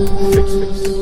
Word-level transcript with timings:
Fix, 0.00 0.80
fix. 0.80 0.99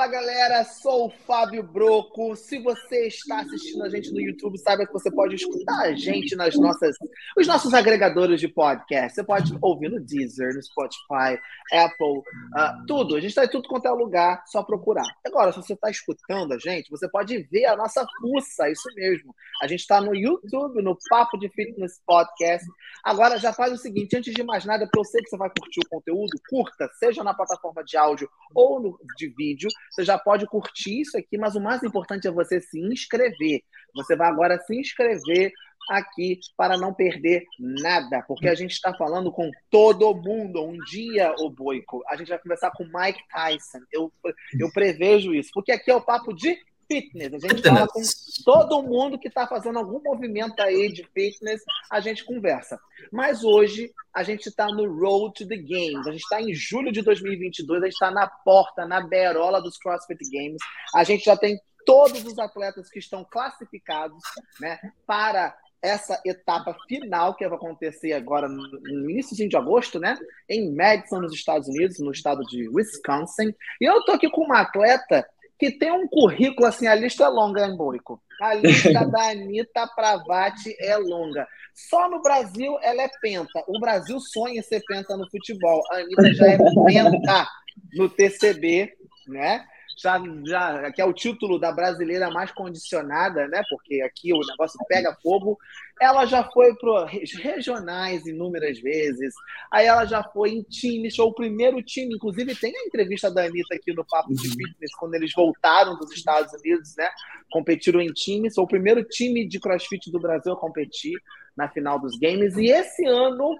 Fala 0.00 0.12
galera, 0.12 0.64
sou 0.64 1.08
o 1.08 1.10
Fábio 1.10 1.62
Broco. 1.62 2.34
Se 2.34 2.58
você 2.58 3.06
está 3.06 3.40
assistindo 3.40 3.84
a 3.84 3.88
gente 3.90 4.10
no 4.10 4.18
YouTube, 4.18 4.56
saiba 4.56 4.86
que 4.86 4.92
você 4.94 5.10
pode 5.10 5.34
escutar 5.34 5.78
a 5.78 5.92
gente 5.92 6.34
nas 6.36 6.56
nossas, 6.56 6.96
os 7.36 7.46
nossos 7.46 7.74
agregadores 7.74 8.40
de 8.40 8.48
podcast. 8.48 9.14
Você 9.14 9.22
pode 9.22 9.52
ouvir 9.60 9.90
no 9.90 10.00
Deezer, 10.00 10.54
no 10.54 10.62
Spotify, 10.62 11.38
Apple, 11.70 12.18
uh, 12.18 12.86
tudo. 12.86 13.14
A 13.14 13.20
gente 13.20 13.28
está 13.28 13.44
em 13.44 13.50
tudo 13.50 13.68
quanto 13.68 13.88
é 13.88 13.90
lugar, 13.90 14.42
só 14.46 14.62
procurar. 14.62 15.04
Agora, 15.22 15.52
se 15.52 15.58
você 15.58 15.74
está 15.74 15.90
escutando 15.90 16.54
a 16.54 16.58
gente, 16.58 16.88
você 16.88 17.06
pode 17.06 17.36
ver 17.52 17.66
a 17.66 17.76
nossa 17.76 18.02
fuça, 18.22 18.70
isso 18.70 18.88
mesmo. 18.94 19.34
A 19.62 19.66
gente 19.66 19.80
está 19.80 20.00
no 20.00 20.16
YouTube, 20.16 20.80
no 20.80 20.96
Papo 21.10 21.36
de 21.36 21.50
Fitness 21.50 22.00
Podcast. 22.06 22.66
Agora 23.04 23.36
já 23.36 23.52
faz 23.52 23.70
o 23.70 23.76
seguinte, 23.76 24.16
antes 24.16 24.32
de 24.32 24.42
mais 24.42 24.64
nada, 24.64 24.86
porque 24.86 25.00
eu 25.00 25.04
sei 25.04 25.22
que 25.22 25.28
você 25.28 25.36
vai 25.36 25.50
curtir 25.50 25.80
o 25.80 25.88
conteúdo, 25.90 26.40
curta, 26.48 26.88
seja 26.98 27.22
na 27.22 27.34
plataforma 27.34 27.84
de 27.84 27.98
áudio 27.98 28.30
ou 28.54 28.80
no, 28.80 28.98
de 29.18 29.28
vídeo 29.36 29.68
você 30.00 30.04
já 30.04 30.18
pode 30.18 30.46
curtir 30.46 31.00
isso 31.00 31.16
aqui, 31.16 31.36
mas 31.36 31.54
o 31.54 31.60
mais 31.60 31.82
importante 31.82 32.26
é 32.26 32.30
você 32.30 32.60
se 32.60 32.80
inscrever. 32.80 33.62
Você 33.94 34.16
vai 34.16 34.28
agora 34.28 34.58
se 34.58 34.74
inscrever 34.78 35.52
aqui 35.90 36.38
para 36.56 36.76
não 36.76 36.94
perder 36.94 37.44
nada, 37.58 38.22
porque 38.26 38.48
a 38.48 38.54
gente 38.54 38.72
está 38.72 38.94
falando 38.94 39.30
com 39.30 39.50
todo 39.70 40.14
mundo. 40.14 40.62
Um 40.62 40.78
dia, 40.84 41.34
o 41.40 41.50
Boico, 41.50 42.02
a 42.08 42.16
gente 42.16 42.28
vai 42.28 42.38
conversar 42.38 42.70
com 42.70 42.84
Mike 42.84 43.20
Tyson. 43.28 43.80
Eu, 43.92 44.12
eu 44.58 44.72
prevejo 44.72 45.34
isso, 45.34 45.50
porque 45.52 45.72
aqui 45.72 45.90
é 45.90 45.94
o 45.94 46.04
papo 46.04 46.32
de 46.32 46.56
fitness. 46.90 47.32
A 47.32 47.38
gente 47.38 47.62
fala 47.62 47.86
com 47.86 48.00
todo 48.44 48.82
mundo 48.82 49.18
que 49.18 49.28
está 49.28 49.46
fazendo 49.46 49.78
algum 49.78 50.02
movimento 50.02 50.60
aí 50.60 50.92
de 50.92 51.04
fitness, 51.14 51.62
a 51.90 52.00
gente 52.00 52.24
conversa. 52.24 52.78
Mas 53.12 53.44
hoje 53.44 53.92
a 54.12 54.24
gente 54.24 54.48
está 54.48 54.66
no 54.66 54.92
Road 54.98 55.34
to 55.34 55.46
the 55.46 55.56
Games. 55.56 56.06
A 56.06 56.10
gente 56.10 56.22
está 56.22 56.42
em 56.42 56.52
julho 56.52 56.90
de 56.90 57.02
2022, 57.02 57.82
a 57.82 57.84
gente 57.84 57.92
está 57.92 58.10
na 58.10 58.26
porta, 58.26 58.86
na 58.86 59.00
berola 59.00 59.62
dos 59.62 59.78
CrossFit 59.78 60.18
Games. 60.30 60.60
A 60.94 61.04
gente 61.04 61.24
já 61.24 61.36
tem 61.36 61.58
todos 61.86 62.24
os 62.24 62.38
atletas 62.38 62.90
que 62.90 62.98
estão 62.98 63.24
classificados 63.24 64.22
né, 64.60 64.78
para 65.06 65.56
essa 65.82 66.20
etapa 66.26 66.76
final 66.86 67.34
que 67.34 67.48
vai 67.48 67.56
acontecer 67.56 68.12
agora 68.12 68.48
no 68.48 69.10
início 69.10 69.48
de 69.48 69.56
agosto, 69.56 69.98
né? 69.98 70.14
Em 70.48 70.74
Madison, 70.74 71.20
nos 71.20 71.32
Estados 71.32 71.68
Unidos, 71.68 71.98
no 71.98 72.12
estado 72.12 72.42
de 72.44 72.68
Wisconsin. 72.68 73.54
E 73.80 73.84
eu 73.84 74.04
tô 74.04 74.12
aqui 74.12 74.28
com 74.30 74.42
uma 74.42 74.60
atleta 74.60 75.26
que 75.60 75.70
tem 75.70 75.92
um 75.92 76.08
currículo 76.08 76.66
assim, 76.66 76.86
a 76.86 76.94
lista 76.94 77.24
é 77.24 77.28
longa, 77.28 77.66
hein, 77.66 77.76
Boico? 77.76 78.18
A 78.40 78.54
lista 78.54 79.04
da 79.06 79.30
Anitta 79.30 79.86
Pravati 79.94 80.74
é 80.80 80.96
longa. 80.96 81.46
Só 81.74 82.08
no 82.08 82.22
Brasil 82.22 82.78
ela 82.82 83.02
é 83.02 83.10
penta. 83.20 83.62
O 83.68 83.78
Brasil 83.78 84.18
sonha 84.18 84.58
em 84.58 84.62
ser 84.62 84.82
penta 84.86 85.18
no 85.18 85.30
futebol. 85.30 85.82
A 85.90 85.96
Anitta 85.96 86.32
já 86.32 86.46
é 86.46 86.56
penta 86.56 87.46
no 87.92 88.08
TCB, 88.08 88.90
né? 89.28 89.66
Já, 90.02 90.20
já, 90.46 90.92
que 90.92 91.00
é 91.00 91.04
o 91.04 91.12
título 91.12 91.58
da 91.58 91.70
brasileira 91.70 92.30
mais 92.30 92.50
condicionada, 92.50 93.46
né? 93.48 93.62
Porque 93.68 94.00
aqui 94.00 94.32
o 94.32 94.40
negócio 94.40 94.78
pega 94.88 95.16
fogo. 95.22 95.58
Ela 96.00 96.24
já 96.24 96.42
foi 96.42 96.74
para 96.76 97.06
regionais 97.06 98.24
inúmeras 98.26 98.80
vezes. 98.80 99.34
Aí 99.70 99.86
ela 99.86 100.06
já 100.06 100.22
foi 100.22 100.52
em 100.52 100.62
times, 100.62 101.14
foi 101.14 101.26
o 101.26 101.34
primeiro 101.34 101.82
time. 101.82 102.14
Inclusive, 102.14 102.54
tem 102.54 102.74
a 102.74 102.86
entrevista 102.86 103.30
da 103.30 103.44
Anitta 103.44 103.74
aqui 103.74 103.92
no 103.92 104.04
Papo 104.04 104.34
de 104.34 104.48
uhum. 104.48 104.54
Fitness, 104.54 104.94
quando 104.98 105.14
eles 105.14 105.32
voltaram 105.34 105.96
dos 105.96 106.10
Estados 106.12 106.52
Unidos, 106.54 106.94
né? 106.96 107.08
Competiram 107.50 108.00
em 108.00 108.12
times. 108.12 108.54
Foi 108.54 108.64
o 108.64 108.68
primeiro 108.68 109.04
time 109.04 109.46
de 109.46 109.60
crossfit 109.60 110.10
do 110.10 110.18
Brasil 110.18 110.52
a 110.52 110.56
competir 110.56 111.20
na 111.54 111.68
final 111.68 111.98
dos 111.98 112.18
games. 112.18 112.56
E 112.56 112.70
esse 112.70 113.04
ano 113.04 113.54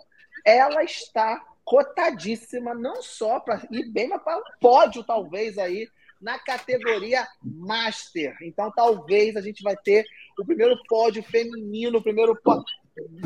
ela 0.47 0.83
está 0.83 1.45
cotadíssima, 1.65 2.75
não 2.75 3.03
só 3.03 3.39
para 3.39 3.63
ir 3.71 3.91
bem, 3.93 4.09
mas 4.09 4.23
para 4.23 4.39
um 4.39 4.43
pódio, 4.59 5.05
talvez, 5.05 5.59
aí 5.59 5.87
na 6.21 6.39
categoria 6.39 7.27
Master. 7.43 8.37
Então, 8.43 8.71
talvez 8.75 9.37
a 9.37 9.41
gente 9.41 9.63
vai 9.63 9.77
ter 9.77 10.05
o 10.39 10.45
primeiro 10.45 10.77
pódio 10.89 11.23
feminino, 11.23 11.99
o 11.99 12.03
primeiro 12.03 12.37
pódio 12.43 12.65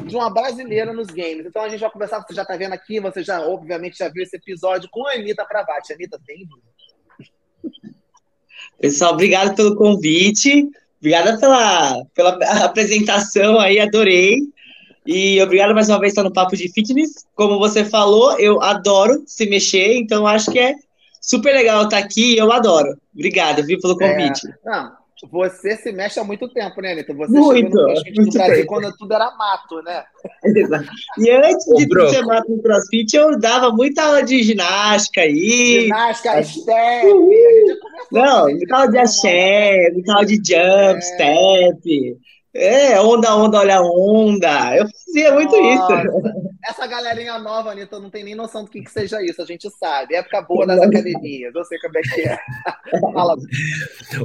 de 0.06 0.14
uma 0.14 0.30
brasileira 0.30 0.92
nos 0.92 1.08
games. 1.08 1.44
Então, 1.46 1.62
a 1.62 1.68
gente 1.68 1.80
vai 1.80 1.90
conversar, 1.90 2.20
você 2.20 2.34
já 2.34 2.42
está 2.42 2.56
vendo 2.56 2.72
aqui, 2.72 3.00
você 3.00 3.22
já, 3.22 3.40
obviamente, 3.40 3.98
já 3.98 4.08
viu 4.08 4.22
esse 4.22 4.36
episódio 4.36 4.88
com 4.90 5.06
a 5.08 5.14
Anitta 5.14 5.44
Pravati. 5.44 5.92
Anitta, 5.92 6.20
tem 6.24 6.46
Pessoal, 8.80 9.12
obrigado 9.12 9.54
pelo 9.56 9.76
convite. 9.76 10.68
Obrigada 10.98 11.38
pela, 11.38 12.04
pela 12.14 12.64
apresentação 12.64 13.58
aí, 13.58 13.78
adorei. 13.78 14.40
E 15.06 15.40
obrigado 15.42 15.74
mais 15.74 15.90
uma 15.90 16.00
vez 16.00 16.14
por 16.14 16.20
estar 16.20 16.28
no 16.28 16.32
Papo 16.32 16.56
de 16.56 16.72
Fitness. 16.72 17.26
Como 17.34 17.58
você 17.58 17.84
falou, 17.84 18.38
eu 18.38 18.62
adoro 18.62 19.22
se 19.26 19.44
mexer, 19.44 19.96
então 19.96 20.26
acho 20.26 20.50
que 20.50 20.58
é 20.58 20.74
super 21.24 21.52
legal 21.54 21.84
estar 21.84 21.98
aqui, 21.98 22.36
eu 22.36 22.52
adoro. 22.52 22.96
Obrigado, 23.14 23.64
viu, 23.64 23.80
pelo 23.80 23.96
convite. 23.96 24.46
É, 24.46 24.70
não, 24.70 24.92
você 25.30 25.76
se 25.76 25.92
mexe 25.92 26.20
há 26.20 26.24
muito 26.24 26.48
tempo, 26.48 26.80
né, 26.80 26.92
Anitta? 26.92 27.14
Você 27.14 27.32
muito, 27.32 27.76
chegou 27.76 27.86
no 27.86 27.86
CrossFit 27.94 28.24
do 28.24 28.30
Brasil 28.30 28.66
quando 28.66 28.96
tudo 28.96 29.14
era 29.14 29.30
mato, 29.36 29.82
né? 29.82 30.04
Exato. 30.44 30.88
E 31.18 31.30
antes 31.30 31.66
de 31.76 31.88
tudo 31.88 32.08
ser 32.10 32.22
mato 32.22 32.50
no 32.50 32.62
CrossFit, 32.62 33.16
eu 33.16 33.38
dava 33.38 33.70
muita 33.70 34.02
aula 34.02 34.22
de 34.22 34.42
ginástica 34.42 35.22
aí. 35.22 35.82
Ginástica, 35.82 36.42
step. 36.42 37.06
Não, 38.12 38.46
muita 38.46 38.76
aula 38.76 38.90
de 38.90 38.98
axé, 38.98 39.90
muita 39.92 40.12
aula 40.12 40.26
de 40.26 40.36
jump, 40.36 40.98
é. 40.98 41.00
step. 41.00 42.18
É, 42.54 43.00
onda, 43.00 43.34
onda, 43.34 43.58
olha 43.58 43.82
onda. 43.82 44.76
Eu 44.76 44.86
fazia 44.88 45.32
muito 45.32 45.56
Nossa. 45.56 46.02
isso. 46.02 46.53
Essa 46.66 46.86
galerinha 46.86 47.38
nova, 47.38 47.72
Anitta, 47.72 48.00
não 48.00 48.08
tem 48.08 48.24
nem 48.24 48.34
noção 48.34 48.64
do 48.64 48.70
que, 48.70 48.82
que 48.82 48.90
seja 48.90 49.22
isso, 49.22 49.42
a 49.42 49.44
gente 49.44 49.68
sabe. 49.70 50.14
Época 50.14 50.40
boa 50.42 50.66
das 50.66 50.80
academias, 50.80 51.54
eu 51.54 51.64
sei 51.64 51.78
como 51.78 51.98
é 51.98 52.02
que 52.02 52.22
é. 52.22 52.38
Fala. 53.12 53.36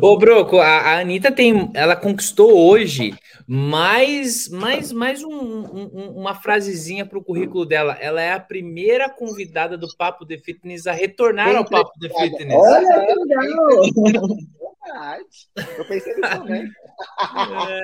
Ô, 0.02 0.18
Broco, 0.18 0.60
a, 0.60 0.68
a 0.68 1.00
Anitta 1.00 1.32
tem. 1.32 1.70
Ela 1.74 1.96
conquistou 1.96 2.58
hoje 2.58 3.14
mais, 3.46 4.48
mais, 4.50 4.92
mais 4.92 5.24
um, 5.24 5.32
um, 5.32 6.14
uma 6.16 6.34
frasezinha 6.36 7.06
para 7.06 7.18
o 7.18 7.24
currículo 7.24 7.66
dela. 7.66 7.98
Ela 8.00 8.22
é 8.22 8.32
a 8.32 8.40
primeira 8.40 9.10
convidada 9.10 9.78
do 9.78 9.88
Papo 9.98 10.24
de 10.24 10.38
Fitness 10.38 10.88
a 10.88 10.94
retornar 10.94 11.56
ao 11.56 11.66
Papo 11.66 11.92
de 12.00 12.08
Fitness. 12.10 12.56
Olha 12.56 13.06
que 13.06 13.16
legal! 13.16 14.28
verdade. 14.92 15.78
Eu 15.78 15.86
pensei 15.86 16.16
nisso 16.16 16.30
também. 16.30 16.70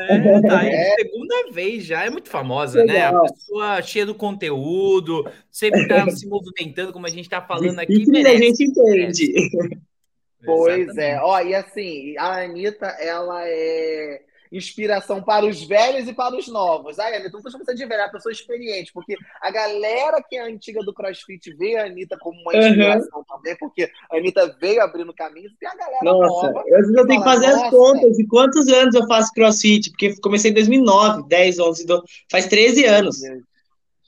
É, 0.09 0.41
tá 0.41 0.65
é. 0.65 0.95
segunda 0.95 1.49
vez 1.49 1.85
já, 1.85 2.03
é 2.03 2.09
muito 2.09 2.29
famosa, 2.29 2.83
Legal. 2.83 3.13
né? 3.13 3.17
A 3.17 3.33
pessoa 3.33 3.81
cheia 3.81 4.05
do 4.05 4.13
conteúdo, 4.13 5.23
sempre 5.49 5.87
tá 5.87 6.05
se 6.11 6.27
movimentando, 6.27 6.91
como 6.91 7.05
a 7.05 7.09
gente 7.09 7.29
tá 7.29 7.41
falando 7.41 7.79
aqui. 7.79 8.05
Merece, 8.09 8.35
a 8.35 8.39
gente 8.39 8.63
entende. 8.63 9.33
Pois 10.43 10.77
Exatamente. 10.77 10.99
é, 10.99 11.19
ó, 11.23 11.41
e 11.41 11.55
assim, 11.55 12.15
a 12.19 12.43
Anitta, 12.43 12.85
ela 12.99 13.41
é 13.47 14.21
inspiração 14.57 15.21
para 15.21 15.45
os 15.45 15.63
velhos 15.63 16.07
e 16.07 16.13
para 16.13 16.35
os 16.35 16.47
novos. 16.47 16.99
Ai, 16.99 17.15
Anitta, 17.15 17.31
não 17.31 17.39
estou 17.39 17.51
chamando 17.51 17.75
de 17.75 17.85
velha, 17.85 18.01
é 18.01 18.05
uma 18.05 18.11
pessoa 18.11 18.31
experiente, 18.31 18.91
porque 18.93 19.15
a 19.41 19.51
galera 19.51 20.23
que 20.27 20.35
é 20.35 20.43
antiga 20.43 20.81
do 20.81 20.93
CrossFit 20.93 21.53
vê 21.55 21.77
a 21.77 21.85
Anitta 21.85 22.17
como 22.19 22.39
uma 22.41 22.55
inspiração 22.55 23.19
uhum. 23.19 23.23
também, 23.25 23.55
porque 23.57 23.89
a 24.11 24.17
Anitta 24.17 24.55
veio 24.59 24.81
abrindo 24.81 25.13
caminhos, 25.13 25.53
e 25.61 25.65
a 25.65 25.75
galera 25.75 25.99
Nossa, 26.03 26.47
nova. 26.47 26.63
Eu, 26.67 26.79
eu 26.79 27.07
tenho 27.07 27.21
que 27.21 27.29
fazer 27.29 27.47
as 27.47 27.69
contas 27.69 28.17
de 28.17 28.27
quantos 28.27 28.67
anos 28.67 28.95
eu 28.95 29.07
faço 29.07 29.33
CrossFit, 29.33 29.89
porque 29.91 30.15
comecei 30.21 30.51
em 30.51 30.53
2009, 30.53 31.27
10, 31.27 31.59
11, 31.59 31.85
12, 31.85 32.03
faz 32.29 32.47
13 32.47 32.85
anos. 32.85 33.21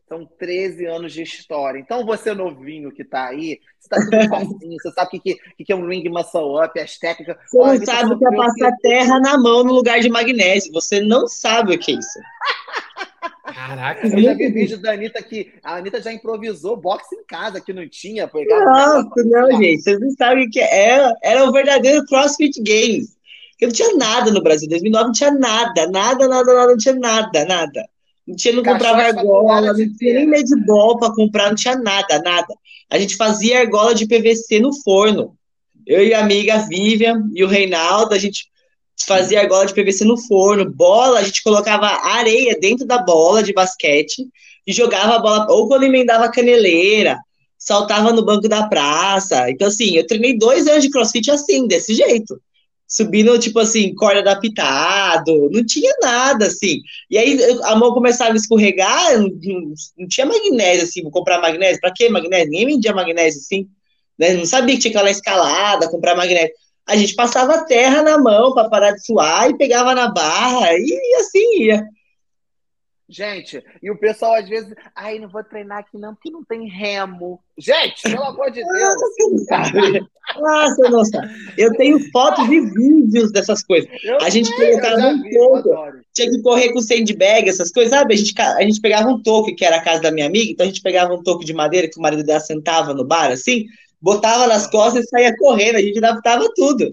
São 0.07 0.25
13 0.25 0.85
anos 0.85 1.11
de 1.11 1.21
história. 1.21 1.79
Então, 1.79 2.05
você 2.05 2.33
novinho 2.33 2.91
que 2.93 3.01
está 3.01 3.27
aí, 3.27 3.59
você 3.77 3.89
tá 3.89 3.97
tudo 3.97 4.29
facinho, 4.29 4.77
você 4.79 4.91
sabe 4.91 5.07
o 5.07 5.21
que, 5.21 5.35
que, 5.35 5.65
que 5.65 5.71
é 5.73 5.75
um 5.75 5.85
ring 5.85 6.07
muscle 6.07 6.63
up, 6.63 6.79
as 6.79 6.97
técnicas. 6.97 7.35
Você 7.51 7.79
não 7.79 7.85
sabe 7.85 8.13
o 8.13 8.17
que 8.17 8.25
é 8.25 8.35
passar 8.35 8.71
terra 8.81 9.19
na 9.19 9.37
mão 9.37 9.65
no 9.65 9.73
lugar 9.73 9.99
de 9.99 10.09
magnésio. 10.09 10.71
Você 10.71 11.01
não 11.01 11.27
sabe 11.27 11.75
o 11.75 11.79
que 11.79 11.91
é 11.91 11.95
isso. 11.95 12.19
Caraca, 13.53 14.07
eu 14.07 14.19
já 14.21 14.33
vi 14.33 14.49
vídeo 14.49 14.77
da 14.77 14.91
Anitta 14.91 15.21
que 15.21 15.53
a 15.63 15.75
Anitta 15.75 16.01
já 16.01 16.11
improvisou 16.11 16.77
boxe 16.77 17.15
em 17.15 17.23
casa, 17.25 17.59
que 17.59 17.73
não 17.73 17.87
tinha. 17.87 18.29
Nossa, 18.33 19.23
não, 19.25 19.61
gente. 19.61 19.81
Vocês 19.81 19.99
não 19.99 20.11
sabem 20.11 20.47
o 20.47 20.49
que 20.49 20.59
é. 20.59 20.89
Era, 20.89 21.13
era 21.21 21.43
o 21.43 21.51
verdadeiro 21.51 22.05
CrossFit 22.05 22.61
Games. 22.61 23.17
Eu 23.59 23.69
não 23.69 23.73
tinha 23.73 23.95
nada 23.95 24.31
no 24.31 24.41
Brasil. 24.41 24.67
Em 24.67 24.69
2009 24.69 25.05
não 25.05 25.11
tinha 25.11 25.31
nada, 25.31 25.89
nada, 25.89 26.27
nada, 26.27 26.53
nada, 26.53 26.67
não 26.67 26.77
tinha 26.77 26.95
nada, 26.95 27.45
nada. 27.45 27.89
Não 28.27 28.35
tinha, 28.35 28.53
não 28.53 28.63
comprava 28.63 29.03
argola, 29.03 29.73
não 29.73 29.97
tinha 29.97 30.13
nem 30.13 30.27
medball 30.27 30.97
para 30.97 31.13
comprar, 31.13 31.47
não 31.47 31.55
tinha 31.55 31.77
nada, 31.77 32.19
nada. 32.19 32.53
A 32.89 32.99
gente 32.99 33.15
fazia 33.15 33.59
argola 33.59 33.95
de 33.95 34.05
PVC 34.05 34.59
no 34.59 34.73
forno. 34.83 35.35
Eu 35.85 36.05
e 36.05 36.13
a 36.13 36.19
amiga 36.19 36.57
Vivian 36.57 37.23
e 37.33 37.43
o 37.43 37.47
Reinaldo, 37.47 38.13
a 38.13 38.17
gente 38.19 38.47
fazia 39.07 39.39
argola 39.39 39.65
de 39.65 39.73
PVC 39.73 40.03
no 40.03 40.17
forno. 40.17 40.69
Bola, 40.69 41.19
a 41.19 41.23
gente 41.23 41.41
colocava 41.41 41.87
areia 41.87 42.57
dentro 42.59 42.85
da 42.85 42.97
bola 42.97 43.41
de 43.41 43.53
basquete 43.53 44.27
e 44.65 44.73
jogava 44.73 45.15
a 45.15 45.19
bola, 45.19 45.47
ou 45.49 45.67
quando 45.69 45.83
emendava 45.83 46.25
a 46.25 46.31
caneleira, 46.31 47.17
saltava 47.57 48.11
no 48.11 48.25
banco 48.25 48.49
da 48.49 48.67
praça. 48.67 49.49
Então, 49.49 49.69
assim, 49.69 49.95
eu 49.95 50.05
treinei 50.05 50.37
dois 50.37 50.67
anos 50.67 50.83
de 50.83 50.89
crossfit 50.89 51.31
assim, 51.31 51.65
desse 51.65 51.93
jeito 51.93 52.37
subindo, 52.87 53.37
tipo 53.39 53.59
assim, 53.59 53.93
corda 53.95 54.19
adaptado, 54.21 55.49
não 55.51 55.65
tinha 55.65 55.93
nada, 56.01 56.45
assim. 56.47 56.79
E 57.09 57.17
aí 57.17 57.37
a 57.63 57.75
mão 57.75 57.93
começava 57.93 58.33
a 58.33 58.35
escorregar, 58.35 59.19
não, 59.19 59.29
não 59.97 60.07
tinha 60.07 60.25
magnésio, 60.25 60.83
assim, 60.83 61.01
vou 61.01 61.11
comprar 61.11 61.41
magnésio, 61.41 61.79
pra 61.81 61.91
que 61.93 62.09
magnésio? 62.09 62.49
Ninguém 62.49 62.67
vendia 62.67 62.93
magnésio, 62.93 63.39
assim. 63.41 63.67
né? 64.17 64.33
Não 64.33 64.45
sabia 64.45 64.75
que 64.75 64.89
tinha 64.89 65.03
na 65.03 65.11
escalada, 65.11 65.89
comprar 65.89 66.15
magnético. 66.15 66.57
A 66.87 66.95
gente 66.95 67.15
passava 67.15 67.65
terra 67.65 68.01
na 68.01 68.17
mão 68.17 68.53
para 68.53 68.69
parar 68.69 68.91
de 68.91 69.05
suar 69.05 69.49
e 69.49 69.57
pegava 69.57 69.93
na 69.93 70.07
barra 70.09 70.73
e 70.73 71.15
assim 71.19 71.63
ia. 71.63 71.83
Gente, 73.09 73.63
e 73.81 73.89
o 73.89 73.97
pessoal 73.97 74.35
às 74.35 74.49
vezes, 74.49 74.73
ai, 74.93 75.17
não 75.17 75.29
vou 75.29 75.41
treinar 75.41 75.77
aqui 75.77 75.97
não, 75.97 76.13
porque 76.13 76.29
não 76.29 76.43
tem 76.43 76.67
remo. 76.67 77.39
Gente, 77.57 78.01
pelo 78.03 78.23
amor 78.23 78.51
de 78.51 78.61
Deus. 78.61 79.47
Nossa, 80.35 80.89
nossa. 80.89 81.21
Eu 81.57 81.73
tenho 81.77 81.99
fotos 82.11 82.45
e 82.49 82.59
vídeos 82.59 83.31
dessas 83.31 83.63
coisas. 83.63 83.89
Eu 84.03 84.17
a 84.21 84.29
gente 84.29 84.49
sei, 84.49 84.71
colocava 84.71 85.07
um 85.07 85.23
toco, 85.29 85.69
tinha 86.13 86.29
que 86.29 86.41
correr 86.41 86.73
com 86.73 86.81
sandbag, 86.81 87.47
essas 87.47 87.71
coisas, 87.71 87.91
sabe? 87.91 88.13
A 88.13 88.17
gente, 88.17 88.33
a 88.41 88.61
gente 88.61 88.81
pegava 88.81 89.07
um 89.07 89.23
toco, 89.23 89.55
que 89.55 89.63
era 89.63 89.77
a 89.77 89.83
casa 89.83 90.01
da 90.01 90.11
minha 90.11 90.25
amiga, 90.25 90.51
então 90.51 90.65
a 90.65 90.67
gente 90.67 90.81
pegava 90.81 91.13
um 91.13 91.23
toco 91.23 91.45
de 91.45 91.53
madeira 91.53 91.89
que 91.89 91.97
o 91.97 92.01
marido 92.01 92.25
dela 92.25 92.41
sentava 92.41 92.93
no 92.93 93.05
bar, 93.05 93.31
assim, 93.31 93.67
botava 94.01 94.47
nas 94.47 94.67
costas 94.67 95.05
e 95.05 95.07
saía 95.07 95.35
correndo, 95.37 95.77
a 95.77 95.81
gente 95.81 95.97
adaptava 95.97 96.45
tudo 96.53 96.91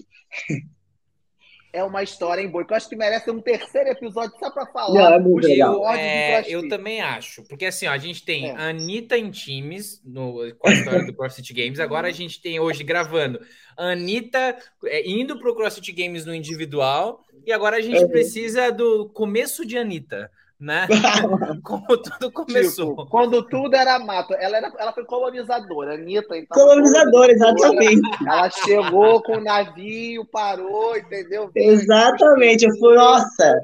é 1.75 1.83
uma 1.83 2.05
história 2.05 2.41
em 2.41 2.49
boi, 2.49 2.65
que 2.65 2.73
eu 2.73 2.77
acho 2.77 2.89
que 2.89 2.95
merece 2.95 3.29
um 3.33 3.41
terceiro 3.41 3.91
episódio 3.91 4.39
só 4.39 4.49
para 4.49 4.65
falar. 4.67 4.95
Não, 4.95 5.41
é 5.45 5.57
eu, 5.59 5.89
é, 5.89 6.45
eu 6.47 6.69
também 6.69 7.01
acho. 7.01 7.43
Porque 7.43 7.67
assim, 7.67 7.89
ó, 7.89 7.91
a 7.91 7.99
gente 7.99 8.25
tem 8.25 8.49
é. 8.49 8.53
a 8.53 8.69
Anitta 8.69 9.19
em 9.19 9.29
times 9.29 10.01
no, 10.05 10.55
com 10.57 10.69
a 10.69 10.73
história 10.73 11.05
do 11.05 11.13
CrossFit 11.13 11.53
Games. 11.53 11.81
Agora 11.81 12.07
a 12.07 12.13
gente 12.13 12.41
tem 12.41 12.61
hoje 12.61 12.85
gravando 12.85 13.41
a 13.77 13.91
Anitta 13.91 14.57
é, 14.85 15.11
indo 15.11 15.37
para 15.41 15.51
o 15.51 15.57
CrossFit 15.57 15.91
Games 15.91 16.25
no 16.25 16.33
individual. 16.33 17.25
E 17.45 17.53
agora 17.53 17.79
a 17.79 17.81
gente 17.81 18.07
precisa 18.07 18.71
do 18.71 19.09
começo 19.09 19.67
de 19.67 19.77
Anitta 19.77 20.31
né? 20.61 20.87
Como 21.63 21.97
tudo 21.99 22.33
começou. 22.33 22.91
Tipo, 22.91 23.07
quando 23.07 23.43
tudo 23.43 23.75
era 23.75 23.99
mato. 23.99 24.35
Ela, 24.35 24.57
era, 24.57 24.73
ela 24.79 24.93
foi 24.93 25.05
colonizadora, 25.05 25.95
Anitta. 25.95 26.37
Então, 26.37 26.55
colonizadora, 26.55 27.33
exatamente. 27.33 28.01
Ela 28.27 28.51
chegou 28.51 29.23
com 29.23 29.37
o 29.37 29.41
navio, 29.43 30.25
parou, 30.27 30.97
entendeu? 30.97 31.51
Exatamente. 31.55 32.65
Eu 32.65 32.77
fui, 32.79 32.95
nossa. 32.95 33.61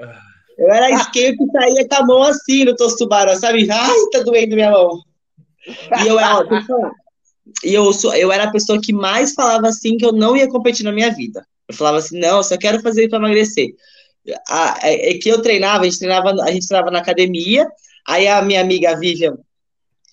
Eu 0.58 0.70
era 0.70 0.90
esquerdo 0.90 1.38
que 1.38 1.52
saía 1.52 1.88
com 1.88 1.94
a 1.94 2.06
mão 2.06 2.22
assim 2.22 2.64
no 2.64 2.76
tosto 2.76 2.98
tubarão, 2.98 3.34
sabe? 3.34 3.66
Ai, 3.70 3.96
tá 4.12 4.20
doendo 4.20 4.54
minha 4.54 4.70
mão. 4.70 4.90
E 6.02 6.06
eu, 6.06 6.16
ó, 6.16 6.44
e 7.64 7.74
eu, 7.74 7.92
sou, 7.92 8.14
eu 8.14 8.30
era 8.30 8.44
a 8.44 8.50
pessoa 8.50 8.80
que 8.80 8.92
mais 8.92 9.32
falava 9.32 9.68
assim 9.68 9.96
que 9.96 10.04
eu 10.04 10.12
não 10.12 10.36
ia 10.36 10.48
competir 10.48 10.84
na 10.84 10.92
minha 10.92 11.10
vida. 11.10 11.46
Eu 11.68 11.74
falava 11.74 11.98
assim, 11.98 12.18
não, 12.18 12.38
eu 12.38 12.42
só 12.42 12.58
quero 12.58 12.80
fazer 12.80 13.08
para 13.08 13.18
emagrecer 13.18 13.70
a, 14.48 14.78
é, 14.82 15.10
é, 15.10 15.18
que 15.18 15.28
eu 15.28 15.40
treinava, 15.40 15.82
a 15.82 15.84
gente 15.84 15.98
treinava, 15.98 16.30
a 16.42 16.50
gente 16.50 16.66
treinava 16.66 16.90
na 16.90 16.98
academia, 16.98 17.66
aí 18.06 18.28
a 18.28 18.42
minha 18.42 18.60
amiga 18.60 18.98
Vivian, 18.98 19.36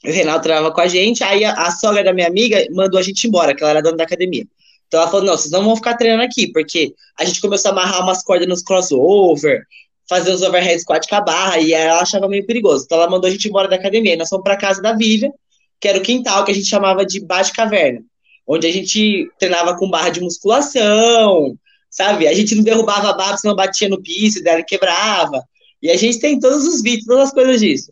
o 0.06 0.12
Renato 0.12 0.44
treinava 0.44 0.72
com 0.72 0.82
a 0.82 0.88
gente, 0.88 1.24
aí 1.24 1.44
a, 1.44 1.54
a, 1.54 1.72
sogra 1.72 2.04
da 2.04 2.14
minha 2.14 2.28
amiga 2.28 2.66
mandou 2.72 3.00
a 3.00 3.04
gente 3.04 3.28
embora, 3.28 3.54
que 3.54 3.62
ela 3.62 3.72
era 3.72 3.82
dona 3.82 3.98
da 3.98 4.04
academia. 4.04 4.46
Então 4.88 5.02
ela 5.02 5.10
falou, 5.10 5.26
não, 5.26 5.38
vocês 5.38 5.52
não 5.52 5.64
vão 5.64 5.76
ficar 5.76 5.96
treinando 5.96 6.24
aqui, 6.24 6.48
porque 6.52 6.94
a 7.20 7.26
gente 7.26 7.42
começou 7.42 7.70
a 7.70 7.72
amarrar 7.74 8.02
umas 8.04 8.24
cordas 8.24 8.48
nos 8.48 8.62
crossover, 8.62 9.64
fazer 10.08 10.32
os 10.32 10.42
overhead 10.42 10.80
squat 10.80 11.06
com 11.10 11.16
a 11.16 11.22
barra, 11.22 11.60
e 11.60 11.74
ela 11.74 12.02
achava 12.02 12.30
meio 12.30 12.46
perigoso. 12.46 12.86
Então 12.86 12.98
ela 12.98 13.10
mandou 13.10 13.28
a 13.28 13.32
gente 13.32 13.48
embora 13.48 13.68
da 13.68 13.76
academia, 13.76 14.14
e 14.14 14.16
nós 14.16 14.30
fomos 14.30 14.44
para 14.44 14.56
casa 14.56 14.82
da 14.82 14.94
Vivian, 14.94 15.32
que 15.80 15.88
era 15.88 15.98
o 15.98 16.02
quintal, 16.02 16.46
que 16.46 16.52
a 16.52 16.56
gente 16.56 16.68
chamava 16.68 17.06
de 17.06 17.20
bate 17.20 17.52
caverna, 17.52 18.02
onde 18.48 18.66
a 18.66 18.72
gente 18.72 19.30
treinava 19.38 19.76
com 19.76 19.90
barra 19.90 20.10
de 20.10 20.22
musculação, 20.22 21.58
sabe? 21.98 22.28
A 22.28 22.34
gente 22.34 22.54
não 22.54 22.64
derrubava 22.64 23.10
a 23.10 23.14
barra, 23.14 23.38
senão 23.38 23.56
batia 23.56 23.90
no 23.90 24.00
piso, 24.00 24.44
dela 24.44 24.62
quebrava. 24.62 25.44
E 25.82 25.90
a 25.90 25.98
gente 25.98 26.20
tem 26.20 26.40
todos 26.40 26.64
os 26.64 26.82
vídeos, 26.84 27.06
todas 27.08 27.30
as 27.30 27.34
coisas 27.34 27.60
disso. 27.60 27.92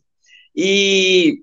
E, 0.55 1.39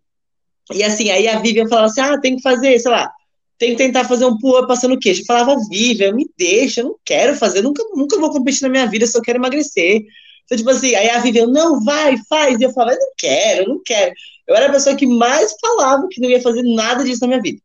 e 0.72 0.84
assim, 0.84 1.10
aí 1.10 1.26
a 1.26 1.40
Vivian 1.40 1.66
falava 1.68 1.88
assim: 1.88 2.00
ah, 2.00 2.20
tem 2.20 2.36
que 2.36 2.42
fazer, 2.42 2.78
sei 2.78 2.90
lá, 2.90 3.10
tem 3.58 3.72
que 3.72 3.76
tentar 3.76 4.04
fazer 4.04 4.26
um 4.26 4.38
pull-up 4.38 4.68
passando 4.68 4.94
o 4.94 4.98
queixo. 4.98 5.22
Eu 5.22 5.26
falava, 5.26 5.56
Vivian, 5.68 6.12
me 6.12 6.24
deixa, 6.38 6.80
eu 6.80 6.84
não 6.84 6.96
quero 7.04 7.34
fazer, 7.34 7.62
nunca, 7.62 7.82
nunca 7.94 8.18
vou 8.18 8.30
competir 8.30 8.62
na 8.62 8.68
minha 8.68 8.86
vida, 8.86 9.06
só 9.08 9.20
quero 9.20 9.38
emagrecer. 9.38 10.02
Então, 10.44 10.56
tipo 10.56 10.70
assim, 10.70 10.94
aí 10.94 11.10
a 11.10 11.18
Vivian, 11.18 11.48
não, 11.48 11.82
vai, 11.84 12.16
faz. 12.28 12.60
E 12.60 12.62
eu 12.62 12.72
falava, 12.72 12.94
eu 12.94 13.00
não 13.00 13.12
quero, 13.18 13.62
eu 13.62 13.68
não 13.68 13.82
quero. 13.84 14.14
Eu 14.46 14.54
era 14.54 14.66
a 14.68 14.72
pessoa 14.72 14.94
que 14.94 15.06
mais 15.06 15.52
falava 15.60 16.06
que 16.08 16.20
não 16.20 16.30
ia 16.30 16.40
fazer 16.40 16.62
nada 16.62 17.04
disso 17.04 17.20
na 17.22 17.28
minha 17.28 17.42
vida 17.42 17.60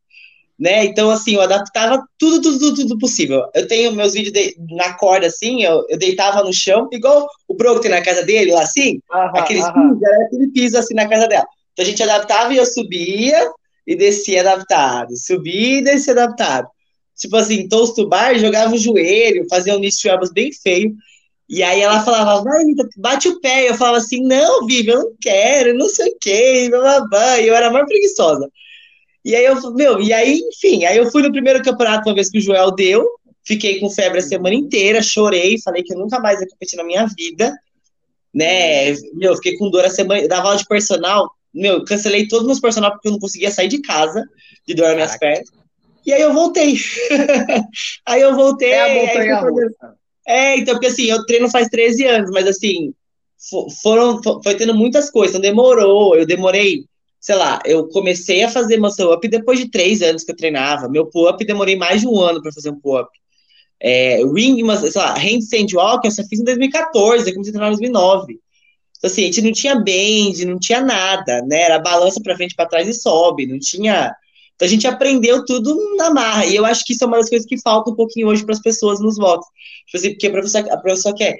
né? 0.59 0.85
Então, 0.85 1.09
assim, 1.09 1.35
eu 1.35 1.41
adaptava 1.41 2.03
tudo, 2.17 2.41
tudo, 2.41 2.59
tudo, 2.59 2.75
tudo 2.75 2.97
possível. 2.97 3.45
Eu 3.53 3.67
tenho 3.67 3.91
meus 3.93 4.13
vídeos 4.13 4.33
de, 4.33 4.55
na 4.75 4.93
corda, 4.93 5.27
assim, 5.27 5.63
eu, 5.63 5.85
eu 5.89 5.97
deitava 5.97 6.43
no 6.43 6.53
chão, 6.53 6.87
igual 6.91 7.27
o 7.47 7.53
Broco 7.53 7.79
tem 7.79 7.91
na 7.91 8.01
casa 8.01 8.23
dele, 8.23 8.51
lá 8.51 8.63
assim, 8.63 8.99
aham, 9.11 9.31
aqueles 9.35 9.63
aham. 9.63 9.73
pisos, 9.73 10.03
era 10.03 10.23
aquele 10.25 10.47
piso 10.47 10.77
assim 10.77 10.93
na 10.95 11.07
casa 11.07 11.27
dela. 11.27 11.45
Então 11.73 11.85
a 11.85 11.89
gente 11.89 12.01
adaptava 12.01 12.53
e 12.53 12.57
eu 12.57 12.65
subia 12.65 13.51
e 13.85 13.95
descia 13.95 14.41
adaptado, 14.41 15.15
subia 15.15 15.77
e 15.77 15.83
descia 15.83 16.13
adaptado. 16.13 16.67
Tipo 17.15 17.35
assim, 17.37 17.67
toast 17.67 18.03
bar, 18.05 18.37
jogava 18.37 18.73
o 18.73 18.77
joelho, 18.77 19.47
fazia 19.49 19.75
um 19.75 19.79
nicho 19.79 20.07
bem 20.33 20.51
feio. 20.51 20.93
E 21.49 21.63
aí 21.63 21.81
ela 21.81 22.03
falava, 22.03 22.43
vai, 22.43 22.63
bate 22.97 23.29
o 23.29 23.39
pé. 23.39 23.69
Eu 23.69 23.75
falava 23.75 23.97
assim, 23.97 24.21
não, 24.21 24.67
Vivi, 24.67 24.89
eu 24.89 24.99
não 24.99 25.13
quero, 25.19 25.73
não 25.75 25.87
sei 25.87 26.11
o 26.11 26.17
quê, 26.19 26.69
blá. 26.69 27.39
E 27.39 27.47
eu 27.47 27.55
era 27.55 27.71
mais 27.71 27.87
preguiçosa. 27.87 28.47
E 29.27 29.35
aí 29.35 29.43
eu, 29.43 29.73
meu, 29.73 29.99
e 30.01 30.13
aí, 30.13 30.39
enfim, 30.39 30.85
aí 30.85 30.95
eu 30.95 31.11
fui 31.11 31.21
no 31.21 31.33
primeiro 31.33 31.61
campeonato 31.61 32.07
uma 32.07 32.15
vez 32.15 32.29
que 32.29 32.37
o 32.37 32.41
Joel 32.41 32.71
deu, 32.71 33.05
fiquei 33.45 33.77
com 33.77 33.89
febre 33.89 34.19
a 34.19 34.21
semana 34.21 34.55
inteira, 34.55 35.01
chorei, 35.01 35.59
falei 35.61 35.83
que 35.83 35.93
eu 35.93 35.99
nunca 35.99 36.17
mais 36.17 36.39
ia 36.39 36.47
competir 36.47 36.77
na 36.77 36.85
minha 36.85 37.05
vida, 37.07 37.53
né? 38.33 38.93
Meu, 39.15 39.35
fiquei 39.35 39.57
com 39.57 39.69
dor 39.69 39.83
a 39.83 39.89
semana, 39.89 40.25
dava 40.29 40.47
aula 40.47 40.57
de 40.57 40.65
personal, 40.65 41.29
meu, 41.53 41.83
cancelei 41.83 42.25
todos 42.25 42.43
os 42.43 42.47
meus 42.47 42.61
personal 42.61 42.91
porque 42.91 43.09
eu 43.09 43.11
não 43.11 43.19
conseguia 43.19 43.51
sair 43.51 43.67
de 43.67 43.81
casa 43.81 44.23
de 44.65 44.73
dor 44.73 44.85
nas 44.85 44.95
minhas 44.95 45.17
pernas. 45.17 45.49
E 46.05 46.13
aí 46.13 46.21
eu 46.21 46.33
voltei. 46.33 46.75
aí 48.07 48.21
eu 48.21 48.33
voltei. 48.33 48.71
É, 48.71 48.81
a 48.81 48.87
é, 50.25 50.57
então, 50.57 50.75
porque 50.75 50.87
assim, 50.87 51.07
eu 51.07 51.25
treino 51.25 51.49
faz 51.49 51.67
13 51.67 52.05
anos, 52.05 52.31
mas 52.31 52.47
assim, 52.47 52.93
foram, 53.83 54.21
foi 54.41 54.55
tendo 54.55 54.73
muitas 54.73 55.11
coisas, 55.11 55.35
então 55.35 55.41
demorou, 55.41 56.15
eu 56.15 56.25
demorei 56.25 56.85
sei 57.27 57.35
lá, 57.35 57.59
eu 57.65 57.85
comecei 57.89 58.41
a 58.41 58.49
fazer 58.49 58.77
muscle 58.77 59.11
up 59.11 59.27
depois 59.27 59.59
de 59.59 59.69
três 59.69 60.01
anos 60.01 60.23
que 60.23 60.31
eu 60.31 60.35
treinava. 60.35 60.87
Meu 60.87 61.07
pull-up 61.07 61.45
demorei 61.45 61.75
mais 61.75 61.99
de 61.99 62.07
um 62.07 62.17
ano 62.21 62.41
para 62.41 62.53
fazer 62.53 62.69
um 62.69 62.79
pull-up. 62.79 63.09
É, 63.81 64.21
ring, 64.33 64.63
sei 64.77 64.91
lá, 65.01 65.13
handstand 65.13 65.67
walking 65.73 66.07
eu 66.07 66.11
só 66.11 66.23
fiz 66.23 66.39
em 66.39 66.45
2014, 66.45 67.27
eu 67.27 67.33
comecei 67.33 67.51
a 67.51 67.53
treinar 67.53 67.67
em 67.67 67.75
2009. 67.75 68.39
Então, 68.97 69.09
assim, 69.09 69.23
a 69.23 69.25
gente 69.25 69.41
não 69.41 69.51
tinha 69.51 69.75
bend, 69.75 70.45
não 70.45 70.57
tinha 70.57 70.79
nada, 70.79 71.41
né? 71.41 71.63
Era 71.63 71.79
balança 71.79 72.21
para 72.23 72.33
frente, 72.37 72.55
para 72.55 72.65
trás 72.65 72.87
e 72.87 72.93
sobe, 72.93 73.45
não 73.45 73.59
tinha. 73.59 74.15
Então 74.55 74.65
a 74.65 74.71
gente 74.71 74.87
aprendeu 74.87 75.43
tudo 75.43 75.97
na 75.97 76.09
marra. 76.09 76.45
E 76.45 76.55
eu 76.55 76.63
acho 76.63 76.85
que 76.85 76.93
isso 76.93 77.03
é 77.03 77.07
uma 77.07 77.17
das 77.17 77.27
coisas 77.27 77.45
que 77.45 77.59
falta 77.59 77.91
um 77.91 77.95
pouquinho 77.95 78.29
hoje 78.29 78.45
para 78.45 78.55
as 78.55 78.61
pessoas 78.61 79.01
nos 79.01 79.17
votos. 79.17 79.45
Tipo 79.87 79.97
assim, 79.97 80.09
porque 80.11 80.27
a 80.27 80.31
professora, 80.31 80.73
a 80.73 80.77
professora 80.77 81.13
quer 81.13 81.37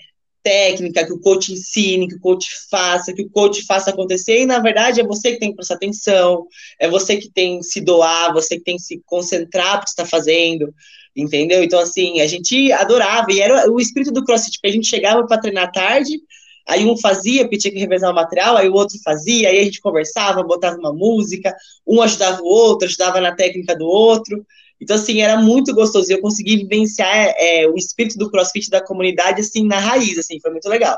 técnica, 0.47 1.05
que 1.05 1.11
o 1.11 1.19
coach 1.19 1.51
ensine, 1.51 2.07
que 2.07 2.15
o 2.15 2.19
coach 2.21 2.47
faça, 2.71 3.13
que 3.13 3.21
o 3.21 3.29
coach 3.29 3.65
faça 3.65 3.89
acontecer, 3.89 4.41
e 4.41 4.45
na 4.45 4.59
verdade 4.59 5.01
é 5.01 5.03
você 5.03 5.33
que 5.33 5.39
tem 5.39 5.49
que 5.49 5.57
prestar 5.57 5.75
atenção, 5.75 6.47
é 6.79 6.89
você 6.89 7.17
que 7.17 7.29
tem 7.29 7.59
que 7.59 7.65
se 7.65 7.81
doar, 7.81 8.33
você 8.33 8.55
que 8.55 8.63
tem 8.63 8.77
que 8.77 8.81
se 8.81 9.01
concentrar 9.05 9.75
no 9.75 9.83
que 9.83 9.89
está 9.89 10.05
fazendo, 10.05 10.73
entendeu? 11.13 11.61
Então, 11.61 11.79
assim, 11.79 12.21
a 12.21 12.27
gente 12.27 12.71
adorava, 12.71 13.29
e 13.29 13.41
era 13.41 13.69
o 13.69 13.77
espírito 13.77 14.13
do 14.13 14.23
CrossFit, 14.23 14.57
porque 14.57 14.69
a 14.69 14.71
gente 14.71 14.87
chegava 14.87 15.27
para 15.27 15.37
treinar 15.37 15.69
tarde, 15.69 16.17
aí 16.65 16.85
um 16.85 16.97
fazia, 16.97 17.43
porque 17.43 17.57
tinha 17.57 17.73
que 17.73 17.79
revezar 17.79 18.09
o 18.09 18.15
material, 18.15 18.55
aí 18.55 18.69
o 18.69 18.73
outro 18.73 18.97
fazia, 19.03 19.49
aí 19.49 19.59
a 19.59 19.63
gente 19.65 19.81
conversava, 19.81 20.43
botava 20.43 20.77
uma 20.77 20.93
música, 20.93 21.53
um 21.85 22.01
ajudava 22.01 22.41
o 22.41 22.45
outro, 22.45 22.87
ajudava 22.87 23.19
na 23.19 23.35
técnica 23.35 23.75
do 23.75 23.85
outro, 23.85 24.45
então, 24.79 24.95
assim, 24.95 25.21
era 25.21 25.37
muito 25.37 25.73
gostoso. 25.73 26.11
Eu 26.11 26.21
consegui 26.21 26.57
vivenciar 26.57 27.33
é, 27.37 27.67
o 27.67 27.75
espírito 27.75 28.17
do 28.17 28.29
crossfit 28.29 28.69
da 28.69 28.83
comunidade, 28.83 29.41
assim, 29.41 29.65
na 29.65 29.79
raiz, 29.79 30.17
assim, 30.17 30.39
foi 30.39 30.51
muito 30.51 30.69
legal. 30.69 30.97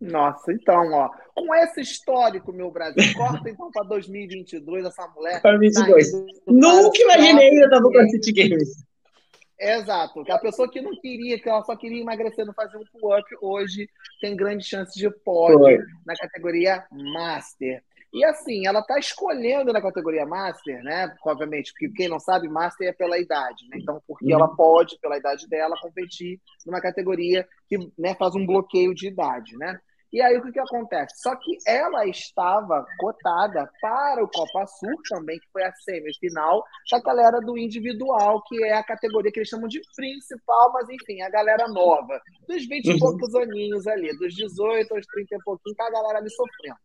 Nossa, 0.00 0.52
então, 0.52 0.92
ó, 0.92 1.10
com 1.34 1.54
esse 1.54 1.80
histórico, 1.80 2.52
meu 2.52 2.70
Brasil, 2.70 3.02
corta 3.16 3.48
então 3.48 3.70
para 3.70 3.82
2022 3.84 4.84
essa 4.84 5.06
mulher. 5.08 5.40
Para 5.40 5.58
2022. 5.58 6.12
Tá 6.12 6.18
Nunca 6.46 7.02
imaginei 7.02 7.50
que 7.50 7.56
eu 7.56 7.70
tava 7.70 7.82
com 7.82 7.90
CrossFit 7.90 8.32
Games. 8.32 8.84
Exato. 9.58 10.22
A 10.30 10.38
pessoa 10.38 10.70
que 10.70 10.82
não 10.82 10.92
queria, 11.00 11.40
que 11.40 11.48
ela 11.48 11.62
só 11.62 11.74
queria 11.74 12.02
emagrecer, 12.02 12.44
não 12.44 12.52
fazer 12.52 12.76
um 12.76 12.84
pull-up, 12.92 13.24
hoje 13.40 13.88
tem 14.20 14.36
grande 14.36 14.66
chance 14.66 14.98
de 14.98 15.10
pódio 15.10 15.82
na 16.04 16.14
categoria 16.14 16.84
Master. 16.92 17.82
E 18.12 18.24
assim, 18.24 18.66
ela 18.66 18.80
está 18.80 18.98
escolhendo 18.98 19.72
na 19.72 19.82
categoria 19.82 20.24
Master, 20.24 20.82
né? 20.82 21.14
Obviamente, 21.24 21.72
porque 21.72 21.90
quem 21.90 22.08
não 22.08 22.18
sabe, 22.18 22.48
Master 22.48 22.88
é 22.88 22.92
pela 22.92 23.18
idade, 23.18 23.68
né? 23.68 23.78
Então, 23.80 24.00
porque 24.06 24.26
uhum. 24.26 24.32
ela 24.40 24.48
pode, 24.48 24.98
pela 25.00 25.18
idade 25.18 25.48
dela, 25.48 25.76
competir 25.80 26.40
numa 26.64 26.80
categoria 26.80 27.46
que 27.68 27.78
né, 27.98 28.14
faz 28.14 28.34
um 28.34 28.46
bloqueio 28.46 28.94
de 28.94 29.08
idade, 29.08 29.56
né? 29.56 29.78
E 30.12 30.22
aí 30.22 30.36
o 30.36 30.42
que, 30.42 30.52
que 30.52 30.60
acontece? 30.60 31.20
Só 31.20 31.34
que 31.36 31.58
ela 31.66 32.06
estava 32.06 32.86
cotada 32.98 33.70
para 33.80 34.22
o 34.22 34.28
Copa 34.28 34.66
Sul 34.66 34.94
também, 35.08 35.38
que 35.38 35.48
foi 35.52 35.64
a 35.64 35.72
semifinal 35.72 36.64
da 36.90 37.00
galera 37.00 37.40
do 37.40 37.58
individual, 37.58 38.42
que 38.42 38.62
é 38.64 38.74
a 38.74 38.84
categoria 38.84 39.32
que 39.32 39.40
eles 39.40 39.48
chamam 39.48 39.68
de 39.68 39.80
principal, 39.94 40.72
mas 40.72 40.88
enfim, 40.88 41.20
a 41.22 41.30
galera 41.30 41.68
nova, 41.68 42.20
dos 42.46 42.66
20 42.66 42.86
e 42.86 42.92
uhum. 42.92 42.98
poucos 42.98 43.34
aninhos 43.34 43.86
ali, 43.86 44.16
dos 44.16 44.34
18 44.34 44.94
aos 44.94 45.06
30 45.06 45.34
e 45.34 45.38
pouquinho, 45.44 45.76
tá 45.76 45.86
a 45.86 45.90
galera 45.90 46.18
ali 46.18 46.30
sofrendo. 46.30 46.78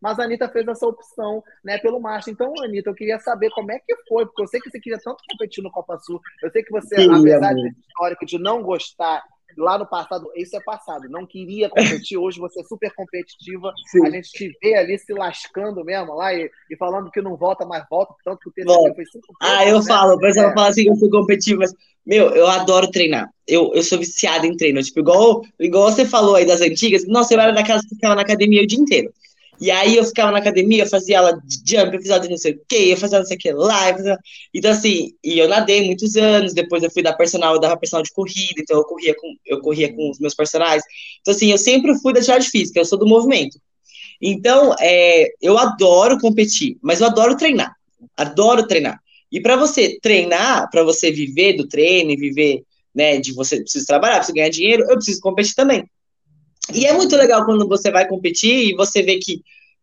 Mas 0.00 0.18
a 0.18 0.24
Anitta 0.24 0.48
fez 0.48 0.66
essa 0.68 0.86
opção 0.86 1.42
né, 1.64 1.78
pelo 1.78 2.00
macho. 2.00 2.30
Então, 2.30 2.52
Anitta, 2.62 2.90
eu 2.90 2.94
queria 2.94 3.18
saber 3.18 3.50
como 3.50 3.72
é 3.72 3.78
que 3.78 3.96
foi, 4.08 4.26
porque 4.26 4.42
eu 4.42 4.46
sei 4.46 4.60
que 4.60 4.70
você 4.70 4.78
queria 4.78 4.98
tanto 5.02 5.22
competir 5.30 5.62
no 5.62 5.70
Copa 5.70 5.98
Sul, 5.98 6.20
eu 6.42 6.50
sei 6.50 6.62
que 6.62 6.70
você, 6.70 6.96
Sim, 6.96 7.10
apesar 7.10 7.54
de 7.54 7.68
histórico 7.68 8.26
de 8.26 8.38
não 8.38 8.62
gostar 8.62 9.22
lá 9.56 9.78
no 9.78 9.86
passado, 9.86 10.30
isso 10.36 10.56
é 10.56 10.60
passado, 10.60 11.08
não 11.08 11.26
queria 11.26 11.68
competir, 11.68 12.18
hoje 12.18 12.38
você 12.38 12.60
é 12.60 12.64
super 12.64 12.92
competitiva, 12.94 13.72
Sim. 13.90 14.06
a 14.06 14.10
gente 14.10 14.30
te 14.30 14.56
vê 14.62 14.74
ali 14.74 14.98
se 14.98 15.12
lascando 15.12 15.84
mesmo 15.84 16.14
lá 16.14 16.34
e, 16.34 16.50
e 16.70 16.76
falando 16.76 17.10
que 17.10 17.22
não 17.22 17.36
volta, 17.36 17.64
mas 17.64 17.84
volta, 17.90 18.14
tanto 18.24 18.38
que 18.40 18.48
o 18.48 18.52
TCC 18.52 18.94
foi 18.94 19.04
cinco 19.06 19.34
Ah, 19.40 19.64
eu 19.66 19.78
né? 19.78 19.86
falo, 19.86 20.14
o 20.14 20.18
pessoal 20.18 20.50
é. 20.50 20.54
fala 20.54 20.68
assim 20.68 20.84
que 20.84 20.90
eu 20.90 20.96
sou 20.96 21.10
competitiva, 21.10 21.60
mas, 21.60 21.74
meu, 22.04 22.30
eu 22.30 22.46
adoro 22.46 22.90
treinar, 22.90 23.28
eu, 23.46 23.72
eu 23.74 23.82
sou 23.82 23.98
viciada 23.98 24.46
em 24.46 24.56
treino, 24.56 24.82
tipo, 24.82 25.00
igual, 25.00 25.42
igual 25.58 25.90
você 25.90 26.04
falou 26.04 26.36
aí 26.36 26.44
das 26.44 26.60
antigas, 26.60 27.06
nossa, 27.06 27.34
eu 27.34 27.40
era 27.40 27.52
daquelas 27.52 27.82
que 27.82 27.94
ficava 27.94 28.14
na 28.14 28.22
academia 28.22 28.62
o 28.62 28.66
dia 28.66 28.78
inteiro, 28.78 29.12
e 29.60 29.70
aí 29.70 29.96
eu 29.96 30.04
ficava 30.04 30.32
na 30.32 30.38
academia, 30.38 30.84
eu 30.84 30.88
fazia 30.88 31.18
aula 31.18 31.40
de 31.44 31.56
jump, 31.56 31.94
eu 31.94 32.00
fazia 32.00 32.14
aula 32.14 32.24
de 32.24 32.30
não 32.30 32.36
sei 32.36 32.52
o 32.52 32.60
quê, 32.68 32.88
eu 32.92 32.96
fazia 32.96 33.18
não 33.18 33.26
sei 33.26 33.36
o 33.36 33.40
que 33.40 33.52
lá. 33.52 33.92
Fazia... 33.92 34.18
Então, 34.52 34.70
assim, 34.70 35.14
e 35.22 35.38
eu 35.38 35.48
nadei 35.48 35.86
muitos 35.86 36.16
anos, 36.16 36.52
depois 36.52 36.82
eu 36.82 36.90
fui 36.90 37.02
dar 37.02 37.14
personal, 37.14 37.54
eu 37.54 37.60
dava 37.60 37.76
personal 37.76 38.02
de 38.02 38.12
corrida, 38.12 38.54
então 38.58 38.76
eu 38.76 38.84
corria 38.84 39.14
com, 39.14 39.34
eu 39.46 39.60
corria 39.60 39.92
com 39.92 40.10
os 40.10 40.18
meus 40.18 40.34
personagens. 40.34 40.84
Então, 41.20 41.34
assim, 41.34 41.50
eu 41.50 41.58
sempre 41.58 41.98
fui 42.00 42.12
da 42.12 42.18
atividade 42.18 42.50
física, 42.50 42.80
eu 42.80 42.84
sou 42.84 42.98
do 42.98 43.06
movimento. 43.06 43.58
Então, 44.20 44.74
é, 44.80 45.28
eu 45.40 45.58
adoro 45.58 46.18
competir, 46.18 46.78
mas 46.82 47.00
eu 47.00 47.06
adoro 47.06 47.36
treinar. 47.36 47.74
Adoro 48.16 48.66
treinar. 48.66 49.00
E 49.30 49.40
para 49.40 49.56
você 49.56 49.98
treinar, 50.00 50.70
para 50.70 50.82
você 50.82 51.10
viver 51.10 51.54
do 51.54 51.66
treino 51.66 52.16
viver, 52.16 52.62
né, 52.94 53.18
de 53.18 53.32
você 53.32 53.60
precisa 53.60 53.84
trabalhar, 53.86 54.16
precisa 54.16 54.34
ganhar 54.34 54.48
dinheiro, 54.48 54.84
eu 54.88 54.96
preciso 54.96 55.20
competir 55.20 55.54
também. 55.54 55.84
E 56.74 56.86
é 56.86 56.92
muito 56.92 57.16
legal 57.16 57.44
quando 57.44 57.66
você 57.68 57.90
vai 57.90 58.06
competir 58.08 58.70
e 58.70 58.74
você 58.74 59.02
vê 59.02 59.18
que, 59.18 59.40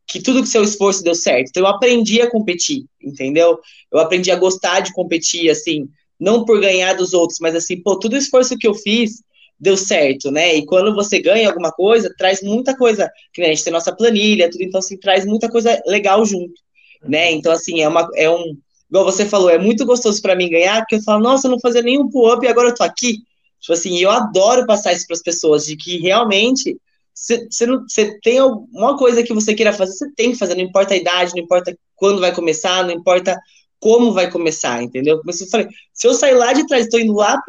que 0.08 0.22
tudo 0.22 0.42
que 0.42 0.50
seu 0.50 0.64
esforço 0.64 1.04
deu 1.04 1.16
certo. 1.16 1.50
Então, 1.50 1.64
eu 1.64 1.68
aprendi 1.68 2.22
a 2.22 2.30
competir, 2.30 2.86
entendeu? 3.02 3.60
Eu 3.92 4.00
aprendi 4.00 4.32
a 4.32 4.36
gostar 4.36 4.82
de 4.82 4.94
competir, 4.94 5.50
assim, 5.50 5.88
não 6.20 6.46
por 6.46 6.60
ganhar 6.60 6.94
dos 6.94 7.14
outros, 7.14 7.40
mas 7.40 7.56
assim, 7.56 7.82
pô, 7.82 7.98
todo 7.98 8.14
o 8.14 8.18
esforço 8.18 8.58
que 8.58 8.68
eu 8.68 8.74
fiz 8.74 9.22
deu 9.60 9.78
certo, 9.78 10.30
né? 10.30 10.56
E 10.56 10.66
quando 10.66 10.94
você 10.94 11.22
ganha 11.22 11.48
alguma 11.48 11.72
coisa, 11.72 12.14
traz 12.18 12.42
muita 12.42 12.76
coisa, 12.76 13.10
que 13.34 13.42
né, 13.42 13.48
a 13.48 13.50
gente 13.50 13.64
tem 13.64 13.72
nossa 13.74 13.96
planilha, 13.96 14.50
tudo, 14.50 14.64
então, 14.64 14.80
assim, 14.80 14.98
traz 14.98 15.26
muita 15.26 15.50
coisa 15.50 15.82
legal 15.86 16.26
junto, 16.26 16.54
né? 17.02 17.32
Então, 17.32 17.52
assim, 17.52 17.82
é, 17.82 17.88
uma, 17.88 18.10
é 18.16 18.30
um, 18.30 18.58
igual 18.90 19.06
você 19.06 19.26
falou, 19.26 19.50
é 19.50 19.58
muito 19.58 19.86
gostoso 19.86 20.22
para 20.22 20.36
mim 20.36 20.50
ganhar, 20.50 20.80
porque 20.82 20.96
eu 20.96 21.04
falo, 21.04 21.24
nossa, 21.24 21.48
eu 21.48 21.52
não 21.52 21.60
fazia 21.60 21.82
nenhum 21.82 22.10
pull-up 22.10 22.46
e 22.46 22.50
agora 22.50 22.70
eu 22.70 22.76
tô 22.76 22.84
aqui. 22.84 23.20
Tipo 23.64 23.74
assim, 23.74 23.98
eu 23.98 24.12
adoro 24.12 24.66
passar 24.66 24.92
isso 24.92 25.08
para 25.08 25.16
as 25.16 25.22
pessoas, 25.22 25.66
de 25.66 25.78
que 25.78 25.98
realmente 25.98 26.78
você 27.16 28.20
tem 28.22 28.38
alguma 28.40 28.98
coisa 28.98 29.24
que 29.24 29.34
você 29.34 29.56
queira 29.56 29.72
fazer, 29.72 29.94
você 29.94 30.12
tem 30.18 30.32
que 30.32 30.38
fazer, 30.38 30.56
não 30.56 30.64
importa 30.64 30.94
a 30.94 30.98
idade, 30.98 31.32
não 31.34 31.42
importa 31.42 31.74
quando 31.96 32.20
vai 32.20 32.36
começar, 32.36 32.84
não 32.84 32.92
importa 32.92 33.40
como 33.80 34.12
vai 34.12 34.30
começar, 34.30 34.84
entendeu? 34.84 35.18
Como 35.20 35.32
eu 35.32 35.48
falei, 35.48 35.68
se 35.94 36.06
eu 36.06 36.14
sair 36.14 36.34
lá 36.34 36.52
de 36.52 36.68
trás, 36.68 36.84
estou 36.84 37.00
indo 37.00 37.14
lá 37.14 37.42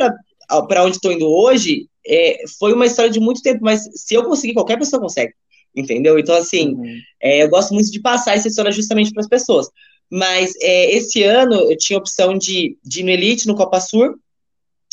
para 0.68 0.85
onde 0.85 0.97
estou 0.97 1.11
indo 1.11 1.26
hoje, 1.26 1.88
é, 2.06 2.44
foi 2.61 2.73
uma 2.73 2.87
história 2.87 3.11
de 3.11 3.18
muito 3.18 3.42
tempo, 3.42 3.61
mas 3.62 3.88
se 3.94 4.14
eu 4.14 4.23
conseguir, 4.23 4.54
qualquer 4.54 4.78
pessoa 4.78 5.02
consegue, 5.02 5.33
entendeu? 5.75 6.16
Então, 6.16 6.37
assim, 6.37 6.75
uhum. 6.75 6.99
é, 7.21 7.42
eu 7.42 7.49
gosto 7.49 7.75
muito 7.75 7.90
de 7.90 8.00
passar 8.00 8.37
essa 8.37 8.47
história 8.47 8.71
justamente 8.71 9.11
para 9.11 9.23
as 9.23 9.28
pessoas. 9.28 9.68
Mas 10.09 10.52
é, 10.61 10.94
esse 10.94 11.25
ano 11.25 11.54
eu 11.54 11.76
tinha 11.76 11.99
a 11.99 12.00
opção 12.00 12.38
de, 12.38 12.78
de 12.85 13.00
ir 13.00 13.02
no 13.02 13.11
Elite, 13.11 13.49
no 13.49 13.56
Copa 13.56 13.80
Sur, 13.80 14.14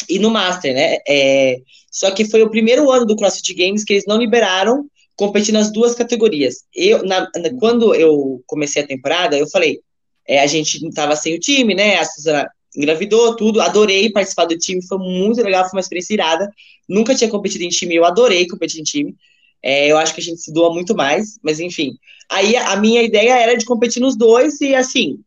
e 0.10 0.20
no 0.20 0.30
Master, 0.30 0.74
né? 0.74 0.98
É, 1.08 1.58
só 1.92 2.12
que 2.12 2.26
foi 2.26 2.42
o 2.42 2.50
primeiro 2.50 2.90
ano 2.90 3.06
do 3.06 3.16
CrossFit 3.16 3.54
Games 3.54 3.84
que 3.84 3.94
eles 3.94 4.06
não 4.08 4.18
liberaram 4.18 4.86
competir 5.16 5.54
nas 5.54 5.72
duas 5.72 5.94
categorias. 5.94 6.64
Eu, 6.74 7.04
na, 7.04 7.22
na, 7.36 7.54
quando 7.60 7.94
eu 7.94 8.42
comecei 8.48 8.82
a 8.82 8.88
temporada, 8.88 9.38
eu 9.38 9.48
falei, 9.48 9.80
é, 10.28 10.40
a 10.40 10.48
gente 10.48 10.84
estava 10.88 11.16
sem 11.16 11.36
o 11.36 11.40
time, 11.40 11.76
né? 11.76 11.98
A 11.98 12.06
Suzana 12.06 12.50
engravidou, 12.76 13.36
tudo. 13.36 13.62
Adorei 13.62 14.12
participar 14.12 14.46
do 14.46 14.58
time, 14.58 14.86
foi 14.86 14.98
muito 14.98 15.42
legal, 15.42 15.64
foi 15.64 15.78
uma 15.78 15.82
experiência 15.82 16.14
irada. 16.14 16.50
Nunca 16.88 17.16
tinha 17.16 17.30
competido 17.30 17.64
em 17.64 17.70
time, 17.70 17.96
eu 17.96 18.06
adorei 18.06 18.48
competir 18.48 18.80
em 18.80 18.84
time. 18.84 19.16
É, 19.64 19.92
eu 19.92 19.98
acho 19.98 20.14
que 20.16 20.22
a 20.22 20.24
gente 20.24 20.42
se 20.42 20.52
doa 20.52 20.74
muito 20.74 20.96
mais, 20.96 21.38
mas 21.44 21.60
enfim. 21.60 21.92
Aí 22.30 22.56
a 22.56 22.76
minha 22.78 23.04
ideia 23.04 23.38
era 23.38 23.56
de 23.56 23.66
competir 23.66 24.02
nos 24.02 24.16
dois 24.18 24.60
e 24.62 24.74
assim, 24.74 25.20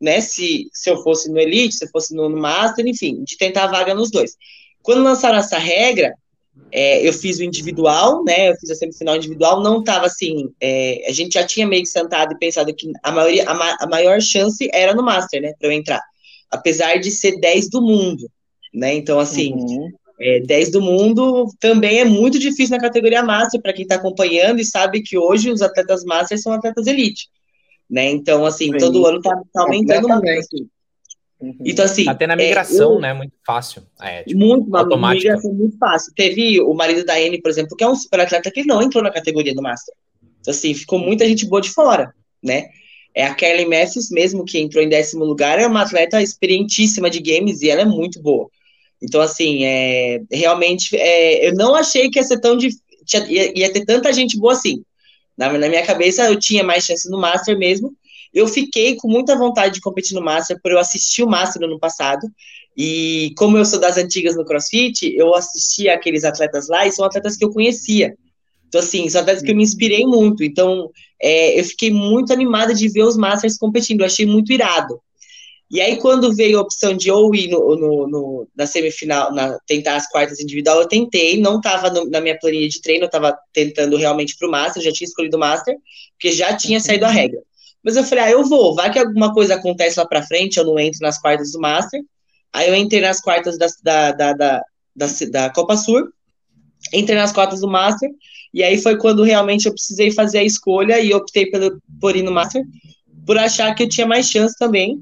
né, 0.00 0.20
se, 0.20 0.68
se 0.72 0.90
eu 0.90 1.02
fosse 1.02 1.30
no 1.30 1.38
Elite, 1.38 1.74
se 1.74 1.84
eu 1.84 1.88
fosse 1.90 2.14
no, 2.14 2.28
no 2.28 2.38
Master, 2.38 2.86
enfim, 2.86 3.22
de 3.22 3.36
tentar 3.36 3.64
a 3.64 3.70
vaga 3.70 3.94
nos 3.94 4.10
dois. 4.10 4.36
Quando 4.82 5.02
lançaram 5.02 5.38
essa 5.38 5.58
regra, 5.58 6.14
é, 6.72 7.06
eu 7.06 7.12
fiz 7.12 7.38
o 7.38 7.44
individual, 7.44 8.24
né, 8.24 8.50
eu 8.50 8.56
fiz 8.56 8.70
a 8.70 8.74
semifinal 8.74 9.16
individual, 9.16 9.62
não 9.62 9.80
estava 9.80 10.06
assim, 10.06 10.50
é, 10.60 11.04
a 11.08 11.12
gente 11.12 11.34
já 11.34 11.44
tinha 11.44 11.66
meio 11.66 11.82
que 11.82 11.88
sentado 11.88 12.32
e 12.32 12.38
pensado 12.38 12.74
que 12.74 12.90
a, 13.02 13.12
maioria, 13.12 13.48
a, 13.48 13.54
ma, 13.54 13.76
a 13.80 13.86
maior 13.86 14.20
chance 14.20 14.68
era 14.72 14.94
no 14.94 15.02
Master, 15.02 15.42
né, 15.42 15.52
para 15.58 15.68
eu 15.68 15.72
entrar, 15.72 16.00
apesar 16.50 16.98
de 16.98 17.10
ser 17.10 17.38
10 17.38 17.68
do 17.70 17.82
mundo, 17.82 18.30
né, 18.72 18.94
então 18.94 19.18
assim, 19.18 19.52
uhum. 19.52 19.90
é, 20.20 20.40
10 20.40 20.70
do 20.70 20.80
mundo 20.80 21.46
também 21.58 22.00
é 22.00 22.04
muito 22.04 22.38
difícil 22.38 22.76
na 22.76 22.82
categoria 22.82 23.22
Master, 23.22 23.60
para 23.60 23.72
quem 23.72 23.82
está 23.82 23.96
acompanhando 23.96 24.60
e 24.60 24.64
sabe 24.64 25.02
que 25.02 25.18
hoje 25.18 25.50
os 25.50 25.62
atletas 25.62 26.04
Master 26.04 26.40
são 26.40 26.52
atletas 26.52 26.86
Elite, 26.86 27.28
né? 27.90 28.10
Então, 28.10 28.46
assim, 28.46 28.70
Sim. 28.72 28.78
todo 28.78 29.04
ano 29.06 29.20
tá, 29.20 29.34
tá 29.52 29.62
aumentando 29.62 30.08
muito. 30.08 30.28
Assim. 30.28 30.68
Uhum. 31.40 31.56
Então, 31.64 31.84
assim. 31.84 32.08
Até 32.08 32.26
na 32.26 32.36
migração, 32.36 32.92
é, 32.92 32.96
eu, 32.96 33.00
né? 33.00 33.14
Muito 33.14 33.34
fácil. 33.44 33.82
É, 34.00 34.22
tipo, 34.22 34.38
muito, 34.38 34.68
uma 34.68 35.14
migração 35.14 35.52
muito 35.52 35.76
fácil. 35.78 36.12
Teve 36.14 36.60
o 36.60 36.72
marido 36.74 37.04
da 37.04 37.14
Anne, 37.14 37.40
por 37.40 37.50
exemplo, 37.50 37.76
que 37.76 37.82
é 37.82 37.88
um 37.88 37.96
super 37.96 38.20
atleta 38.20 38.50
que 38.50 38.64
não 38.64 38.80
entrou 38.80 39.02
na 39.02 39.10
categoria 39.10 39.54
do 39.54 39.62
Master. 39.62 39.94
Então, 40.40 40.52
assim, 40.52 40.72
ficou 40.72 40.98
muita 40.98 41.26
gente 41.26 41.46
boa 41.46 41.60
de 41.60 41.70
fora, 41.70 42.14
né? 42.42 42.68
É 43.14 43.26
a 43.26 43.34
Kelly 43.34 43.66
Matthews 43.66 44.10
mesmo, 44.10 44.44
que 44.44 44.58
entrou 44.58 44.82
em 44.82 44.88
décimo 44.88 45.24
lugar, 45.24 45.58
é 45.58 45.66
uma 45.66 45.82
atleta 45.82 46.22
experientíssima 46.22 47.10
de 47.10 47.20
games 47.20 47.60
e 47.60 47.68
ela 47.68 47.82
é 47.82 47.84
muito 47.84 48.22
boa. 48.22 48.48
Então, 49.02 49.20
assim, 49.20 49.64
é, 49.64 50.20
realmente, 50.30 50.96
é, 50.96 51.48
eu 51.48 51.54
não 51.54 51.74
achei 51.74 52.08
que 52.08 52.18
ia 52.18 52.22
ser 52.22 52.38
tão 52.38 52.56
difícil, 52.56 52.84
ia, 53.28 53.58
ia 53.58 53.72
ter 53.72 53.84
tanta 53.84 54.12
gente 54.12 54.38
boa 54.38 54.52
assim. 54.52 54.84
Na, 55.40 55.50
na 55.56 55.70
minha 55.70 55.86
cabeça, 55.86 56.28
eu 56.28 56.38
tinha 56.38 56.62
mais 56.62 56.84
chances 56.84 57.10
no 57.10 57.18
Master 57.18 57.58
mesmo. 57.58 57.96
Eu 58.32 58.46
fiquei 58.46 58.96
com 58.96 59.08
muita 59.08 59.34
vontade 59.34 59.72
de 59.72 59.80
competir 59.80 60.14
no 60.14 60.20
Master, 60.22 60.60
por 60.62 60.70
eu 60.70 60.78
assistir 60.78 61.22
o 61.22 61.26
Master 61.26 61.62
no 61.62 61.66
ano 61.66 61.78
passado. 61.78 62.28
E 62.76 63.32
como 63.38 63.56
eu 63.56 63.64
sou 63.64 63.80
das 63.80 63.96
antigas 63.96 64.36
no 64.36 64.44
CrossFit, 64.44 65.10
eu 65.16 65.34
assisti 65.34 65.88
aqueles 65.88 66.24
atletas 66.24 66.68
lá 66.68 66.86
e 66.86 66.92
são 66.92 67.06
atletas 67.06 67.38
que 67.38 67.44
eu 67.44 67.50
conhecia. 67.50 68.14
Então, 68.68 68.82
assim, 68.82 69.08
são 69.08 69.22
atletas 69.22 69.42
que 69.42 69.50
eu 69.50 69.56
me 69.56 69.62
inspirei 69.62 70.04
muito. 70.04 70.44
Então, 70.44 70.90
é, 71.18 71.58
eu 71.58 71.64
fiquei 71.64 71.90
muito 71.90 72.34
animada 72.34 72.74
de 72.74 72.86
ver 72.88 73.04
os 73.04 73.16
Masters 73.16 73.56
competindo. 73.56 74.00
Eu 74.02 74.06
achei 74.06 74.26
muito 74.26 74.52
irado. 74.52 75.00
E 75.70 75.80
aí, 75.80 75.98
quando 75.98 76.34
veio 76.34 76.58
a 76.58 76.62
opção 76.62 76.96
de 76.96 77.12
ou 77.12 77.32
ir 77.32 77.48
no, 77.48 77.76
no, 77.76 78.08
no 78.08 78.48
na 78.56 78.66
semifinal, 78.66 79.32
na, 79.32 79.56
tentar 79.66 79.94
as 79.94 80.08
quartas 80.08 80.40
individual, 80.40 80.80
eu 80.80 80.88
tentei, 80.88 81.40
não 81.40 81.58
estava 81.58 81.90
na 82.06 82.20
minha 82.20 82.36
planilha 82.36 82.68
de 82.68 82.80
treino, 82.80 83.04
eu 83.04 83.06
estava 83.06 83.38
tentando 83.52 83.96
realmente 83.96 84.36
para 84.36 84.48
o 84.48 84.50
Master, 84.50 84.82
já 84.82 84.90
tinha 84.90 85.06
escolhido 85.06 85.36
o 85.36 85.40
Master, 85.40 85.76
porque 86.12 86.32
já 86.32 86.56
tinha 86.56 86.80
saído 86.80 87.04
a 87.04 87.08
regra. 87.08 87.40
Mas 87.84 87.94
eu 87.94 88.02
falei, 88.02 88.24
ah, 88.24 88.30
eu 88.30 88.44
vou, 88.44 88.74
vai 88.74 88.90
que 88.92 88.98
alguma 88.98 89.32
coisa 89.32 89.54
acontece 89.54 89.98
lá 89.98 90.04
para 90.04 90.26
frente, 90.26 90.56
eu 90.56 90.64
não 90.64 90.78
entro 90.78 90.98
nas 91.02 91.20
quartas 91.20 91.52
do 91.52 91.60
Master. 91.60 92.02
Aí 92.52 92.68
eu 92.68 92.74
entrei 92.74 93.00
nas 93.00 93.20
quartas 93.20 93.56
da, 93.56 93.68
da, 93.82 94.12
da, 94.12 94.32
da, 94.32 94.62
da, 94.96 95.06
da 95.30 95.50
Copa 95.50 95.76
Sur, 95.76 96.12
entrei 96.92 97.16
nas 97.16 97.32
quartas 97.32 97.60
do 97.60 97.68
Master, 97.68 98.10
e 98.52 98.64
aí 98.64 98.76
foi 98.76 98.98
quando 98.98 99.22
realmente 99.22 99.66
eu 99.66 99.72
precisei 99.72 100.10
fazer 100.10 100.38
a 100.38 100.44
escolha 100.44 100.98
e 101.00 101.14
optei 101.14 101.46
pelo, 101.46 101.80
por 102.00 102.16
ir 102.16 102.22
no 102.22 102.32
Master, 102.32 102.64
por 103.24 103.38
achar 103.38 103.72
que 103.72 103.84
eu 103.84 103.88
tinha 103.88 104.06
mais 104.06 104.28
chance 104.28 104.56
também, 104.58 105.00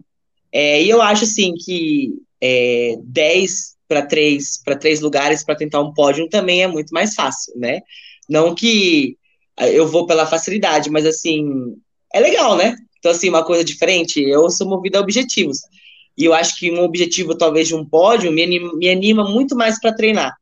é, 0.52 0.82
e 0.82 0.88
eu 0.88 1.02
acho 1.02 1.24
assim 1.24 1.54
que 1.54 2.12
é, 2.40 2.96
10 3.02 3.76
para 3.86 4.02
três 4.02 4.62
para 4.62 4.76
três 4.76 5.00
lugares 5.00 5.44
para 5.44 5.56
tentar 5.56 5.80
um 5.80 5.92
pódio 5.92 6.28
também 6.28 6.62
é 6.62 6.66
muito 6.66 6.92
mais 6.92 7.14
fácil, 7.14 7.54
né? 7.56 7.80
Não 8.28 8.54
que 8.54 9.16
eu 9.58 9.88
vou 9.88 10.06
pela 10.06 10.26
facilidade, 10.26 10.90
mas 10.90 11.04
assim, 11.04 11.74
é 12.12 12.20
legal, 12.20 12.56
né? 12.56 12.76
Então, 12.98 13.10
assim, 13.10 13.28
uma 13.28 13.44
coisa 13.44 13.64
diferente, 13.64 14.20
eu 14.20 14.48
sou 14.50 14.68
movida 14.68 14.98
a 14.98 15.00
objetivos. 15.00 15.60
E 16.16 16.24
eu 16.24 16.34
acho 16.34 16.58
que 16.58 16.70
um 16.70 16.82
objetivo, 16.82 17.36
talvez, 17.36 17.68
de 17.68 17.74
um 17.74 17.84
pódio, 17.84 18.32
me 18.32 18.42
anima, 18.42 18.74
me 18.74 18.88
anima 18.88 19.24
muito 19.24 19.54
mais 19.56 19.80
para 19.80 19.94
treinar. 19.94 20.34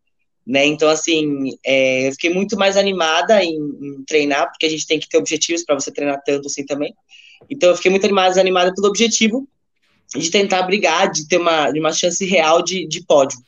Né? 0.46 0.64
Então, 0.64 0.88
assim, 0.88 1.50
é, 1.64 2.08
eu 2.08 2.12
fiquei 2.12 2.32
muito 2.32 2.56
mais 2.56 2.76
animada 2.76 3.42
em, 3.44 3.56
em, 3.56 4.04
treinar, 4.06 4.48
porque 4.50 4.64
a 4.64 4.70
gente 4.70 4.86
tem 4.86 4.98
que 4.98 5.08
ter 5.08 5.18
objetivos 5.18 5.64
para 5.64 5.74
você 5.74 5.90
treinar 5.90 6.22
tanto 6.24 6.46
assim 6.46 6.64
também. 6.64 6.94
Então, 7.50 7.70
eu 7.70 7.76
fiquei 7.76 7.90
muito 7.90 8.10
mais 8.14 8.38
animada 8.38 8.72
pelo 8.74 8.88
objetivo 8.88 9.46
de 10.14 10.30
tentar 10.30 10.62
brigar, 10.62 11.10
de 11.10 11.26
ter 11.26 11.38
uma, 11.38 11.70
de 11.70 11.80
uma 11.80 11.92
chance 11.92 12.24
real 12.24 12.62
de, 12.62 12.86
de 12.86 13.04
pódio. 13.04 13.38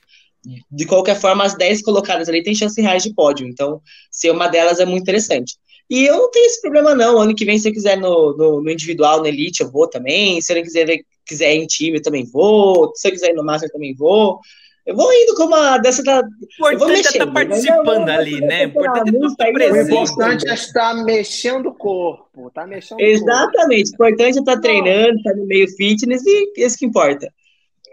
De 0.71 0.87
qualquer 0.87 1.21
forma, 1.21 1.45
as 1.45 1.55
10 1.57 1.83
colocadas 1.83 2.29
ali 2.29 2.43
têm 2.43 2.55
chance 2.55 2.81
reais 2.81 3.03
de 3.03 3.13
pódio, 3.13 3.47
então 3.47 3.83
ser 4.11 4.31
uma 4.31 4.49
delas 4.49 4.81
é 4.81 4.87
muito 4.87 5.03
interessante. 5.03 5.57
E 5.91 6.05
eu 6.05 6.17
não 6.17 6.31
tenho 6.31 6.47
esse 6.47 6.61
problema, 6.61 6.95
não. 6.95 7.19
Ano 7.19 7.35
que 7.35 7.45
vem, 7.45 7.59
se 7.59 7.69
eu 7.69 7.73
quiser 7.73 7.97
no, 7.97 8.37
no, 8.37 8.63
no 8.63 8.71
individual, 8.71 9.21
no 9.21 9.27
Elite, 9.27 9.63
eu 9.63 9.71
vou 9.71 9.89
também. 9.89 10.41
Se 10.41 10.53
eu 10.53 10.63
quiser, 10.63 11.01
quiser 11.25 11.55
ir 11.55 11.63
em 11.63 11.67
time, 11.67 11.99
eu 11.99 12.03
também 12.03 12.25
vou. 12.25 12.93
Se 12.95 13.09
eu 13.09 13.13
quiser 13.13 13.31
ir 13.31 13.35
no 13.35 13.45
Master, 13.45 13.69
eu 13.69 13.73
também 13.73 13.95
vou. 13.95 14.39
Eu 14.89 14.97
vou 14.97 15.13
indo 15.13 15.35
com 15.35 15.45
uma 15.45 15.77
dessa 15.77 16.03
da. 16.03 16.23
O 16.23 16.71
importante 16.71 17.09
é 17.09 17.11
estar 17.11 17.27
tá 17.27 17.33
participando 17.33 18.09
ali, 18.09 18.41
né? 18.41 18.65
O 18.65 18.69
importante 18.71 19.15
é 19.15 19.27
estar 19.27 19.53
presente. 19.53 19.93
O 19.93 20.03
importante 20.03 20.49
é 20.49 20.55
estar 20.55 21.05
mexendo 21.05 21.67
o 21.67 21.75
corpo. 21.75 22.51
Tá 22.51 22.67
mexendo 22.67 22.99
Exatamente. 22.99 23.91
O 23.91 23.95
importante 23.95 24.39
é 24.39 24.41
estar 24.41 24.59
treinando, 24.59 25.19
estar 25.19 25.35
no 25.35 25.45
meio 25.45 25.69
fitness 25.77 26.25
e 26.25 26.53
isso 26.57 26.79
que 26.79 26.87
importa. 26.87 27.31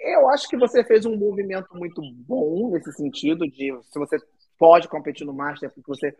Eu 0.05 0.29
acho 0.29 0.47
que 0.47 0.55
você 0.55 0.85
fez 0.85 1.05
um 1.05 1.17
movimento 1.17 1.67
muito 1.73 2.01
bom 2.25 2.69
nesse 2.71 2.93
sentido 2.93 3.45
de 3.45 3.77
se 3.91 3.99
você 3.99 4.17
pode 4.57 4.87
competir 4.87 5.27
no 5.27 5.33
Master 5.33 5.69
porque 5.69 5.89
você 5.89 6.15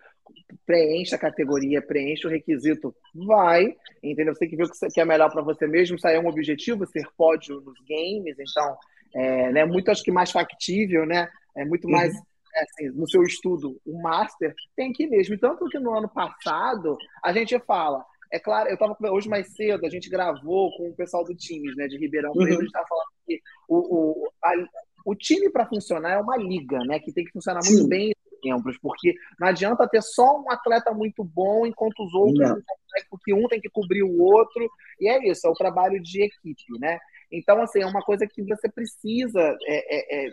preenche 0.65 1.15
a 1.15 1.17
categoria, 1.17 1.81
preenche 1.81 2.27
o 2.27 2.29
requisito, 2.29 2.93
vai, 3.13 3.73
entendeu? 4.03 4.33
Você 4.33 4.39
tem 4.39 4.49
que 4.49 4.57
ver 4.57 4.65
o 4.65 4.69
que 4.69 4.99
é 4.99 5.05
melhor 5.05 5.31
para 5.31 5.41
você 5.41 5.65
mesmo, 5.67 5.95
isso 5.95 6.05
aí 6.05 6.17
é 6.17 6.19
um 6.19 6.27
objetivo, 6.27 6.85
ser 6.85 7.07
pódio 7.15 7.61
nos 7.61 7.79
games, 7.87 8.35
então 8.37 8.75
é 9.15 9.51
né, 9.51 9.65
muito 9.65 9.89
acho 9.89 10.03
que 10.03 10.11
mais 10.11 10.31
factível, 10.31 11.05
né? 11.05 11.29
É 11.55 11.63
muito 11.63 11.89
mais 11.89 12.13
uhum. 12.13 12.21
é, 12.53 12.61
assim, 12.63 12.89
no 12.89 13.09
seu 13.09 13.23
estudo, 13.23 13.79
o 13.85 14.01
master 14.01 14.53
tem 14.75 14.91
que 14.91 15.03
ir 15.03 15.07
mesmo. 15.07 15.37
Tanto 15.37 15.67
que 15.69 15.79
no 15.79 15.97
ano 15.97 16.09
passado 16.09 16.97
a 17.23 17.31
gente 17.31 17.57
fala, 17.59 18.05
é 18.31 18.39
claro, 18.39 18.69
eu 18.69 18.73
estava 18.73 18.97
hoje 19.11 19.29
mais 19.29 19.55
cedo, 19.55 19.85
a 19.85 19.89
gente 19.89 20.09
gravou 20.09 20.75
com 20.75 20.89
o 20.89 20.95
pessoal 20.95 21.23
do 21.23 21.33
time, 21.33 21.73
né, 21.75 21.87
de 21.87 21.97
Ribeirão 21.97 22.33
Preto, 22.33 22.49
uhum. 22.49 22.57
a 22.57 22.59
gente 22.59 22.67
estava 22.67 22.87
falando 22.87 23.07
que 23.25 23.39
o, 23.69 23.77
o, 23.77 24.29
a, 24.43 24.51
o 25.05 25.15
time 25.15 25.49
para 25.49 25.65
funcionar 25.65 26.11
é 26.11 26.21
uma 26.21 26.35
liga, 26.35 26.79
né, 26.79 26.99
que 26.99 27.13
tem 27.13 27.23
que 27.23 27.31
funcionar 27.31 27.61
muito 27.63 27.83
Sim. 27.83 27.89
bem 27.89 28.13
membros, 28.43 28.77
porque 28.79 29.15
não 29.39 29.47
adianta 29.47 29.87
ter 29.87 30.01
só 30.01 30.39
um 30.39 30.51
atleta 30.51 30.93
muito 30.93 31.23
bom 31.23 31.65
enquanto 31.65 32.03
os 32.03 32.13
outros 32.13 32.49
não. 32.49 32.61
porque 33.09 33.33
um 33.33 33.47
tem 33.47 33.59
que 33.59 33.69
cobrir 33.69 34.03
o 34.03 34.21
outro, 34.21 34.69
e 34.99 35.07
é 35.07 35.29
isso, 35.29 35.47
é 35.47 35.49
o 35.49 35.55
trabalho 35.55 36.01
de 36.01 36.23
equipe, 36.23 36.79
né? 36.79 36.99
Então, 37.37 37.61
assim, 37.61 37.81
é 37.81 37.85
uma 37.85 38.01
coisa 38.01 38.27
que 38.27 38.41
você 38.43 38.69
precisa 38.69 39.39
é, 39.67 40.25
é, 40.25 40.27
é 40.27 40.31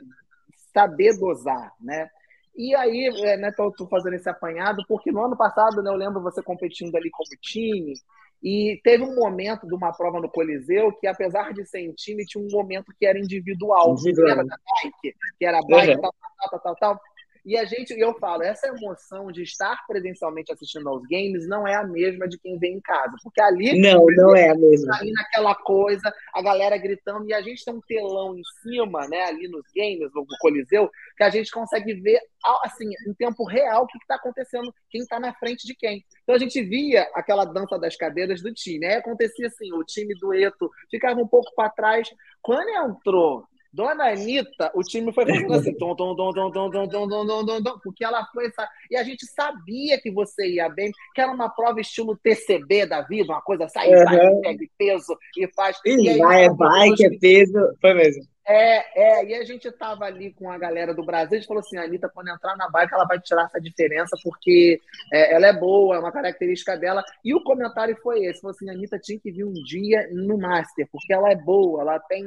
saber 0.72 1.18
dosar, 1.18 1.72
né? 1.80 2.08
E 2.54 2.74
aí, 2.74 3.10
é, 3.24 3.36
né, 3.36 3.50
tô, 3.52 3.70
tô, 3.72 3.86
fazendo 3.86 4.14
esse 4.14 4.28
apanhado, 4.28 4.84
porque 4.86 5.10
no 5.10 5.24
ano 5.24 5.36
passado, 5.36 5.82
né, 5.82 5.90
eu 5.90 5.96
lembro 5.96 6.22
você 6.22 6.42
competindo 6.42 6.94
ali 6.94 7.10
como 7.10 7.30
time, 7.40 7.94
e 8.42 8.80
teve 8.82 9.04
um 9.04 9.14
momento 9.14 9.66
de 9.66 9.74
uma 9.74 9.92
prova 9.92 10.20
no 10.20 10.28
Coliseu 10.28 10.92
que, 10.92 11.06
apesar 11.06 11.52
de 11.54 11.64
ser 11.64 11.80
em 11.80 11.92
time, 11.92 12.26
tinha 12.26 12.42
um 12.42 12.50
momento 12.50 12.92
que 12.98 13.06
era 13.06 13.18
individual. 13.18 13.92
individual. 13.92 14.28
Lembra 14.28 14.44
da 14.46 14.56
bike? 14.56 15.16
Que 15.38 15.46
era 15.46 15.60
bike, 15.62 15.94
uhum. 15.94 16.00
tal, 16.00 16.12
tal, 16.12 16.50
tal, 16.50 16.60
tal, 16.60 16.76
tal. 16.76 17.00
E 17.44 17.56
a 17.56 17.64
gente, 17.64 17.92
eu 17.98 18.14
falo, 18.18 18.42
essa 18.42 18.68
emoção 18.68 19.32
de 19.32 19.42
estar 19.42 19.84
presencialmente 19.86 20.52
assistindo 20.52 20.88
aos 20.88 21.02
games 21.02 21.46
não 21.48 21.66
é 21.66 21.74
a 21.74 21.84
mesma 21.84 22.28
de 22.28 22.38
quem 22.38 22.56
vem 22.58 22.74
em 22.74 22.80
casa. 22.80 23.16
Porque 23.22 23.40
ali. 23.40 23.80
Não, 23.80 24.06
não 24.16 24.36
é 24.36 24.50
a 24.50 24.54
mesma. 24.54 24.96
Ali 24.96 25.12
naquela 25.12 25.54
coisa, 25.56 26.12
a 26.32 26.40
galera 26.42 26.76
gritando, 26.78 27.28
e 27.28 27.34
a 27.34 27.42
gente 27.42 27.64
tem 27.64 27.74
um 27.74 27.80
telão 27.80 28.36
em 28.36 28.42
cima, 28.62 29.08
né, 29.08 29.24
ali 29.24 29.48
nos 29.48 29.64
games, 29.74 30.10
no 30.14 30.24
Coliseu, 30.40 30.88
que 31.16 31.24
a 31.24 31.30
gente 31.30 31.50
consegue 31.50 31.94
ver, 31.94 32.20
assim, 32.62 32.88
em 33.08 33.14
tempo 33.14 33.44
real, 33.44 33.84
o 33.84 33.86
que 33.86 33.98
está 33.98 34.14
acontecendo, 34.14 34.72
quem 34.88 35.00
está 35.00 35.18
na 35.18 35.34
frente 35.34 35.66
de 35.66 35.74
quem. 35.74 36.04
Então 36.22 36.36
a 36.36 36.38
gente 36.38 36.62
via 36.62 37.02
aquela 37.14 37.44
dança 37.44 37.76
das 37.76 37.96
cadeiras 37.96 38.40
do 38.40 38.52
time. 38.54 38.86
Aí 38.86 38.94
acontecia 38.94 39.48
assim: 39.48 39.72
o 39.72 39.82
time 39.82 40.14
do 40.20 40.32
Eto 40.32 40.70
ficava 40.88 41.20
um 41.20 41.26
pouco 41.26 41.52
para 41.56 41.70
trás. 41.70 42.08
Quando 42.40 42.68
entrou 42.68 43.46
Dona 43.72 44.10
Anitta, 44.10 44.70
o 44.74 44.82
time 44.82 45.12
foi 45.12 45.24
fazendo 45.24 45.54
assim, 45.54 45.74
tom, 45.74 45.96
tom, 45.96 46.14
tom, 46.14 46.32
tom, 46.32 46.50
tom, 46.50 46.70
tom, 46.70 46.88
tom, 46.88 47.08
tom, 47.08 47.46
tom, 47.46 47.62
tom, 47.62 47.78
porque 47.82 48.04
ela 48.04 48.24
foi. 48.26 48.50
E 48.90 48.96
a 48.96 49.02
gente 49.02 49.24
sabia 49.26 49.98
que 49.98 50.10
você 50.10 50.46
ia 50.46 50.68
bem, 50.68 50.92
que 51.14 51.20
era 51.20 51.32
uma 51.32 51.48
prova 51.48 51.80
estilo 51.80 52.18
TCB 52.22 52.86
da 52.86 53.00
vida, 53.00 53.32
uma 53.32 53.40
coisa 53.40 53.66
sai, 53.68 53.88
uhum. 53.88 54.04
vai, 54.04 54.40
pega 54.40 54.66
peso 54.76 55.16
e 55.38 55.48
faz. 55.54 55.78
E, 55.86 56.04
e 56.04 56.08
aí, 56.10 56.18
vai, 56.18 56.44
é 56.44 56.50
bike, 56.50 57.06
é 57.06 57.18
peso. 57.18 57.76
Foi 57.80 57.94
mesmo. 57.94 58.22
É, 58.46 59.20
é, 59.20 59.24
e 59.24 59.34
a 59.34 59.44
gente 59.44 59.70
tava 59.70 60.04
ali 60.04 60.32
com 60.32 60.50
a 60.50 60.58
galera 60.58 60.92
do 60.92 61.04
Brasil, 61.04 61.36
a 61.36 61.40
gente 61.40 61.46
falou 61.46 61.60
assim, 61.60 61.76
a 61.76 61.84
Anitta, 61.84 62.10
quando 62.12 62.28
entrar 62.28 62.56
na 62.56 62.68
bike, 62.68 62.92
ela 62.92 63.04
vai 63.04 63.20
tirar 63.20 63.44
essa 63.44 63.60
diferença, 63.60 64.16
porque 64.22 64.80
é, 65.12 65.34
ela 65.34 65.46
é 65.46 65.52
boa, 65.52 65.96
é 65.96 65.98
uma 66.00 66.10
característica 66.10 66.76
dela. 66.76 67.04
E 67.24 67.34
o 67.34 67.42
comentário 67.44 67.96
foi 68.02 68.24
esse, 68.24 68.40
falou 68.40 68.54
assim, 68.54 68.68
a 68.68 68.72
Anitta 68.72 68.98
tinha 68.98 69.18
que 69.18 69.30
vir 69.30 69.44
um 69.44 69.52
dia 69.52 70.08
no 70.12 70.36
Master, 70.36 70.88
porque 70.90 71.12
ela 71.12 71.30
é 71.30 71.36
boa, 71.36 71.82
ela 71.82 72.00
tem... 72.00 72.24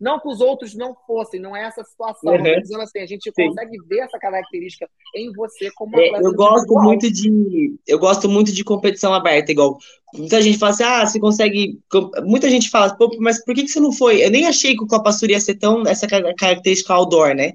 Não 0.00 0.20
que 0.20 0.28
os 0.28 0.40
outros 0.40 0.74
não 0.74 0.94
fossem, 1.06 1.40
não 1.40 1.56
é 1.56 1.64
essa 1.64 1.82
situação, 1.82 2.34
uhum. 2.34 2.42
mas 2.42 2.62
dizendo 2.62 2.82
assim, 2.82 3.00
a 3.00 3.06
gente 3.06 3.32
Sim. 3.34 3.48
consegue 3.48 3.76
ver 3.88 4.00
essa 4.00 4.18
característica 4.18 4.88
em 5.14 5.32
você 5.32 5.70
como 5.74 5.98
é, 5.98 6.10
Eu 6.20 6.32
gosto 6.32 6.74
muito 6.74 7.12
de... 7.12 7.74
Eu 7.86 7.98
gosto 7.98 8.28
muito 8.28 8.52
de 8.52 8.62
competição 8.62 9.12
aberta, 9.12 9.50
igual 9.50 9.78
Muita 10.14 10.40
gente 10.40 10.58
fala 10.58 10.72
assim, 10.72 10.84
ah, 10.84 11.06
você 11.06 11.18
consegue. 11.18 11.78
Muita 12.24 12.48
gente 12.48 12.70
fala, 12.70 12.94
pô, 12.96 13.14
mas 13.18 13.44
por 13.44 13.54
que, 13.54 13.62
que 13.64 13.68
você 13.68 13.80
não 13.80 13.92
foi? 13.92 14.24
Eu 14.24 14.30
nem 14.30 14.46
achei 14.46 14.74
que 14.76 14.84
o 14.84 14.86
Copa 14.86 15.12
Sul 15.12 15.30
ia 15.30 15.40
ser 15.40 15.56
tão 15.56 15.82
essa 15.86 16.06
característica 16.06 16.94
outdoor, 16.94 17.34
né? 17.34 17.52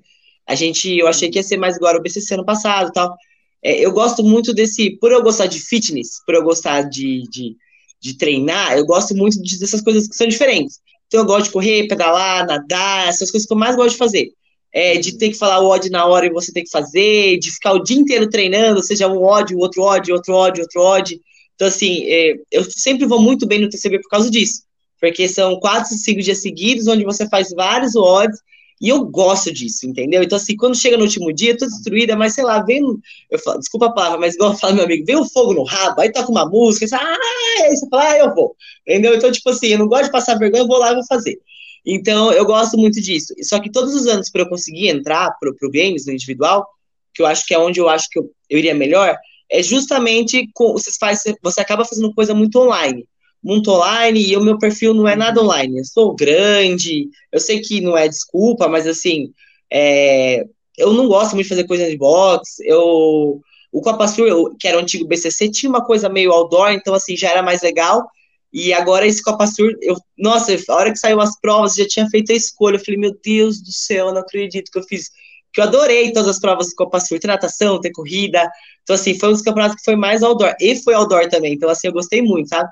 A 0.47 0.55
gente, 0.55 0.97
eu 0.97 1.07
achei 1.07 1.29
que 1.29 1.39
ia 1.39 1.43
ser 1.43 1.57
mais 1.57 1.77
igual 1.77 1.95
o 1.95 2.01
BCC 2.01 2.33
ano 2.33 2.45
passado 2.45 2.91
tal. 2.91 3.15
É, 3.63 3.79
eu 3.85 3.91
gosto 3.91 4.23
muito 4.23 4.53
desse, 4.53 4.91
por 4.97 5.11
eu 5.11 5.21
gostar 5.21 5.45
de 5.45 5.59
fitness, 5.59 6.21
por 6.25 6.35
eu 6.35 6.43
gostar 6.43 6.81
de, 6.83 7.23
de, 7.29 7.55
de 8.01 8.17
treinar, 8.17 8.75
eu 8.75 8.85
gosto 8.85 9.15
muito 9.15 9.41
de, 9.41 9.59
dessas 9.59 9.81
coisas 9.81 10.07
que 10.07 10.15
são 10.15 10.27
diferentes. 10.27 10.79
Então 11.07 11.21
eu 11.21 11.25
gosto 11.25 11.45
de 11.45 11.51
correr, 11.51 11.87
pedalar, 11.87 12.45
nadar, 12.45 13.07
essas 13.07 13.29
coisas 13.29 13.47
que 13.47 13.53
eu 13.53 13.57
mais 13.57 13.75
gosto 13.75 13.91
de 13.91 13.97
fazer. 13.97 14.31
É, 14.73 14.97
de 14.97 15.17
ter 15.17 15.29
que 15.29 15.37
falar 15.37 15.59
o 15.59 15.67
ódio 15.67 15.91
na 15.91 16.05
hora 16.05 16.25
e 16.25 16.31
você 16.31 16.51
ter 16.53 16.63
que 16.63 16.69
fazer, 16.69 17.37
de 17.39 17.51
ficar 17.51 17.73
o 17.73 17.83
dia 17.83 17.97
inteiro 17.97 18.29
treinando, 18.29 18.81
seja 18.81 19.07
um 19.07 19.21
ódio, 19.21 19.57
outro 19.57 19.83
ódio, 19.83 20.15
outro 20.15 20.33
ódio, 20.33 20.63
outro 20.63 20.81
ódio. 20.81 21.19
Então, 21.61 21.69
assim, 21.69 22.05
é, 22.07 22.37
eu 22.51 22.63
sempre 22.63 23.05
vou 23.05 23.21
muito 23.21 23.45
bem 23.45 23.61
no 23.61 23.69
TCB 23.69 24.01
por 24.01 24.09
causa 24.09 24.31
disso, 24.31 24.63
porque 24.99 25.27
são 25.27 25.59
quatro, 25.59 25.93
cinco 25.93 26.19
dias 26.19 26.41
seguidos, 26.41 26.87
onde 26.87 27.03
você 27.03 27.29
faz 27.29 27.51
vários 27.51 27.95
odds, 27.95 28.39
e 28.81 28.89
eu 28.89 29.05
gosto 29.05 29.53
disso, 29.53 29.85
entendeu? 29.85 30.23
Então, 30.23 30.37
assim, 30.37 30.55
quando 30.55 30.75
chega 30.75 30.97
no 30.97 31.03
último 31.03 31.31
dia, 31.31 31.51
eu 31.51 31.57
tô 31.57 31.67
destruída, 31.67 32.15
mas 32.15 32.33
sei 32.33 32.43
lá, 32.43 32.63
vem. 32.63 32.81
Eu 33.29 33.37
falo, 33.37 33.59
desculpa 33.59 33.85
a 33.85 33.91
palavra, 33.91 34.17
mas 34.17 34.33
igual 34.33 34.57
fala 34.57 34.73
meu 34.73 34.85
amigo, 34.85 35.05
vem 35.05 35.17
o 35.17 35.29
fogo 35.29 35.53
no 35.53 35.63
rabo, 35.63 36.01
aí 36.01 36.11
toca 36.11 36.31
uma 36.31 36.49
música, 36.49 36.87
você, 36.87 36.95
ah, 36.95 37.17
aí 37.61 37.77
você 37.77 37.87
fala, 37.87 38.09
ah, 38.09 38.17
eu 38.17 38.33
vou. 38.33 38.55
Entendeu? 38.87 39.13
Então, 39.13 39.31
tipo 39.31 39.47
assim, 39.51 39.67
eu 39.67 39.77
não 39.77 39.87
gosto 39.87 40.05
de 40.05 40.11
passar 40.11 40.39
vergonha, 40.39 40.63
eu 40.63 40.67
vou 40.67 40.79
lá 40.79 40.93
e 40.93 40.95
vou 40.95 41.05
fazer. 41.05 41.39
Então, 41.85 42.33
eu 42.33 42.43
gosto 42.43 42.75
muito 42.75 42.99
disso. 42.99 43.35
Só 43.43 43.59
que 43.59 43.71
todos 43.71 43.93
os 43.93 44.07
anos, 44.07 44.31
para 44.31 44.41
eu 44.41 44.49
conseguir 44.49 44.87
entrar 44.87 45.29
pro, 45.39 45.55
pro 45.55 45.69
games 45.69 46.07
no 46.07 46.11
individual, 46.13 46.67
que 47.13 47.21
eu 47.21 47.27
acho 47.27 47.45
que 47.45 47.53
é 47.53 47.59
onde 47.59 47.79
eu 47.79 47.87
acho 47.87 48.09
que 48.09 48.17
eu, 48.17 48.31
eu 48.49 48.57
iria 48.57 48.73
melhor, 48.73 49.15
é 49.51 49.61
justamente 49.61 50.49
com, 50.53 50.71
você 50.71 50.91
faz, 50.97 51.23
você 51.43 51.59
acaba 51.59 51.83
fazendo 51.83 52.13
coisa 52.13 52.33
muito 52.33 52.57
online. 52.57 53.05
Muito 53.43 53.71
online, 53.71 54.23
e 54.23 54.37
o 54.37 54.41
meu 54.41 54.57
perfil 54.57 54.93
não 54.93 55.07
é 55.07 55.15
nada 55.15 55.39
uhum. 55.39 55.47
online. 55.47 55.79
Eu 55.79 55.85
sou 55.85 56.15
grande, 56.15 57.09
eu 57.31 57.39
sei 57.39 57.59
que 57.59 57.81
não 57.81 57.97
é 57.97 58.07
desculpa, 58.07 58.67
mas 58.67 58.87
assim, 58.87 59.33
é, 59.71 60.45
eu 60.77 60.93
não 60.93 61.07
gosto 61.07 61.33
muito 61.33 61.45
de 61.45 61.49
fazer 61.49 61.65
coisa 61.65 61.89
de 61.89 61.97
box. 61.97 62.59
Eu, 62.63 63.41
o 63.71 63.81
Copa 63.81 64.07
Sur, 64.07 64.55
que 64.59 64.67
era 64.67 64.77
o 64.77 64.81
antigo 64.81 65.07
BCC, 65.07 65.49
tinha 65.49 65.69
uma 65.69 65.83
coisa 65.83 66.07
meio 66.07 66.31
outdoor, 66.31 66.71
então 66.71 66.93
assim, 66.93 67.17
já 67.17 67.31
era 67.31 67.43
mais 67.43 67.61
legal. 67.61 68.07
E 68.53 68.73
agora 68.73 69.07
esse 69.07 69.23
Copa 69.23 69.47
Sur, 69.47 69.75
eu, 69.81 69.95
nossa, 70.17 70.55
a 70.69 70.75
hora 70.75 70.91
que 70.91 70.99
saiu 70.99 71.19
as 71.19 71.39
provas, 71.39 71.75
já 71.75 71.87
tinha 71.87 72.07
feito 72.09 72.31
a 72.31 72.35
escolha. 72.35 72.75
Eu 72.75 72.83
falei, 72.83 72.99
meu 72.99 73.17
Deus 73.23 73.61
do 73.61 73.71
céu, 73.71 74.07
eu 74.07 74.13
não 74.13 74.21
acredito 74.21 74.71
que 74.71 74.77
eu 74.77 74.83
fiz 74.83 75.09
que 75.53 75.59
eu 75.59 75.65
adorei 75.65 76.11
todas 76.13 76.29
as 76.29 76.39
provas 76.39 76.67
de 76.67 76.75
Copa 76.75 76.99
Sul, 76.99 77.19
ter 77.19 77.27
natação, 77.27 77.79
ter 77.79 77.91
corrida. 77.91 78.49
Então, 78.83 78.95
assim, 78.95 79.17
foi 79.17 79.29
um 79.29 79.33
dos 79.33 79.41
campeonatos 79.41 79.77
que 79.77 79.83
foi 79.83 79.95
mais 79.95 80.23
outdoor. 80.23 80.55
E 80.59 80.75
foi 80.77 80.93
outdoor 80.93 81.27
também. 81.29 81.53
Então, 81.53 81.69
assim, 81.69 81.87
eu 81.87 81.93
gostei 81.93 82.21
muito, 82.21 82.49
sabe? 82.49 82.69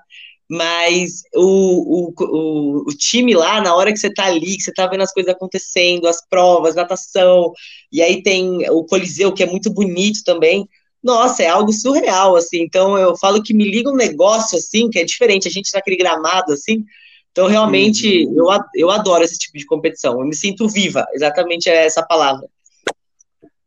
Mas 0.50 1.22
o, 1.36 1.44
o, 1.44 2.14
o, 2.18 2.84
o, 2.88 2.98
time 2.98 3.36
lá, 3.36 3.62
na 3.62 3.76
hora 3.76 3.92
que 3.92 4.00
você 4.00 4.12
tá 4.12 4.26
ali, 4.26 4.58
que 4.58 4.64
você 4.64 4.74
tá 4.74 4.88
vendo 4.88 5.02
as 5.02 5.14
coisas 5.14 5.32
acontecendo, 5.32 6.08
as 6.08 6.26
provas, 6.28 6.74
natação, 6.74 7.54
e 7.92 8.02
aí 8.02 8.24
tem 8.24 8.68
o 8.72 8.84
Coliseu, 8.84 9.32
que 9.32 9.44
é 9.44 9.46
muito 9.46 9.70
bonito 9.70 10.24
também. 10.26 10.68
Nossa, 11.04 11.44
é 11.44 11.48
algo 11.48 11.72
surreal, 11.72 12.36
assim. 12.36 12.62
Então, 12.62 12.98
eu 12.98 13.16
falo 13.18 13.44
que 13.44 13.54
me 13.54 13.64
liga 13.64 13.92
um 13.92 13.96
negócio, 13.96 14.58
assim, 14.58 14.90
que 14.90 14.98
é 15.00 15.06
diferente. 15.06 15.48
A 15.48 15.52
gente 15.52 15.74
naquele 15.74 15.98
gramado, 15.98 16.54
assim. 16.54 16.84
Então, 17.32 17.48
realmente, 17.48 18.26
uhum. 18.26 18.52
eu, 18.52 18.60
eu 18.76 18.90
adoro 18.90 19.24
esse 19.24 19.38
tipo 19.38 19.58
de 19.58 19.66
competição. 19.66 20.20
Eu 20.20 20.26
me 20.26 20.36
sinto 20.36 20.68
viva, 20.68 21.06
exatamente 21.14 21.70
essa 21.70 22.04
palavra. 22.04 22.50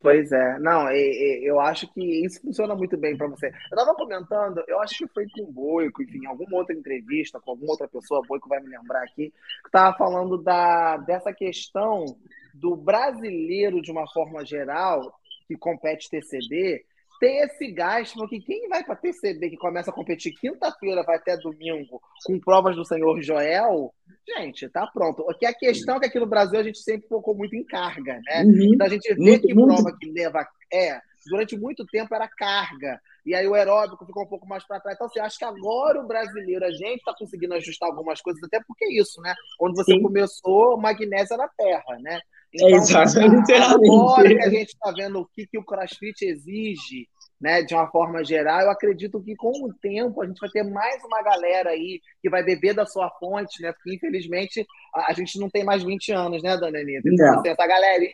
Pois 0.03 0.33
é, 0.33 0.59
não, 0.59 0.91
eu 0.91 1.61
acho 1.61 1.87
que 1.93 2.25
isso 2.25 2.41
funciona 2.41 2.75
muito 2.75 2.97
bem 2.97 3.17
para 3.17 3.29
você. 3.29 3.47
Eu 3.47 3.79
estava 3.79 3.95
comentando, 3.95 4.61
eu 4.67 4.81
acho 4.81 4.99
que 4.99 5.07
foi 5.15 5.29
com 5.29 5.43
o 5.43 5.53
Boico, 5.53 6.03
enfim, 6.03 6.27
alguma 6.27 6.57
outra 6.57 6.75
entrevista 6.75 7.41
com 7.41 7.53
alguma 7.53 7.71
outra 7.71 7.87
pessoa, 7.87 8.19
o 8.19 8.27
Boico 8.27 8.49
vai 8.49 8.61
me 8.61 8.69
lembrar 8.69 9.05
aqui, 9.05 9.31
que 9.31 9.69
estava 9.69 9.97
falando 9.97 10.43
da, 10.43 10.97
dessa 10.97 11.33
questão 11.33 12.05
do 12.53 12.75
brasileiro, 12.75 13.81
de 13.81 13.93
uma 13.93 14.05
forma 14.13 14.45
geral, 14.45 15.15
que 15.47 15.57
compete 15.57 16.11
TCD, 16.11 16.85
ter 17.23 17.45
esse 17.45 17.71
gasto, 17.71 18.19
porque 18.19 18.41
quem 18.41 18.69
vai 18.69 18.83
para 18.83 18.97
TCB, 18.97 19.51
que 19.51 19.57
começa 19.57 19.93
a 19.93 19.95
competir 19.95 20.35
quinta-feira, 20.35 21.05
vai 21.05 21.19
até 21.19 21.37
domingo, 21.37 22.03
com 22.27 22.41
provas 22.41 22.75
do 22.75 22.85
senhor 22.85 23.23
Joel, 23.23 23.95
gente, 24.29 24.69
tá 24.69 24.89
pronto. 24.89 25.31
Aqui 25.31 25.47
a 25.47 25.55
questão 25.55 25.97
é 25.97 26.01
que 26.01 26.07
aqui 26.07 26.19
no 26.19 26.27
Brasil 26.27 26.59
a 26.59 26.65
gente 26.65 26.81
sempre 26.81 27.07
focou 27.07 27.37
muito 27.37 27.55
em 27.55 27.63
carga, 27.65 28.21
né? 28.27 28.43
Uhum. 28.43 28.75
Então 28.75 28.89
a 28.89 28.91
gente 28.91 29.15
vê 29.15 29.21
muito, 29.21 29.47
que 29.47 29.55
muito. 29.55 29.73
prova 29.73 29.97
que 29.97 30.11
leva. 30.11 30.45
É, 30.73 30.99
durante 31.25 31.57
muito 31.57 31.87
tempo 31.87 32.13
era 32.13 32.27
carga. 32.27 33.01
E 33.25 33.37
aí 33.37 33.47
o 33.47 33.55
aeróbico 33.55 34.05
ficou 34.05 34.25
um 34.25 34.29
pouco 34.29 34.49
mais 34.49 34.67
para 34.67 34.81
trás. 34.81 34.97
Então, 34.97 35.07
assim, 35.07 35.21
acho 35.21 35.39
que 35.39 35.45
agora 35.45 36.01
o 36.01 36.07
brasileiro, 36.09 36.65
a 36.65 36.73
gente 36.73 36.99
está 36.99 37.15
conseguindo 37.17 37.55
ajustar 37.55 37.89
algumas 37.89 38.21
coisas, 38.21 38.43
até 38.43 38.61
porque 38.67 38.85
é 38.85 39.01
isso, 39.01 39.21
né? 39.21 39.33
Quando 39.59 39.77
você 39.77 39.93
Sim. 39.93 40.03
começou, 40.03 40.77
magnésio 40.77 41.35
era 41.35 41.49
terra, 41.57 41.99
né? 42.01 42.21
Então, 42.55 42.69
Exatamente. 42.69 43.53
Agora 43.55 44.29
que 44.29 44.43
a 44.43 44.51
gente 44.51 44.69
está 44.69 44.91
vendo 44.93 45.21
o 45.21 45.27
que, 45.27 45.47
que 45.47 45.59
o 45.59 45.65
CrossFit 45.65 46.25
exige 46.25 47.09
né, 47.43 47.61
de 47.61 47.75
uma 47.75 47.91
forma 47.91 48.25
geral, 48.25 48.61
eu 48.61 48.71
acredito 48.71 49.21
que 49.21 49.35
com 49.35 49.51
o 49.67 49.75
tempo 49.75 50.23
a 50.23 50.27
gente 50.27 50.39
vai 50.39 50.49
ter 50.49 50.63
mais 50.63 51.03
uma 51.03 51.21
galera 51.23 51.71
aí 51.71 52.01
que 52.23 52.31
vai 52.31 52.41
beber 52.41 52.73
da 52.73 52.87
sua 52.87 53.11
fonte, 53.19 53.61
né? 53.61 53.73
Porque 53.73 53.97
infelizmente 53.97 54.65
a, 54.95 55.13
gente 55.13 55.41
não 55.41 55.51
tem 55.51 55.65
mais 55.65 55.83
20 55.83 56.13
anos, 56.13 56.41
né, 56.41 56.57
dona 56.57 56.79
Anitta? 56.79 57.09
Então, 57.09 57.43
essa 57.45 57.67
galera 57.67 58.05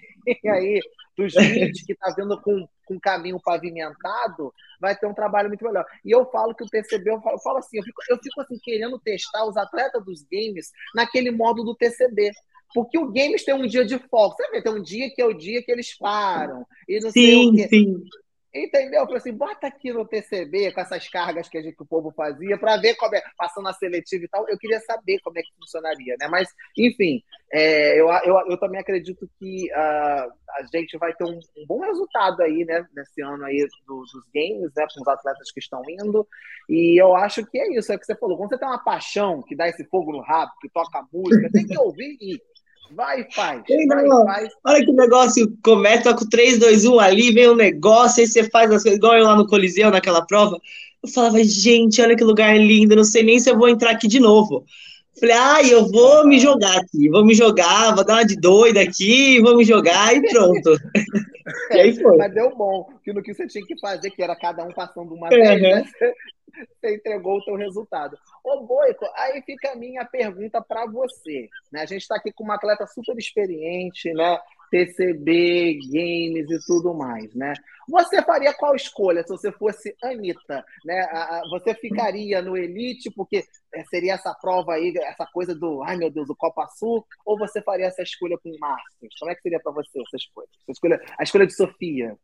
aí 0.55 0.81
dos 1.15 1.35
20 1.35 1.85
que 1.85 1.93
está 1.93 2.15
vindo 2.17 2.41
com, 2.41 2.67
com 2.87 2.99
caminho 2.99 3.39
pavimentado, 3.45 4.55
vai 4.81 4.97
ter 4.97 5.07
um 5.07 5.13
trabalho 5.13 5.49
muito 5.49 5.65
melhor. 5.65 5.85
E 6.05 6.11
eu 6.11 6.25
falo 6.31 6.55
que 6.55 6.65
o 6.65 6.69
TCB, 6.69 7.11
eu 7.11 7.21
falo, 7.21 7.35
eu 7.35 7.41
falo 7.41 7.59
assim, 7.59 7.77
eu 7.77 7.83
fico, 7.83 8.01
eu 8.09 8.19
fico 8.23 8.41
assim, 8.41 8.59
querendo 8.63 8.99
testar 9.01 9.45
os 9.45 9.57
atletas 9.59 10.03
dos 10.05 10.23
games 10.23 10.71
naquele 10.95 11.31
modo 11.31 11.65
do 11.65 11.75
TCB. 11.75 12.31
Porque 12.75 12.99
o 12.99 13.11
games 13.11 13.45
tem 13.45 13.55
um 13.55 13.67
dia 13.67 13.85
de 13.85 13.99
foco. 13.99 14.37
Vê, 14.51 14.63
tem 14.63 14.73
um 14.73 14.83
dia 14.83 15.11
que 15.11 15.21
é 15.21 15.25
o 15.25 15.33
dia 15.33 15.63
que 15.63 15.71
eles 15.71 15.97
param. 15.97 16.67
E 16.89 17.01
não 17.01 17.11
sim, 17.11 17.21
sei 17.21 17.47
o 17.47 17.53
quê. 17.55 17.69
sim. 17.69 18.05
Entendeu? 18.55 19.01
Eu 19.01 19.05
falei 19.05 19.19
assim, 19.19 19.33
bota 19.33 19.67
aqui 19.67 19.93
no 19.93 20.07
TCB 20.07 20.73
com 20.73 20.81
essas 20.81 21.07
cargas 21.09 21.49
que, 21.49 21.59
a 21.59 21.63
gente, 21.63 21.77
que 21.77 21.83
o 21.83 21.87
povo 21.87 22.11
fazia 22.11 22.57
para 22.57 22.79
ver 22.79 22.95
como 22.95 23.15
é, 23.15 23.23
passando 23.37 23.69
a 23.69 23.75
seletiva 23.75 24.25
e 24.25 24.29
tal. 24.29 24.49
Eu 24.49 24.57
queria 24.57 24.81
saber 24.81 25.19
como 25.21 25.39
é 25.39 25.43
que 25.43 25.53
funcionaria, 25.61 26.17
né? 26.19 26.29
Mas, 26.29 26.49
enfim, 26.77 27.23
é, 27.53 28.01
eu, 28.01 28.09
eu, 28.25 28.51
eu 28.51 28.59
também 28.59 28.81
acredito 28.81 29.29
que 29.39 29.71
uh, 29.71 30.33
a 30.57 30.63
gente 30.73 30.97
vai 30.97 31.13
ter 31.15 31.25
um, 31.25 31.39
um, 31.59 31.67
bom 31.67 31.81
resultado 31.81 32.43
aí, 32.43 32.65
né? 32.65 32.87
Nesse 32.97 33.21
ano 33.21 33.45
aí 33.45 33.67
do, 33.87 34.01
dos 34.01 34.25
games, 34.35 34.73
né? 34.75 34.87
Com 34.95 35.03
os 35.03 35.09
atletas 35.09 35.53
que 35.53 35.61
estão 35.61 35.83
indo. 35.87 36.27
E 36.71 37.01
eu 37.01 37.15
acho 37.15 37.45
que 37.45 37.59
é 37.59 37.77
isso, 37.77 37.93
é 37.93 37.97
o 37.97 37.99
que 37.99 38.07
você 38.07 38.17
falou. 38.17 38.39
Quando 38.39 38.49
você 38.49 38.59
tem 38.59 38.69
uma 38.69 38.83
paixão 38.83 39.43
que 39.43 39.55
dá 39.55 39.69
esse 39.69 39.85
fogo 39.85 40.11
no 40.11 40.23
rabo, 40.23 40.53
que 40.63 40.71
toca 40.71 41.07
música, 41.13 41.51
tem 41.53 41.67
que 41.67 41.79
ouvir 41.79 42.17
e 42.19 42.41
Vai, 42.91 43.27
faz. 43.33 43.63
Olha 44.65 44.85
que 44.85 44.93
negócio 44.93 45.59
começa 45.63 46.15
com 46.15 46.29
3, 46.29 46.59
2, 46.59 46.85
1 46.87 47.01
ali, 47.01 47.33
vem 47.33 47.51
um 47.51 47.55
negócio, 47.55 48.21
aí 48.21 48.27
você 48.27 48.49
faz 48.49 48.71
as 48.71 48.83
coisas, 48.83 48.99
igual 48.99 49.17
eu 49.17 49.25
lá 49.25 49.37
no 49.37 49.47
Coliseu, 49.47 49.91
naquela 49.91 50.25
prova. 50.25 50.59
Eu 51.03 51.09
falava, 51.09 51.43
gente, 51.45 52.01
olha 52.01 52.17
que 52.17 52.25
lugar 52.25 52.59
lindo, 52.59 52.97
não 52.97 53.05
sei 53.05 53.23
nem 53.23 53.39
se 53.39 53.51
eu 53.51 53.59
vou 53.59 53.69
entrar 53.69 53.91
aqui 53.91 54.09
de 54.09 54.19
novo. 54.19 54.65
Falei, 55.19 55.37
ah, 55.37 55.63
eu 55.63 55.89
vou 55.91 56.27
me 56.27 56.39
jogar 56.39 56.77
aqui, 56.79 57.09
vou 57.09 57.25
me 57.25 57.35
jogar, 57.35 57.95
vou 57.95 58.05
dar 58.05 58.15
uma 58.15 58.25
de 58.25 58.37
doida 58.37 58.81
aqui, 58.81 59.41
vou 59.41 59.57
me 59.57 59.65
jogar 59.65 60.15
e 60.15 60.23
pronto. 60.29 60.77
e 61.73 61.79
aí 61.79 62.01
foi. 62.01 62.17
Mas 62.17 62.33
deu 62.33 62.55
bom, 62.57 62.89
que 63.05 63.13
no 63.13 63.23
que 63.23 63.35
você 63.35 63.47
tinha 63.47 63.65
que 63.67 63.79
fazer, 63.81 64.11
que 64.11 64.23
era 64.23 64.37
cada 64.37 64.65
um 64.65 64.73
passando 64.73 65.13
uma 65.15 65.29
vez, 65.29 65.49
uhum. 65.51 65.61
né? 65.61 65.85
você 66.81 66.95
entregou 66.95 67.39
o 67.39 67.45
teu 67.45 67.57
resultado. 67.57 68.17
Ô, 68.45 68.65
Boico, 68.65 69.07
aí 69.17 69.43
fica 69.43 69.73
a 69.73 69.77
minha 69.77 70.05
pergunta 70.05 70.63
para 70.63 70.87
você. 70.87 71.49
Né? 71.73 71.83
A 71.83 71.87
gente 71.87 72.03
está 72.03 72.17
aqui 72.17 72.33
com 72.33 72.45
uma 72.45 72.55
atleta 72.55 72.87
super 72.87 73.17
experiente, 73.17 74.13
né? 74.13 74.39
TCB, 74.71 75.79
games 75.91 76.51
e 76.51 76.67
tudo 76.67 76.93
mais, 76.95 77.35
né? 77.35 77.55
Você 77.89 78.23
faria 78.23 78.53
qual 78.53 78.77
escolha 78.77 79.23
se 79.23 79.31
você 79.31 79.51
fosse 79.51 79.97
Anitta, 80.03 80.63
né? 80.85 81.07
Você 81.51 81.75
ficaria 81.75 82.43
no 82.43 82.55
Elite 82.55 83.11
porque 83.11 83.45
é, 83.75 83.85
seria 83.85 84.15
essa 84.15 84.35
prova 84.35 84.75
aí, 84.75 84.93
essa 84.99 85.27
coisa 85.33 85.55
do, 85.55 85.83
ai 85.83 85.97
meu 85.97 86.11
Deus, 86.11 86.29
do 86.29 86.37
Copa 86.37 86.67
Sul, 86.69 87.03
ou 87.25 87.39
você 87.39 87.63
faria 87.63 87.87
essa 87.87 88.03
escolha 88.03 88.37
com 88.39 88.51
o 88.51 88.59
Masters? 88.59 89.19
Como 89.19 89.31
é 89.31 89.35
que 89.35 89.43
seria 89.43 89.61
para 89.61 89.73
você 89.73 90.01
essa 90.01 90.17
escolha? 90.17 90.49
Essa 90.63 90.73
escolha? 90.73 91.03
A 91.19 91.23
escolha 91.23 91.47
de 91.47 91.55
Sofia? 91.55 92.17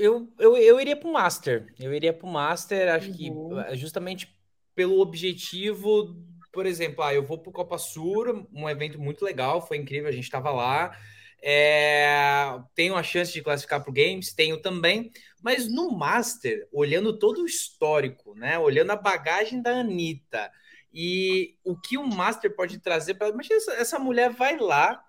Eu, 0.00 0.32
eu, 0.38 0.56
eu 0.56 0.80
iria 0.80 0.96
para 0.96 1.08
o 1.08 1.12
Master. 1.12 1.72
Eu 1.78 1.94
iria 1.94 2.12
para 2.12 2.26
o 2.26 2.32
Master, 2.32 2.92
acho 2.92 3.10
uhum. 3.10 3.14
que 3.14 3.76
justamente 3.76 4.34
pelo 4.74 5.00
objetivo, 5.00 6.16
por 6.52 6.66
exemplo, 6.66 7.04
ah, 7.04 7.14
eu 7.14 7.24
vou 7.24 7.38
para 7.38 7.50
o 7.50 7.52
Copa 7.52 7.78
Sur, 7.78 8.46
um 8.52 8.68
evento 8.68 8.98
muito 8.98 9.24
legal, 9.24 9.66
foi 9.66 9.76
incrível, 9.76 10.08
a 10.08 10.12
gente 10.12 10.24
estava 10.24 10.50
lá. 10.50 10.96
É, 11.42 12.58
tenho 12.74 12.94
a 12.94 13.02
chance 13.02 13.32
de 13.32 13.42
classificar 13.42 13.82
para 13.82 13.90
o 13.90 13.94
Games, 13.94 14.32
tenho 14.32 14.60
também, 14.60 15.10
mas 15.42 15.68
no 15.68 15.90
Master, 15.90 16.68
olhando 16.70 17.18
todo 17.18 17.42
o 17.42 17.46
histórico, 17.46 18.34
né? 18.34 18.58
Olhando 18.58 18.90
a 18.90 18.96
bagagem 18.96 19.62
da 19.62 19.80
Anitta 19.80 20.50
e 20.92 21.56
o 21.64 21.76
que 21.76 21.96
o 21.96 22.06
Master 22.06 22.54
pode 22.54 22.78
trazer 22.78 23.14
para. 23.14 23.28
Imagina 23.28 23.56
essa, 23.56 23.72
essa 23.72 23.98
mulher 23.98 24.30
vai 24.30 24.58
lá 24.58 25.02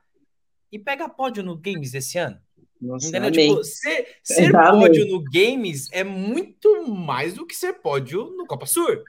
e 0.72 0.80
pega 0.80 1.10
pódio 1.10 1.44
no 1.44 1.58
Games 1.58 1.94
esse 1.94 2.18
ano. 2.18 2.40
Nossa, 2.82 3.32
tipo, 3.32 3.64
ser, 3.64 4.08
ser 4.24 4.52
pódio 4.52 5.06
no 5.08 5.24
Games 5.24 5.88
é 5.92 6.04
muito 6.04 6.88
mais 6.88 7.34
do 7.34 7.46
que 7.46 7.56
ser 7.56 7.74
pódio 7.74 8.34
no 8.36 8.48
Copa 8.48 8.66
Sur. 8.66 9.04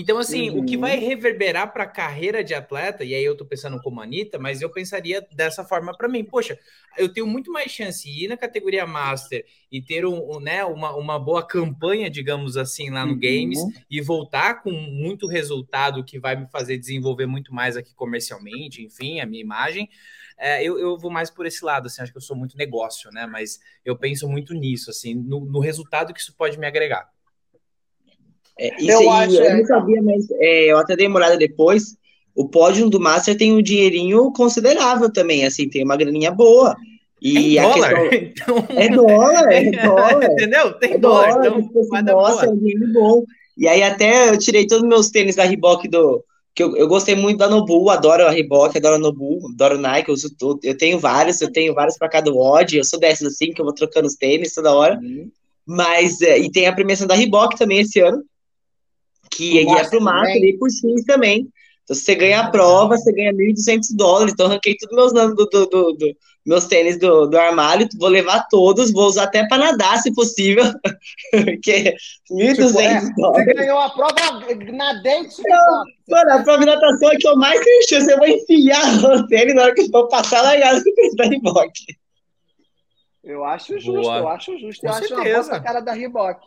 Então, 0.00 0.16
assim, 0.16 0.48
uhum. 0.50 0.60
o 0.60 0.64
que 0.64 0.76
vai 0.76 0.96
uhum. 0.96 1.08
reverberar 1.08 1.72
para 1.72 1.82
a 1.82 1.88
carreira 1.88 2.44
de 2.44 2.54
atleta, 2.54 3.04
e 3.04 3.12
aí 3.12 3.24
eu 3.24 3.36
tô 3.36 3.44
pensando 3.44 3.82
como 3.82 4.00
Anitta, 4.00 4.38
mas 4.38 4.62
eu 4.62 4.70
pensaria 4.70 5.26
dessa 5.32 5.64
forma 5.64 5.92
para 5.92 6.08
mim. 6.08 6.22
Poxa, 6.22 6.56
eu 6.96 7.12
tenho 7.12 7.26
muito 7.26 7.50
mais 7.50 7.72
chance 7.72 8.08
de 8.08 8.26
ir 8.26 8.28
na 8.28 8.36
categoria 8.36 8.86
Master 8.86 9.44
e 9.72 9.82
ter 9.82 10.06
um, 10.06 10.36
um 10.36 10.38
né, 10.38 10.64
uma, 10.64 10.94
uma 10.94 11.18
boa 11.18 11.44
campanha, 11.44 12.08
digamos 12.08 12.56
assim, 12.56 12.90
lá 12.90 13.04
no 13.04 13.14
uhum. 13.14 13.18
Games 13.18 13.58
e 13.90 14.00
voltar 14.00 14.62
com 14.62 14.70
muito 14.70 15.26
resultado 15.26 16.04
que 16.04 16.16
vai 16.16 16.36
me 16.36 16.46
fazer 16.46 16.78
desenvolver 16.78 17.26
muito 17.26 17.52
mais 17.52 17.76
aqui 17.76 17.92
comercialmente, 17.92 18.80
enfim, 18.80 19.18
a 19.18 19.26
minha 19.26 19.42
imagem. 19.42 19.88
É, 20.38 20.62
eu, 20.62 20.78
eu 20.78 20.96
vou 20.96 21.10
mais 21.10 21.28
por 21.28 21.44
esse 21.44 21.64
lado, 21.64 21.86
assim, 21.86 22.00
acho 22.00 22.12
que 22.12 22.18
eu 22.18 22.22
sou 22.22 22.36
muito 22.36 22.56
negócio, 22.56 23.10
né? 23.10 23.26
Mas 23.26 23.58
eu 23.84 23.96
penso 23.96 24.28
muito 24.28 24.54
nisso, 24.54 24.90
assim, 24.90 25.12
no, 25.12 25.44
no 25.44 25.58
resultado 25.58 26.14
que 26.14 26.20
isso 26.20 26.36
pode 26.36 26.56
me 26.56 26.68
agregar. 26.68 27.10
É, 28.58 28.74
isso 28.78 29.02
eu, 29.02 29.10
acho, 29.10 29.34
eu 29.36 29.56
não 29.56 29.64
sabia, 29.64 30.02
mas 30.02 30.30
é, 30.32 30.72
eu 30.72 30.78
até 30.78 30.96
dei 30.96 31.06
uma 31.06 31.18
olhada 31.18 31.36
depois. 31.36 31.96
O 32.34 32.48
pódio 32.48 32.88
do 32.88 33.00
Master 33.00 33.36
tem 33.36 33.52
um 33.52 33.62
dinheirinho 33.62 34.32
considerável 34.32 35.12
também, 35.12 35.44
assim, 35.44 35.68
tem 35.68 35.84
uma 35.84 35.96
graninha 35.96 36.30
boa. 36.30 36.76
E 37.20 37.58
é 37.58 37.62
dólar. 37.62 38.08
Questão... 38.08 38.56
Então... 38.70 38.76
É 38.76 38.88
dólar, 38.88 39.52
é 39.52 39.70
dólar. 39.82 40.24
Entendeu? 40.24 40.72
Tem 40.74 40.92
é 40.92 40.98
dólar, 40.98 41.32
dólar 41.42 41.58
então 41.58 41.82
assim, 41.82 42.04
nossa, 42.04 42.46
é 42.46 42.48
um 42.48 42.56
dinheiro 42.56 42.92
bom. 42.92 43.24
E 43.56 43.66
aí 43.66 43.82
até 43.82 44.30
eu 44.30 44.38
tirei 44.38 44.66
todos 44.66 44.84
os 44.84 44.88
meus 44.88 45.10
tênis 45.10 45.34
da 45.34 45.42
Reebok 45.44 45.88
do, 45.88 46.24
que 46.58 46.62
eu, 46.64 46.76
eu 46.76 46.88
gostei 46.88 47.14
muito 47.14 47.38
da 47.38 47.48
Nobu, 47.48 47.88
adoro 47.88 48.26
a 48.26 48.30
Reebok, 48.30 48.76
adoro 48.76 48.96
a 48.96 48.98
Nobu, 48.98 49.38
adoro 49.52 49.78
Nike, 49.78 50.08
eu, 50.08 50.14
uso 50.14 50.28
tudo, 50.36 50.58
eu 50.64 50.76
tenho 50.76 50.98
vários, 50.98 51.40
eu 51.40 51.52
tenho 51.52 51.72
vários 51.72 51.96
para 51.96 52.08
cada 52.08 52.32
odd, 52.32 52.76
eu 52.76 52.82
sou 52.82 52.98
dessas 52.98 53.28
assim, 53.28 53.52
que 53.52 53.60
eu 53.60 53.64
vou 53.64 53.72
trocando 53.72 54.08
os 54.08 54.16
tênis 54.16 54.54
toda 54.54 54.74
hora, 54.74 54.98
uhum. 55.00 55.30
mas, 55.64 56.20
é, 56.20 56.36
e 56.36 56.50
tem 56.50 56.66
a 56.66 56.72
premiação 56.72 57.06
da 57.06 57.14
Reebok 57.14 57.56
também 57.56 57.78
esse 57.78 58.00
ano, 58.00 58.24
que 59.30 59.58
é 59.60 59.88
pro 59.88 60.00
Master 60.00 60.42
e 60.42 60.56
por 60.58 60.70
X 60.70 61.04
também, 61.04 61.48
então, 61.88 61.96
se 61.96 62.04
você 62.04 62.14
ganha 62.14 62.40
a 62.40 62.50
prova, 62.50 62.98
você 62.98 63.10
ganha 63.10 63.32
1.200 63.32 63.96
dólares. 63.96 64.34
Então, 64.34 64.44
arranquei 64.44 64.76
todos 64.76 64.94
meus 64.94 65.12
nomes 65.14 65.34
do, 65.34 65.46
do, 65.46 65.66
do, 65.66 65.92
do, 65.94 66.16
meus 66.44 66.66
tênis 66.66 66.98
do, 66.98 67.26
do 67.26 67.38
armário, 67.38 67.88
vou 67.98 68.10
levar 68.10 68.46
todos, 68.50 68.92
vou 68.92 69.06
usar 69.06 69.24
até 69.24 69.46
para 69.48 69.56
nadar, 69.56 69.96
se 69.96 70.12
possível. 70.12 70.64
que 71.62 71.94
1.200 72.30 72.54
tipo, 72.54 72.78
é, 72.78 73.00
dólares. 73.16 73.46
Você 73.46 73.54
ganhou 73.54 73.78
a 73.78 73.88
prova 73.88 74.14
nadente. 74.70 75.42
mano, 76.06 76.30
a 76.30 76.42
prova 76.42 76.58
de 76.58 76.66
natação 76.66 77.10
é 77.10 77.16
que 77.16 77.26
eu 77.26 77.36
mais 77.36 77.58
tenho 77.58 77.88
chance. 77.88 78.10
Eu 78.10 78.18
vou 78.18 78.28
enfiar 78.28 78.84
o 79.04 79.26
tênis 79.26 79.54
na 79.54 79.62
hora 79.62 79.74
que 79.74 79.80
eu 79.80 79.88
for 79.88 80.08
passar 80.08 80.42
largado 80.42 80.82
no 80.84 80.94
tênis 80.94 81.16
da 81.16 81.24
Reebok. 81.24 81.72
Eu 83.24 83.44
acho 83.46 83.78
justo, 83.80 84.02
Boa. 84.02 84.18
eu 84.18 84.28
acho 84.28 84.58
justo. 84.58 84.82
Com 84.82 84.88
eu 84.88 84.92
certeza. 84.92 85.40
acho 85.40 85.48
uma 85.48 85.60
cara 85.60 85.80
da 85.80 85.94
Reebok. 85.94 86.46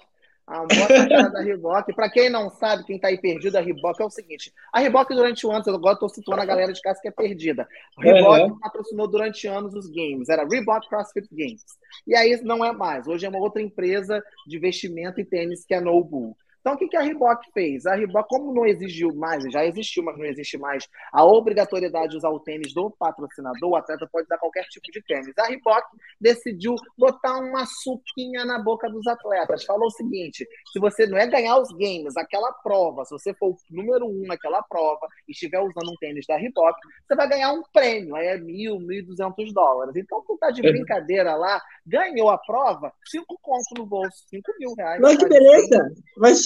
A 0.52 0.60
moto 0.64 1.32
da 1.32 1.42
Reebok. 1.42 1.94
Para 1.94 2.10
quem 2.10 2.30
não 2.30 2.50
sabe, 2.50 2.84
quem 2.84 2.98
está 2.98 3.08
aí 3.08 3.18
perdido, 3.18 3.56
a 3.56 3.62
Reebok 3.62 4.02
é 4.02 4.06
o 4.06 4.10
seguinte: 4.10 4.54
a 4.74 4.82
Reebok, 4.82 5.16
durante 5.16 5.48
anos, 5.48 5.66
eu 5.66 5.74
agora 5.74 5.94
estou 5.94 6.10
situando 6.10 6.42
a 6.42 6.46
galera 6.46 6.74
de 6.74 6.82
casa 6.82 7.00
que 7.02 7.08
é 7.08 7.12
perdida. 7.12 7.66
A 7.98 8.02
Reebok 8.02 8.60
patrocinou 8.60 9.08
durante 9.08 9.48
anos 9.48 9.74
os 9.74 9.90
games, 9.90 10.28
era 10.28 10.46
Reebok 10.46 10.90
CrossFit 10.90 11.30
Games. 11.32 11.64
E 12.06 12.14
aí 12.14 12.42
não 12.44 12.66
é 12.66 12.74
mais. 12.74 13.08
Hoje 13.08 13.26
é 13.26 13.30
uma 13.30 13.40
outra 13.40 13.62
empresa 13.62 14.22
de 14.46 14.58
investimento 14.58 15.22
em 15.22 15.26
tênis 15.26 15.64
que 15.64 15.74
é 15.74 15.80
Nobull. 15.80 16.36
Então, 16.62 16.74
o 16.74 16.78
que, 16.78 16.88
que 16.88 16.96
a 16.96 17.02
Reebok 17.02 17.52
fez? 17.54 17.86
A 17.88 17.96
Reebok, 17.96 18.30
como 18.30 18.54
não 18.54 18.66
exigiu 18.66 19.14
mais, 19.16 19.44
já 19.52 19.66
existiu, 19.66 20.04
mas 20.04 20.18
não 20.18 20.26
existe 20.26 20.58
mais, 20.58 20.88
a 21.12 21.26
obrigatoriedade 21.26 22.12
de 22.12 22.18
usar 22.18 22.30
o 22.30 22.40
tênis 22.40 22.72
do 22.74 22.92
patrocinador, 22.92 23.72
o 23.72 23.76
atleta 23.76 24.08
pode 24.12 24.26
usar 24.26 24.38
qualquer 24.38 24.64
tipo 24.66 24.92
de 24.92 25.02
tênis. 25.04 25.34
A 25.40 25.48
Reebok 25.48 25.88
decidiu 26.20 26.76
botar 26.98 27.40
uma 27.40 27.66
suquinha 27.66 28.46
na 28.46 28.60
boca 28.60 28.88
dos 28.90 29.06
atletas. 29.08 29.66
Falou 29.66 29.88
o 29.88 29.92
seguinte: 29.92 30.48
se 30.72 30.80
você 30.80 31.08
não 31.08 31.18
é 31.18 31.28
ganhar 31.28 31.58
os 31.58 31.72
games, 31.72 32.16
aquela 32.16 32.52
prova, 32.54 33.06
se 33.06 33.12
você 33.12 33.34
for 33.34 33.50
o 33.50 33.58
número 33.72 34.06
um 34.06 34.28
naquela 34.28 34.62
prova 34.62 35.08
e 35.28 35.32
estiver 35.32 35.60
usando 35.60 35.92
um 35.92 35.98
tênis 36.00 36.26
da 36.28 36.38
Reebok, 36.38 36.80
você 37.08 37.16
vai 37.16 37.28
ganhar 37.28 37.52
um 37.54 37.64
prêmio, 37.74 38.16
aí 38.16 38.28
é 38.28 38.38
mil, 38.38 38.80
mil 38.80 39.00
e 39.00 39.02
duzentos 39.02 39.52
dólares. 39.52 39.96
Então, 39.96 40.24
tu 40.28 40.38
tá 40.38 40.52
de 40.52 40.66
é. 40.66 40.72
brincadeira 40.72 41.34
lá, 41.36 41.60
ganhou 41.86 42.30
a 42.30 42.38
prova, 42.38 42.94
cinco 43.10 43.38
contos 43.42 43.68
no 43.78 43.86
bolso, 43.86 44.24
cinco 44.30 44.52
mil 44.60 44.74
reais. 44.78 45.02
Mas 45.02 45.18
que 45.18 45.28
beleza! 45.28 45.92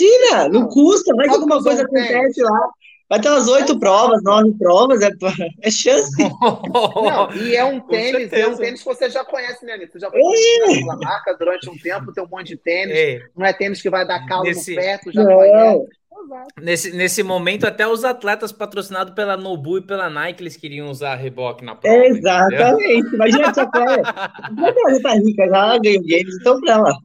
Imagina, 0.05 0.49
não, 0.49 0.67
custa, 0.67 1.15
vai 1.15 1.27
que 1.27 1.33
alguma 1.33 1.61
coisa 1.61 1.83
acontece 1.83 2.41
lá. 2.41 2.69
Vai 3.07 3.19
ter 3.19 3.29
umas 3.29 3.47
oito 3.47 3.79
provas, 3.79 4.23
nove 4.23 4.51
provas, 4.57 4.99
é, 5.03 5.11
é 5.61 5.69
chance. 5.69 6.11
Não, 6.17 7.31
e 7.35 7.55
é 7.55 7.63
um 7.63 7.79
tênis, 7.79 8.33
é 8.33 8.47
um 8.47 8.55
tênis 8.55 8.79
que 8.79 8.85
você 8.85 9.11
já 9.11 9.23
conhece, 9.23 9.63
né, 9.63 9.73
Anitta? 9.73 9.91
Você 9.93 9.99
já 9.99 10.09
conhece 10.09 10.89
a 10.89 10.95
marca 10.95 11.35
durante 11.37 11.69
um 11.69 11.77
tempo, 11.77 12.11
tem 12.11 12.23
um 12.23 12.27
monte 12.27 12.47
de 12.47 12.57
tênis. 12.57 12.97
É. 12.97 13.19
Não 13.37 13.45
é 13.45 13.53
tênis 13.53 13.79
que 13.79 13.91
vai 13.91 14.07
dar 14.07 14.25
calo 14.25 14.43
Nesse... 14.43 14.71
no 14.71 14.81
pé, 14.81 14.97
tu 14.97 15.11
já 15.11 15.23
não. 15.23 15.35
conhece. 15.35 15.87
Nesse, 16.59 16.91
nesse 16.95 17.21
momento, 17.21 17.67
até 17.67 17.87
os 17.87 18.03
atletas 18.03 18.51
patrocinados 18.51 19.13
pela 19.13 19.37
Nobu 19.37 19.77
e 19.77 19.81
pela 19.81 20.09
Nike, 20.09 20.41
eles 20.41 20.57
queriam 20.57 20.89
usar 20.89 21.11
a 21.11 21.15
Reebok 21.15 21.63
na 21.63 21.75
prova. 21.75 22.05
Exatamente. 22.05 22.93
Entendeu? 22.93 23.13
Imagina 23.13 23.47
essa 23.49 23.67
cara. 23.67 24.01
Ela 24.87 25.01
tá 25.01 25.13
rica, 25.13 25.47
já 25.47 25.77
ganhou 25.77 26.01
games, 26.01 26.35
então 26.39 26.59
pra 26.61 26.73
ela. 26.73 26.97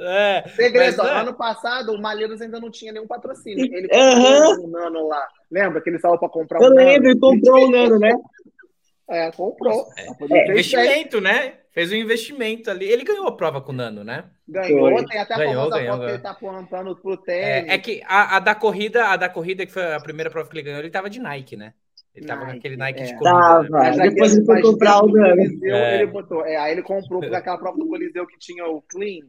É, 0.00 0.44
Segredo, 0.54 0.98
mas, 0.98 1.10
é. 1.10 1.20
ano 1.20 1.34
passado 1.34 1.92
o 1.92 2.00
Malheiros 2.00 2.40
ainda 2.40 2.60
não 2.60 2.70
tinha 2.70 2.92
nenhum 2.92 3.06
patrocínio. 3.06 3.64
Ele 3.64 3.88
comprou 3.88 4.58
uhum. 4.58 4.64
um 4.64 4.70
nano 4.70 5.08
lá. 5.08 5.28
Lembra 5.50 5.80
que 5.80 5.90
ele 5.90 5.98
saiu 5.98 6.18
para 6.18 6.28
comprar 6.28 6.60
um 6.60 6.64
Eu 6.64 6.70
lembro, 6.70 7.08
ele 7.08 7.18
comprou 7.18 7.66
um 7.66 7.70
nano, 7.70 7.98
né? 7.98 8.12
É, 9.08 9.30
comprou. 9.32 9.86
É, 9.96 10.50
investimento, 10.50 11.20
né? 11.20 11.54
Fez 11.72 11.90
um 11.90 11.96
investimento 11.96 12.70
ali. 12.70 12.84
Ele 12.84 13.02
ganhou 13.02 13.26
a 13.26 13.36
prova 13.36 13.60
com 13.60 13.72
o 13.72 13.74
Nano, 13.74 14.04
né? 14.04 14.24
Ganhou, 14.46 14.90
Foi. 14.90 15.06
tem 15.06 15.20
até 15.20 15.34
a 15.34 15.38
ganhou, 15.38 15.54
famosa 15.54 15.78
ganhou, 15.78 15.92
foto 15.92 16.04
que 16.04 16.12
ele 16.12 16.22
tá 16.22 16.30
apontando 16.30 16.96
pro 16.96 17.16
tênis. 17.16 17.70
É, 17.70 17.74
é 17.74 17.78
que 17.78 18.02
a, 18.06 18.36
a, 18.36 18.40
da 18.40 18.54
corrida, 18.54 19.06
a 19.06 19.16
da 19.16 19.28
corrida, 19.28 19.64
que 19.64 19.72
foi 19.72 19.94
a 19.94 20.00
primeira 20.00 20.30
prova 20.30 20.48
que 20.48 20.54
ele 20.54 20.64
ganhou, 20.64 20.80
ele 20.80 20.90
tava 20.90 21.08
de 21.08 21.18
Nike, 21.18 21.56
né? 21.56 21.72
Ele 22.14 22.26
tava 22.26 22.40
Nike, 22.40 22.52
com 22.52 22.58
aquele 22.58 22.76
Nike 22.76 23.00
é. 23.00 23.04
de 23.04 23.16
corrida. 23.16 23.40
Tava, 23.40 23.90
né? 23.96 24.08
depois 24.10 24.36
ele 24.36 24.44
foi 24.44 24.60
comprar 24.60 25.02
o 25.02 25.08
Nano. 25.08 25.36
Coliseu, 25.36 25.74
é. 25.74 25.94
Ele 25.94 26.06
botou, 26.06 26.44
é, 26.44 26.56
aí 26.56 26.72
ele 26.72 26.82
comprou 26.82 27.22
aquela 27.34 27.56
prova 27.56 27.78
do 27.78 27.88
Coliseu 27.88 28.26
que 28.26 28.38
tinha 28.38 28.66
o 28.66 28.82
Clean. 28.82 29.24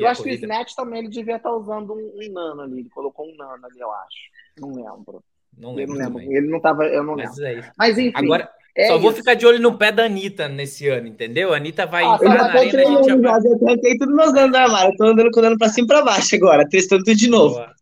Eu 0.00 0.08
acho 0.08 0.22
corrida? 0.22 0.38
que 0.38 0.46
o 0.46 0.50
Snatch 0.50 0.74
também 0.74 1.00
ele 1.00 1.08
devia 1.08 1.36
estar 1.36 1.50
tá 1.50 1.54
usando 1.54 1.92
um, 1.92 2.12
um, 2.20 2.32
nano 2.32 2.62
ali. 2.62 2.80
Ele 2.80 2.88
colocou 2.88 3.26
um 3.26 3.36
nano 3.36 3.66
ali, 3.66 3.78
eu 3.78 3.90
acho. 3.90 4.16
Não 4.58 4.68
lembro. 4.68 5.24
Não 5.56 5.74
lembro. 5.74 5.94
Não 5.94 6.04
lembro. 6.04 6.20
Ele 6.20 6.48
não 6.48 6.60
tava. 6.60 6.84
Eu 6.86 7.02
não 7.02 7.16
Mas 7.16 7.36
lembro. 7.36 7.64
É 7.64 7.72
Mas 7.76 7.98
enfim. 7.98 8.12
Agora, 8.14 8.50
é 8.76 8.88
só 8.88 8.94
isso. 8.94 9.02
vou 9.02 9.12
ficar 9.12 9.34
de 9.34 9.46
olho 9.46 9.60
no 9.60 9.78
pé 9.78 9.92
da 9.92 10.04
Anitta 10.04 10.48
nesse 10.48 10.88
ano, 10.88 11.06
entendeu? 11.06 11.52
A 11.52 11.56
Anitta 11.56 11.86
vai 11.86 12.04
ah, 12.04 12.14
entrar 12.14 12.28
na 12.28 12.44
arena. 12.46 12.58
A 12.58 13.02
gente 13.02 13.22
já... 13.22 13.38
Eu 13.38 13.98
tudo 13.98 14.16
meus 14.16 14.34
anos 14.34 14.50
no 14.50 14.56
armário. 14.56 14.92
Eu 14.92 14.96
tô 14.96 15.04
andando 15.04 15.30
com 15.30 15.38
o 15.38 15.42
dano 15.42 15.58
pra 15.58 15.68
cima 15.68 15.84
e 15.84 15.88
pra 15.88 16.02
baixo 16.02 16.34
agora, 16.34 16.68
testando 16.68 17.04
tudo 17.04 17.16
de 17.16 17.28
novo. 17.28 17.54
Boa. 17.54 17.74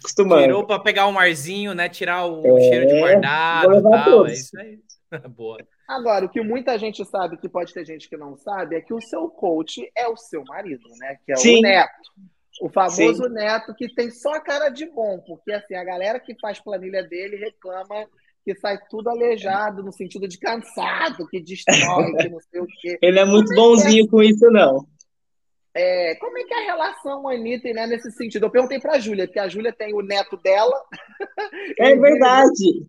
Acostumando. 0.00 0.42
Tirou 0.42 0.66
pra 0.66 0.78
pegar 0.78 1.06
o 1.06 1.08
um 1.08 1.12
marzinho, 1.12 1.74
né? 1.74 1.88
Tirar 1.88 2.26
o 2.26 2.42
é, 2.44 2.60
cheiro 2.60 2.86
de 2.88 3.00
guardado 3.00 3.78
e 3.78 3.82
tal. 3.82 4.04
Todos. 4.04 4.32
É 4.32 4.34
isso 4.34 4.58
aí. 4.60 4.78
Boa. 5.34 5.58
Agora, 5.86 6.24
o 6.24 6.28
que 6.28 6.40
muita 6.40 6.78
gente 6.78 7.04
sabe, 7.04 7.36
que 7.36 7.48
pode 7.48 7.74
ter 7.74 7.84
gente 7.84 8.08
que 8.08 8.16
não 8.16 8.36
sabe, 8.36 8.76
é 8.76 8.80
que 8.80 8.94
o 8.94 9.00
seu 9.00 9.28
coach 9.28 9.90
é 9.94 10.08
o 10.08 10.16
seu 10.16 10.42
marido, 10.44 10.88
né? 10.98 11.18
Que 11.24 11.32
é 11.32 11.36
Sim. 11.36 11.58
o 11.58 11.62
neto. 11.62 12.02
O 12.62 12.68
famoso 12.68 13.24
Sim. 13.24 13.30
neto 13.30 13.74
que 13.74 13.92
tem 13.94 14.10
só 14.10 14.40
cara 14.40 14.68
de 14.68 14.86
bom, 14.86 15.18
porque 15.26 15.52
assim, 15.52 15.74
a 15.74 15.84
galera 15.84 16.20
que 16.20 16.34
faz 16.40 16.60
planilha 16.60 17.02
dele 17.02 17.36
reclama 17.36 18.06
que 18.44 18.54
sai 18.56 18.78
tudo 18.90 19.08
aleijado, 19.08 19.82
no 19.82 19.90
sentido 19.90 20.28
de 20.28 20.38
cansado, 20.38 21.26
que 21.28 21.40
destrói, 21.40 22.14
que 22.16 22.28
não 22.28 22.40
sei 22.40 22.60
o 22.60 22.66
quê. 22.66 22.98
Ele 23.02 23.18
é 23.18 23.24
muito 23.24 23.48
como 23.48 23.58
é 23.58 23.62
bonzinho 23.62 24.04
é 24.04 24.08
com 24.08 24.22
isso, 24.22 24.50
não. 24.50 24.86
É, 25.74 26.14
como 26.16 26.38
é 26.38 26.44
que 26.44 26.54
é 26.54 26.58
a 26.58 26.66
relação 26.66 27.28
Anitta 27.28 27.72
né, 27.72 27.86
nesse 27.86 28.10
sentido? 28.12 28.44
Eu 28.44 28.50
perguntei 28.50 28.78
para 28.78 28.92
a 28.96 28.98
Júlia, 29.00 29.26
porque 29.26 29.40
a 29.40 29.48
Júlia 29.48 29.72
tem 29.72 29.92
o 29.94 30.02
neto 30.02 30.36
dela. 30.36 30.80
É 31.78 31.96
verdade. 31.96 32.86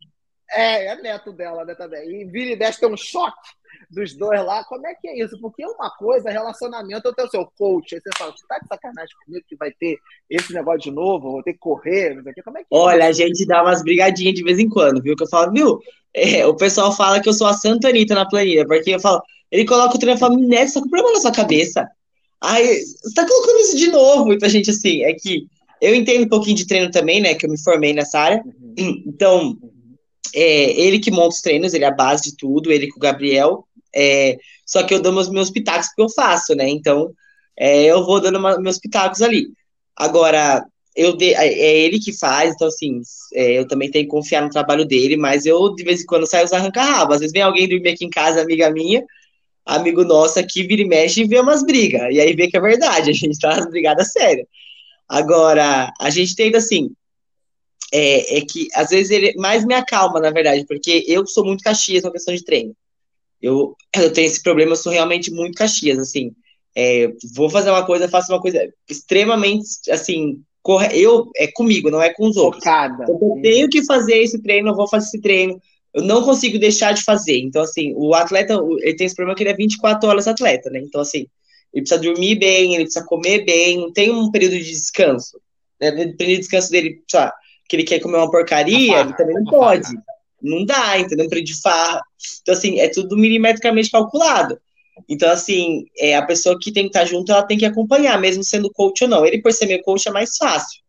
É, 0.52 0.88
é 0.88 1.02
neto 1.02 1.32
dela, 1.32 1.66
né, 1.66 1.76
também. 1.76 2.22
E 2.22 2.26
vira 2.26 2.52
e 2.52 2.56
desce 2.56 2.80
tem 2.80 2.92
um 2.92 2.98
choque 2.98 3.50
dos 3.90 4.14
dois 4.16 4.44
lá. 4.44 4.64
Como 4.66 4.86
é 4.86 4.94
que 4.96 5.08
é 5.08 5.24
isso? 5.24 5.40
Porque 5.40 5.66
uma 5.66 5.90
coisa, 5.92 6.30
relacionamento, 6.30 7.08
eu 7.08 7.14
tenho 7.14 7.28
o 7.28 7.32
seu 7.32 7.46
coach. 7.58 7.96
Aí 7.96 8.02
você 8.02 8.10
fala, 8.18 8.32
você 8.32 8.48
tá 8.48 8.60
de 8.60 8.68
sacanagem 8.68 9.16
comigo 9.26 9.46
que 9.48 9.56
vai 9.56 9.72
ter 9.72 9.98
esse 10.30 10.54
negócio 10.54 10.82
de 10.82 10.92
novo, 10.92 11.32
vou 11.32 11.44
ter 11.44 11.54
que 11.54 11.60
correr, 11.60 12.16
não 12.16 12.24
sei 12.24 12.32
o 12.32 12.36
que. 12.36 12.44
Como 12.44 12.58
é 12.58 12.62
que 12.62 12.68
é 12.72 12.78
Olha, 12.78 13.08
a 13.08 13.12
gente 13.12 13.46
dá 13.46 13.64
umas 13.64 13.82
brigadinhas 13.84 14.36
de 14.36 14.44
vez 14.44 14.60
em 14.60 14.70
quando, 14.70 15.02
viu? 15.02 15.16
Que 15.16 15.24
eu 15.24 15.30
falo, 15.30 15.52
viu? 15.52 15.80
É, 16.14 16.46
o 16.46 16.56
pessoal 16.56 16.92
fala 16.92 17.20
que 17.20 17.28
eu 17.28 17.34
sou 17.34 17.48
a 17.48 17.54
Santa 17.54 17.90
Anitta 17.90 18.16
na 18.16 18.28
planilha, 18.28 18.66
porque 18.66 18.92
eu 18.92 19.00
falo, 19.00 19.22
ele 19.52 19.66
coloca 19.66 19.96
o 19.96 20.00
treino 20.00 20.18
e 20.18 20.20
fala, 20.20 20.38
Neto, 20.38 20.70
você 20.70 20.74
tá 20.76 20.82
com 20.82 20.90
problema 20.90 21.14
na 21.14 21.20
sua 21.20 21.32
cabeça. 21.32 21.88
Aí, 22.42 22.80
você 22.82 23.14
tá 23.14 23.28
colocando 23.28 23.60
isso 23.60 23.78
de 23.78 23.88
novo. 23.90 24.34
Então, 24.34 24.48
gente, 24.48 24.70
assim, 24.70 25.04
é 25.04 25.14
que 25.14 25.48
eu 25.82 25.94
entendo 25.94 26.26
um 26.26 26.30
pouquinho 26.30 26.56
de 26.56 26.68
treino 26.68 26.92
também, 26.92 27.22
né? 27.22 27.34
Que 27.36 27.46
eu 27.46 27.50
me 27.50 27.62
formei 27.62 27.94
nessa 27.94 28.20
área. 28.20 28.44
Uhum. 28.46 29.04
Então, 29.06 29.58
é, 30.34 30.80
ele 30.80 31.00
que 31.00 31.12
monta 31.12 31.36
os 31.36 31.42
treinos, 31.42 31.74
ele 31.74 31.84
é 31.84 31.88
a 31.88 31.92
base 31.92 32.24
de 32.24 32.38
tudo, 32.38 32.72
ele 32.72 32.90
com 32.90 32.98
o 32.98 33.02
Gabriel. 33.02 33.66
É, 33.94 34.38
só 34.66 34.84
que 34.84 34.94
eu 34.94 35.02
dou 35.02 35.14
meus, 35.14 35.30
meus 35.30 35.50
pitacos 35.50 35.90
que 35.94 36.02
eu 36.02 36.10
faço, 36.10 36.56
né? 36.56 36.68
Então, 36.68 37.14
é, 37.58 37.84
eu 37.86 38.06
vou 38.06 38.20
dando 38.20 38.38
uma, 38.38 38.60
meus 38.60 38.80
pitacos 38.80 39.22
ali. 39.22 39.48
Agora, 39.96 40.66
eu 40.96 41.16
de, 41.16 41.34
é, 41.34 41.48
é 41.48 41.80
ele 41.80 42.00
que 42.00 42.18
faz, 42.18 42.54
então, 42.54 42.68
assim, 42.68 43.02
é, 43.34 43.60
eu 43.60 43.68
também 43.68 43.92
tenho 43.92 44.06
que 44.06 44.12
confiar 44.12 44.42
no 44.42 44.50
trabalho 44.50 44.86
dele, 44.86 45.18
mas 45.18 45.46
eu, 45.46 45.74
de 45.76 45.84
vez 45.84 46.02
em 46.02 46.06
quando, 46.06 46.28
saio 46.28 46.46
os 46.46 46.54
arranca-rabo. 46.54 47.14
Às 47.14 47.20
vezes 47.20 47.34
vem 47.34 47.42
alguém 47.42 47.68
dormir 47.68 47.90
aqui 47.90 48.06
em 48.06 48.10
casa, 48.10 48.42
amiga 48.42 48.70
minha, 48.72 49.04
amigo 49.66 50.04
nosso 50.04 50.40
aqui, 50.40 50.64
vira 50.64 50.82
e 50.82 50.88
mexe 50.88 51.22
e 51.22 51.28
vê 51.28 51.40
umas 51.40 51.64
brigas. 51.64 52.14
E 52.14 52.20
aí 52.20 52.34
vê 52.34 52.48
que 52.48 52.58
é 52.58 52.62
verdade, 52.62 53.10
a 53.12 53.14
gente 53.14 53.40
tá 53.40 53.54
umas 53.54 53.70
brigadas 53.70 54.12
sérias. 54.12 54.48
Agora, 55.08 55.94
a 56.00 56.10
gente 56.10 56.36
tenta, 56.36 56.58
assim, 56.58 56.92
é, 57.92 58.38
é, 58.38 58.42
que 58.42 58.68
às 58.74 58.90
vezes 58.90 59.12
ele 59.12 59.34
mais 59.36 59.66
me 59.66 59.74
acalma, 59.74 60.20
na 60.20 60.32
verdade, 60.32 60.66
porque 60.68 61.04
eu 61.08 61.26
sou 61.26 61.46
muito 61.46 61.64
caxias 61.64 62.04
na 62.04 62.12
questão 62.12 62.34
de 62.34 62.44
treino. 62.44 62.76
Eu, 63.42 63.76
eu 63.96 64.12
tenho 64.12 64.28
esse 64.28 64.42
problema, 64.42 64.72
eu 64.72 64.76
sou 64.76 64.92
realmente 64.92 65.32
muito 65.32 65.56
Caxias, 65.56 66.00
assim. 66.00 66.32
É, 66.76 67.10
vou 67.34 67.50
fazer 67.50 67.70
uma 67.70 67.86
coisa, 67.86 68.10
faço 68.10 68.32
uma 68.34 68.42
coisa 68.42 68.68
extremamente, 68.90 69.68
assim, 69.90 70.42
corre, 70.62 71.00
eu, 71.00 71.30
é 71.38 71.48
comigo, 71.48 71.90
não 71.90 72.02
é 72.02 72.12
com 72.14 72.28
os 72.28 72.38
outros. 72.38 72.64
Focada. 72.64 73.06
Eu 73.08 73.40
tenho 73.42 73.70
que 73.70 73.86
fazer 73.86 74.18
esse 74.18 74.42
treino, 74.42 74.70
eu 74.70 74.76
vou 74.76 74.88
fazer 74.88 75.08
esse 75.08 75.22
treino. 75.22 75.62
Eu 75.94 76.04
não 76.04 76.24
consigo 76.24 76.60
deixar 76.60 76.92
de 76.92 77.04
fazer. 77.04 77.38
Então, 77.38 77.62
assim, 77.62 77.94
o 77.96 78.14
atleta, 78.14 78.60
ele 78.80 78.96
tem 78.96 79.06
esse 79.06 79.16
problema 79.16 79.38
que 79.38 79.44
ele 79.44 79.52
é 79.52 79.56
24 79.56 80.10
horas 80.10 80.28
atleta, 80.28 80.70
né? 80.70 80.80
Então, 80.80 81.00
assim, 81.00 81.28
ele 81.72 81.84
precisa 81.84 82.02
dormir 82.02 82.36
bem, 82.36 82.74
ele 82.74 82.84
precisa 82.84 83.06
comer 83.06 83.46
bem, 83.46 83.78
não 83.78 83.94
tem 83.94 84.12
um 84.12 84.32
período 84.32 84.58
de 84.58 84.66
descanso. 84.66 85.40
Né? 85.80 85.90
O 85.90 85.94
período 85.94 86.18
de 86.18 86.40
descanso 86.40 86.72
dele, 86.72 87.02
sei 87.10 87.22
que 87.68 87.76
ele 87.76 87.84
quer 87.84 88.00
comer 88.00 88.18
uma 88.18 88.32
porcaria, 88.32 89.02
ele 89.02 89.14
também 89.14 89.36
não 89.36 89.46
pode. 89.46 89.88
Não 90.42 90.66
dá, 90.66 91.00
entendeu? 91.00 91.26
Um 91.26 91.44
de 91.44 91.62
farra. 91.62 92.02
Então, 92.42 92.54
assim, 92.54 92.80
é 92.80 92.88
tudo 92.88 93.18
milimetricamente 93.18 93.90
calculado. 93.90 94.60
Então, 95.10 95.30
assim, 95.30 95.86
é, 95.98 96.16
a 96.16 96.26
pessoa 96.26 96.58
que 96.60 96.72
tem 96.72 96.84
que 96.84 96.90
estar 96.90 97.06
junto, 97.06 97.32
ela 97.32 97.44
tem 97.44 97.58
que 97.58 97.66
acompanhar, 97.66 98.20
mesmo 98.20 98.44
sendo 98.44 98.72
coach 98.72 99.04
ou 99.04 99.10
não. 99.10 99.26
Ele, 99.26 99.42
por 99.42 99.52
ser 99.52 99.66
meu 99.66 99.82
coach, 99.82 100.08
é 100.08 100.12
mais 100.12 100.38
fácil. 100.38 100.82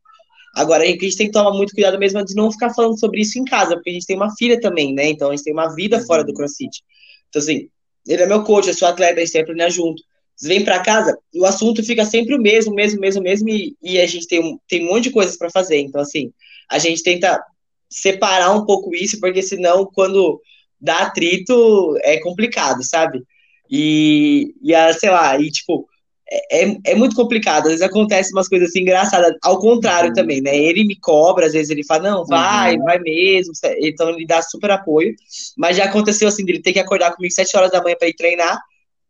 Agora, 0.55 0.85
a 0.85 0.87
gente 0.87 1.17
tem 1.17 1.27
que 1.27 1.33
tomar 1.33 1.53
muito 1.53 1.75
cuidado 1.75 1.99
mesmo 1.99 2.25
de 2.25 2.35
não 2.35 2.51
ficar 2.51 2.73
falando 2.73 2.99
sobre 2.99 3.21
isso 3.21 3.39
em 3.39 3.45
casa, 3.45 3.75
porque 3.75 3.91
a 3.91 3.93
gente 3.93 4.07
tem 4.07 4.17
uma 4.17 4.35
filha 4.37 4.59
também, 4.61 4.95
né? 4.95 5.09
Então, 5.09 5.29
a 5.29 5.37
gente 5.37 5.45
tem 5.45 5.53
uma 5.53 5.75
vida 5.75 6.01
fora 6.07 6.25
do 6.25 6.33
CrossFit. 6.33 6.83
Então, 7.29 7.43
assim, 7.43 7.69
ele 8.07 8.23
é 8.23 8.27
meu 8.27 8.43
coach, 8.45 8.69
eu 8.69 8.75
sou 8.75 8.89
atleta, 8.89 9.15
a 9.15 9.19
gente 9.21 9.33
sempre 9.33 9.71
junto. 9.71 10.03
Você 10.37 10.49
vem 10.49 10.65
para 10.65 10.83
casa 10.83 11.17
e 11.33 11.41
o 11.41 11.47
assunto 11.47 11.83
fica 11.83 12.05
sempre 12.05 12.35
o 12.35 12.41
mesmo, 12.41 12.75
mesmo, 12.75 13.01
mesmo, 13.01 13.23
mesmo, 13.23 13.49
e, 13.49 13.75
e 13.83 13.99
a 13.99 14.07
gente 14.07 14.29
tem, 14.29 14.61
tem 14.69 14.85
um 14.85 14.93
monte 14.93 15.05
de 15.05 15.11
coisas 15.11 15.37
para 15.37 15.51
fazer. 15.51 15.79
Então, 15.79 16.01
assim, 16.01 16.31
a 16.71 16.79
gente 16.79 17.03
tenta 17.03 17.43
separar 17.89 18.53
um 18.53 18.67
pouco 18.67 18.95
isso, 18.95 19.19
porque 19.19 19.43
senão, 19.43 19.87
quando 19.87 20.41
dá 20.81 20.99
atrito, 21.01 21.97
é 22.03 22.21
complicado, 22.21 22.85
sabe? 22.85 23.23
E, 23.71 24.55
e 24.63 24.75
a, 24.75 24.93
sei 24.93 25.11
lá, 25.11 25.41
e 25.41 25.51
tipo, 25.51 25.89
é, 26.29 26.65
é, 26.65 26.77
é 26.87 26.95
muito 26.95 27.15
complicado. 27.15 27.65
Às 27.67 27.73
vezes 27.73 27.83
acontece 27.83 28.33
umas 28.33 28.49
coisas 28.49 28.69
assim 28.69 28.81
engraçadas, 28.81 29.33
ao 29.43 29.59
contrário 29.59 30.11
uhum. 30.11 30.15
também, 30.15 30.41
né? 30.41 30.57
Ele 30.57 30.85
me 30.85 30.97
cobra, 30.97 31.47
às 31.47 31.53
vezes 31.53 31.71
ele 31.71 31.85
fala, 31.85 32.11
não, 32.11 32.27
vai, 32.27 32.77
uhum. 32.77 32.85
vai 32.85 32.99
mesmo. 32.99 33.53
Então 33.79 34.11
ele 34.11 34.27
dá 34.27 34.43
super 34.43 34.71
apoio. 34.71 35.15
Mas 35.57 35.77
já 35.77 35.85
aconteceu 35.85 36.29
assim, 36.29 36.45
dele 36.45 36.61
ter 36.61 36.73
que 36.73 36.81
acordar 36.81 37.15
comigo 37.15 37.33
sete 37.33 37.57
horas 37.57 37.71
da 37.71 37.83
manhã 37.83 37.97
para 37.99 38.09
ir 38.09 38.15
treinar. 38.15 38.61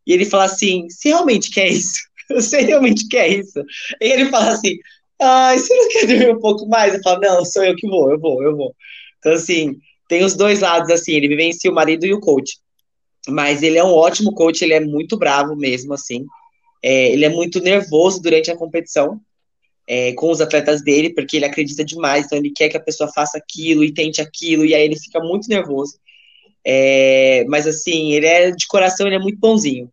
E 0.06 0.12
ele 0.12 0.24
fala 0.24 0.44
assim: 0.44 0.88
você 0.88 1.08
realmente 1.08 1.50
quer 1.50 1.68
isso? 1.68 2.06
Você 2.28 2.60
realmente 2.60 3.06
quer 3.06 3.28
isso? 3.28 3.60
E 4.00 4.04
ele 4.04 4.28
fala 4.30 4.50
assim: 4.50 4.76
Ai, 5.20 5.58
você 5.58 5.74
não 5.74 5.88
quer 5.88 6.06
dormir 6.06 6.30
um 6.30 6.40
pouco 6.40 6.66
mais? 6.66 6.94
Eu 6.94 7.02
falo, 7.02 7.20
não, 7.20 7.44
sou 7.44 7.64
eu 7.64 7.74
que 7.74 7.88
vou, 7.88 8.10
eu 8.10 8.18
vou, 8.18 8.42
eu 8.42 8.56
vou. 8.56 8.74
Então, 9.18 9.32
assim, 9.32 9.78
tem 10.08 10.24
os 10.24 10.34
dois 10.34 10.60
lados, 10.60 10.90
assim, 10.90 11.12
ele 11.12 11.28
vivencia 11.28 11.70
o 11.70 11.74
marido 11.74 12.04
e 12.04 12.12
o 12.12 12.20
coach. 12.20 12.58
Mas 13.28 13.62
ele 13.62 13.78
é 13.78 13.84
um 13.84 13.92
ótimo 13.92 14.32
coach, 14.34 14.62
ele 14.62 14.74
é 14.74 14.80
muito 14.80 15.16
bravo 15.16 15.56
mesmo, 15.56 15.94
assim. 15.94 16.26
É, 16.82 17.12
ele 17.12 17.24
é 17.24 17.28
muito 17.28 17.60
nervoso 17.60 18.20
durante 18.20 18.50
a 18.50 18.56
competição 18.56 19.20
é, 19.86 20.12
com 20.12 20.30
os 20.30 20.40
atletas 20.40 20.82
dele, 20.82 21.14
porque 21.14 21.36
ele 21.36 21.46
acredita 21.46 21.84
demais, 21.84 22.26
então 22.26 22.38
ele 22.38 22.50
quer 22.50 22.68
que 22.68 22.76
a 22.76 22.82
pessoa 22.82 23.10
faça 23.12 23.38
aquilo 23.38 23.82
e 23.84 23.92
tente 23.92 24.20
aquilo, 24.20 24.64
e 24.64 24.74
aí 24.74 24.84
ele 24.84 24.98
fica 24.98 25.18
muito 25.20 25.48
nervoso. 25.48 25.98
É, 26.64 27.44
mas 27.48 27.66
assim, 27.66 28.12
ele 28.12 28.26
é 28.26 28.50
de 28.50 28.66
coração, 28.66 29.06
ele 29.06 29.16
é 29.16 29.20
muito 29.20 29.38
bonzinho. 29.38 29.90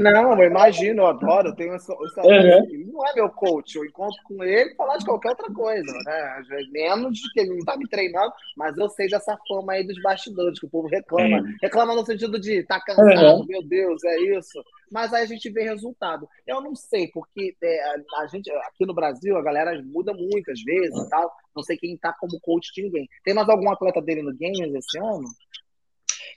Não, 0.00 0.40
eu 0.40 0.50
imagino, 0.50 1.02
eu 1.02 1.06
adoro, 1.06 1.48
eu 1.48 1.54
tenho 1.54 1.74
essa, 1.74 1.92
essa 1.92 2.22
uhum. 2.22 2.92
não 2.92 3.06
é 3.06 3.14
meu 3.14 3.28
coach, 3.30 3.76
eu 3.76 3.84
encontro 3.84 4.20
com 4.24 4.42
ele 4.42 4.72
e 4.72 4.76
falar 4.76 4.96
de 4.96 5.04
qualquer 5.04 5.30
outra 5.30 5.52
coisa, 5.52 5.92
né? 6.04 6.44
Menos 6.72 7.20
que 7.32 7.40
ele 7.40 7.56
não 7.56 7.64
tá 7.64 7.76
me 7.76 7.88
treinando, 7.88 8.32
mas 8.56 8.76
eu 8.76 8.88
sei 8.88 9.08
dessa 9.08 9.36
fama 9.48 9.72
aí 9.72 9.86
dos 9.86 10.00
bastidores, 10.02 10.58
que 10.58 10.66
o 10.66 10.70
povo 10.70 10.88
reclama. 10.88 11.38
Uhum. 11.38 11.56
Reclama 11.62 11.94
no 11.94 12.04
sentido 12.06 12.40
de 12.40 12.62
tá 12.64 12.80
cansado, 12.80 13.40
uhum. 13.40 13.46
meu 13.46 13.62
Deus, 13.62 14.02
é 14.04 14.20
isso. 14.38 14.62
Mas 14.90 15.12
aí 15.12 15.22
a 15.22 15.26
gente 15.26 15.48
vê 15.50 15.62
resultado. 15.62 16.28
Eu 16.46 16.60
não 16.60 16.74
sei, 16.74 17.08
porque 17.08 17.54
é, 17.62 17.94
a 18.18 18.26
gente, 18.26 18.50
aqui 18.50 18.84
no 18.84 18.94
Brasil, 18.94 19.36
a 19.36 19.42
galera 19.42 19.80
muda 19.84 20.12
muitas 20.12 20.60
vezes 20.62 20.98
e 20.98 21.08
tal. 21.08 21.30
Não 21.54 21.62
sei 21.62 21.76
quem 21.76 21.96
tá 21.96 22.12
como 22.18 22.40
coach 22.40 22.72
de 22.74 22.82
ninguém. 22.82 23.08
Tem 23.24 23.34
mais 23.34 23.48
algum 23.48 23.70
atleta 23.70 24.02
dele 24.02 24.22
no 24.22 24.36
Games 24.36 24.74
esse 24.74 24.98
ano? 24.98 25.24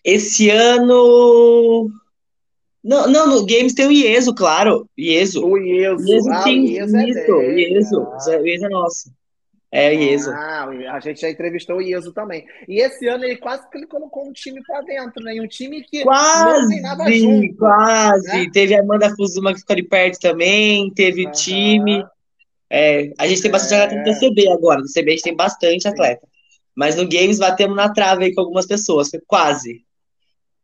Esse 0.03 0.49
ano. 0.49 1.89
Não, 2.83 3.07
não, 3.07 3.27
no 3.27 3.45
Games 3.45 3.73
tem 3.73 3.87
o 3.87 3.91
Ieso, 3.91 4.35
claro. 4.35 4.89
Ieso. 4.97 5.45
O 5.45 5.57
Ieso. 5.57 6.05
Ieso 6.05 6.29
ah, 6.29 6.43
tem 6.43 6.61
o 6.61 6.67
Ieso 6.67 6.97
é 6.97 7.09
isso. 7.09 7.31
É 7.31 7.55
Ieso. 7.55 8.01
Ah. 8.01 8.41
O 8.41 8.47
Ieso 8.47 8.65
é 8.65 8.69
nosso. 8.69 9.13
É 9.71 9.89
o 9.89 9.93
Ieso. 9.93 10.31
Ah, 10.31 10.67
a 10.91 10.99
gente 10.99 11.21
já 11.21 11.29
entrevistou 11.29 11.77
o 11.77 11.81
Ieso 11.81 12.11
também. 12.11 12.45
E 12.67 12.81
esse 12.81 13.07
ano 13.07 13.23
ele 13.23 13.37
quase 13.37 13.67
que 13.69 13.77
ele 13.77 13.87
colocou 13.87 14.27
um 14.27 14.33
time 14.33 14.61
para 14.67 14.81
dentro, 14.81 15.23
né? 15.23 15.35
E 15.35 15.41
um 15.41 15.47
time 15.47 15.81
que 15.81 16.03
quase, 16.03 16.61
não 16.61 16.69
tem 16.69 16.81
nada 16.81 17.09
junto. 17.09 17.55
Quase, 17.55 18.27
né? 18.27 18.49
Teve 18.51 18.75
a 18.75 18.81
Amanda 18.81 19.15
Fuzuma 19.15 19.53
que 19.53 19.61
ficou 19.61 19.73
ali 19.73 19.83
perto 19.83 20.19
também, 20.19 20.91
teve 20.93 21.25
o 21.25 21.31
time. 21.31 22.05
É, 22.69 23.13
a 23.17 23.27
gente 23.27 23.41
tem 23.41 23.51
bastante 23.51 23.79
é. 23.79 23.83
atleta 23.85 23.95
no 23.97 24.03
TCB 24.03 24.49
agora. 24.49 24.79
No 24.79 24.85
TCB 24.85 25.11
a 25.11 25.13
gente 25.13 25.23
tem 25.23 25.35
bastante 25.35 25.87
atleta. 25.87 26.27
Mas 26.75 26.95
no 26.97 27.07
Games 27.07 27.39
batemos 27.39 27.77
na 27.77 27.87
trave 27.93 28.25
aí 28.25 28.33
com 28.33 28.41
algumas 28.41 28.65
pessoas, 28.65 29.09
quase. 29.25 29.85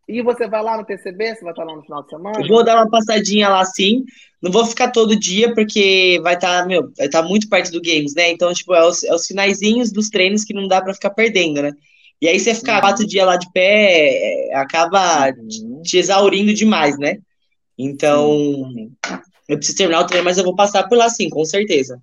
E 0.09 0.23
você 0.23 0.47
vai 0.47 0.63
lá 0.63 0.75
no 0.75 0.83
TCB? 0.83 1.35
Você 1.35 1.43
vai 1.43 1.51
estar 1.51 1.63
lá 1.63 1.75
no 1.75 1.83
final 1.83 2.01
de 2.01 2.09
semana? 2.09 2.41
Eu 2.41 2.47
vou 2.47 2.63
dar 2.63 2.77
uma 2.77 2.89
passadinha 2.89 3.47
lá 3.47 3.63
sim. 3.63 4.03
Não 4.41 4.51
vou 4.51 4.65
ficar 4.65 4.89
todo 4.89 5.19
dia, 5.19 5.53
porque 5.53 6.19
vai 6.23 6.33
estar, 6.33 6.61
tá, 6.61 6.67
meu, 6.67 6.91
vai 6.97 7.05
estar 7.05 7.21
tá 7.21 7.27
muito 7.27 7.47
perto 7.47 7.71
do 7.71 7.81
Games, 7.81 8.15
né? 8.15 8.31
Então, 8.31 8.51
tipo, 8.51 8.73
é 8.73 8.83
os, 8.83 9.03
é 9.03 9.13
os 9.13 9.27
finaizinhos 9.27 9.91
dos 9.91 10.09
treinos 10.09 10.43
que 10.43 10.53
não 10.53 10.67
dá 10.67 10.81
para 10.81 10.95
ficar 10.95 11.11
perdendo, 11.11 11.61
né? 11.61 11.73
E 12.19 12.27
aí 12.27 12.39
você 12.39 12.55
ficar 12.55 12.75
uhum. 12.75 12.81
quatro 12.81 13.05
dias 13.05 13.25
lá 13.25 13.35
de 13.37 13.51
pé, 13.51 14.49
é, 14.49 14.55
acaba 14.55 15.29
uhum. 15.29 15.83
te 15.83 15.97
exaurindo 15.97 16.55
demais, 16.55 16.97
né? 16.97 17.19
Então, 17.77 18.31
uhum. 18.31 18.91
eu 19.47 19.57
preciso 19.57 19.77
terminar 19.77 20.01
o 20.01 20.07
treino, 20.07 20.25
mas 20.25 20.39
eu 20.39 20.43
vou 20.43 20.55
passar 20.55 20.87
por 20.89 20.97
lá 20.97 21.07
sim, 21.07 21.29
com 21.29 21.45
certeza. 21.45 22.01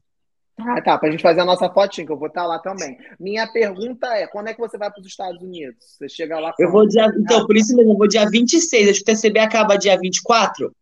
Ah, 0.58 0.80
tá, 0.80 0.96
para 0.96 1.08
a 1.08 1.12
gente 1.12 1.22
fazer 1.22 1.40
a 1.40 1.44
nossa 1.44 1.68
fotinha, 1.68 2.06
que 2.06 2.12
eu 2.12 2.18
vou 2.18 2.28
estar 2.28 2.42
tá 2.42 2.46
lá 2.46 2.58
também. 2.58 2.96
Minha 3.20 3.46
pergunta 3.46 4.06
é: 4.08 4.26
quando 4.26 4.48
é 4.48 4.54
que 4.54 4.60
você 4.60 4.78
vai 4.78 4.90
para 4.90 5.00
os 5.00 5.06
Estados 5.06 5.42
Unidos? 5.42 5.76
Você 5.98 6.08
chega 6.08 6.38
lá. 6.38 6.54
Eu 6.58 6.70
vou 6.70 6.86
dia. 6.86 7.06
Então, 7.18 7.46
por 7.46 7.56
isso 7.56 7.76
mesmo, 7.76 7.92
eu 7.92 7.98
vou 7.98 8.08
dia 8.08 8.28
26. 8.28 8.88
Acho 8.88 9.04
que 9.04 9.12
o 9.12 9.14
TCB 9.14 9.38
acaba 9.38 9.76
dia 9.76 9.98
24. 9.98 10.74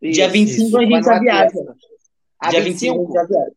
Isso, 0.00 0.12
dia 0.14 0.28
25 0.28 0.66
isso, 0.66 0.78
a 0.78 0.84
gente 0.84 1.04
já 1.04 1.18
viaja. 1.18 1.50
dia 2.50 2.62
25 2.62 2.94
a 2.94 3.02
gente 3.02 3.12
já 3.12 3.24
viaja. 3.24 3.52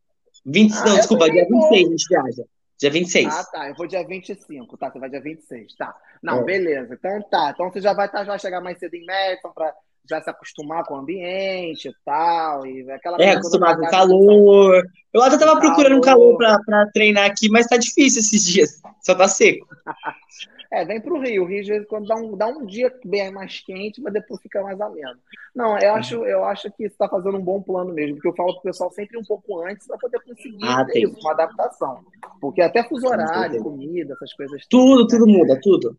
20, 0.45 0.73
ah, 0.73 0.85
não, 0.85 0.95
desculpa, 0.95 1.29
dia 1.29 1.47
26 1.47 1.71
a 1.71 1.89
gente 1.89 2.07
viaja. 2.09 2.43
Dia 2.79 2.89
26. 2.89 3.33
Ah, 3.33 3.43
tá. 3.45 3.69
Eu 3.69 3.75
vou 3.75 3.87
dia 3.87 4.05
25, 4.05 4.77
tá? 4.77 4.91
Você 4.91 4.99
vai 4.99 5.09
dia 5.09 5.21
26, 5.21 5.75
tá. 5.75 5.95
Não, 6.21 6.39
é. 6.39 6.43
beleza. 6.43 6.95
Então 6.95 7.21
tá. 7.29 7.51
Então 7.53 7.71
você 7.71 7.79
já 7.79 7.93
vai 7.93 8.09
tá, 8.09 8.25
já 8.25 8.37
chegar 8.37 8.59
mais 8.59 8.77
cedo 8.79 8.95
em 8.95 9.05
Madison 9.05 9.51
para 9.53 9.73
já 10.09 10.21
se 10.21 10.29
acostumar 10.29 10.83
com 10.83 10.95
o 10.95 10.97
ambiente 10.97 11.87
e 11.87 11.95
tal. 12.05 12.65
E 12.65 12.89
aquela 12.91 13.17
é, 13.21 13.31
acostumar 13.31 13.77
com 13.77 13.85
o 13.85 13.89
calor. 13.89 14.83
Eu 15.13 15.21
até 15.21 15.37
tava 15.37 15.59
procurando 15.59 15.97
um 15.97 16.01
calor 16.01 16.37
para 16.37 16.87
treinar 16.93 17.25
aqui, 17.25 17.49
mas 17.49 17.67
tá 17.67 17.77
difícil 17.77 18.19
esses 18.19 18.43
dias. 18.45 18.81
Só 19.01 19.15
tá 19.15 19.27
seco. 19.27 19.67
é, 20.71 20.83
vem 20.83 20.99
pro 20.99 21.19
Rio. 21.19 21.43
O 21.43 21.45
Rio, 21.45 21.85
quando 21.87 22.07
dá 22.07 22.15
um, 22.15 22.35
dá 22.35 22.47
um 22.47 22.65
dia 22.65 22.93
bem 23.05 23.31
mais 23.31 23.59
quente, 23.61 24.01
mas 24.01 24.13
depois 24.13 24.41
fica 24.41 24.61
mais 24.61 24.79
ameno. 24.81 25.17
Não, 25.55 25.77
eu 25.77 25.93
acho, 25.93 26.25
eu 26.25 26.43
acho 26.43 26.71
que 26.71 26.89
você 26.89 26.95
tá 26.97 27.07
fazendo 27.07 27.37
um 27.37 27.43
bom 27.43 27.61
plano 27.61 27.93
mesmo, 27.93 28.15
porque 28.15 28.29
eu 28.29 28.35
falo 28.35 28.53
pro 28.55 28.63
pessoal 28.63 28.91
sempre 28.91 29.17
um 29.17 29.23
pouco 29.23 29.63
antes 29.65 29.87
para 29.87 29.97
poder 29.97 30.19
conseguir 30.21 30.65
ah, 30.65 30.85
isso, 30.95 31.15
uma 31.19 31.31
adaptação. 31.31 32.03
Porque 32.41 32.61
até 32.61 32.83
fuso 32.83 33.07
horário, 33.07 33.63
comida, 33.63 34.13
essas 34.13 34.33
coisas. 34.33 34.65
Tudo, 34.69 35.07
tudo 35.07 35.25
né? 35.25 35.33
muda, 35.33 35.59
tudo. 35.61 35.97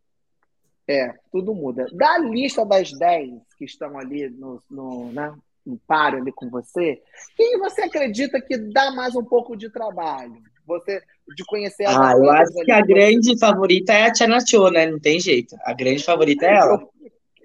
É, 0.88 1.14
tudo 1.32 1.54
muda. 1.54 1.86
Da 1.92 2.18
lista 2.18 2.64
das 2.64 2.90
10 2.92 3.30
que 3.58 3.64
estão 3.64 3.98
ali 3.98 4.28
no, 4.28 4.62
no, 4.70 5.12
né, 5.12 5.34
no 5.64 5.78
páreo 5.86 6.20
ali 6.20 6.30
com 6.32 6.50
você, 6.50 7.00
quem 7.36 7.58
você 7.58 7.82
acredita 7.82 8.40
que 8.40 8.56
dá 8.56 8.90
mais 8.90 9.16
um 9.16 9.24
pouco 9.24 9.56
de 9.56 9.70
trabalho? 9.70 10.36
Você 10.66 11.02
de 11.34 11.44
conhecer 11.44 11.86
Ah, 11.86 12.12
eu 12.16 12.30
acho 12.30 12.52
que 12.52 12.72
a 12.72 12.82
grande 12.82 13.38
favorita 13.38 13.92
é 13.92 14.10
a 14.10 14.14
China 14.14 14.38
Cho, 14.46 14.70
né? 14.70 14.86
Não 14.86 15.00
tem 15.00 15.18
jeito. 15.18 15.56
A 15.62 15.72
grande 15.72 16.04
favorita 16.04 16.44
é 16.44 16.54
ela. 16.54 16.86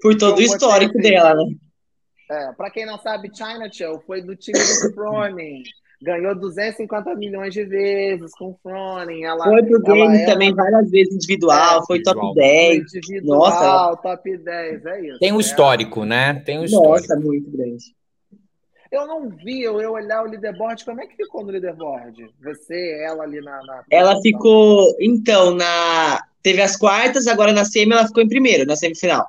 Por 0.02 0.18
todo 0.18 0.38
o 0.38 0.42
histórico 0.42 0.98
dela, 0.98 1.34
né? 1.34 1.46
É, 2.30 2.54
para 2.54 2.70
quem 2.70 2.86
não 2.86 2.98
sabe, 3.00 3.32
China 3.34 3.70
Cho 3.72 4.02
foi 4.06 4.22
do 4.22 4.36
time 4.36 4.60
do 4.60 4.94
Froning 4.94 5.64
ganhou 6.02 6.34
250 6.34 7.16
milhões 7.16 7.54
de 7.54 7.64
vezes 7.66 8.32
com 8.38 8.52
o 8.52 8.60
Froning. 8.64 9.24
Ela, 9.24 9.44
foi 9.44 9.64
pro 9.64 9.82
game 9.82 10.26
também 10.26 10.54
várias 10.54 10.90
vezes 10.90 11.14
individual, 11.14 11.82
é, 11.82 11.86
foi 11.86 12.02
top 12.02 12.34
10. 12.36 12.96
Individual, 12.96 13.40
Nossa, 13.40 13.98
top 13.98 14.38
10, 14.38 14.86
é 14.86 15.08
isso. 15.08 15.20
Tem 15.20 15.32
um 15.34 15.38
é. 15.38 15.42
histórico, 15.42 16.06
né? 16.06 16.42
Tem 16.46 16.60
um 16.60 16.64
histórico. 16.64 17.08
Nossa, 17.10 17.20
muito 17.20 17.52
grande. 17.52 18.00
Eu 18.92 19.06
não 19.06 19.30
vi 19.30 19.62
eu, 19.62 19.80
eu 19.80 19.92
olhar 19.92 20.24
o 20.24 20.30
leaderboard. 20.30 20.84
Como 20.84 21.00
é 21.00 21.06
que 21.06 21.16
ficou 21.16 21.44
no 21.44 21.52
leaderboard? 21.52 22.28
Você, 22.44 23.04
ela 23.06 23.24
ali 23.24 23.40
na. 23.40 23.62
na 23.64 23.84
ela 23.92 24.20
ficou. 24.22 24.96
Então, 25.00 25.54
na. 25.54 26.24
Teve 26.42 26.62
as 26.62 26.76
quartas, 26.78 27.28
agora 27.28 27.52
na 27.52 27.66
semi 27.66 27.92
ela 27.92 28.08
ficou 28.08 28.24
em 28.24 28.30
primeiro, 28.30 28.66
na 28.66 28.76
semifinal. 28.76 29.28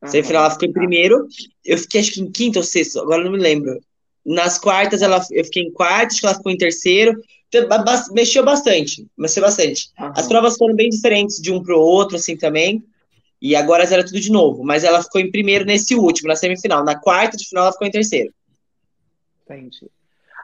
Uhum. 0.00 0.08
Semifinal 0.08 0.44
ela 0.44 0.52
ficou 0.52 0.68
em 0.68 0.72
primeiro. 0.72 1.26
Eu 1.64 1.76
fiquei 1.76 2.00
acho 2.00 2.12
que 2.12 2.20
em 2.20 2.30
quinto 2.30 2.60
ou 2.60 2.64
sexto, 2.64 3.00
agora 3.00 3.24
não 3.24 3.32
me 3.32 3.38
lembro. 3.38 3.78
Nas 4.24 4.58
quartas, 4.58 5.02
ela, 5.02 5.20
eu 5.30 5.44
fiquei 5.44 5.64
em 5.64 5.72
quarto, 5.72 6.12
acho 6.12 6.20
que 6.20 6.26
ela 6.26 6.36
ficou 6.36 6.52
em 6.52 6.56
terceiro. 6.56 7.20
Então, 7.48 7.68
mexeu 8.12 8.44
bastante, 8.44 9.06
mexeu 9.16 9.42
bastante. 9.42 9.90
Uhum. 9.98 10.12
As 10.16 10.26
provas 10.26 10.56
foram 10.56 10.74
bem 10.74 10.88
diferentes 10.88 11.36
de 11.36 11.52
um 11.52 11.62
para 11.62 11.76
o 11.76 11.80
outro, 11.80 12.16
assim, 12.16 12.36
também. 12.36 12.82
E 13.40 13.56
agora 13.56 13.84
era 13.84 14.04
tudo 14.04 14.20
de 14.20 14.30
novo. 14.30 14.62
Mas 14.62 14.84
ela 14.84 15.02
ficou 15.02 15.20
em 15.20 15.30
primeiro 15.30 15.64
nesse 15.64 15.94
último, 15.94 16.28
na 16.28 16.36
semifinal. 16.36 16.84
Na 16.84 16.98
quarta 16.98 17.36
de 17.36 17.46
final, 17.48 17.64
ela 17.64 17.72
ficou 17.72 17.86
em 17.86 17.90
terceiro. 17.90 18.32
Entendi. 19.44 19.90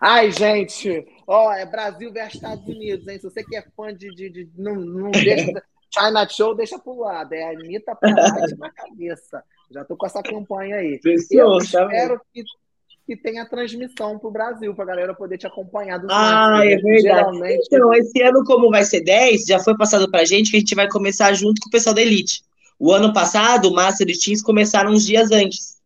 Ai, 0.00 0.30
gente, 0.30 1.06
ó, 1.26 1.52
é 1.52 1.66
Brasil 1.66 2.12
versus 2.12 2.34
Estados 2.34 2.66
Unidos, 2.66 3.06
hein? 3.08 3.18
Se 3.18 3.24
você 3.24 3.42
que 3.42 3.56
é 3.56 3.64
fã 3.76 3.94
de. 3.94 4.14
de, 4.14 4.30
de 4.30 4.48
não, 4.56 4.74
não 4.74 5.10
deixa. 5.10 5.52
China 5.90 6.28
Show, 6.28 6.54
deixa 6.54 6.78
pro 6.78 7.00
lado. 7.00 7.32
É 7.32 7.44
a 7.44 7.50
Anitta 7.50 7.94
pra 7.96 8.10
lá 8.10 8.46
na 8.58 8.70
cabeça. 8.70 9.42
Já 9.70 9.84
tô 9.84 9.96
com 9.96 10.06
essa 10.06 10.22
campanha 10.22 10.76
aí. 10.76 10.98
Pessoal, 11.00 11.54
eu 11.54 11.58
tá 11.58 11.64
espero 11.64 12.20
que 12.32 12.44
que 13.08 13.16
tem 13.16 13.38
a 13.38 13.46
transmissão 13.46 14.18
para 14.18 14.28
o 14.28 14.30
Brasil, 14.30 14.74
para 14.74 14.84
a 14.84 14.86
galera 14.88 15.14
poder 15.14 15.38
te 15.38 15.46
acompanhar 15.46 15.96
dos 15.96 16.10
Ah, 16.12 16.60
é 16.62 16.76
verdade. 16.76 17.00
Geralmente... 17.00 17.66
Então, 17.66 17.94
esse 17.94 18.20
ano, 18.20 18.44
como 18.44 18.68
vai 18.68 18.84
ser 18.84 19.00
10, 19.00 19.46
já 19.46 19.58
foi 19.58 19.74
passado 19.78 20.10
para 20.10 20.20
a 20.20 20.24
gente 20.26 20.50
que 20.50 20.58
a 20.58 20.60
gente 20.60 20.74
vai 20.74 20.86
começar 20.90 21.32
junto 21.32 21.58
com 21.58 21.70
o 21.70 21.72
pessoal 21.72 21.94
da 21.94 22.02
Elite. 22.02 22.42
O 22.78 22.92
ano 22.92 23.10
passado, 23.10 23.70
o 23.70 23.74
Master 23.74 24.06
e 24.10 24.12
Teams 24.12 24.42
começaram 24.42 24.90
uns 24.90 25.06
dias 25.06 25.30
antes. 25.30 25.78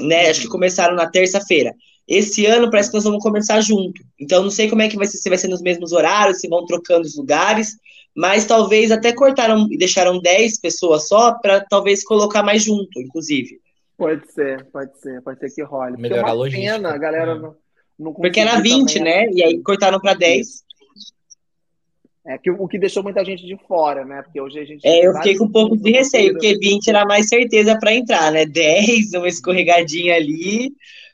Né? 0.00 0.24
Uhum. 0.24 0.30
Acho 0.30 0.40
que 0.40 0.48
começaram 0.48 0.96
na 0.96 1.06
terça-feira. 1.06 1.72
Esse 2.08 2.44
ano 2.44 2.68
parece 2.68 2.90
que 2.90 2.96
nós 2.96 3.04
vamos 3.04 3.22
começar 3.22 3.60
junto. 3.60 4.02
Então, 4.18 4.42
não 4.42 4.50
sei 4.50 4.68
como 4.68 4.82
é 4.82 4.88
que 4.88 4.96
vai 4.96 5.06
ser, 5.06 5.18
se 5.18 5.28
vai 5.28 5.38
ser 5.38 5.46
nos 5.46 5.62
mesmos 5.62 5.92
horários, 5.92 6.40
se 6.40 6.48
vão 6.48 6.66
trocando 6.66 7.06
os 7.06 7.16
lugares, 7.16 7.76
mas 8.16 8.46
talvez 8.46 8.90
até 8.90 9.12
cortaram 9.12 9.68
e 9.70 9.78
deixaram 9.78 10.18
10 10.18 10.58
pessoas 10.58 11.06
só 11.06 11.34
para 11.34 11.60
talvez 11.60 12.02
colocar 12.02 12.42
mais 12.42 12.64
junto, 12.64 13.00
inclusive. 13.00 13.60
Pode 13.98 14.32
ser, 14.32 14.64
pode 14.66 14.96
ser, 15.00 15.20
pode 15.22 15.40
ser 15.40 15.50
que 15.50 15.60
role. 15.60 16.00
Melhorar 16.00 16.28
a 16.28 16.32
logística. 16.32 16.74
Pena, 16.74 16.94
a 16.94 16.96
galera 16.96 17.32
é. 17.32 17.34
não, 17.34 17.56
não 17.98 18.14
Porque 18.14 18.38
era 18.38 18.60
20, 18.60 18.94
também, 18.94 19.26
né? 19.26 19.30
E 19.32 19.42
aí 19.42 19.60
cortaram 19.60 19.98
para 19.98 20.14
10. 20.14 20.62
É 22.24 22.38
que 22.38 22.48
o 22.48 22.68
que 22.68 22.78
deixou 22.78 23.02
muita 23.02 23.24
gente 23.24 23.44
de 23.44 23.56
fora, 23.66 24.04
né? 24.04 24.22
Porque 24.22 24.40
hoje 24.40 24.60
a 24.60 24.64
gente. 24.64 24.86
É, 24.86 25.04
eu 25.04 25.14
fiquei 25.14 25.36
com 25.36 25.46
um 25.46 25.50
pouco 25.50 25.76
de 25.76 25.90
receio, 25.90 26.32
porque 26.32 26.56
20 26.58 26.86
era 26.88 27.04
mais 27.06 27.26
certeza 27.26 27.76
para 27.76 27.92
entrar, 27.92 28.30
né? 28.30 28.46
10, 28.46 29.14
uma 29.14 29.26
escorregadinha 29.26 30.14
ali. 30.14 30.70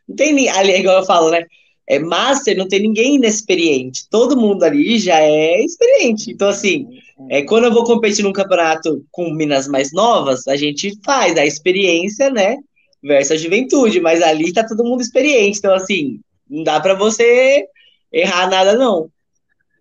Não 0.06 0.14
tem 0.14 0.34
nem. 0.34 0.50
Ali, 0.50 0.72
igual 0.72 0.98
eu 0.98 1.06
falo, 1.06 1.30
né? 1.30 1.46
É 1.86 1.98
master, 1.98 2.56
não 2.56 2.68
tem 2.68 2.80
ninguém 2.80 3.14
inexperiente. 3.14 4.08
Todo 4.10 4.36
mundo 4.36 4.62
ali 4.62 4.98
já 4.98 5.20
é 5.20 5.64
experiente. 5.64 6.30
Então, 6.30 6.48
assim, 6.48 6.86
é, 7.30 7.42
quando 7.42 7.64
eu 7.64 7.72
vou 7.72 7.84
competir 7.84 8.22
num 8.22 8.32
campeonato 8.32 9.02
com 9.10 9.30
minas 9.30 9.66
mais 9.68 9.90
novas, 9.92 10.46
a 10.48 10.56
gente 10.56 10.92
faz 11.02 11.36
a 11.38 11.46
experiência, 11.46 12.28
né? 12.28 12.56
Versus 13.04 13.32
a 13.32 13.36
juventude, 13.36 14.00
mas 14.00 14.22
ali 14.22 14.52
tá 14.52 14.66
todo 14.66 14.82
mundo 14.82 15.02
experiente, 15.02 15.58
então 15.58 15.74
assim, 15.74 16.20
não 16.48 16.64
dá 16.64 16.80
para 16.80 16.94
você 16.94 17.66
errar 18.10 18.48
nada 18.48 18.74
não. 18.74 19.10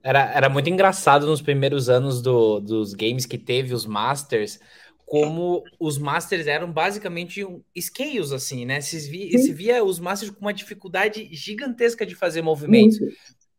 Era, 0.03 0.29
era 0.33 0.49
muito 0.49 0.69
engraçado 0.69 1.25
nos 1.25 1.41
primeiros 1.41 1.87
anos 1.87 2.21
do, 2.21 2.59
dos 2.59 2.93
games 2.93 3.25
que 3.25 3.37
teve 3.37 3.73
os 3.73 3.85
Masters, 3.85 4.59
como 5.05 5.63
os 5.79 5.97
Masters 5.97 6.47
eram 6.47 6.69
basicamente 6.69 7.45
um, 7.45 7.61
scales, 7.79 8.33
assim, 8.33 8.65
né? 8.65 8.81
Se 8.81 8.99
via, 9.09 9.37
se 9.37 9.53
via 9.53 9.83
os 9.83 9.99
Masters 9.99 10.31
com 10.31 10.41
uma 10.41 10.53
dificuldade 10.53 11.29
gigantesca 11.31 12.05
de 12.05 12.15
fazer 12.15 12.41
movimentos. 12.41 12.99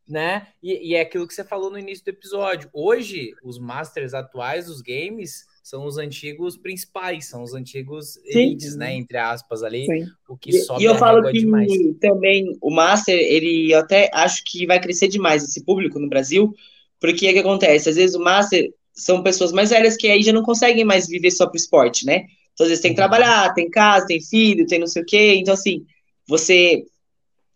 né? 0.07 0.49
E, 0.63 0.91
e, 0.91 0.95
é 0.95 1.01
aquilo 1.01 1.27
que 1.27 1.33
você 1.33 1.45
falou 1.45 1.71
no 1.71 1.79
início 1.79 2.05
do 2.05 2.09
episódio. 2.09 2.69
Hoje, 2.75 3.33
os 3.43 3.59
masters 3.59 4.13
atuais 4.13 4.67
dos 4.67 4.83
games 4.83 5.47
são 5.65 5.87
os 5.87 5.97
antigos 5.97 6.59
principais, 6.59 7.25
são 7.25 7.43
os 7.43 7.55
antigos 7.55 8.19
elites, 8.27 8.77
né? 8.77 8.95
Entre 8.95 9.17
aspas 9.17 9.63
ali. 9.63 9.87
Sim. 9.87 10.07
O 10.29 10.37
que 10.37 10.53
sobe 10.61 10.83
E 10.83 10.85
eu 10.85 10.95
falo 10.97 11.23
que 11.33 11.39
demais. 11.39 11.73
também 11.99 12.55
o 12.61 12.71
master, 12.71 13.19
ele 13.19 13.73
eu 13.73 13.79
até 13.79 14.11
acho 14.13 14.43
que 14.45 14.67
vai 14.67 14.79
crescer 14.79 15.09
demais 15.09 15.43
esse 15.43 15.65
público 15.65 15.99
no 15.99 16.07
Brasil, 16.07 16.55
porque 17.01 17.31
o 17.31 17.33
que 17.33 17.39
acontece? 17.39 17.89
Às 17.89 17.97
vezes 17.97 18.15
o 18.15 18.23
master 18.23 18.71
são 18.93 19.23
pessoas 19.23 19.53
mais 19.53 19.71
velhas 19.71 19.97
que 19.97 20.07
aí 20.07 20.23
já 20.23 20.35
não 20.35 20.43
conseguem 20.43 20.85
mais 20.85 21.09
viver 21.09 21.31
só 21.31 21.47
pro 21.47 21.57
esporte, 21.57 22.05
né? 22.05 22.27
Então, 22.53 22.65
às 22.65 22.69
vezes 22.69 22.83
tem 22.83 22.95
que 22.95 23.01
uhum. 23.01 23.09
trabalhar, 23.09 23.55
tem 23.55 23.71
casa, 23.71 24.07
tem 24.07 24.21
filho, 24.21 24.67
tem 24.67 24.79
não 24.79 24.87
sei 24.87 25.01
o 25.01 25.07
quê. 25.07 25.37
Então, 25.37 25.55
assim, 25.55 25.83
você 26.29 26.85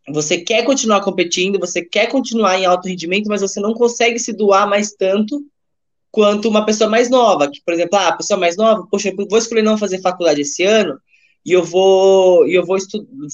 você 0.09 0.39
quer 0.39 0.65
continuar 0.65 1.03
competindo, 1.03 1.59
você 1.59 1.85
quer 1.85 2.07
continuar 2.07 2.59
em 2.59 2.65
alto 2.65 2.89
rendimento, 2.89 3.29
mas 3.29 3.43
você 3.43 3.61
não 3.61 3.75
consegue 3.75 4.19
se 4.19 4.33
doar 4.33 4.67
mais 4.67 4.93
tanto 4.93 5.45
quanto 6.11 6.49
uma 6.49 6.65
pessoa 6.65 6.89
mais 6.89 7.11
nova. 7.11 7.51
Que, 7.51 7.61
por 7.65 7.75
exemplo, 7.75 7.99
ah, 7.99 8.09
a 8.09 8.17
pessoa 8.17 8.39
mais 8.39 8.57
nova, 8.57 8.87
poxa, 8.91 9.09
eu 9.09 9.29
vou 9.29 9.39
escolher 9.39 9.63
não 9.63 9.79
fazer 9.79 10.01
faculdade 10.01 10.41
esse 10.43 10.63
ano 10.65 10.99
e 11.45 11.53
eu 11.53 11.65
vou 11.65 12.47
e 12.47 12.55
eu 12.55 12.65
vou, 12.65 12.79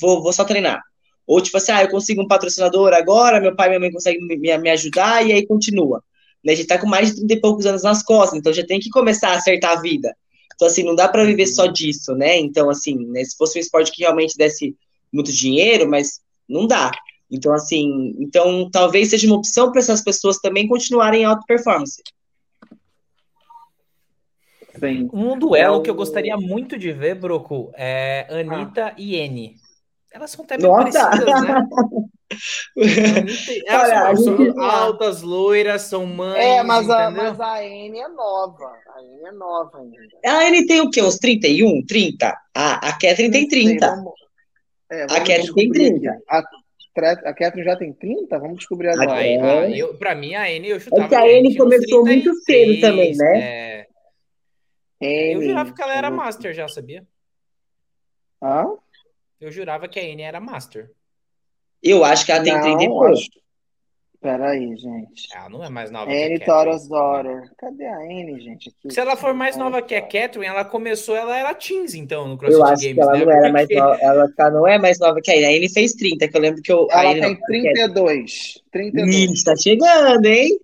vou, 0.00 0.22
vou 0.22 0.32
só 0.32 0.44
treinar. 0.44 0.82
Ou 1.26 1.40
tipo 1.40 1.56
assim, 1.56 1.72
ah, 1.72 1.82
eu 1.82 1.90
consigo 1.90 2.22
um 2.22 2.28
patrocinador 2.28 2.92
agora, 2.92 3.40
meu 3.40 3.56
pai 3.56 3.68
e 3.68 3.70
minha 3.70 3.80
mãe 3.80 3.92
conseguem 3.92 4.26
me, 4.26 4.36
me 4.36 4.70
ajudar 4.70 5.26
e 5.26 5.32
aí 5.32 5.46
continua. 5.46 6.02
Né? 6.44 6.52
A 6.52 6.56
gente 6.56 6.66
tá 6.66 6.78
com 6.78 6.86
mais 6.86 7.10
de 7.10 7.16
30 7.16 7.34
e 7.34 7.40
poucos 7.40 7.66
anos 7.66 7.82
nas 7.82 8.02
costas, 8.02 8.38
então 8.38 8.52
já 8.52 8.64
tem 8.64 8.78
que 8.78 8.90
começar 8.90 9.30
a 9.30 9.36
acertar 9.36 9.72
a 9.72 9.80
vida. 9.80 10.14
Então, 10.54 10.68
assim, 10.68 10.84
não 10.84 10.94
dá 10.94 11.08
para 11.08 11.24
viver 11.24 11.46
só 11.46 11.66
disso, 11.66 12.14
né? 12.14 12.38
Então, 12.38 12.70
assim, 12.70 12.96
né, 13.06 13.24
se 13.24 13.36
fosse 13.36 13.58
um 13.58 13.60
esporte 13.60 13.90
que 13.90 14.02
realmente 14.02 14.36
desse 14.36 14.76
muito 15.12 15.32
dinheiro, 15.32 15.88
mas 15.88 16.20
não 16.48 16.66
dá. 16.66 16.92
Então, 17.30 17.52
assim, 17.52 18.14
então 18.18 18.68
talvez 18.70 19.10
seja 19.10 19.26
uma 19.26 19.36
opção 19.36 19.72
para 19.72 19.80
essas 19.80 20.02
pessoas 20.02 20.38
também 20.38 20.68
continuarem 20.68 21.22
em 21.22 21.24
alta 21.24 21.42
performance. 21.46 22.02
Sim. 24.88 25.08
Um 25.12 25.38
duelo 25.38 25.80
é 25.80 25.82
que 25.82 25.90
eu 25.90 25.94
gostaria 25.94 26.36
muito 26.36 26.78
de 26.78 26.92
ver, 26.92 27.14
Broco, 27.14 27.72
é 27.76 28.26
Anitta 28.30 28.86
ah. 28.88 28.94
e 28.96 29.16
N. 29.16 29.54
Elas 30.12 30.30
são 30.30 30.44
até 30.44 30.56
bem 30.56 30.66
Nossa. 30.66 31.10
parecidas, 31.10 31.42
né? 31.42 31.66
elas 33.66 33.90
Olha, 33.90 34.16
são, 34.16 34.36
gente... 34.36 34.60
altas, 34.60 35.22
loiras, 35.22 35.82
são 35.82 36.06
mães. 36.06 36.36
É, 36.36 36.62
mas 36.62 36.88
a, 36.88 37.10
mas 37.10 37.40
a 37.40 37.64
N 37.64 37.98
é 37.98 38.08
nova. 38.08 38.72
A 38.94 39.02
N 39.02 39.24
é 39.26 39.32
nova 39.32 39.78
ainda. 39.78 39.98
A 40.24 40.48
N 40.48 40.66
tem 40.66 40.80
o 40.80 40.90
quê? 40.90 41.02
Uns 41.02 41.16
31, 41.16 41.84
30? 41.84 42.36
A, 42.54 42.88
a 42.88 42.92
Catherine 42.92 43.30
tem 43.32 43.48
30. 43.48 43.90
Vamos, 43.90 44.12
é, 44.90 45.02
a 45.02 45.18
Catherine 45.18 45.52
tem 45.52 45.70
30. 45.72 46.22
A, 46.28 46.38
a 46.96 47.34
Catherine 47.34 47.64
já 47.64 47.76
tem 47.76 47.92
30? 47.92 48.38
Vamos 48.38 48.58
descobrir 48.58 48.90
agora. 48.90 49.68
Eu, 49.68 49.94
pra 49.94 50.14
mim, 50.14 50.34
a 50.34 50.48
N 50.48 50.68
eu 50.68 50.78
chutava. 50.78 51.06
É 51.06 51.08
que 51.08 51.14
a 51.16 51.28
N 51.28 51.56
começou 51.56 52.04
muito 52.04 52.32
cedo 52.42 52.80
também, 52.80 53.16
né? 53.16 53.40
É... 53.40 53.83
Eu 55.04 55.42
jurava 55.42 55.72
que 55.72 55.82
ela 55.82 55.94
era 55.94 56.10
Master 56.10 56.54
já, 56.54 56.68
sabia? 56.68 57.06
Ah? 58.40 58.66
Eu 59.40 59.50
jurava 59.50 59.88
que 59.88 59.98
a 59.98 60.02
N 60.02 60.22
era 60.22 60.40
Master. 60.40 60.90
Eu 61.82 62.04
acho 62.04 62.24
que 62.24 62.32
ela 62.32 62.42
tem 62.42 62.60
30 62.60 62.82
e 62.82 62.86
pouco. 62.86 63.14
Peraí, 64.24 64.74
gente. 64.74 65.28
Ela 65.36 65.50
não 65.50 65.62
é 65.62 65.68
mais 65.68 65.90
nova 65.90 66.10
Anne 66.10 66.38
que 66.38 66.44
a 66.44 66.46
Taurus 66.46 66.88
Daughter. 66.88 67.42
Cadê 67.58 67.84
a 67.84 67.98
Anne, 67.98 68.40
gente? 68.40 68.70
Aqui, 68.70 68.90
Se 68.90 68.98
ela 68.98 69.16
for 69.16 69.34
mais 69.34 69.54
nova 69.54 69.82
que 69.82 69.94
a 69.94 70.00
Catherine, 70.00 70.46
ela 70.46 70.64
começou, 70.64 71.14
ela 71.14 71.36
era 71.36 71.54
teens, 71.54 71.92
então, 71.92 72.26
no 72.26 72.38
CrossFit 72.38 72.58
eu 72.58 72.64
acho 72.64 72.82
Games, 72.82 72.94
que 72.94 73.00
ela 73.02 73.12
né? 73.12 73.24
Não 73.26 73.32
era 73.32 73.52
mais 73.52 73.68
nova, 73.68 73.98
ela 74.00 74.50
não 74.50 74.66
é 74.66 74.78
mais 74.78 74.98
nova 74.98 75.20
que 75.22 75.30
a 75.30 75.34
Anne. 75.34 75.44
A 75.44 75.48
Anne 75.50 75.68
fez 75.68 75.92
30, 75.92 76.26
que 76.26 76.36
eu 76.38 76.40
lembro 76.40 76.62
que 76.62 76.72
eu. 76.72 76.88
Ela 76.90 77.20
tem 77.20 77.38
32. 77.38 78.62
32. 78.72 79.14
Ih, 79.14 79.44
tá 79.44 79.54
chegando, 79.56 80.24
hein? 80.24 80.58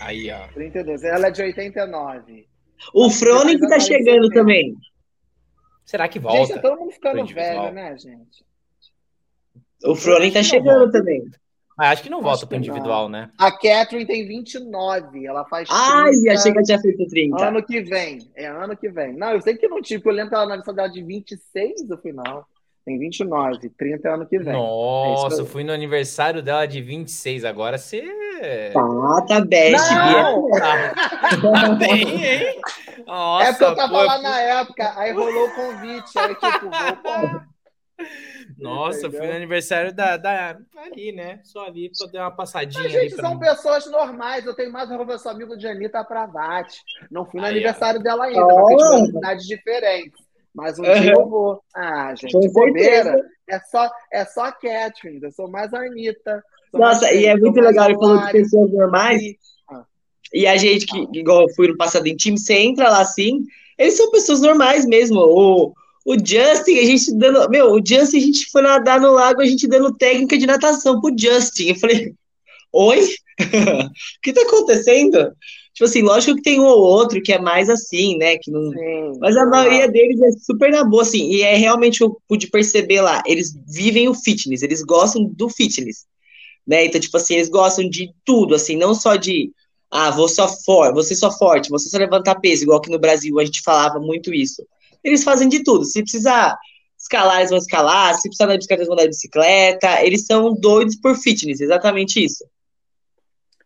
Aí, 0.00 0.30
ó. 0.30 0.48
32. 0.54 1.04
Ela 1.04 1.26
é 1.26 1.30
de 1.30 1.42
89. 1.42 2.47
O 2.94 3.10
Frone 3.10 3.58
que 3.58 3.68
tá 3.68 3.80
chegando 3.80 4.28
também. 4.30 4.74
Será 5.84 6.06
que 6.06 6.18
volta? 6.18 6.38
Gente, 6.38 6.54
tá 6.54 6.60
todo 6.60 6.78
mundo 6.78 6.92
ficando 6.92 7.24
velho, 7.26 7.72
né, 7.72 7.96
gente? 7.96 8.46
O 9.84 9.94
Fronin 9.94 10.30
tá 10.30 10.42
chegando 10.42 10.90
também. 10.90 11.22
Mas 11.76 11.92
acho 11.92 12.02
que 12.02 12.10
não 12.10 12.20
volta 12.20 12.44
para 12.46 12.56
individual, 12.56 13.04
não. 13.04 13.20
né? 13.20 13.30
A 13.38 13.52
Catherine 13.52 14.04
tem 14.04 14.26
29, 14.26 15.24
ela 15.24 15.44
faz. 15.44 15.68
30, 15.68 15.80
Ai, 15.80 16.10
achei 16.34 16.50
que 16.50 16.58
ela 16.58 16.64
tinha 16.64 16.80
feito 16.80 17.06
30. 17.06 17.42
Ano 17.42 17.62
que 17.62 17.80
vem, 17.80 18.28
é 18.34 18.46
ano 18.46 18.76
que 18.76 18.88
vem. 18.88 19.14
Não, 19.14 19.30
eu 19.30 19.40
sei 19.40 19.56
que 19.56 19.68
não 19.68 19.80
tipo, 19.80 20.10
eu 20.10 20.14
lembro 20.14 20.30
que 20.30 20.34
ela 20.34 20.46
na 20.46 20.54
aniversário 20.54 20.92
de 20.92 21.02
26 21.02 21.88
no 21.88 21.96
final. 21.98 22.46
Tem 22.88 22.98
29, 22.98 23.68
30 23.76 24.08
é 24.08 24.14
ano 24.14 24.26
que 24.26 24.38
vem. 24.38 24.54
Nossa, 24.54 25.36
é 25.36 25.40
eu 25.42 25.46
fui 25.46 25.62
no 25.62 25.72
aniversário 25.72 26.42
dela 26.42 26.64
de 26.64 26.80
26, 26.80 27.44
agora 27.44 27.76
você. 27.76 28.02
Tá, 28.72 29.26
tá 29.28 29.40
best. 29.42 29.92
Não! 29.92 30.48
Tá 30.48 31.68
bem, 31.74 32.24
hein? 32.24 32.60
Nossa, 33.06 33.44
é 33.44 33.52
porque 33.52 33.64
eu 33.64 33.76
tava 33.76 33.92
pô, 33.92 34.02
lá 34.02 34.22
na 34.22 34.40
época, 34.40 34.94
aí 34.96 35.12
rolou 35.12 35.48
o 35.48 35.54
convite, 35.54 36.18
aí 36.18 36.34
tipo, 36.34 36.70
vou, 37.04 37.40
nossa, 38.56 39.00
Entendeu? 39.00 39.18
fui 39.18 39.28
no 39.28 39.36
aniversário 39.36 39.92
da, 39.92 40.16
da. 40.16 40.56
Ali, 40.76 41.12
né? 41.12 41.40
Só 41.44 41.66
ali 41.66 41.90
pra 41.90 42.06
dar 42.10 42.24
uma 42.24 42.30
passadinha. 42.30 42.84
Mas, 42.84 42.92
gente, 42.92 43.16
são 43.16 43.34
mim. 43.34 43.40
pessoas 43.40 43.86
normais. 43.90 44.46
Eu 44.46 44.54
tenho 44.54 44.72
mais 44.72 44.90
uma 44.90 45.04
pessoa 45.04 45.34
amigo 45.34 45.58
de 45.58 45.66
Anitta 45.66 46.02
Pravati. 46.04 46.80
Não 47.10 47.26
fui 47.26 47.40
no 47.40 47.46
Aí, 47.46 47.52
aniversário 47.52 48.00
ó. 48.00 48.02
dela 48.02 48.24
ainda, 48.24 48.46
oh. 48.46 48.66
porque 48.66 49.02
de 49.02 49.12
cidades 49.12 49.46
diferentes. 49.46 50.27
Mas 50.54 50.78
um 50.78 50.82
uhum. 50.82 51.00
dia 51.00 51.12
eu 51.12 51.28
vou. 51.28 51.62
Ah, 51.74 52.14
gente, 52.14 52.48
bobeira. 52.50 53.24
É 53.48 53.58
só, 53.60 53.90
é 54.12 54.24
só 54.24 54.46
a 54.46 54.52
Catherine. 54.52 55.20
Eu 55.22 55.32
sou 55.32 55.48
mais 55.48 55.72
a 55.72 55.80
Anitta. 55.80 56.42
Nossa, 56.72 57.02
mais 57.02 57.16
e 57.16 57.26
é 57.26 57.36
muito 57.36 57.60
legal. 57.60 57.88
Ele 57.88 57.98
falou 57.98 58.18
de 58.18 58.32
pessoas 58.32 58.72
normais. 58.72 59.22
E, 59.22 59.38
ah. 59.70 59.84
e 60.34 60.46
a 60.46 60.56
gente, 60.56 60.86
que, 60.86 61.18
igual 61.18 61.42
eu 61.42 61.54
fui 61.54 61.68
no 61.68 61.76
passado 61.76 62.06
em 62.06 62.16
time, 62.16 62.38
você 62.38 62.54
entra 62.54 62.90
lá 62.90 63.00
assim. 63.00 63.42
Eles 63.78 63.96
são 63.96 64.10
pessoas 64.10 64.40
normais 64.40 64.84
mesmo. 64.84 65.20
O, 65.20 65.72
o 66.04 66.14
Justin, 66.14 66.78
a 66.78 66.84
gente 66.84 67.14
dando. 67.14 67.48
Meu, 67.48 67.72
o 67.72 67.80
Justin, 67.84 68.16
a 68.16 68.20
gente 68.20 68.50
foi 68.50 68.62
nadar 68.62 69.00
no 69.00 69.12
lago, 69.12 69.40
a 69.40 69.46
gente 69.46 69.68
dando 69.68 69.96
técnica 69.96 70.36
de 70.36 70.46
natação 70.46 71.00
pro 71.00 71.14
Justin. 71.16 71.68
Eu 71.68 71.76
falei, 71.76 72.14
oi? 72.72 73.00
o 73.40 74.20
que 74.22 74.32
tá 74.32 74.42
acontecendo? 74.42 75.32
Tipo 75.78 75.84
assim, 75.84 76.02
lógico 76.02 76.34
que 76.34 76.42
tem 76.42 76.58
um 76.58 76.64
ou 76.64 76.80
outro 76.82 77.22
que 77.22 77.32
é 77.32 77.38
mais 77.38 77.68
assim, 77.68 78.16
né? 78.18 78.36
Que 78.36 78.50
não... 78.50 78.70
Sim, 78.70 79.18
Mas 79.20 79.36
a 79.36 79.46
maioria 79.46 79.88
deles 79.88 80.20
é 80.20 80.32
super 80.32 80.72
na 80.72 80.82
boa, 80.82 81.02
assim. 81.02 81.30
E 81.30 81.42
é 81.42 81.54
realmente, 81.56 82.00
eu 82.00 82.20
pude 82.26 82.48
perceber 82.48 83.00
lá, 83.00 83.22
eles 83.24 83.56
vivem 83.66 84.08
o 84.08 84.14
fitness, 84.14 84.62
eles 84.62 84.82
gostam 84.82 85.24
do 85.24 85.48
fitness. 85.48 86.04
Né? 86.66 86.86
Então, 86.86 87.00
tipo 87.00 87.16
assim, 87.16 87.34
eles 87.34 87.48
gostam 87.48 87.88
de 87.88 88.12
tudo, 88.24 88.56
assim, 88.56 88.76
não 88.76 88.92
só 88.92 89.14
de 89.14 89.52
ah, 89.90 90.10
vou 90.10 90.28
só 90.28 90.48
forte, 90.48 90.94
você 90.94 91.14
só 91.14 91.30
forte, 91.30 91.70
você 91.70 91.88
só 91.88 91.96
levantar 91.96 92.40
peso, 92.40 92.64
igual 92.64 92.80
que 92.80 92.90
no 92.90 92.98
Brasil 92.98 93.38
a 93.38 93.44
gente 93.44 93.62
falava 93.62 93.98
muito 93.98 94.34
isso 94.34 94.62
eles 95.02 95.24
fazem 95.24 95.48
de 95.48 95.62
tudo. 95.62 95.84
Se 95.84 96.02
precisar 96.02 96.56
escalar, 96.98 97.38
eles 97.38 97.50
vão 97.50 97.58
escalar. 97.58 98.14
Se 98.14 98.28
precisar 98.28 98.44
andar 98.44 98.56
de 98.56 98.58
bicicleta, 98.58 98.80
eles 98.80 98.86
vão 98.88 98.94
andar 98.94 99.02
de 99.04 99.08
bicicleta. 99.08 100.04
Eles 100.04 100.26
são 100.26 100.54
doidos 100.54 100.96
por 100.96 101.16
fitness, 101.16 101.60
exatamente 101.60 102.22
isso. 102.24 102.44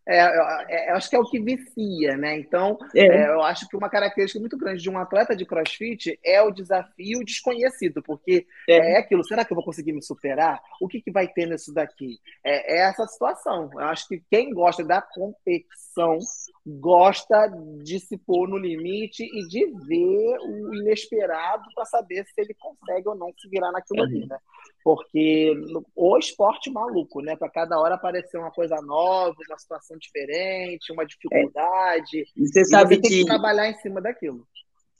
É, 0.07 0.21
eu, 0.21 0.89
eu, 0.89 0.97
acho 0.97 1.09
que 1.09 1.15
é 1.15 1.19
o 1.19 1.25
que 1.25 1.39
vicia, 1.39 2.17
né? 2.17 2.39
Então, 2.39 2.77
é. 2.95 3.07
É, 3.07 3.29
eu 3.29 3.43
acho 3.43 3.69
que 3.69 3.77
uma 3.77 3.89
característica 3.89 4.41
muito 4.41 4.57
grande 4.57 4.83
de 4.83 4.91
um 4.91 4.99
atleta 4.99 5.37
de 5.37 5.47
crossfit 5.47 6.19
é 6.25 6.43
o 6.43 6.51
desafio 6.51 7.25
desconhecido, 7.25 8.03
porque 8.03 8.47
é, 8.69 8.95
é 8.95 8.99
aquilo, 8.99 9.25
será 9.25 9.45
que 9.45 9.53
eu 9.53 9.55
vou 9.55 9.65
conseguir 9.65 9.93
me 9.93 10.03
superar? 10.03 10.61
O 10.81 10.89
que, 10.89 11.01
que 11.01 11.13
vai 11.13 11.29
ter 11.29 11.47
nisso 11.47 11.73
daqui? 11.73 12.19
É, 12.45 12.79
é 12.79 12.89
essa 12.89 13.07
situação. 13.07 13.71
Eu 13.75 13.87
acho 13.87 14.09
que 14.09 14.23
quem 14.29 14.53
gosta 14.53 14.85
da 14.85 15.01
competição 15.01 16.19
gosta 16.67 17.49
de 17.83 17.99
se 18.01 18.17
pôr 18.17 18.49
no 18.49 18.57
limite 18.57 19.25
e 19.25 19.49
de 19.49 19.67
ver 19.87 20.39
o 20.41 20.75
inesperado 20.75 21.65
para 21.75 21.85
saber 21.85 22.25
se 22.27 22.41
ele 22.41 22.55
consegue 22.55 23.09
ou 23.09 23.15
não 23.15 23.33
se 23.37 23.49
virar 23.49 23.73
naquilo 23.73 24.03
ali, 24.03 24.27
né? 24.27 24.39
Porque 24.85 25.55
o 25.95 26.19
esporte 26.19 26.71
maluco, 26.71 27.21
né? 27.21 27.37
Para 27.37 27.49
cada 27.49 27.79
hora 27.79 27.95
aparecer 27.95 28.39
uma 28.39 28.51
coisa 28.51 28.81
nova, 28.83 29.37
uma 29.49 29.59
situação 29.59 29.92
diferente, 29.99 30.93
uma 30.93 31.05
dificuldade. 31.05 32.21
É. 32.21 32.47
Você 32.47 32.65
sabe 32.65 32.97
você 32.97 33.01
tem 33.01 33.11
que... 33.11 33.19
que 33.21 33.27
trabalhar 33.27 33.71
em 33.71 33.75
cima 33.81 34.01
daquilo. 34.01 34.47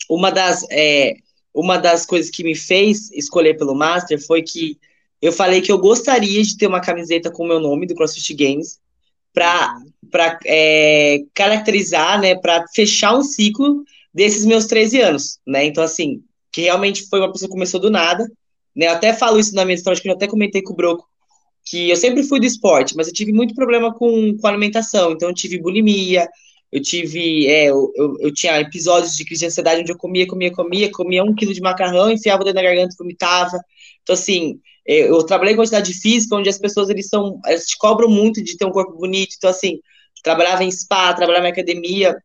Uma 0.09 0.31
das, 0.31 0.65
é, 0.71 1.15
uma 1.55 1.79
das 1.79 2.05
coisas 2.07 2.31
que 2.31 2.43
me 2.43 2.55
fez 2.55 3.11
escolher 3.13 3.57
pelo 3.57 3.75
Master 3.75 4.25
foi 4.25 4.43
que 4.43 4.79
eu 5.21 5.33
falei 5.33 5.61
que 5.61 5.71
eu 5.71 5.79
gostaria 5.79 6.43
de 6.43 6.57
ter 6.57 6.67
uma 6.67 6.81
camiseta 6.81 7.31
com 7.31 7.45
o 7.45 7.49
meu 7.49 7.61
nome 7.61 7.87
do 7.87 7.95
CrossFit 7.95 8.35
Games 8.35 8.81
para 9.33 9.77
uhum. 9.79 10.41
é, 10.45 11.21
caracterizar, 11.33 12.21
né, 12.21 12.35
para 12.35 12.67
fechar 12.75 13.17
um 13.17 13.23
ciclo 13.23 13.85
desses 14.13 14.45
meus 14.45 14.67
13 14.67 15.01
anos, 15.01 15.39
né? 15.47 15.65
Então, 15.65 15.83
assim, 15.83 16.23
que 16.51 16.63
realmente 16.63 17.09
foi 17.09 17.21
uma 17.21 17.33
pessoa 17.33 17.49
que 17.49 17.55
começou 17.55 17.81
do 17.81 17.91
nada, 17.91 18.31
né? 18.77 18.87
Eu 18.87 18.93
até 18.93 19.15
falo 19.15 19.39
isso 19.39 19.55
na 19.55 19.65
minha 19.65 19.75
história, 19.75 20.01
que 20.01 20.09
eu 20.09 20.13
até 20.13 20.27
comentei 20.27 20.61
com 20.61 20.75
o 20.75 20.77
Broco, 20.77 21.09
que 21.65 21.91
eu 21.91 21.97
sempre 21.97 22.23
fui 22.23 22.41
do 22.41 22.47
esporte, 22.47 22.97
mas 22.97 23.09
eu 23.09 23.15
tive 23.15 23.33
muito 23.33 23.55
problema 23.55 23.95
com, 23.95 24.37
com 24.37 24.47
alimentação, 24.47 25.13
então 25.13 25.29
eu 25.29 25.35
tive 25.35 25.61
bulimia, 25.61 26.29
eu 26.73 26.81
tive, 26.81 27.47
é, 27.47 27.67
eu, 27.67 27.93
eu, 27.95 28.17
eu, 28.21 28.35
tinha 28.35 28.59
episódios 28.59 29.15
de 29.15 29.25
crise 29.27 29.41
de 29.41 29.47
ansiedade 29.47 29.83
onde 29.83 29.93
eu 29.93 29.99
comia, 29.99 30.27
comia, 30.27 30.51
comia, 30.51 30.91
comia 30.91 31.23
um 31.23 31.35
quilo 31.35 31.53
de 31.53 31.61
macarrão, 31.61 32.11
enfiava 32.11 32.43
dentro 32.43 32.55
da 32.55 32.63
garganta 32.63 32.95
e 32.95 32.99
vomitava. 32.99 33.61
Então, 34.03 34.15
assim, 34.15 34.59
é, 34.89 35.11
eu 35.11 35.23
trabalhei 35.23 35.53
em 35.53 35.57
quantidade 35.57 35.93
física, 35.93 36.35
onde 36.35 36.49
as 36.49 36.59
pessoas, 36.59 36.89
eles 36.89 37.09
são, 37.09 37.39
eles 37.47 37.67
te 37.67 37.77
cobram 37.77 38.09
muito 38.09 38.43
de 38.43 38.57
ter 38.57 38.65
um 38.65 38.71
corpo 38.71 38.97
bonito. 38.97 39.35
Então, 39.37 39.51
assim, 39.51 39.81
trabalhava 40.23 40.65
em 40.65 40.71
spa, 40.71 41.13
trabalhava 41.13 41.47
em 41.47 41.53
academia. 41.53 42.17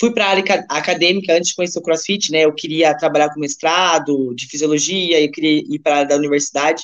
Fui 0.00 0.12
para 0.12 0.26
a 0.26 0.30
área 0.30 0.66
acadêmica 0.68 1.32
antes 1.34 1.50
de 1.50 1.54
conhecer 1.54 1.78
o 1.78 1.82
CrossFit, 1.82 2.32
né? 2.32 2.44
Eu 2.44 2.52
queria 2.52 2.96
trabalhar 2.96 3.32
com 3.32 3.38
mestrado 3.38 4.34
de 4.34 4.46
fisiologia, 4.46 5.20
eu 5.20 5.30
queria 5.30 5.58
ir 5.58 5.78
para 5.78 5.94
a 5.94 5.98
área 5.98 6.08
da 6.08 6.16
universidade. 6.16 6.82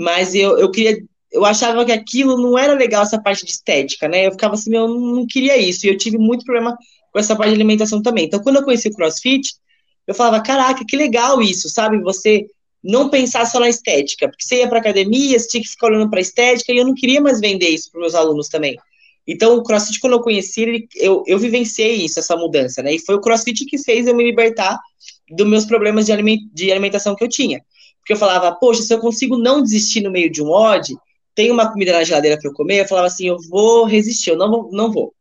Mas 0.00 0.34
eu, 0.34 0.58
eu 0.58 0.70
queria 0.70 0.98
eu 1.32 1.44
achava 1.44 1.84
que 1.84 1.92
aquilo 1.92 2.36
não 2.36 2.58
era 2.58 2.74
legal, 2.74 3.02
essa 3.02 3.20
parte 3.20 3.44
de 3.44 3.52
estética, 3.52 4.08
né? 4.08 4.26
Eu 4.26 4.32
ficava 4.32 4.54
assim, 4.54 4.74
eu 4.74 4.88
não 4.88 5.26
queria 5.26 5.56
isso. 5.56 5.86
E 5.86 5.88
eu 5.88 5.96
tive 5.96 6.18
muito 6.18 6.44
problema 6.44 6.76
com 7.12 7.18
essa 7.18 7.36
parte 7.36 7.50
de 7.50 7.54
alimentação 7.54 8.02
também. 8.02 8.24
Então, 8.24 8.40
quando 8.40 8.56
eu 8.56 8.64
conheci 8.64 8.88
o 8.88 8.92
CrossFit, 8.92 9.54
eu 10.06 10.14
falava, 10.14 10.42
caraca, 10.42 10.84
que 10.84 10.96
legal 10.96 11.40
isso, 11.40 11.68
sabe? 11.68 12.00
Você 12.00 12.46
não 12.82 13.08
pensar 13.08 13.46
só 13.46 13.60
na 13.60 13.68
estética, 13.68 14.28
porque 14.28 14.42
você 14.42 14.56
ia 14.56 14.68
para 14.68 14.80
academia, 14.80 15.38
você 15.38 15.46
tinha 15.46 15.62
que 15.62 15.68
ficar 15.68 15.88
olhando 15.88 16.10
para 16.10 16.20
estética, 16.20 16.72
e 16.72 16.78
eu 16.78 16.84
não 16.84 16.94
queria 16.94 17.20
mais 17.20 17.38
vender 17.38 17.68
isso 17.68 17.92
para 17.92 18.00
meus 18.00 18.14
alunos 18.14 18.48
também. 18.48 18.76
Então, 19.26 19.54
o 19.54 19.62
CrossFit, 19.62 20.00
quando 20.00 20.14
eu 20.14 20.20
conheci 20.20 20.62
ele, 20.62 20.88
eu, 20.96 21.22
eu 21.26 21.38
vivenciei 21.38 22.04
isso, 22.04 22.18
essa 22.18 22.36
mudança, 22.36 22.82
né? 22.82 22.94
E 22.94 22.98
foi 22.98 23.14
o 23.14 23.20
CrossFit 23.20 23.66
que 23.66 23.78
fez 23.78 24.06
eu 24.06 24.16
me 24.16 24.24
libertar 24.24 24.80
dos 25.30 25.46
meus 25.46 25.64
problemas 25.64 26.06
de, 26.06 26.12
de 26.52 26.72
alimentação 26.72 27.14
que 27.14 27.22
eu 27.22 27.28
tinha. 27.28 27.62
Porque 28.10 28.24
eu 28.24 28.28
falava, 28.28 28.52
poxa, 28.56 28.82
se 28.82 28.92
eu 28.92 28.98
consigo 28.98 29.38
não 29.38 29.62
desistir 29.62 30.00
no 30.00 30.10
meio 30.10 30.28
de 30.28 30.42
um 30.42 30.50
odd, 30.50 30.96
tem 31.32 31.48
uma 31.48 31.70
comida 31.70 31.92
na 31.92 32.02
geladeira 32.02 32.36
para 32.36 32.50
eu 32.50 32.54
comer, 32.54 32.80
eu 32.80 32.88
falava 32.88 33.06
assim, 33.06 33.28
eu 33.28 33.36
vou 33.48 33.84
resistir, 33.84 34.30
eu 34.30 34.36
não 34.36 34.50
vou, 34.50 34.68
não 34.72 34.90
vou. 34.90 35.14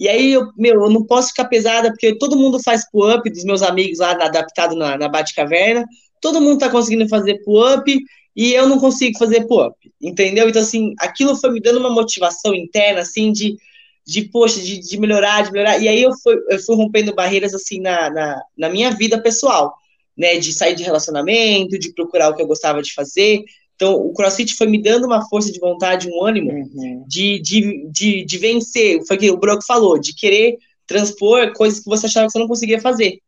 E 0.00 0.08
aí, 0.08 0.32
eu, 0.32 0.48
meu, 0.58 0.74
eu 0.74 0.90
não 0.90 1.04
posso 1.04 1.28
ficar 1.28 1.44
pesada, 1.44 1.90
porque 1.90 2.18
todo 2.18 2.36
mundo 2.36 2.60
faz 2.60 2.82
pull-up 2.90 3.30
dos 3.30 3.44
meus 3.44 3.62
amigos 3.62 4.00
lá, 4.00 4.10
adaptado 4.10 4.74
na, 4.74 4.98
na 4.98 5.08
Batcaverna, 5.08 5.86
todo 6.20 6.40
mundo 6.40 6.58
tá 6.58 6.68
conseguindo 6.68 7.08
fazer 7.08 7.44
pull-up, 7.44 7.96
e 8.34 8.52
eu 8.52 8.68
não 8.68 8.80
consigo 8.80 9.16
fazer 9.16 9.46
pull-up, 9.46 9.76
entendeu? 10.00 10.48
Então, 10.48 10.62
assim, 10.62 10.94
aquilo 10.98 11.36
foi 11.36 11.52
me 11.52 11.60
dando 11.60 11.78
uma 11.78 11.90
motivação 11.90 12.52
interna, 12.52 13.02
assim, 13.02 13.30
de, 13.30 13.56
de 14.04 14.22
poxa, 14.22 14.60
de, 14.60 14.80
de 14.80 14.98
melhorar, 14.98 15.42
de 15.44 15.52
melhorar, 15.52 15.78
e 15.78 15.86
aí 15.86 16.02
eu 16.02 16.10
fui, 16.20 16.36
eu 16.50 16.58
fui 16.58 16.74
rompendo 16.74 17.14
barreiras, 17.14 17.54
assim, 17.54 17.80
na, 17.80 18.10
na, 18.10 18.42
na 18.58 18.68
minha 18.68 18.90
vida 18.90 19.22
pessoal, 19.22 19.72
né, 20.16 20.38
de 20.38 20.52
sair 20.52 20.74
de 20.74 20.82
relacionamento, 20.82 21.78
de 21.78 21.92
procurar 21.92 22.30
o 22.30 22.34
que 22.34 22.42
eu 22.42 22.46
gostava 22.46 22.82
de 22.82 22.92
fazer, 22.92 23.42
então, 23.82 23.94
o 23.94 24.12
CrossFit 24.12 24.54
foi 24.54 24.68
me 24.68 24.80
dando 24.80 25.06
uma 25.06 25.28
força 25.28 25.50
de 25.50 25.58
vontade, 25.58 26.08
um 26.08 26.24
ânimo 26.24 26.52
uhum. 26.52 27.04
de, 27.08 27.40
de, 27.40 27.90
de, 27.90 28.24
de, 28.24 28.38
vencer. 28.38 29.04
Foi 29.08 29.16
o 29.16 29.18
que 29.18 29.30
o 29.30 29.36
Broco 29.36 29.64
falou, 29.64 29.98
de 29.98 30.14
querer 30.14 30.56
transpor 30.86 31.52
coisas 31.52 31.80
que 31.80 31.90
você 31.90 32.06
achava 32.06 32.26
que 32.26 32.32
você 32.32 32.38
não 32.38 32.46
conseguia 32.46 32.80
fazer. 32.80 33.18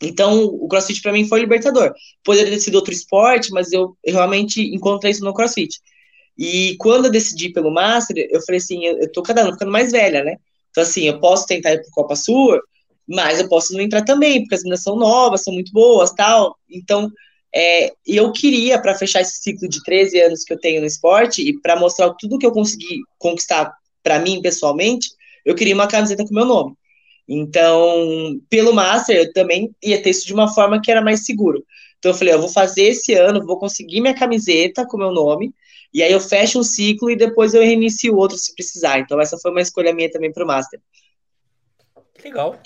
Então, 0.00 0.44
o 0.44 0.66
CrossFit 0.66 1.02
para 1.02 1.12
mim 1.12 1.28
foi 1.28 1.40
libertador. 1.40 1.92
Poderia 2.24 2.50
ter 2.50 2.60
sido 2.60 2.76
outro 2.76 2.92
esporte, 2.92 3.52
mas 3.52 3.70
eu, 3.70 3.94
eu, 4.02 4.14
realmente 4.14 4.62
encontrei 4.74 5.12
isso 5.12 5.22
no 5.24 5.34
CrossFit. 5.34 5.78
E 6.38 6.74
quando 6.78 7.04
eu 7.04 7.10
decidi 7.10 7.50
pelo 7.50 7.70
Master, 7.70 8.16
eu 8.30 8.40
falei 8.46 8.60
assim, 8.60 8.82
eu, 8.84 8.98
eu 8.98 9.12
tô 9.12 9.22
cada 9.22 9.42
ano 9.42 9.52
ficando 9.52 9.70
mais 9.70 9.92
velha, 9.92 10.24
né? 10.24 10.36
Então, 10.70 10.82
assim, 10.82 11.02
eu 11.02 11.20
posso 11.20 11.46
tentar 11.46 11.74
ir 11.74 11.82
pro 11.82 11.90
Copa 11.90 12.16
Sul, 12.16 12.58
mas 13.08 13.40
eu 13.40 13.48
posso 13.48 13.72
não 13.72 13.80
entrar 13.80 14.02
também, 14.02 14.40
porque 14.40 14.54
as 14.54 14.62
meninas 14.62 14.82
são 14.82 14.96
novas, 14.96 15.42
são 15.42 15.52
muito 15.52 15.72
boas, 15.72 16.10
tal. 16.12 16.56
Então, 16.70 17.10
é, 17.54 17.92
eu 18.06 18.32
queria, 18.32 18.80
para 18.80 18.94
fechar 18.94 19.20
esse 19.20 19.42
ciclo 19.42 19.68
de 19.68 19.82
13 19.82 20.20
anos 20.20 20.44
que 20.44 20.52
eu 20.52 20.58
tenho 20.58 20.80
no 20.80 20.86
esporte 20.86 21.42
e 21.42 21.60
para 21.60 21.76
mostrar 21.76 22.14
tudo 22.18 22.38
que 22.38 22.46
eu 22.46 22.52
consegui 22.52 23.00
conquistar 23.18 23.72
para 24.02 24.18
mim 24.18 24.40
pessoalmente, 24.40 25.08
eu 25.44 25.54
queria 25.54 25.74
uma 25.74 25.86
camiseta 25.86 26.24
com 26.24 26.34
meu 26.34 26.44
nome. 26.44 26.74
Então, 27.28 28.40
pelo 28.50 28.72
Master, 28.72 29.16
eu 29.16 29.32
também 29.32 29.74
ia 29.82 30.02
ter 30.02 30.10
isso 30.10 30.26
de 30.26 30.34
uma 30.34 30.52
forma 30.52 30.80
que 30.80 30.90
era 30.90 31.02
mais 31.02 31.24
seguro. 31.24 31.64
Então, 31.98 32.10
eu 32.10 32.16
falei, 32.16 32.34
eu 32.34 32.40
vou 32.40 32.48
fazer 32.48 32.84
esse 32.84 33.14
ano, 33.14 33.46
vou 33.46 33.58
conseguir 33.58 34.00
minha 34.00 34.14
camiseta 34.14 34.86
com 34.86 34.96
meu 34.96 35.12
nome, 35.12 35.54
e 35.94 36.02
aí 36.02 36.10
eu 36.10 36.20
fecho 36.20 36.58
um 36.58 36.64
ciclo 36.64 37.10
e 37.10 37.16
depois 37.16 37.54
eu 37.54 37.62
reinicio 37.62 38.16
outro 38.16 38.36
se 38.36 38.54
precisar. 38.54 38.98
Então, 38.98 39.20
essa 39.20 39.38
foi 39.38 39.50
uma 39.50 39.60
escolha 39.60 39.94
minha 39.94 40.10
também 40.10 40.32
para 40.32 40.42
o 40.42 40.46
Master. 40.46 40.80
Legal. 42.24 42.58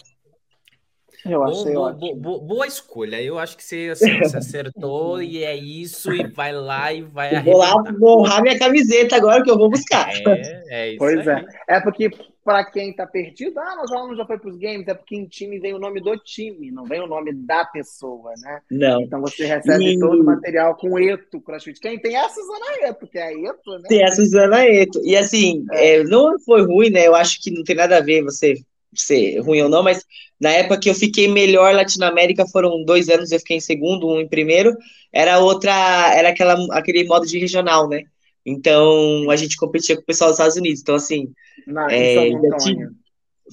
Eu 1.28 1.42
achei 1.44 1.72
boa, 1.72 1.90
ótimo. 1.90 2.16
Boa, 2.16 2.40
boa, 2.40 2.66
escolha. 2.66 3.22
Eu 3.22 3.38
acho 3.38 3.56
que 3.56 3.64
você, 3.64 3.90
assim, 3.92 4.18
você 4.18 4.36
acertou 4.36 5.22
e 5.22 5.42
é 5.44 5.56
isso, 5.56 6.12
e 6.12 6.26
vai 6.28 6.52
lá 6.52 6.92
e 6.92 7.02
vai 7.02 7.36
eu 7.36 7.42
Vou 7.42 7.58
lá 7.58 7.74
honrar 8.02 8.42
minha 8.42 8.58
camiseta 8.58 9.16
agora 9.16 9.42
que 9.42 9.50
eu 9.50 9.58
vou 9.58 9.70
buscar. 9.70 10.08
É, 10.10 10.64
é 10.68 10.88
isso 10.90 10.98
Pois 10.98 11.26
aí. 11.26 11.44
é. 11.68 11.76
É 11.76 11.80
porque, 11.80 12.10
para 12.44 12.64
quem 12.64 12.94
tá 12.94 13.06
perdido, 13.06 13.58
ah, 13.58 13.76
mas 13.76 13.90
ela 13.90 14.06
não 14.06 14.16
já 14.16 14.24
foi 14.24 14.38
para 14.38 14.50
os 14.50 14.56
games, 14.56 14.86
é 14.86 14.94
porque 14.94 15.16
em 15.16 15.26
time 15.26 15.58
vem 15.58 15.74
o 15.74 15.78
nome 15.78 16.00
do 16.00 16.16
time, 16.16 16.70
não 16.70 16.84
vem 16.84 17.00
o 17.00 17.06
nome 17.06 17.32
da 17.32 17.64
pessoa, 17.64 18.32
né? 18.42 18.60
Não. 18.70 19.02
Então 19.02 19.20
você 19.20 19.46
recebe 19.46 19.94
e... 19.94 19.98
todo 19.98 20.20
o 20.20 20.24
material 20.24 20.76
com 20.76 20.98
Eto, 20.98 21.40
CrossFit. 21.40 21.80
Quem 21.80 21.98
tem 21.98 22.14
é 22.14 22.24
a 22.24 22.28
Suzana 22.28 22.88
Eto, 22.88 23.06
que 23.06 23.18
é 23.18 23.22
a 23.24 23.32
Eto, 23.32 23.78
né? 23.78 23.88
Tem 23.88 24.04
a 24.04 24.12
Suzana 24.12 24.64
Eto. 24.64 25.00
E 25.04 25.16
assim, 25.16 25.64
é. 25.72 25.96
É, 25.96 26.04
não 26.04 26.38
foi 26.40 26.64
ruim, 26.64 26.90
né? 26.90 27.06
Eu 27.06 27.14
acho 27.14 27.40
que 27.42 27.50
não 27.50 27.62
tem 27.64 27.76
nada 27.76 27.98
a 27.98 28.00
ver 28.00 28.22
você 28.22 28.54
ser 28.94 29.40
ruim 29.40 29.62
ou 29.62 29.68
não, 29.68 29.82
mas 29.82 30.04
na 30.40 30.50
época 30.50 30.80
que 30.80 30.90
eu 30.90 30.94
fiquei 30.94 31.28
melhor 31.28 31.74
Latinoamérica 31.74 32.46
foram 32.46 32.84
dois 32.84 33.08
anos, 33.08 33.32
eu 33.32 33.38
fiquei 33.38 33.56
em 33.56 33.60
segundo, 33.60 34.08
um 34.08 34.20
em 34.20 34.28
primeiro. 34.28 34.76
Era 35.12 35.38
outra, 35.38 35.72
era 36.14 36.28
aquela, 36.28 36.56
aquele 36.76 37.04
modo 37.04 37.26
de 37.26 37.38
regional, 37.38 37.88
né? 37.88 38.02
Então 38.44 39.30
a 39.30 39.36
gente 39.36 39.56
competia 39.56 39.96
com 39.96 40.02
o 40.02 40.06
pessoal 40.06 40.30
dos 40.30 40.38
Estados 40.38 40.56
Unidos. 40.56 40.80
Então, 40.80 40.94
assim. 40.94 41.32
Na, 41.66 41.90
é, 41.90 42.30
tinha, 42.60 42.90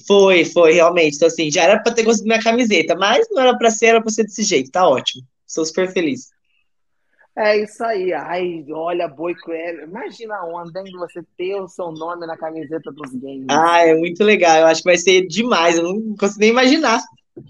foi, 0.06 0.44
foi, 0.44 0.72
realmente. 0.72 1.16
Então, 1.16 1.28
assim, 1.28 1.50
já 1.50 1.62
era 1.62 1.78
para 1.80 1.92
ter 1.92 2.04
conseguido 2.04 2.28
minha 2.28 2.42
camiseta, 2.42 2.94
mas 2.94 3.26
não 3.30 3.42
era 3.42 3.56
para 3.56 3.70
ser, 3.70 3.86
era 3.86 4.00
para 4.00 4.10
ser 4.10 4.24
desse 4.24 4.42
jeito. 4.42 4.70
Tá 4.70 4.86
ótimo. 4.88 5.24
Sou 5.46 5.64
super 5.64 5.92
feliz. 5.92 6.33
É 7.36 7.58
isso 7.58 7.82
aí. 7.84 8.12
Ai, 8.12 8.64
olha, 8.70 9.08
Boi 9.08 9.34
Cruel. 9.34 9.84
Imagina 9.84 10.36
a 10.36 10.46
onda, 10.46 10.80
hein, 10.80 10.92
você 10.96 11.20
ter 11.36 11.56
o 11.56 11.66
seu 11.66 11.90
nome 11.90 12.26
na 12.26 12.36
camiseta 12.36 12.92
dos 12.92 13.12
games. 13.12 13.46
Ah, 13.50 13.80
é 13.80 13.94
muito 13.94 14.22
legal. 14.22 14.58
Eu 14.58 14.66
acho 14.66 14.82
que 14.82 14.88
vai 14.88 14.96
ser 14.96 15.26
demais. 15.26 15.76
Eu 15.76 15.82
não 15.82 16.16
consigo 16.16 16.40
nem 16.40 16.50
imaginar. 16.50 17.00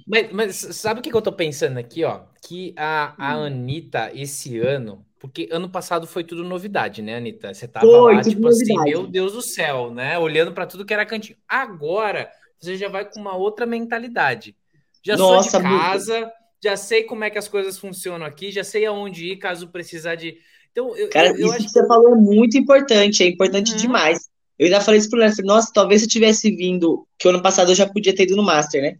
Mas, 0.06 0.32
mas 0.32 0.56
sabe 0.56 1.00
o 1.00 1.02
que, 1.02 1.12
eu 1.12 1.20
tô 1.20 1.32
pensando 1.32 1.76
aqui, 1.78 2.02
ó? 2.04 2.22
Que 2.42 2.74
a, 2.76 3.14
a 3.18 3.38
hum. 3.38 3.44
Anitta, 3.44 4.10
esse 4.14 4.58
ano, 4.58 5.04
porque 5.18 5.48
ano 5.52 5.68
passado 5.68 6.06
foi 6.06 6.24
tudo 6.24 6.42
novidade, 6.42 7.02
né, 7.02 7.16
Anitta? 7.16 7.52
Você 7.52 7.68
tava 7.68 7.86
foi, 7.86 8.14
lá, 8.14 8.22
tipo 8.22 8.48
assim, 8.48 8.72
novidade. 8.72 8.80
assim, 8.80 8.90
meu 8.90 9.06
Deus 9.06 9.32
do 9.34 9.42
céu, 9.42 9.90
né? 9.90 10.18
Olhando 10.18 10.52
para 10.52 10.66
tudo 10.66 10.86
que 10.86 10.94
era 10.94 11.04
cantinho. 11.04 11.36
Agora, 11.46 12.30
você 12.58 12.76
já 12.76 12.88
vai 12.88 13.04
com 13.04 13.20
uma 13.20 13.36
outra 13.36 13.66
mentalidade. 13.66 14.56
Já 15.02 15.16
Nossa, 15.16 15.50
sou 15.50 15.60
de 15.60 15.66
casa. 15.66 16.20
Muito 16.20 16.43
já 16.64 16.78
sei 16.78 17.04
como 17.04 17.24
é 17.24 17.30
que 17.30 17.36
as 17.36 17.46
coisas 17.46 17.78
funcionam 17.78 18.24
aqui, 18.24 18.50
já 18.50 18.64
sei 18.64 18.86
aonde 18.86 19.26
ir 19.26 19.36
caso 19.36 19.68
precisar 19.68 20.14
de. 20.14 20.38
Então, 20.72 20.96
eu, 20.96 21.10
Cara, 21.10 21.28
eu, 21.28 21.36
eu 21.36 21.46
isso 21.48 21.58
que, 21.58 21.64
que 21.64 21.70
você 21.70 21.86
falou 21.86 22.14
é 22.14 22.16
muito 22.16 22.56
importante, 22.56 23.22
é 23.22 23.26
importante 23.26 23.72
uhum. 23.72 23.76
demais. 23.76 24.30
Eu 24.58 24.66
ainda 24.66 24.80
falei 24.80 24.98
isso 24.98 25.10
pro 25.10 25.18
Léo, 25.18 25.30
nossa, 25.44 25.70
talvez 25.74 26.00
se 26.00 26.06
eu 26.06 26.10
tivesse 26.10 26.50
vindo, 26.50 27.06
que 27.18 27.28
o 27.28 27.30
ano 27.30 27.42
passado 27.42 27.70
eu 27.70 27.74
já 27.74 27.86
podia 27.86 28.14
ter 28.14 28.22
ido 28.22 28.36
no 28.36 28.42
Master, 28.42 28.80
né? 28.80 28.96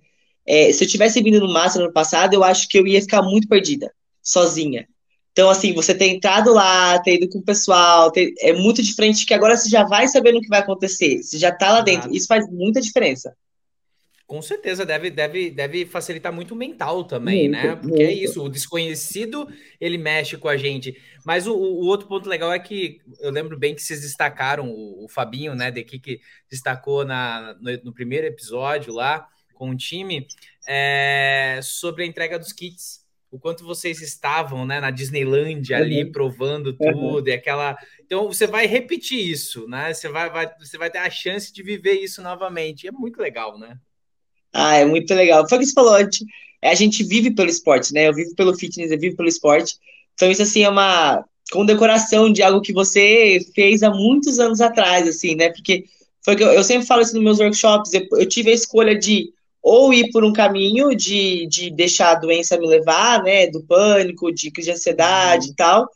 É, 0.47 0.71
se 0.73 0.85
eu 0.85 0.89
tivesse 0.89 1.23
vindo 1.23 1.41
no 1.41 1.51
Master 1.51 1.81
no 1.81 1.87
ano 1.87 1.95
passado, 1.95 2.35
eu 2.35 2.45
acho 2.45 2.69
que 2.69 2.79
eu 2.79 2.87
ia 2.87 3.01
ficar 3.01 3.23
muito 3.23 3.49
perdida, 3.49 3.91
sozinha. 4.23 4.87
Então, 5.33 5.49
assim, 5.49 5.73
você 5.73 5.95
ter 5.95 6.09
entrado 6.09 6.53
lá, 6.53 6.99
ter 6.99 7.15
ido 7.15 7.29
com 7.31 7.39
o 7.39 7.45
pessoal, 7.45 8.11
ter, 8.11 8.35
é 8.41 8.53
muito 8.53 8.83
diferente 8.83 9.25
que 9.25 9.33
agora 9.33 9.57
você 9.57 9.71
já 9.71 9.85
vai 9.85 10.07
sabendo 10.07 10.39
o 10.39 10.41
que 10.43 10.49
vai 10.49 10.61
acontecer, 10.61 11.23
você 11.23 11.39
já 11.39 11.51
tá 11.51 11.73
lá 11.73 11.81
dentro. 11.81 12.15
Isso 12.15 12.27
faz 12.27 12.47
muita 12.51 12.81
diferença. 12.81 13.35
Com 14.27 14.41
certeza 14.41 14.87
deve, 14.87 15.11
deve, 15.11 15.51
deve 15.51 15.85
facilitar 15.85 16.33
muito 16.33 16.55
o 16.55 16.57
mental 16.57 17.05
também, 17.05 17.49
muito, 17.49 17.63
né? 17.63 17.77
Porque 17.77 18.03
é 18.03 18.07
muito. 18.07 18.21
é 18.21 18.25
isso, 18.25 18.43
o 18.43 18.49
desconhecido 18.49 19.47
ele 19.79 19.99
mexe 19.99 20.39
com 20.39 20.49
a 20.49 20.57
gente. 20.57 20.99
Mas 21.27 21.47
o, 21.47 21.55
o, 21.55 21.85
outro 21.85 22.09
ponto 22.09 22.27
legal 22.27 22.51
é 22.51 22.59
que 22.59 23.01
eu 23.21 23.31
lembro 23.31 23.59
bem 23.59 23.75
que 23.75 23.83
vocês 23.83 24.01
destacaram 24.01 24.71
o, 24.71 25.05
o 25.05 25.09
Fabinho, 25.09 25.55
né? 25.55 25.71
De 25.71 25.85
que 25.85 26.21
destacou 26.49 27.05
na, 27.05 27.55
no, 27.61 27.85
no, 27.85 27.93
primeiro 27.93 28.27
episódio 28.27 28.95
lá 28.95 29.29
com 29.53 29.71
o 29.71 29.77
time 29.77 30.27
é, 30.67 31.61
sobre 31.63 32.03
a 32.03 32.07
entrega 32.07 32.39
dos 32.39 32.53
kits. 32.53 33.05
O 33.31 33.39
quanto 33.39 33.65
vocês 33.65 34.01
estavam 34.01 34.65
né, 34.65 34.81
na 34.81 34.91
Disneylandia 34.91 35.77
ali 35.77 36.05
uhum. 36.05 36.13
provando 36.13 36.73
tudo, 36.73 37.25
uhum. 37.25 37.29
e 37.29 37.33
aquela. 37.33 37.77
Então 38.01 38.29
você 38.29 38.47
vai 38.47 38.65
repetir 38.65 39.19
isso, 39.19 39.69
né? 39.69 39.93
Você 39.93 40.09
vai, 40.09 40.31
vai, 40.31 40.51
você 40.59 40.79
vai 40.79 40.89
ter 40.89 40.99
a 40.99 41.11
chance 41.11 41.53
de 41.53 41.63
viver 41.63 41.95
isso 41.95 42.23
novamente. 42.23 42.87
É 42.87 42.93
muito 42.93 43.21
legal, 43.21 43.59
né? 43.59 43.79
Ah, 44.55 44.77
é 44.77 44.85
muito 44.85 45.13
legal. 45.13 45.49
Foi 45.49 45.59
o 45.59 45.61
que 45.61 45.67
você 45.67 45.75
falou, 45.75 45.95
a 45.95 46.03
gente, 46.03 46.25
a 46.63 46.75
gente 46.75 47.03
vive 47.03 47.33
pelo 47.33 47.51
esporte, 47.51 47.93
né? 47.93 48.09
Eu 48.09 48.15
vivo 48.15 48.35
pelo 48.37 48.57
fitness, 48.57 48.91
eu 48.91 48.99
vivo 48.99 49.17
pelo 49.17 49.29
esporte. 49.29 49.75
Então, 50.15 50.31
isso, 50.31 50.43
assim, 50.43 50.63
é 50.63 50.69
uma 50.69 51.25
condecoração 51.51 52.33
de 52.33 52.43
algo 52.43 52.61
que 52.61 52.73
você 52.73 53.39
fez 53.55 53.83
há 53.83 53.91
muitos 53.91 54.39
anos 54.39 54.61
atrás, 54.61 55.07
assim, 55.09 55.35
né? 55.35 55.51
Porque 55.51 55.85
foi 56.25 56.37
que 56.37 56.43
eu, 56.43 56.53
eu 56.53 56.65
sempre 56.65 56.87
falo 56.87 57.03
isso 57.03 57.15
nos 57.15 57.23
meus 57.23 57.39
workshops, 57.41 57.93
eu, 57.93 58.07
eu, 58.13 58.27
tive 58.27 58.51
a 58.51 58.55
escolha 58.55 58.99
de 58.99 59.31
ou 59.63 59.93
ir 59.93 60.11
por 60.11 60.25
um 60.25 60.33
caminho 60.33 60.95
de, 60.95 61.47
de 61.47 61.71
deixar 61.71 62.13
a 62.13 62.15
doença 62.21 62.59
me 62.59 62.67
levar, 62.67 63.23
né? 63.23 63.47
Do 63.49 63.63
pânico, 63.63 64.33
de 64.33 64.51
crise 64.51 64.71
de 64.71 64.77
ansiedade 64.77 65.47
uhum. 65.47 65.53
e 65.53 65.57
tal. 65.57 65.89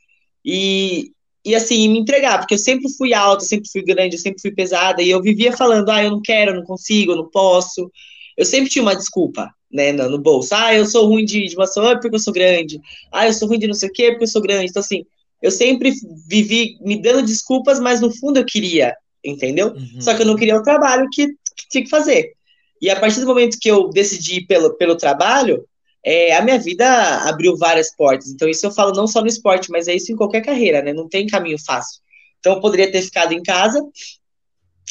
E, 0.44 1.12
e 1.44 1.54
assim, 1.54 1.88
me 1.88 1.98
entregar, 1.98 2.38
porque 2.38 2.54
eu 2.54 2.58
sempre 2.58 2.88
fui 2.96 3.12
alta, 3.14 3.44
sempre 3.44 3.70
fui 3.70 3.82
grande, 3.82 4.16
eu 4.16 4.20
sempre 4.20 4.40
fui 4.40 4.50
pesada, 4.50 5.02
e 5.02 5.10
eu 5.10 5.20
vivia 5.22 5.56
falando, 5.56 5.90
ah, 5.90 6.02
eu 6.02 6.10
não 6.10 6.22
quero, 6.22 6.52
eu 6.52 6.56
não 6.56 6.64
consigo, 6.64 7.12
eu 7.12 7.16
não 7.16 7.30
posso. 7.30 7.90
Eu 8.38 8.44
sempre 8.44 8.70
tinha 8.70 8.82
uma 8.82 8.94
desculpa, 8.94 9.52
né, 9.70 9.90
no, 9.90 10.08
no 10.08 10.18
bolso. 10.18 10.54
Ah, 10.54 10.72
eu 10.72 10.86
sou 10.86 11.08
ruim 11.08 11.24
de, 11.24 11.48
de 11.48 11.56
maçã 11.56 11.98
porque 11.98 12.14
eu 12.14 12.20
sou 12.20 12.32
grande. 12.32 12.80
Ah, 13.12 13.26
eu 13.26 13.32
sou 13.32 13.48
ruim 13.48 13.58
de 13.58 13.66
não 13.66 13.74
sei 13.74 13.88
o 13.88 13.92
quê 13.92 14.10
porque 14.12 14.22
eu 14.24 14.28
sou 14.28 14.40
grande. 14.40 14.70
Então, 14.70 14.80
assim, 14.80 15.04
eu 15.42 15.50
sempre 15.50 15.92
vivi 16.28 16.78
me 16.80 17.02
dando 17.02 17.26
desculpas, 17.26 17.80
mas 17.80 18.00
no 18.00 18.12
fundo 18.12 18.38
eu 18.38 18.44
queria, 18.44 18.94
entendeu? 19.24 19.72
Uhum. 19.72 20.00
Só 20.00 20.14
que 20.14 20.22
eu 20.22 20.26
não 20.26 20.36
queria 20.36 20.56
o 20.56 20.62
trabalho 20.62 21.08
que, 21.12 21.26
que 21.26 21.68
tinha 21.68 21.82
que 21.82 21.90
fazer. 21.90 22.32
E 22.80 22.88
a 22.88 22.98
partir 22.98 23.20
do 23.20 23.26
momento 23.26 23.58
que 23.60 23.68
eu 23.68 23.90
decidi 23.90 24.46
pelo, 24.46 24.74
pelo 24.76 24.96
trabalho, 24.96 25.66
é, 26.04 26.36
a 26.36 26.40
minha 26.40 26.60
vida 26.60 26.86
abriu 27.28 27.56
várias 27.56 27.94
portas. 27.96 28.28
Então, 28.28 28.48
isso 28.48 28.64
eu 28.64 28.70
falo 28.70 28.92
não 28.92 29.08
só 29.08 29.20
no 29.20 29.26
esporte, 29.26 29.68
mas 29.68 29.88
é 29.88 29.96
isso 29.96 30.12
em 30.12 30.16
qualquer 30.16 30.42
carreira, 30.42 30.80
né? 30.80 30.92
Não 30.92 31.08
tem 31.08 31.26
caminho 31.26 31.58
fácil. 31.58 32.00
Então, 32.38 32.54
eu 32.54 32.60
poderia 32.60 32.90
ter 32.90 33.02
ficado 33.02 33.32
em 33.32 33.42
casa, 33.42 33.84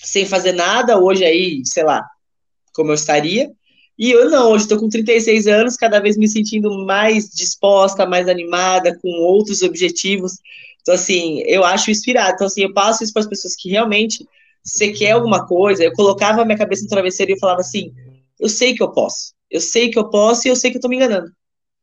sem 0.04 0.26
fazer 0.26 0.52
nada, 0.52 1.00
hoje 1.00 1.24
aí, 1.24 1.62
sei 1.66 1.86
lá, 1.86 2.06
como 2.78 2.92
eu 2.92 2.96
estaria. 2.96 3.52
E 3.98 4.12
eu 4.12 4.30
não, 4.30 4.52
hoje 4.52 4.66
estou 4.66 4.80
com 4.80 4.88
36 4.88 5.48
anos, 5.48 5.76
cada 5.76 6.00
vez 6.00 6.16
me 6.16 6.28
sentindo 6.28 6.86
mais 6.86 7.30
disposta, 7.30 8.06
mais 8.06 8.30
animada, 8.30 8.98
com 9.02 9.10
outros 9.10 9.64
objetivos. 9.64 10.34
Então, 10.82 10.94
assim, 10.94 11.42
eu 11.48 11.66
acho 11.66 11.90
inspirado. 11.90 12.34
Então, 12.36 12.46
assim, 12.46 12.62
eu 12.62 12.74
passo 12.74 13.04
isso 13.04 13.12
para 13.12 13.24
as 13.24 13.28
pessoas 13.28 13.56
que 13.56 13.70
realmente 13.70 14.24
você 14.64 14.92
quer 14.92 15.12
alguma 15.12 15.48
coisa. 15.48 15.84
Eu 15.84 15.92
colocava 15.94 16.44
a 16.44 16.46
minha 16.46 16.58
cabeça 16.58 16.84
no 16.84 16.90
travesseiro 16.90 17.32
e 17.32 17.40
falava 17.40 17.62
assim: 17.62 17.92
eu 18.40 18.48
sei 18.48 18.76
que 18.76 18.84
eu 18.84 18.92
posso. 18.92 19.34
Eu 19.50 19.60
sei 19.60 19.90
que 19.90 19.98
eu 19.98 20.10
posso 20.10 20.48
e 20.48 20.52
eu 20.52 20.56
sei 20.56 20.70
que 20.70 20.78
eu 20.78 20.82
tô 20.82 20.88
me 20.88 20.96
enganando. 20.96 21.32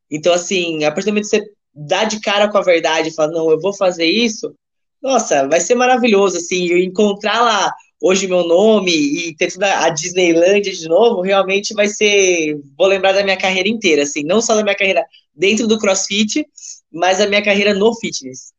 Então, 0.08 0.32
assim, 0.32 0.84
a 0.84 0.92
partir 0.92 1.06
do 1.06 1.12
momento 1.12 1.28
que 1.28 1.36
você 1.36 1.44
dá 1.74 2.04
de 2.04 2.20
cara 2.20 2.48
com 2.48 2.58
a 2.58 2.62
verdade 2.62 3.08
e 3.08 3.14
fala, 3.14 3.32
não, 3.32 3.50
eu 3.50 3.60
vou 3.60 3.74
fazer 3.74 4.06
isso, 4.06 4.54
nossa, 5.02 5.48
vai 5.48 5.60
ser 5.60 5.74
maravilhoso, 5.74 6.36
assim, 6.36 6.66
eu 6.66 6.78
encontrar 6.78 7.40
lá 7.40 7.72
hoje 8.04 8.28
meu 8.28 8.46
nome 8.46 8.92
e 8.92 9.34
ter 9.34 9.50
toda 9.50 9.82
a 9.82 9.88
Disneylandia 9.88 10.72
de 10.74 10.86
novo, 10.86 11.22
realmente 11.22 11.72
vai 11.72 11.88
ser, 11.88 12.60
vou 12.76 12.86
lembrar 12.86 13.12
da 13.12 13.24
minha 13.24 13.36
carreira 13.36 13.66
inteira, 13.66 14.02
assim, 14.02 14.22
não 14.22 14.42
só 14.42 14.54
da 14.54 14.62
minha 14.62 14.74
carreira 14.74 15.02
dentro 15.34 15.66
do 15.66 15.78
CrossFit, 15.78 16.46
mas 16.92 17.16
da 17.16 17.26
minha 17.26 17.42
carreira 17.42 17.72
no 17.72 17.94
fitness. 17.98 18.52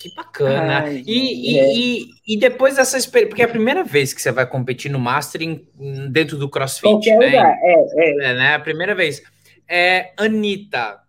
Que 0.00 0.12
bacana. 0.16 0.80
Ai, 0.80 1.04
e, 1.06 1.58
é. 1.58 1.72
e, 1.72 2.06
e, 2.26 2.36
depois 2.36 2.74
dessa 2.74 2.98
experiência, 2.98 3.28
porque 3.28 3.42
é 3.42 3.44
a 3.44 3.48
primeira 3.48 3.84
vez 3.84 4.12
que 4.12 4.20
você 4.20 4.32
vai 4.32 4.46
competir 4.46 4.90
no 4.90 4.98
Mastering 4.98 5.68
dentro 6.10 6.36
do 6.36 6.50
CrossFit, 6.50 6.88
Qualquer 6.88 7.16
né? 7.16 7.26
Lugar. 7.26 7.56
É, 7.62 7.72
é. 7.72 8.30
é, 8.30 8.34
né? 8.34 8.54
A 8.54 8.60
primeira 8.60 8.94
vez. 8.94 9.22
É, 9.68 10.12
Anitta, 10.16 11.00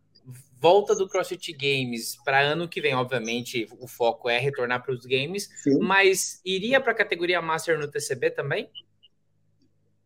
volta 0.60 0.95
do 0.95 1.08
CrossFit 1.08 1.53
Games 1.53 2.18
para 2.24 2.41
ano 2.41 2.68
que 2.68 2.82
vem, 2.82 2.95
obviamente, 2.95 3.68
o 3.80 3.88
foco 3.88 4.30
é 4.30 4.38
retornar 4.39 4.84
para 4.84 4.93
os 4.93 5.05
games, 5.05 5.49
Sim. 5.64 5.80
mas 5.80 6.41
iria 6.43 6.80
para 6.82 6.91
a 6.91 6.95
categoria 6.95 7.41
Master 7.41 7.80
no 7.80 7.88
TCB 7.88 8.32
também? 8.32 8.70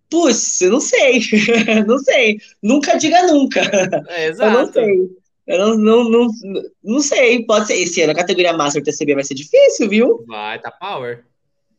Putz, 0.10 0.60
eu 0.62 0.72
não 0.72 0.82
sei, 0.82 1.22
não 1.88 1.98
sei. 2.00 2.38
Nunca 2.62 2.98
diga 2.98 3.26
nunca. 3.28 3.62
É, 4.10 4.28
exato. 4.28 4.52
Eu 4.52 4.66
não 4.66 4.74
sei. 4.74 5.22
Eu 5.48 5.58
não, 5.58 5.78
não, 5.78 6.10
não, 6.10 6.28
não 6.84 7.00
sei, 7.00 7.46
pode 7.46 7.68
ser. 7.68 7.76
Esse 7.76 8.02
ano 8.02 8.12
a 8.12 8.16
categoria 8.16 8.54
Master 8.54 8.84
TCB 8.84 9.16
vai 9.16 9.24
ser 9.24 9.34
difícil, 9.34 9.90
viu? 9.90 10.24
Vai, 10.28 10.60
tá 10.60 10.70
power. 10.70 11.26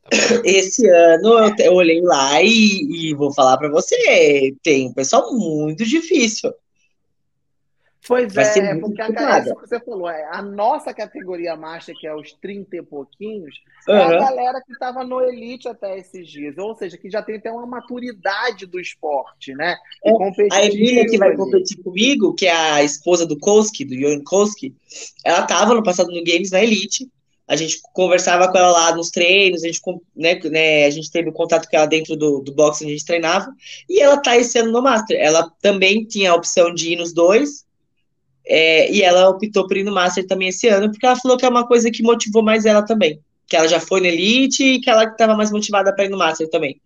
Tá 0.03 0.11
Esse 0.45 0.89
ano 0.89 1.39
eu, 1.39 1.55
eu 1.59 1.73
olhei 1.75 2.01
lá 2.01 2.43
e, 2.43 3.11
e 3.11 3.15
vou 3.15 3.33
falar 3.33 3.57
para 3.59 3.71
você, 3.71 4.55
tem 4.63 4.89
um 4.89 4.95
pessoal 4.95 5.31
muito 5.33 5.85
difícil. 5.85 6.53
Pois 8.07 8.35
Vai 8.35 8.45
é, 8.45 8.75
porque 8.81 9.01
a, 9.01 9.07
é 9.07 9.41
isso 9.43 9.55
que 9.55 9.69
você 9.69 9.79
falou, 9.79 10.11
é, 10.11 10.29
a 10.33 10.43
nossa 10.43 10.93
categoria 10.93 11.57
Master, 11.57 11.95
que 11.97 12.07
é 12.07 12.15
os 12.15 12.33
30 12.33 12.77
e 12.77 12.83
pouquinhos, 12.83 13.55
uhum. 13.87 13.95
é 13.95 14.03
a 14.03 14.19
galera 14.19 14.61
que 14.61 14.73
estava 14.73 15.05
no 15.05 15.21
Elite 15.21 15.69
até 15.69 15.97
esses 15.97 16.29
dias, 16.29 16.59
ou 16.59 16.75
seja, 16.75 16.99
que 16.99 17.09
já 17.09 17.23
tem 17.23 17.37
até 17.37 17.51
uma 17.53 17.65
maturidade 17.65 18.67
do 18.67 18.81
esporte, 18.81 19.55
né? 19.55 19.77
É, 20.05 20.11
a 20.51 20.65
Emília, 20.65 21.07
que 21.07 21.17
vai 21.17 21.37
competir 21.37 21.81
comigo, 21.81 22.35
que 22.35 22.47
é 22.47 22.53
a 22.53 22.83
esposa 22.83 23.25
do 23.25 23.39
Koski, 23.39 23.85
do 23.85 23.97
Jon 23.97 24.21
Koski, 24.25 24.75
ela 25.25 25.43
estava 25.43 25.73
no 25.73 25.83
passado 25.83 26.11
no 26.11 26.25
Games 26.25 26.51
na 26.51 26.61
Elite, 26.61 27.09
a 27.47 27.55
gente 27.55 27.81
conversava 27.93 28.51
com 28.51 28.59
ela 28.59 28.71
lá 28.73 28.97
nos 28.97 29.11
treinos, 29.11 29.63
a 29.63 29.67
gente, 29.69 29.81
né, 30.17 30.41
né, 30.51 30.87
a 30.87 30.91
gente 30.91 31.11
teve 31.11 31.31
contato 31.31 31.69
com 31.69 31.77
ela 31.77 31.87
dentro 31.87 32.17
do, 32.17 32.41
do 32.41 32.53
boxe 32.53 32.83
onde 32.83 32.95
a 32.95 32.97
gente 32.97 33.07
treinava, 33.07 33.53
e 33.89 34.01
ela 34.01 34.17
tá 34.17 34.37
esse 34.37 34.59
ano 34.59 34.73
no 34.73 34.83
Master. 34.83 35.17
Ela 35.21 35.49
também 35.61 36.05
tinha 36.05 36.33
a 36.33 36.35
opção 36.35 36.75
de 36.75 36.95
ir 36.95 36.97
nos 36.97 37.13
dois, 37.13 37.65
é, 38.47 38.91
e 38.91 39.03
ela 39.03 39.29
optou 39.29 39.67
por 39.67 39.77
ir 39.77 39.85
no 39.85 39.93
Master 39.93 40.27
também 40.27 40.49
esse 40.49 40.69
ano, 40.69 40.91
porque 40.91 41.07
ela 41.07 41.17
falou 41.17 41.37
que 41.37 41.45
é 41.45 41.49
uma 41.49 41.67
coisa 41.67 41.91
que 41.91 42.03
motivou 42.03 42.43
mais 42.43 42.65
ela 42.65 42.83
também. 42.83 43.21
Que 43.47 43.57
ela 43.57 43.69
já 43.69 43.81
foi 43.81 44.01
na 44.01 44.09
Elite 44.09 44.65
e 44.65 44.81
que 44.81 44.91
ela 44.91 45.05
estava 45.05 45.35
mais 45.35 45.51
motivada 45.51 45.95
para 45.95 46.05
ir 46.05 46.09
no 46.09 46.19
Master 46.19 46.49
também. 46.49 46.81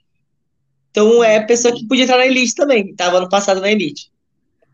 Então 0.90 1.22
é 1.22 1.40
pessoa 1.40 1.74
que 1.74 1.86
podia 1.86 2.04
entrar 2.04 2.18
na 2.18 2.26
Elite 2.26 2.54
também, 2.54 2.90
estava 2.90 3.20
no 3.20 3.28
passado 3.28 3.60
na 3.60 3.70
Elite. 3.70 4.10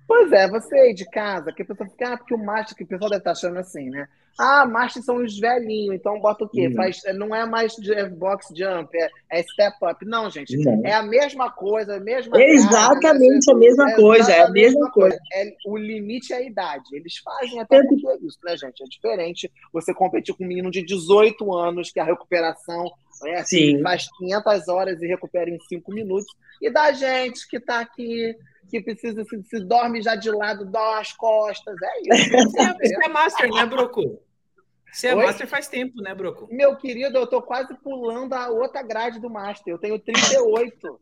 Pois 0.07 0.31
é, 0.33 0.49
você 0.49 0.75
aí 0.75 0.95
de 0.95 1.09
casa, 1.09 1.53
que 1.53 1.63
a 1.63 1.65
pessoa 1.65 1.89
fica, 1.89 2.13
ah, 2.13 2.19
porque 2.19 2.35
o 2.35 2.39
Master, 2.39 2.77
que 2.77 2.85
o 2.85 2.87
pessoal 2.87 3.11
deve 3.11 3.21
estar 3.21 3.33
achando 3.33 3.59
assim, 3.59 3.89
né? 3.89 4.09
Ah, 4.39 4.67
Master 4.67 5.03
são 5.03 5.17
os 5.17 5.39
velhinhos, 5.39 5.95
então 5.95 6.19
bota 6.21 6.45
o 6.45 6.49
quê? 6.49 6.69
Hum. 6.69 6.75
Faz, 6.75 7.01
não 7.15 7.35
é 7.35 7.45
mais 7.45 7.75
box 8.17 8.49
jump, 8.57 8.97
é, 8.97 9.11
é 9.31 9.43
step 9.43 9.77
up. 9.83 10.05
Não, 10.05 10.31
gente, 10.31 10.57
não. 10.57 10.83
é 10.85 10.95
a 10.95 11.03
mesma 11.03 11.51
coisa, 11.51 11.97
a 11.97 12.01
mesma 12.01 12.41
Exatamente 12.41 13.51
a 13.51 13.55
mesma 13.55 13.91
é 13.91 13.95
coisa, 13.95 14.33
é 14.33 14.43
a 14.43 14.51
mesma 14.51 14.91
coisa. 14.91 15.19
É, 15.35 15.55
o 15.67 15.77
limite 15.77 16.33
é 16.33 16.37
a 16.37 16.43
idade. 16.43 16.85
Eles 16.93 17.19
fazem 17.19 17.61
até 17.61 17.77
é. 17.77 17.83
porque 17.83 18.09
é 18.09 18.17
isso, 18.23 18.39
né, 18.45 18.57
gente? 18.57 18.83
É 18.83 18.87
diferente 18.87 19.53
você 19.73 19.93
competir 19.93 20.35
com 20.35 20.45
um 20.45 20.49
menino 20.49 20.71
de 20.71 20.85
18 20.85 21.53
anos, 21.55 21.91
que 21.91 22.01
a 22.01 22.05
recuperação 22.05 22.91
é 23.25 23.39
assim, 23.39 23.81
faz 23.83 24.09
500 24.19 24.69
horas 24.69 25.01
e 25.01 25.07
recupera 25.07 25.49
em 25.49 25.59
5 25.69 25.93
minutos, 25.93 26.27
e 26.61 26.71
da 26.71 26.93
gente 26.93 27.47
que 27.49 27.59
está 27.59 27.81
aqui 27.81 28.35
que 28.73 28.81
precisa 28.81 29.23
se, 29.25 29.43
se 29.43 29.61
dorme 29.61 30.01
já 30.01 30.17
de 30.17 30.31
lado, 30.31 30.65
dá 30.65 30.99
as 30.99 31.13
costas. 31.13 31.77
É 31.83 32.01
isso. 32.01 32.31
Você 32.81 32.95
é, 32.95 33.05
é 33.05 33.09
master, 33.09 33.51
né, 33.51 33.67
Broco? 33.67 34.19
Você 34.91 35.09
é 35.09 35.15
Oi? 35.15 35.27
master 35.27 35.47
faz 35.47 35.69
tempo, 35.69 36.01
né, 36.01 36.15
Broco? 36.15 36.49
Meu 36.51 36.75
querido, 36.77 37.19
eu 37.19 37.27
tô 37.27 37.43
quase 37.43 37.75
pulando 37.75 38.33
a 38.33 38.49
outra 38.49 38.83
grade 38.83 39.21
do 39.21 39.29
master. 39.29 39.75
Eu 39.75 39.79
tenho 39.79 39.99
38. 39.99 41.01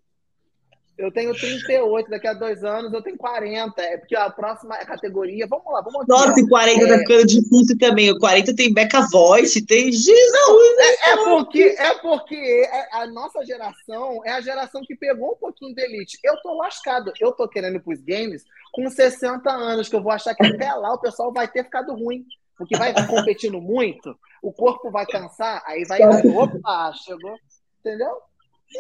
Eu 1.01 1.11
tenho 1.11 1.35
38, 1.35 2.11
daqui 2.11 2.29
a 2.29 2.35
dois 2.35 2.63
anos 2.63 2.93
eu 2.93 3.03
tenho 3.03 3.17
40. 3.17 3.81
É 3.81 3.97
porque 3.97 4.15
a 4.15 4.29
próxima 4.29 4.77
categoria. 4.79 5.47
Vamos 5.47 5.73
lá, 5.73 5.81
vamos 5.81 6.03
aqui. 6.03 6.11
Nossa, 6.11 6.39
e 6.39 6.47
40 6.47 6.85
é... 6.85 6.89
tá 6.89 6.99
ficando 6.99 7.27
difícil 7.27 7.79
também. 7.79 8.11
O 8.11 8.19
40 8.19 8.55
tem 8.55 8.73
Beca 8.73 9.07
Voice, 9.11 9.65
tem 9.65 9.91
Jesus! 9.91 10.79
É, 10.79 11.11
é, 11.11 11.17
porque, 11.17 11.63
é 11.63 11.95
porque 11.95 12.69
é, 12.71 12.97
a 12.97 13.07
nossa 13.07 13.45
geração 13.47 14.21
é 14.27 14.33
a 14.33 14.43
geração 14.43 14.83
que 14.83 14.95
pegou 14.95 15.33
um 15.33 15.37
pouquinho 15.37 15.75
de 15.75 15.83
elite. 15.83 16.19
Eu 16.23 16.37
tô 16.43 16.55
lascado. 16.55 17.13
Eu 17.19 17.33
tô 17.33 17.49
querendo 17.49 17.77
ir 17.77 17.83
pros 17.83 18.03
games 18.03 18.45
com 18.71 18.89
60 18.91 19.51
anos, 19.51 19.89
que 19.89 19.97
eu 19.97 20.03
vou 20.03 20.13
achar 20.13 20.35
que 20.35 20.47
até 20.47 20.71
lá 20.75 20.93
o 20.93 21.01
pessoal 21.01 21.33
vai 21.33 21.49
ter 21.49 21.65
ficado 21.65 21.95
ruim. 21.95 22.27
Porque 22.59 22.77
vai 22.77 22.93
competindo 23.07 23.59
muito, 23.59 24.15
o 24.43 24.53
corpo 24.53 24.91
vai 24.91 25.07
cansar, 25.07 25.63
aí 25.65 25.83
vai. 25.87 26.01
Opa, 26.03 26.93
chegou. 26.93 27.35
Entendeu? 27.81 28.15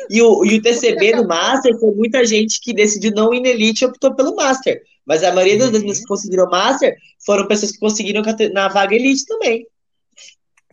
E 0.08 0.22
o, 0.22 0.44
e 0.44 0.56
o 0.56 0.62
TCB 0.62 1.16
do 1.16 1.26
Master 1.26 1.78
foi 1.78 1.92
muita 1.92 2.24
gente 2.24 2.60
que 2.60 2.72
decidiu 2.72 3.12
não 3.12 3.34
ir 3.34 3.40
na 3.40 3.48
Elite 3.48 3.84
e 3.84 3.86
optou 3.86 4.14
pelo 4.14 4.34
Master. 4.36 4.82
Mas 5.04 5.24
a 5.24 5.32
maioria 5.32 5.58
das 5.58 5.70
pessoas 5.70 5.98
que 5.98 6.06
conseguiram 6.06 6.50
Master 6.50 6.96
foram 7.24 7.46
pessoas 7.46 7.72
que 7.72 7.78
conseguiram 7.78 8.22
na 8.52 8.68
vaga 8.68 8.94
Elite 8.94 9.26
também. 9.26 9.66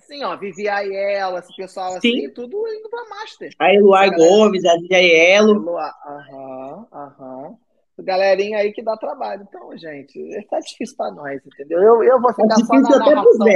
Sim, 0.08 0.24
ó, 0.24 0.38
Vivi 0.38 0.70
Aiello, 0.70 1.38
esse 1.38 1.54
pessoal 1.56 1.96
assim, 1.96 2.22
Sim. 2.22 2.30
tudo 2.30 2.66
indo 2.68 2.90
pra 2.90 3.10
Master. 3.10 3.52
A 3.60 3.74
Eluar 3.74 4.16
Gomes, 4.16 4.64
a 4.64 4.76
Vivi 4.76 4.96
Aiello. 4.96 5.78
Aham, 5.78 6.88
aham. 6.94 7.56
Galerinha 8.00 8.60
aí 8.60 8.72
que 8.72 8.84
dá 8.84 8.96
trabalho. 8.96 9.46
Então, 9.50 9.76
gente, 9.78 10.48
tá 10.50 10.60
difícil 10.60 10.96
pra 10.96 11.12
nós, 11.12 11.42
entendeu? 11.46 11.82
Eu, 11.82 12.04
eu 12.04 12.22
vou 12.22 12.32
ficar 12.32 12.48
tá 12.48 12.56
só 12.58 12.80
na 12.80 13.00
narração. 13.00 13.48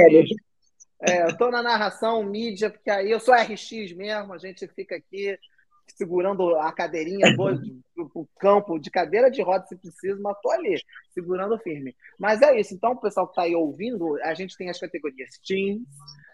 É, 1.04 1.24
eu 1.24 1.36
tô 1.36 1.50
na 1.50 1.62
narração, 1.62 2.22
mídia, 2.22 2.70
porque 2.70 2.90
aí 2.90 3.10
eu 3.10 3.18
sou 3.18 3.34
RX 3.34 3.92
mesmo, 3.96 4.32
a 4.34 4.38
gente 4.38 4.68
fica 4.68 4.96
aqui 4.96 5.36
segurando 5.88 6.56
a 6.56 6.72
cadeirinha, 6.72 7.34
pro 7.34 8.28
campo 8.38 8.78
de 8.78 8.90
cadeira 8.90 9.30
de 9.30 9.42
roda 9.42 9.66
se 9.66 9.76
preciso, 9.76 10.20
mas 10.22 10.36
tô 10.40 10.50
ali, 10.50 10.80
segurando 11.10 11.58
firme. 11.58 11.94
Mas 12.18 12.42
é 12.42 12.58
isso. 12.58 12.74
Então, 12.74 12.92
o 12.92 13.00
pessoal 13.00 13.28
que 13.28 13.34
tá 13.34 13.42
aí 13.42 13.54
ouvindo, 13.54 14.16
a 14.22 14.34
gente 14.34 14.56
tem 14.56 14.70
as 14.70 14.80
categorias 14.80 15.38
Teams, 15.44 15.82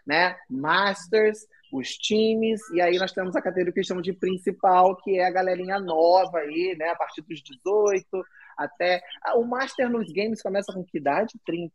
né? 0.06 0.36
Masters, 0.48 1.46
os 1.72 1.90
times, 1.90 2.60
e 2.70 2.80
aí 2.80 2.96
nós 2.98 3.12
temos 3.12 3.36
a 3.36 3.42
categoria 3.42 3.72
que 3.72 3.84
chamamos 3.84 4.06
de 4.06 4.14
principal, 4.14 4.96
que 4.96 5.18
é 5.18 5.26
a 5.26 5.30
galerinha 5.30 5.78
nova 5.78 6.38
aí, 6.38 6.74
né? 6.78 6.88
A 6.90 6.96
partir 6.96 7.22
dos 7.22 7.42
18 7.42 8.06
até. 8.56 9.02
Ah, 9.22 9.36
o 9.38 9.44
Master 9.44 9.88
nos 9.90 10.10
games 10.12 10.42
começa 10.42 10.72
com 10.72 10.84
que 10.84 10.98
idade? 10.98 11.38
30? 11.44 11.74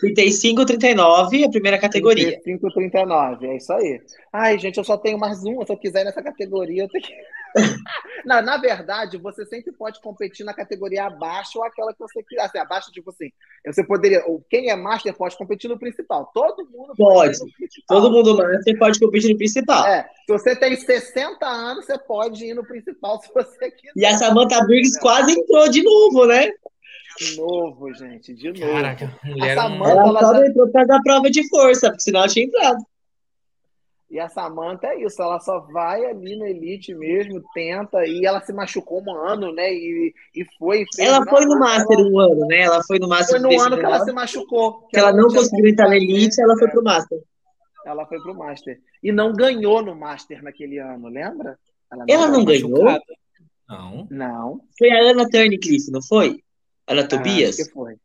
35, 0.00 0.64
39, 0.64 1.44
a 1.44 1.50
primeira 1.50 1.78
categoria. 1.78 2.40
35, 2.42 2.72
39, 2.72 3.46
é 3.46 3.56
isso 3.56 3.72
aí. 3.72 4.00
Ai, 4.32 4.58
gente, 4.58 4.78
eu 4.78 4.84
só 4.84 4.96
tenho 4.96 5.18
mais 5.18 5.44
uma. 5.44 5.64
Se 5.66 5.72
eu 5.72 5.76
quiser 5.76 6.04
nessa 6.04 6.22
categoria, 6.22 6.84
eu 6.84 6.88
tenho 6.88 7.04
que. 7.04 7.12
na, 8.24 8.40
na 8.40 8.56
verdade, 8.56 9.18
você 9.18 9.44
sempre 9.44 9.72
pode 9.72 10.00
competir 10.00 10.44
na 10.44 10.54
categoria 10.54 11.04
abaixo 11.06 11.58
ou 11.58 11.64
aquela 11.64 11.92
que 11.92 11.98
você 11.98 12.22
quiser. 12.22 12.42
Assim, 12.42 12.58
abaixo, 12.58 12.90
tipo 12.92 13.10
assim, 13.10 13.30
você 13.66 13.84
poderia. 13.84 14.24
Quem 14.48 14.70
é 14.70 14.76
master 14.76 15.14
pode 15.14 15.36
competir 15.36 15.68
no 15.68 15.78
principal. 15.78 16.30
Todo 16.32 16.68
mundo 16.70 16.94
pode. 16.96 17.38
pode 17.38 17.84
Todo 17.86 18.10
mundo 18.10 18.36
master 18.36 18.78
pode 18.78 19.00
competir 19.00 19.30
no 19.30 19.36
principal. 19.36 19.86
É. 19.86 20.08
Se 20.26 20.32
você 20.32 20.56
tem 20.56 20.76
60 20.76 21.44
anos, 21.46 21.84
você 21.84 21.98
pode 21.98 22.44
ir 22.44 22.54
no 22.54 22.64
principal 22.64 23.20
se 23.20 23.28
você 23.34 23.70
quiser. 23.70 23.92
E 23.96 24.06
a 24.06 24.16
Samantha 24.16 24.64
Briggs 24.64 24.98
quase 25.00 25.32
entrou 25.38 25.68
de 25.68 25.82
novo, 25.82 26.26
né? 26.26 26.50
De 27.20 27.36
novo, 27.36 27.92
gente, 27.92 28.32
de 28.32 28.50
novo. 28.50 28.72
Caraca, 28.72 29.14
mulher 29.22 29.58
a 29.58 29.62
Samantha, 29.62 29.90
ela, 29.90 30.08
ela 30.08 30.20
só 30.20 30.34
já... 30.36 30.46
entrou 30.46 30.68
pra 30.68 30.84
dar 30.84 31.02
prova 31.02 31.30
de 31.30 31.46
força, 31.50 31.88
porque 31.88 32.00
senão 32.00 32.20
ela 32.20 32.28
tinha 32.28 32.46
entrado. 32.46 32.78
E 34.10 34.18
a 34.18 34.28
Samantha 34.28 34.86
é 34.88 35.04
isso, 35.04 35.22
ela 35.22 35.38
só 35.38 35.60
vai 35.72 36.04
ali 36.06 36.36
na 36.36 36.48
Elite 36.48 36.94
mesmo, 36.94 37.42
tenta, 37.52 38.04
e 38.06 38.24
ela 38.24 38.40
se 38.40 38.52
machucou 38.54 39.02
um 39.06 39.14
ano, 39.14 39.52
né? 39.52 39.70
E, 39.70 40.14
e 40.34 40.44
foi. 40.58 40.84
Ela 40.98 41.24
foi 41.26 41.44
no 41.44 41.58
Master 41.58 41.98
ela... 41.98 42.08
um 42.08 42.18
ano, 42.18 42.46
né? 42.46 42.60
Ela 42.62 42.82
foi 42.84 42.98
no 42.98 43.06
Master. 43.06 43.40
Foi 43.40 43.56
no 43.56 43.62
ano 43.62 43.76
que 43.76 43.84
ela 43.84 44.00
se 44.00 44.12
machucou. 44.12 44.88
Que, 44.88 44.98
ela, 44.98 45.10
ela, 45.10 45.18
não 45.20 45.28
conseguiu 45.28 45.68
entrar 45.68 45.88
na 45.90 45.96
Elite, 45.96 46.40
ela 46.40 46.56
foi 46.58 46.68
pro 46.68 46.82
Master. 46.82 47.20
Ela 47.84 48.06
foi 48.06 48.18
pro 48.20 48.34
Master. 48.34 48.80
E 49.02 49.12
não 49.12 49.32
ganhou 49.32 49.82
no 49.82 49.94
Master 49.94 50.42
naquele 50.42 50.78
ano, 50.78 51.08
lembra? 51.08 51.58
Ela 51.92 52.04
não, 52.08 52.14
ela 52.14 52.28
não 52.28 52.44
ganhou? 52.44 52.84
Não. 53.68 54.08
Não. 54.10 54.60
Foi 54.76 54.90
a 54.90 55.10
Ana 55.10 55.28
Turnicliffe, 55.28 55.92
não 55.92 56.02
foi? 56.02 56.42
Ana 56.90 57.02
ah, 57.02 57.08
Tobias? 57.08 57.56
que 57.56 57.70
foi. 57.70 57.96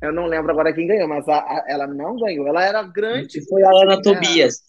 Eu 0.00 0.12
não 0.12 0.26
lembro 0.26 0.50
agora 0.52 0.72
quem 0.72 0.86
ganhou, 0.86 1.08
mas 1.08 1.28
a, 1.28 1.38
a, 1.38 1.64
ela 1.68 1.86
não 1.86 2.16
ganhou. 2.16 2.46
Ela 2.46 2.64
era 2.64 2.82
grande. 2.82 3.46
Foi 3.48 3.62
a 3.62 3.70
Ana 3.70 3.96
né? 3.96 4.02
Tobias. 4.02 4.68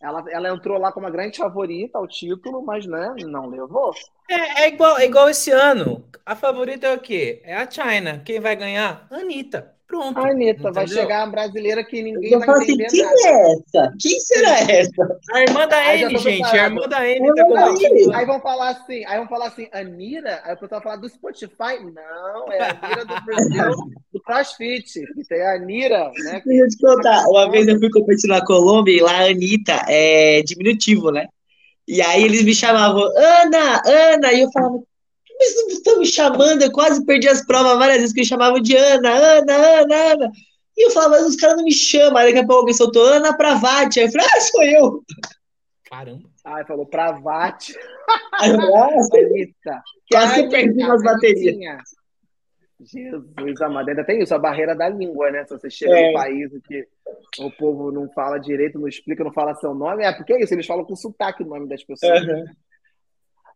Ela, 0.00 0.24
ela 0.30 0.48
entrou 0.50 0.78
lá 0.78 0.92
como 0.92 1.06
uma 1.06 1.12
grande 1.12 1.38
favorita 1.38 1.98
ao 1.98 2.06
título, 2.06 2.62
mas 2.64 2.86
né, 2.86 3.14
não 3.20 3.46
levou. 3.46 3.94
É, 4.28 4.64
é, 4.64 4.68
igual, 4.68 4.98
é 4.98 5.06
igual 5.06 5.28
esse 5.28 5.50
ano. 5.50 6.08
A 6.24 6.34
favorita 6.34 6.86
é 6.86 6.94
o 6.94 7.00
quê? 7.00 7.40
É 7.44 7.56
a 7.56 7.70
China. 7.70 8.22
Quem 8.24 8.40
vai 8.40 8.56
ganhar? 8.56 9.06
Anitta. 9.10 9.75
Pronto. 9.86 10.18
A 10.18 10.30
Anitta, 10.30 10.72
vai 10.72 10.88
chegar 10.88 11.22
a 11.22 11.26
brasileira 11.26 11.84
que 11.84 12.02
ninguém 12.02 12.32
eu 12.32 12.40
vai 12.40 12.48
assim, 12.48 12.72
entender 12.72 12.88
quem 12.88 13.02
nada. 13.04 13.16
é 13.24 13.52
essa? 13.52 13.94
Quem 14.00 14.20
será 14.20 14.58
essa? 14.58 15.18
A 15.32 15.42
irmã 15.42 15.68
da 15.68 15.90
Anne, 15.92 16.18
gente. 16.18 16.44
A 16.44 16.64
irmã 16.64 16.88
da 16.88 16.98
Anne 16.98 17.34
tá 17.34 18.18
Aí 18.18 18.26
vão 18.26 18.40
falar 18.40 18.70
assim, 18.70 19.04
aí 19.06 19.18
vão 19.18 19.28
falar 19.28 19.46
assim, 19.46 19.68
Anira? 19.72 20.40
Aí 20.44 20.54
o 20.54 20.58
pessoal 20.58 20.80
vai 20.80 20.82
falar 20.82 20.96
do 20.96 21.08
Spotify? 21.08 21.78
Não, 21.94 22.52
é 22.52 22.60
a 22.60 22.78
Anira 22.82 23.04
do 23.04 23.24
Brasil, 23.24 23.76
do 24.12 24.22
CrossFit. 24.22 25.04
Tem 25.28 25.42
a 25.42 25.54
Anira, 25.54 26.10
né? 26.24 26.42
Deixa 26.44 26.64
eu 26.64 26.68
te 26.68 26.78
contar. 26.78 27.24
Uma 27.28 27.48
vez 27.48 27.68
eu 27.68 27.78
fui 27.78 27.90
competir 27.90 28.28
na 28.28 28.44
Colômbia 28.44 28.92
e 28.92 29.00
lá 29.00 29.18
a 29.18 29.30
Anitta 29.30 29.84
é 29.88 30.42
diminutivo, 30.42 31.12
né? 31.12 31.28
E 31.86 32.02
aí 32.02 32.24
eles 32.24 32.42
me 32.42 32.52
chamavam, 32.52 33.04
Ana, 33.16 33.82
Ana, 33.86 34.32
e 34.32 34.40
eu 34.40 34.50
falava, 34.50 34.82
mas 35.38 35.54
não 35.54 35.68
estão 35.68 35.98
me 35.98 36.06
chamando, 36.06 36.62
eu 36.62 36.72
quase 36.72 37.04
perdi 37.04 37.28
as 37.28 37.44
provas 37.44 37.78
várias 37.78 37.98
vezes 37.98 38.12
que 38.12 38.20
eles 38.20 38.28
chamavam 38.28 38.60
de 38.60 38.76
Ana, 38.76 39.10
Ana, 39.10 39.54
Ana, 39.54 40.12
Ana. 40.12 40.32
E 40.76 40.86
eu 40.86 40.90
falava, 40.90 41.16
mas 41.16 41.26
os 41.26 41.36
caras 41.36 41.56
não 41.56 41.64
me 41.64 41.72
chamam. 41.72 42.16
Aí 42.16 42.26
daqui 42.26 42.38
a 42.38 42.46
pouco 42.46 42.60
alguém 42.60 42.74
soltou 42.74 43.04
Ana 43.04 43.36
Pravati. 43.36 44.00
Aí 44.00 44.06
eu 44.06 44.12
falei, 44.12 44.26
ah, 44.26 44.40
sou 44.40 44.62
eu. 44.62 45.04
Caramba. 45.88 46.28
Aí 46.44 46.64
falou 46.64 46.86
Pravati. 46.86 47.74
Aí 48.40 48.50
eu 48.50 48.58
falei, 48.58 49.54
ah, 49.68 49.82
Quase 50.10 50.48
perdi 50.48 50.78
nas 50.78 51.02
baterias. 51.02 51.82
Jesus 52.80 53.60
amado, 53.62 53.88
ainda 53.88 54.04
tem 54.04 54.22
isso, 54.22 54.34
a 54.34 54.38
barreira 54.38 54.74
da 54.74 54.88
língua, 54.88 55.30
né? 55.30 55.44
Se 55.44 55.56
você 55.56 55.70
chega 55.70 55.98
é. 55.98 56.08
num 56.08 56.12
país 56.12 56.50
que 56.66 56.86
o 57.38 57.50
povo 57.50 57.90
não 57.90 58.06
fala 58.10 58.38
direito, 58.38 58.78
não 58.78 58.86
explica, 58.86 59.24
não 59.24 59.32
fala 59.32 59.54
seu 59.54 59.74
nome, 59.74 60.04
é 60.04 60.12
porque 60.12 60.34
é 60.34 60.42
isso, 60.42 60.52
eles 60.52 60.66
falam 60.66 60.84
com 60.84 60.94
sotaque 60.94 61.42
o 61.42 61.46
nome 61.46 61.68
das 61.68 61.82
pessoas. 61.82 62.22
Uhum. 62.22 62.44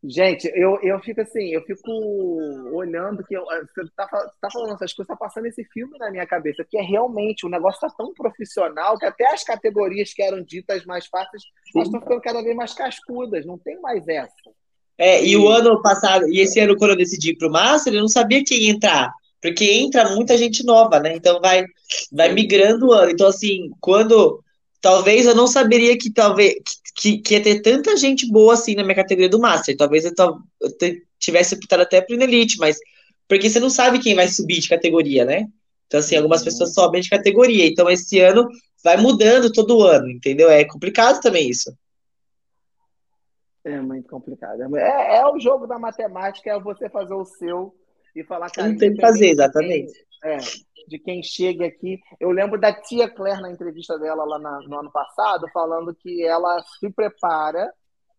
Gente, 0.03 0.51
eu, 0.55 0.79
eu 0.83 0.99
fico 1.01 1.21
assim, 1.21 1.49
eu 1.49 1.61
fico 1.63 1.91
olhando 2.73 3.23
que 3.23 3.35
eu, 3.35 3.45
você 3.45 3.87
tá, 3.95 4.07
tá 4.07 4.49
falando 4.51 4.75
essas 4.75 4.95
coisas, 4.95 5.09
tá 5.09 5.17
passando 5.17 5.47
esse 5.47 5.63
filme 5.65 5.99
na 5.99 6.11
minha 6.11 6.27
cabeça, 6.27 6.65
que 6.69 6.79
é 6.79 6.83
realmente, 6.83 7.45
o 7.45 7.51
negócio 7.51 7.81
tá 7.81 7.91
tão 7.91 8.15
profissional 8.15 8.99
que 8.99 9.05
até 9.05 9.31
as 9.31 9.45
categorias 9.45 10.15
que 10.15 10.23
eram 10.23 10.43
ditas 10.43 10.87
mais 10.87 11.07
fáceis, 11.07 11.43
elas 11.75 11.89
estão 11.89 12.01
ficando 12.01 12.21
cada 12.23 12.43
vez 12.43 12.57
mais 12.57 12.73
cascudas, 12.73 13.45
não 13.45 13.59
tem 13.59 13.79
mais 13.83 14.09
essa. 14.09 14.33
É, 14.97 15.23
e 15.23 15.37
o 15.37 15.49
ano 15.49 15.83
passado, 15.83 16.27
e 16.29 16.41
esse 16.41 16.59
ano, 16.61 16.77
quando 16.77 16.93
eu 16.93 16.97
decidi 16.97 17.33
ir 17.33 17.37
pro 17.37 17.51
Master, 17.51 17.93
eu 17.93 18.01
não 18.01 18.09
sabia 18.09 18.43
quem 18.43 18.59
ia 18.59 18.71
entrar, 18.71 19.13
porque 19.41 19.65
entra 19.65 20.15
muita 20.15 20.37
gente 20.37 20.65
nova, 20.65 20.99
né? 20.99 21.15
Então 21.15 21.41
vai, 21.41 21.65
vai 22.11 22.33
migrando 22.33 22.89
o 22.89 22.93
ano. 22.93 23.11
Então, 23.11 23.27
assim, 23.27 23.71
quando 23.81 24.43
talvez 24.81 25.27
eu 25.27 25.35
não 25.35 25.47
saberia 25.47 25.97
que 25.97 26.13
talvez 26.13 26.55
que, 26.97 27.19
que 27.19 27.35
ia 27.35 27.43
ter 27.43 27.61
tanta 27.61 27.97
gente 27.97 28.31
boa 28.31 28.55
assim 28.55 28.75
na 28.75 28.83
minha 28.83 28.95
categoria 28.95 29.29
do 29.29 29.41
Master. 29.41 29.77
Talvez 29.77 30.05
eu, 30.05 30.13
eu 30.61 30.71
tivesse 31.19 31.55
optado 31.55 31.83
até 31.83 32.01
pro 32.01 32.21
Elite, 32.21 32.59
mas 32.59 32.79
porque 33.29 33.49
você 33.49 33.61
não 33.61 33.71
sabe 33.71 34.01
quem 34.01 34.15
vai 34.15 34.27
subir 34.29 34.59
de 34.59 34.69
categoria, 34.69 35.25
né? 35.25 35.47
Então, 35.87 36.01
assim, 36.01 36.17
algumas 36.17 36.43
pessoas 36.43 36.71
uhum. 36.71 36.75
sobem 36.75 37.01
de 37.01 37.11
categoria. 37.11 37.67
Então, 37.67 37.89
esse 37.91 38.21
ano 38.21 38.49
vai 38.83 38.97
mudando 38.97 39.53
todo 39.53 39.83
ano, 39.83 40.09
entendeu? 40.09 40.51
É 40.51 40.65
complicado 40.65 41.21
também 41.21 41.49
isso. 41.49 41.73
É 43.65 43.81
muito 43.81 44.09
complicado. 44.09 44.77
É, 44.77 45.19
é 45.19 45.27
o 45.27 45.39
jogo 45.39 45.67
da 45.67 45.79
matemática, 45.79 46.51
é 46.51 46.59
você 46.59 46.89
fazer 46.89 47.15
o 47.15 47.25
seu 47.25 47.75
e 48.17 48.25
falar 48.25 48.51
que. 48.51 48.63
Não 48.63 48.77
tem 48.77 48.95
que 48.95 49.01
fazer, 49.01 49.31
exatamente. 49.31 49.93
É, 50.25 50.39
de 50.91 50.99
quem 50.99 51.23
chega 51.23 51.67
aqui. 51.67 52.01
Eu 52.19 52.31
lembro 52.31 52.61
da 52.61 52.73
tia 52.73 53.09
Claire 53.09 53.41
na 53.41 53.51
entrevista 53.51 53.97
dela 53.99 54.25
lá 54.25 54.39
na, 54.39 54.61
no 54.63 54.81
ano 54.81 54.91
passado, 54.91 55.47
falando 55.53 55.95
que 55.95 56.25
ela 56.25 56.61
se 56.79 56.91
prepara 56.91 57.73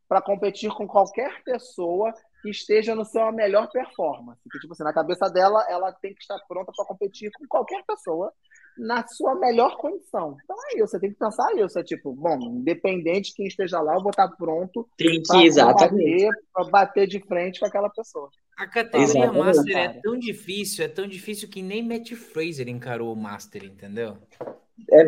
para 0.08 0.22
competir 0.22 0.72
com 0.72 0.88
qualquer 0.88 1.44
pessoa 1.44 2.14
que 2.42 2.50
esteja 2.50 2.96
no 2.96 3.06
seu 3.06 3.32
melhor 3.32 3.70
performance. 3.70 4.42
Que, 4.50 4.60
tipo 4.60 4.74
assim, 4.74 4.84
na 4.84 4.94
cabeça 4.94 5.30
dela, 5.30 5.66
ela 5.70 5.92
tem 5.92 6.14
que 6.14 6.22
estar 6.22 6.40
pronta 6.48 6.72
para 6.76 6.86
competir 6.86 7.30
com 7.38 7.46
qualquer 7.48 7.84
pessoa 7.86 8.34
na 8.78 9.06
sua 9.08 9.36
melhor 9.36 9.78
condição. 9.78 10.38
Então 10.44 10.56
é 10.70 10.78
isso, 10.78 10.88
você 10.88 11.00
tem 11.00 11.12
que 11.12 11.20
pensar 11.20 11.54
isso. 11.56 11.78
É 11.78 11.84
tipo, 11.84 12.14
bom, 12.14 12.38
independente 12.42 13.30
de 13.30 13.36
quem 13.36 13.48
esteja 13.48 13.80
lá, 13.82 13.96
eu 13.96 14.02
vou 14.02 14.12
estar 14.12 14.30
pronto 14.30 14.88
para 14.98 15.74
bater, 15.74 16.30
bater 16.72 17.08
de 17.08 17.20
frente 17.20 17.60
com 17.60 17.66
aquela 17.66 17.90
pessoa. 17.90 18.30
A 18.62 18.68
categoria 18.68 19.06
Exatamente. 19.06 19.40
Master 19.40 19.76
é 19.76 19.88
tão 19.88 20.20
difícil, 20.20 20.86
é 20.86 20.88
tão 20.88 21.08
difícil 21.08 21.50
que 21.50 21.64
nem 21.64 21.82
Matt 21.82 22.12
Fraser 22.12 22.70
encarou 22.70 23.12
o 23.12 23.16
Master, 23.16 23.64
entendeu? 23.64 24.20
É, 24.92 25.04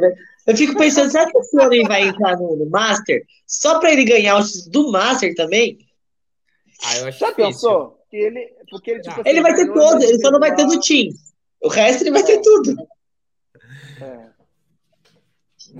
eu 0.48 0.58
fico 0.58 0.76
pensando, 0.76 1.12
será 1.12 1.30
que 1.30 1.38
o 1.38 1.44
Florian 1.44 1.88
vai 1.88 2.02
entrar 2.02 2.36
no, 2.36 2.68
Master 2.68 3.24
só 3.46 3.80
para 3.80 3.92
ele 3.92 4.06
ganhar 4.06 4.40
o 4.40 4.44
do 4.72 4.92
Master 4.92 5.36
também? 5.36 5.78
Ah, 6.84 6.98
eu 6.98 7.06
acho 7.06 7.20
Já 7.20 7.30
difícil. 7.30 7.46
pensou? 7.46 8.00
Que 8.10 8.18
ele, 8.18 8.56
porque 8.72 8.90
ele, 8.90 9.02
tipo, 9.02 9.22
assim, 9.22 9.30
ele 9.30 9.42
vai 9.44 9.54
ter 9.54 9.72
todo, 9.72 10.02
ele 10.02 10.20
só 10.20 10.32
não 10.32 10.40
vai 10.40 10.56
ter 10.56 10.66
do 10.66 10.80
Team. 10.80 11.14
O 11.62 11.68
resto 11.68 12.02
ele 12.02 12.12
vai 12.12 12.24
ter 12.24 12.42
tudo. 12.42 12.76
É. 14.02 14.30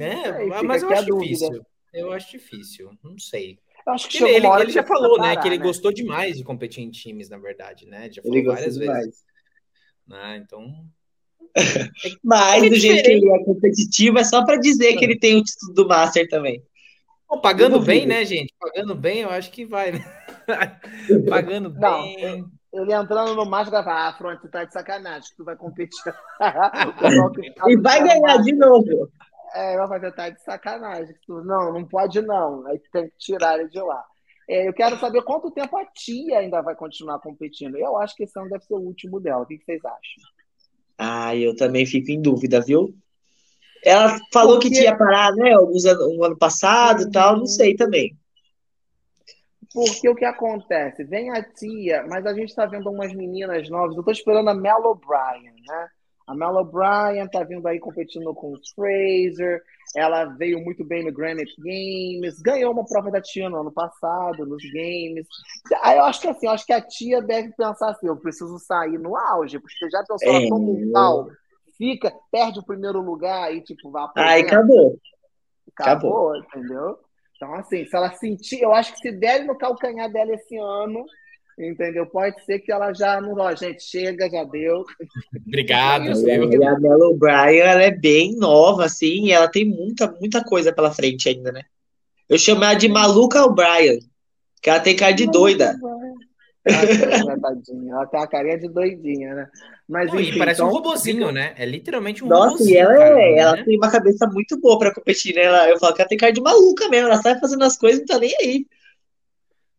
é 0.04 0.62
mas 0.62 0.84
eu 0.84 0.92
acho 0.92 1.06
difícil. 1.06 1.66
Eu 1.92 2.12
acho 2.12 2.30
difícil, 2.30 2.92
não 3.04 3.18
sei. 3.18 3.58
Acho 3.88 4.08
que 4.08 4.24
ele, 4.24 4.36
ele, 4.38 4.48
ele 4.48 4.72
já 4.72 4.84
falou, 4.84 5.20
né, 5.20 5.36
que 5.36 5.48
ele 5.48 5.58
né? 5.58 5.64
gostou 5.64 5.92
demais 5.92 6.38
de 6.38 6.44
competir 6.44 6.84
em 6.84 6.90
times, 6.90 7.30
na 7.30 7.38
verdade, 7.38 7.86
né? 7.86 8.10
Já 8.12 8.22
falou 8.22 8.44
várias 8.46 8.76
demais. 8.76 9.06
vezes. 9.06 9.24
Né? 10.08 10.44
Então. 10.44 10.86
Mas, 12.24 12.64
é 12.64 12.70
do 12.70 12.76
jeito 12.76 13.04
que 13.04 13.12
ele 13.12 13.30
é 13.30 13.44
competitivo, 13.44 14.18
é 14.18 14.24
só 14.24 14.46
para 14.46 14.58
dizer 14.58 14.96
que 14.96 15.04
ele 15.04 15.20
tem 15.20 15.38
o 15.38 15.44
título 15.44 15.74
do 15.74 15.88
Master 15.88 16.28
também. 16.30 16.64
Bom, 17.30 17.42
pagando 17.42 17.80
bem, 17.80 18.06
né, 18.06 18.24
gente? 18.26 18.54
Pagando 18.60 18.96
bem, 18.96 19.22
eu 19.22 19.30
acho 19.30 19.52
que 19.52 19.66
vai, 19.66 19.92
né? 19.92 20.06
pagando 21.30 21.70
Não, 21.74 22.02
bem. 22.02 22.46
Ele 22.74 22.94
entrando 22.94 23.36
no 23.36 23.46
Master 23.46 23.72
vai 23.72 23.84
falar, 23.84 24.08
ah, 24.08 24.14
Front, 24.14 24.40
tu 24.40 24.50
tá 24.50 24.64
de 24.64 24.74
sacanagem, 24.74 25.30
tu 25.38 25.44
vai 25.44 25.56
competir. 25.56 26.14
e 27.68 27.78
vai 27.78 28.04
ganhar 28.04 28.38
de 28.38 28.54
novo. 28.54 29.12
É, 29.54 29.78
vai 29.78 29.88
fazer 29.88 30.12
tá 30.14 30.30
de 30.30 30.42
sacanagem. 30.44 31.16
Não, 31.28 31.74
não 31.74 31.86
pode 31.86 32.22
não. 32.22 32.66
Aí 32.68 32.80
tem 32.92 33.08
que 33.10 33.18
tirar 33.18 33.60
ele 33.60 33.70
de 33.70 33.80
lá. 33.80 34.04
É, 34.50 34.68
eu 34.68 34.74
quero 34.74 35.00
saber 35.00 35.22
quanto 35.24 35.52
tempo 35.52 35.78
a 35.78 35.86
tia 35.86 36.40
ainda 36.40 36.62
vai 36.62 36.76
continuar 36.76 37.20
competindo. 37.20 37.78
Eu 37.78 37.98
acho 37.98 38.16
que 38.16 38.24
esse 38.24 38.38
ano 38.38 38.50
deve 38.50 38.66
ser 38.66 38.74
o 38.74 38.80
último 38.80 39.20
dela. 39.20 39.44
O 39.44 39.46
que 39.46 39.58
vocês 39.58 39.84
acham? 39.86 40.24
Ah, 40.98 41.36
eu 41.36 41.56
também 41.56 41.86
fico 41.86 42.12
em 42.12 42.22
dúvida, 42.22 42.62
viu? 42.62 42.94
Ela 43.84 44.18
falou 44.32 44.56
Porque... 44.56 44.70
que 44.70 44.76
tinha 44.76 44.98
parar, 44.98 45.34
né? 45.34 45.54
Alguns 45.54 45.86
anos, 45.86 46.08
um 46.08 46.24
ano 46.24 46.38
passado 46.38 47.04
e 47.04 47.12
tal, 47.12 47.38
não 47.38 47.46
sei 47.46 47.76
também. 47.76 48.18
Porque 49.74 50.08
o 50.08 50.16
que 50.16 50.26
acontece? 50.26 51.04
Vem 51.04 51.32
a 51.32 51.44
tia, 51.44 52.06
mas 52.08 52.26
a 52.26 52.34
gente 52.34 52.50
está 52.50 52.66
vendo 52.66 52.90
umas 52.90 53.14
meninas 53.14 53.68
novas. 53.70 53.96
Eu 53.96 54.02
estou 54.02 54.14
esperando 54.14 54.50
a 54.50 54.54
Mel 54.54 54.84
O'Brien, 54.86 55.56
né? 55.68 55.90
A 56.26 56.34
Mel 56.34 56.56
O'Brien 56.56 57.28
tá 57.28 57.44
vindo 57.44 57.68
aí 57.68 57.80
competindo 57.80 58.34
com 58.34 58.54
o 58.54 58.60
Fraser. 58.74 59.62
Ela 59.96 60.26
veio 60.26 60.64
muito 60.64 60.84
bem 60.84 61.04
no 61.04 61.12
Granite 61.12 61.54
Games, 61.60 62.42
ganhou 62.42 62.72
uma 62.72 62.86
prova 62.86 63.12
da 63.12 63.22
tia 63.22 63.50
no 63.50 63.62
ano 63.62 63.72
passado, 63.72 64.46
nos 64.46 64.64
games. 64.72 65.28
Aí 65.82 65.98
eu 65.98 66.06
acho 66.06 66.22
que 66.22 66.28
assim, 66.28 66.48
eu 66.48 66.54
acho 66.54 66.66
que 66.66 66.74
a 66.74 66.82
tia 66.82 67.22
deve 67.22 67.52
pensar 67.56 67.90
assim: 67.90 68.08
eu 68.08 68.18
preciso 68.18 68.58
sair 68.60 68.98
no 68.98 69.16
auge, 69.16 69.60
porque 69.60 69.76
você 69.78 69.90
já 69.90 70.04
pensou, 70.08 70.50
toma 70.50 70.72
um 70.72 70.92
pau, 70.92 71.28
fica, 71.78 72.14
perde 72.32 72.60
o 72.60 72.66
primeiro 72.66 73.02
lugar 73.02 73.54
e 73.54 73.62
tipo, 73.62 73.92
vai 73.92 74.08
Aí 74.16 74.42
acabou. 74.44 74.98
acabou. 75.76 76.34
Acabou, 76.34 76.38
entendeu? 76.38 76.98
Então, 77.36 77.54
assim, 77.56 77.86
se 77.86 77.96
ela 77.96 78.12
sentir, 78.14 78.62
eu 78.62 78.74
acho 78.74 78.94
que 78.94 79.00
se 79.00 79.12
der 79.12 79.44
no 79.44 79.58
calcanhar 79.58 80.10
dela 80.10 80.34
esse 80.34 80.56
ano, 80.58 81.06
entendeu? 81.58 82.06
Pode 82.06 82.44
ser 82.46 82.60
que 82.60 82.72
ela 82.72 82.94
já 82.94 83.20
não, 83.22 83.34
ó, 83.38 83.56
gente, 83.56 83.84
chega, 83.84 84.30
já 84.30 84.44
deu. 84.44 84.84
Obrigado, 85.48 86.06
e 86.06 86.66
a 86.66 86.80
Mel 86.80 87.00
O'Brien, 87.00 87.60
ela 87.60 87.84
é 87.84 87.92
bem 87.92 88.36
nova, 88.36 88.86
assim, 88.86 89.26
e 89.26 89.32
ela 89.32 89.48
tem 89.48 89.66
muita, 89.66 90.12
muita 90.20 90.44
coisa 90.44 90.74
pela 90.74 90.94
frente 90.94 91.30
ainda, 91.30 91.52
né? 91.52 91.62
Eu 92.30 92.38
chamo 92.38 92.64
ela 92.64 92.74
de 92.74 92.88
Maluca 92.88 93.44
O'Brien, 93.44 94.00
que 94.62 94.70
ela 94.70 94.80
tem 94.80 94.96
cara 94.96 95.12
de 95.12 95.30
doida. 95.30 95.76
Ela 96.66 96.88
tem 98.08 98.18
uma 98.18 98.28
carinha 98.28 98.58
de 98.58 98.70
doidinha, 98.70 99.36
né? 99.36 99.48
Mas, 99.88 100.10
Não, 100.12 100.20
enfim, 100.20 100.36
e 100.36 100.38
parece 100.38 100.62
então... 100.62 100.72
um 100.72 100.74
robozinho, 100.74 101.32
né? 101.32 101.54
É 101.58 101.66
literalmente 101.66 102.24
um 102.24 102.28
Nossa, 102.28 102.52
robozinho. 102.52 102.74
e 102.74 102.78
ela, 102.78 102.94
cara, 102.94 103.22
é, 103.22 103.32
né? 103.34 103.38
ela 103.38 103.64
tem 103.66 103.78
uma 103.78 103.92
cabeça 103.92 104.26
muito 104.28 104.58
boa 104.60 104.80
pra 104.80 104.94
competir, 104.94 105.36
né? 105.36 105.44
Ela, 105.44 105.70
eu 105.70 105.78
falo 105.78 105.94
que 105.94 106.02
ela 106.02 106.08
tem 106.08 106.18
cara 106.18 106.32
de 106.32 106.42
maluca 106.42 106.88
mesmo, 106.88 107.10
ela 107.10 107.22
sai 107.22 107.38
fazendo 107.38 107.64
as 107.66 107.78
coisas 107.78 108.00
e 108.00 108.02
não 108.02 108.08
tá 108.08 108.18
nem 108.18 108.34
aí. 108.40 108.66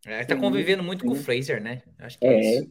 É, 0.06 0.24
tá 0.24 0.36
convivendo 0.36 0.82
muito 0.82 1.02
sim. 1.02 1.08
com 1.08 1.12
o 1.14 1.16
Fraser, 1.16 1.62
né? 1.62 1.82
Acho 1.98 2.18
que 2.18 2.26
é, 2.26 2.34
é 2.34 2.58
isso. 2.58 2.70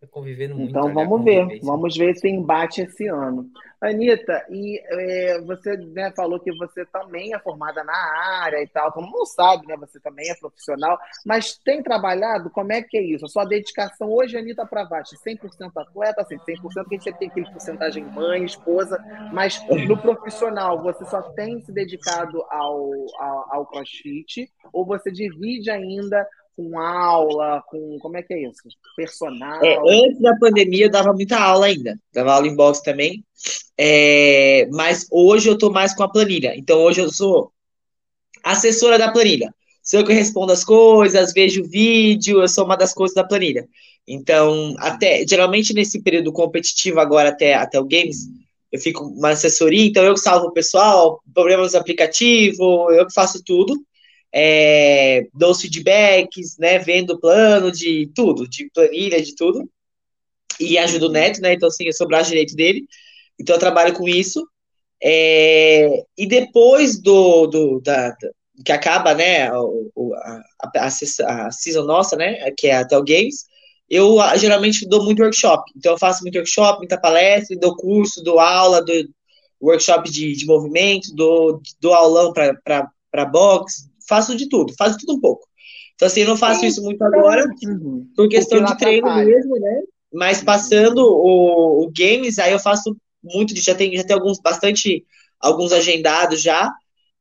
Tá 0.00 0.06
convivendo 0.06 0.54
muito. 0.54 0.70
Então 0.70 0.92
vamos 0.94 1.24
ver, 1.24 1.60
vamos 1.60 1.96
ver 1.96 2.10
esse 2.10 2.28
embate 2.28 2.82
esse 2.82 3.08
ano. 3.08 3.50
Anitta, 3.80 4.44
e 4.50 4.80
é, 4.84 5.40
você 5.42 5.76
né, 5.76 6.12
falou 6.14 6.40
que 6.40 6.52
você 6.56 6.84
também 6.86 7.32
é 7.32 7.38
formada 7.38 7.82
na 7.84 7.96
área 8.42 8.60
e 8.62 8.66
tal, 8.68 8.92
todo 8.92 9.06
mundo 9.06 9.26
sabe, 9.26 9.66
né? 9.66 9.76
Você 9.76 10.00
também 10.00 10.28
é 10.28 10.34
profissional, 10.34 10.98
mas 11.24 11.56
tem 11.58 11.82
trabalhado? 11.82 12.50
Como 12.50 12.72
é 12.72 12.82
que 12.82 12.96
é 12.96 13.02
isso? 13.02 13.24
A 13.24 13.28
sua 13.28 13.44
dedicação 13.44 14.10
hoje, 14.10 14.36
Anitta 14.36 14.66
Pravati, 14.66 15.16
100% 15.16 15.70
atleta, 15.76 16.22
assim, 16.22 16.36
100% 16.38 16.88
que 16.88 16.96
a 16.96 16.98
gente 16.98 17.18
tem 17.18 17.28
aquele 17.28 17.50
porcentagem 17.50 18.04
mãe, 18.04 18.44
esposa, 18.44 18.98
mas 19.32 19.60
no 19.86 19.96
profissional, 19.96 20.82
você 20.82 21.04
só 21.06 21.22
tem 21.32 21.60
se 21.60 21.72
dedicado 21.72 22.44
ao, 22.50 22.90
ao, 23.18 23.54
ao 23.54 23.66
crossfit 23.66 24.50
ou 24.72 24.84
você 24.84 25.10
divide 25.10 25.70
ainda 25.70 26.26
com 26.58 26.76
aula, 26.76 27.62
com. 27.68 28.00
Como 28.00 28.16
é 28.16 28.22
que 28.22 28.34
é 28.34 28.42
isso? 28.42 28.62
Personal. 28.96 29.64
É, 29.64 29.78
antes 29.78 30.20
da 30.20 30.36
pandemia 30.36 30.86
eu 30.86 30.90
dava 30.90 31.12
muita 31.12 31.38
aula 31.38 31.66
ainda. 31.66 31.96
Dava 32.12 32.32
aula 32.32 32.48
em 32.48 32.56
box 32.56 32.82
também. 32.82 33.24
É, 33.78 34.66
mas 34.72 35.06
hoje 35.08 35.48
eu 35.48 35.56
tô 35.56 35.70
mais 35.70 35.94
com 35.94 36.02
a 36.02 36.10
planilha. 36.10 36.54
Então 36.56 36.80
hoje 36.80 37.00
eu 37.00 37.12
sou 37.12 37.52
assessora 38.42 38.98
da 38.98 39.12
planilha. 39.12 39.54
Sou 39.84 40.00
eu 40.00 40.06
que 40.06 40.12
respondo 40.12 40.52
as 40.52 40.64
coisas, 40.64 41.32
vejo 41.32 41.62
vídeo, 41.62 42.42
eu 42.42 42.48
sou 42.48 42.64
uma 42.64 42.76
das 42.76 42.92
coisas 42.92 43.14
da 43.14 43.22
planilha. 43.22 43.66
Então, 44.06 44.74
até 44.78 45.24
geralmente 45.26 45.72
nesse 45.72 46.02
período 46.02 46.32
competitivo 46.32 46.98
agora 46.98 47.28
até, 47.28 47.54
até 47.54 47.78
o 47.78 47.84
Games, 47.84 48.26
eu 48.72 48.80
fico 48.80 49.04
uma 49.04 49.30
assessoria, 49.30 49.86
então 49.86 50.04
eu 50.04 50.14
que 50.14 50.20
salvo 50.20 50.48
o 50.48 50.52
pessoal, 50.52 51.22
problemas 51.32 51.72
do 51.72 51.78
aplicativo, 51.78 52.90
eu 52.90 53.06
que 53.06 53.14
faço 53.14 53.42
tudo 53.44 53.80
é, 54.32 55.26
dou 55.34 55.54
feedbacks, 55.54 56.56
né, 56.58 56.78
vendo 56.78 57.18
plano 57.18 57.72
de 57.72 58.10
tudo, 58.14 58.48
de 58.48 58.70
planilha, 58.72 59.22
de 59.22 59.34
tudo, 59.34 59.68
e 60.60 60.76
ajudo 60.76 61.06
o 61.06 61.10
Neto, 61.10 61.40
né, 61.40 61.54
então 61.54 61.68
assim, 61.68 61.84
eu 61.86 61.92
sou 61.92 62.06
braço 62.06 62.30
direito 62.30 62.54
dele, 62.54 62.84
então 63.38 63.56
eu 63.56 63.60
trabalho 63.60 63.94
com 63.94 64.08
isso, 64.08 64.46
é, 65.02 66.04
e 66.16 66.26
depois 66.26 67.00
do, 67.00 67.46
do 67.46 67.80
da, 67.80 68.10
da, 68.10 68.30
que 68.64 68.72
acaba, 68.72 69.14
né, 69.14 69.50
o, 69.52 70.12
a, 70.14 70.42
a, 70.76 70.86
a, 70.86 71.50
season 71.50 71.84
nossa, 71.84 72.16
né, 72.16 72.50
que 72.56 72.66
é 72.66 72.76
até 72.76 72.98
o 72.98 73.04
Games, 73.04 73.46
eu 73.88 74.18
geralmente 74.36 74.86
dou 74.86 75.02
muito 75.04 75.22
workshop, 75.22 75.72
então 75.74 75.92
eu 75.92 75.98
faço 75.98 76.22
muito 76.22 76.36
workshop, 76.36 76.78
muita 76.78 77.00
palestra, 77.00 77.56
dou 77.58 77.74
curso, 77.76 78.22
dou 78.22 78.38
aula, 78.38 78.84
dou 78.84 78.94
workshop 79.60 80.10
de, 80.10 80.34
de 80.34 80.44
movimento, 80.44 81.14
dou, 81.14 81.60
dou 81.80 81.94
aulão 81.94 82.32
para 82.32 83.24
box, 83.24 83.87
faço 84.08 84.36
de 84.36 84.48
tudo, 84.48 84.74
faço 84.76 84.98
tudo 84.98 85.14
um 85.14 85.20
pouco. 85.20 85.46
Então, 85.94 86.06
assim, 86.06 86.20
eu 86.20 86.28
não 86.28 86.36
faço 86.36 86.64
isso 86.64 86.82
muito 86.82 87.02
agora, 87.02 87.44
uhum. 87.64 88.08
por 88.14 88.28
questão 88.28 88.64
de 88.64 88.76
treino 88.78 89.12
mesmo, 89.16 89.58
né? 89.58 89.82
Mas 90.12 90.42
passando 90.42 90.98
o, 90.98 91.84
o, 91.84 91.92
games, 91.94 92.38
aí 92.38 92.52
eu 92.52 92.58
faço 92.58 92.96
muito 93.22 93.52
de, 93.52 93.60
já 93.60 93.74
tem, 93.74 93.94
já 93.96 94.04
tem 94.04 94.14
alguns, 94.14 94.40
bastante, 94.40 95.04
alguns 95.40 95.72
agendados 95.72 96.40
já, 96.40 96.72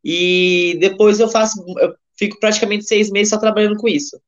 e 0.03 0.77
depois 0.79 1.19
eu 1.19 1.27
faço, 1.27 1.63
eu 1.79 1.95
fico 2.17 2.39
praticamente 2.39 2.85
seis 2.85 3.09
meses 3.09 3.29
só 3.29 3.38
trabalhando 3.38 3.77
com 3.77 3.88
isso. 3.88 4.21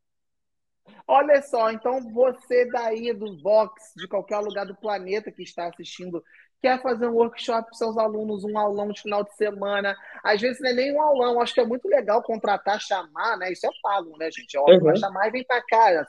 Olha 1.08 1.42
só, 1.42 1.72
então 1.72 2.12
você 2.12 2.70
daí 2.72 3.14
do 3.14 3.38
box, 3.38 3.94
de 3.96 4.08
qualquer 4.08 4.40
lugar 4.40 4.66
do 4.66 4.76
planeta 4.76 5.32
que 5.32 5.44
está 5.44 5.68
assistindo 5.68 6.24
quer 6.62 6.82
fazer 6.82 7.08
um 7.08 7.14
workshop 7.14 7.66
para 7.68 7.78
seus 7.78 7.98
alunos, 7.98 8.44
um 8.44 8.58
aulão 8.58 8.92
de 8.92 9.02
final 9.02 9.24
de 9.24 9.34
semana. 9.36 9.96
Às 10.24 10.42
vezes 10.42 10.62
não 10.62 10.70
é 10.70 10.74
nem 10.74 10.96
um 10.96 11.02
aulão, 11.02 11.42
acho 11.42 11.54
que 11.54 11.62
é 11.62 11.66
muito 11.66 11.88
legal 11.88 12.22
contratar, 12.22 12.80
chamar, 12.80 13.38
né? 13.38 13.52
Isso 13.52 13.66
é 13.66 13.70
pago, 13.82 14.18
né, 14.18 14.30
gente? 14.32 14.56
É 14.56 14.60
óbvio, 14.60 14.78
uhum. 14.78 14.84
vai 14.86 14.98
chamar 14.98 15.28
e 15.28 15.32
vem 15.32 15.44
para 15.44 15.62
cá. 15.62 15.92
Né? 15.92 16.06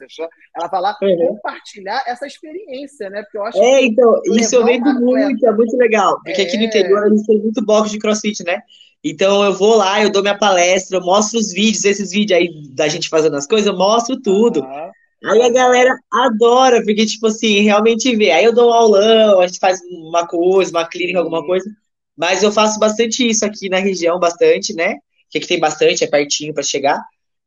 Ela 0.56 0.68
vai 0.68 0.80
lá 0.80 0.96
uhum. 1.00 1.28
compartilhar 1.28 2.02
essa 2.06 2.26
experiência, 2.26 3.08
né? 3.10 3.22
Porque 3.22 3.38
eu 3.38 3.44
acho 3.44 3.58
É, 3.58 3.84
então, 3.84 4.20
isso 4.26 4.54
eu 4.54 4.64
vendo 4.64 4.92
muito, 5.00 5.46
é 5.46 5.52
muito 5.52 5.76
legal. 5.76 6.20
Porque 6.24 6.42
é... 6.42 6.44
aqui 6.44 6.56
no 6.56 6.64
é. 6.64 6.66
interior 6.66 7.04
a 7.04 7.08
gente 7.08 7.26
tem 7.26 7.38
muito 7.38 7.64
box 7.64 7.90
de 7.90 7.98
crossfit, 7.98 8.44
né? 8.44 8.60
Então 9.02 9.42
eu 9.42 9.54
vou 9.54 9.76
lá, 9.76 10.02
eu 10.02 10.10
dou 10.10 10.20
minha 10.20 10.36
palestra, 10.36 10.98
eu 10.98 11.02
mostro 11.02 11.38
os 11.38 11.52
vídeos, 11.52 11.84
esses 11.84 12.10
vídeos 12.10 12.38
aí 12.38 12.50
da 12.74 12.86
gente 12.86 13.08
fazendo 13.08 13.36
as 13.36 13.46
coisas, 13.46 13.66
eu 13.66 13.76
mostro 13.76 14.20
tudo. 14.20 14.60
Uhum. 14.60 14.90
Aí 15.24 15.42
a 15.42 15.52
galera 15.52 15.98
adora, 16.10 16.82
porque, 16.82 17.04
tipo 17.04 17.26
assim, 17.26 17.60
realmente 17.60 18.14
vê. 18.16 18.30
Aí 18.30 18.44
eu 18.44 18.54
dou 18.54 18.70
um 18.70 18.72
aulão, 18.72 19.40
a 19.40 19.46
gente 19.46 19.58
faz 19.58 19.80
uma 19.90 20.26
coisa, 20.26 20.70
uma 20.70 20.88
clínica, 20.88 21.18
alguma 21.18 21.44
coisa. 21.44 21.70
Mas 22.16 22.42
eu 22.42 22.50
faço 22.50 22.78
bastante 22.78 23.28
isso 23.28 23.44
aqui 23.44 23.68
na 23.68 23.78
região, 23.78 24.18
bastante, 24.18 24.74
né? 24.74 24.96
Que 25.28 25.38
aqui 25.38 25.46
tem 25.46 25.60
bastante, 25.60 26.04
é 26.04 26.06
pertinho 26.06 26.54
para 26.54 26.62
chegar. 26.62 27.02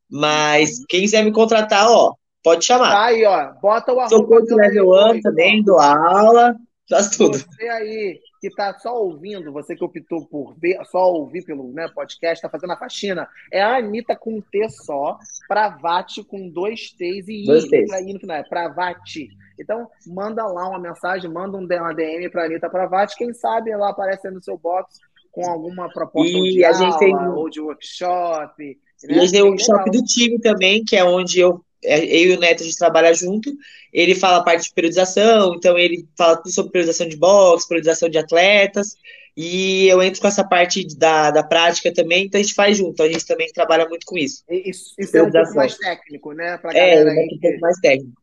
Mas 0.10 0.84
quem 0.88 1.02
quiser 1.02 1.24
me 1.24 1.32
contratar, 1.32 1.90
ó, 1.90 2.14
pode 2.44 2.64
chamar. 2.64 2.92
Tá 2.92 3.06
aí, 3.06 3.26
ó. 3.26 3.54
Bota 3.60 3.92
o 3.92 4.10
Sou 4.10 4.26
coach 4.28 4.54
level 4.54 4.92
1 5.16 5.22
também, 5.22 5.64
dou 5.64 5.80
aula, 5.80 6.56
faz 6.90 7.10
tudo. 7.10 7.38
Você 7.38 7.68
aí 7.70 8.20
que 8.42 8.48
está 8.48 8.78
só 8.78 9.02
ouvindo, 9.02 9.54
você 9.54 9.76
que 9.76 9.84
optou 9.84 10.26
por 10.26 10.54
ver, 10.58 10.78
só 10.86 11.12
ouvir 11.12 11.46
pelo 11.46 11.72
né, 11.72 11.88
podcast, 11.88 12.36
está 12.36 12.50
fazendo 12.50 12.74
a 12.74 12.78
faxina, 12.78 13.28
é 13.52 13.62
a 13.62 13.78
Anitta 13.78 14.16
com 14.16 14.36
um 14.36 14.42
T 14.42 14.68
só, 14.70 15.18
Pravati 15.48 16.24
com 16.24 16.50
dois 16.50 16.92
T's 16.92 17.28
e 17.30 17.46
dois 17.46 17.72
I, 17.72 18.14
no 18.14 18.20
final, 18.20 18.38
é 18.38 18.44
Pravati. 18.44 19.30
Então, 19.58 19.90
manda 20.08 20.46
lá 20.46 20.68
uma 20.68 20.80
mensagem, 20.80 21.32
manda 21.32 21.58
um 21.58 21.66
DM 21.66 22.30
para 22.30 22.46
Anitta 22.46 22.70
Pravati, 22.70 23.16
quem 23.16 23.34
sabe 23.34 23.72
ela 23.72 23.90
aparece 23.90 24.30
no 24.30 24.44
seu 24.44 24.58
box 24.58 25.00
com 25.32 25.50
alguma 25.50 25.90
proposta 25.90 26.38
e 26.38 26.52
de 26.52 26.66
a 26.66 26.68
aula, 26.68 26.80
gente 26.80 27.00
tem... 27.00 27.16
ou 27.16 27.50
de 27.50 27.60
workshop. 27.60 28.64
Né? 29.04 29.16
E 29.16 29.20
a 29.20 29.22
gente 29.22 29.32
tem 29.32 29.42
o 29.42 29.48
workshop 29.48 29.90
do 29.90 30.04
time 30.04 30.40
também, 30.40 30.84
que 30.84 30.96
é 30.96 31.04
onde 31.04 31.40
eu 31.40 31.64
eu 31.84 32.32
e 32.32 32.36
o 32.36 32.40
Neto 32.40 32.62
a 32.62 32.66
gente 32.66 32.78
trabalha 32.78 33.14
junto, 33.14 33.52
ele 33.92 34.16
fala 34.16 34.38
a 34.38 34.44
parte 34.44 34.64
de 34.66 34.74
periodização, 34.74 35.56
então 35.56 35.78
ele 35.78 36.08
fala 36.18 36.38
tudo 36.38 36.52
sobre 36.52 36.72
periodização 36.72 37.08
de 37.08 37.18
boxe, 37.18 37.68
periodização 37.68 38.10
de 38.10 38.18
atletas, 38.18 38.96
e 39.36 39.88
eu 39.88 40.02
entro 40.02 40.22
com 40.22 40.28
essa 40.28 40.44
parte 40.44 40.86
da, 40.96 41.32
da 41.32 41.44
prática 41.44 41.92
também, 41.92 42.26
então 42.26 42.40
a 42.40 42.44
gente 42.44 42.54
faz 42.54 42.78
junto, 42.78 43.02
a 43.02 43.08
gente 43.08 43.26
também 43.26 43.52
trabalha 43.52 43.88
muito 43.90 44.06
com 44.06 44.18
isso. 44.18 44.44
Isso, 44.48 44.94
isso 44.98 45.18
é 45.18 45.24
um 45.24 45.32
pouco 45.32 45.56
mais 45.56 45.76
técnico, 45.78 46.34
né? 46.34 46.58
Pra 46.60 46.72
é, 46.72 46.96
galera 46.96 47.10
é, 47.10 47.26
um 47.26 47.40
pouco 47.40 47.60
mais 47.60 47.80
técnico. 47.80 48.22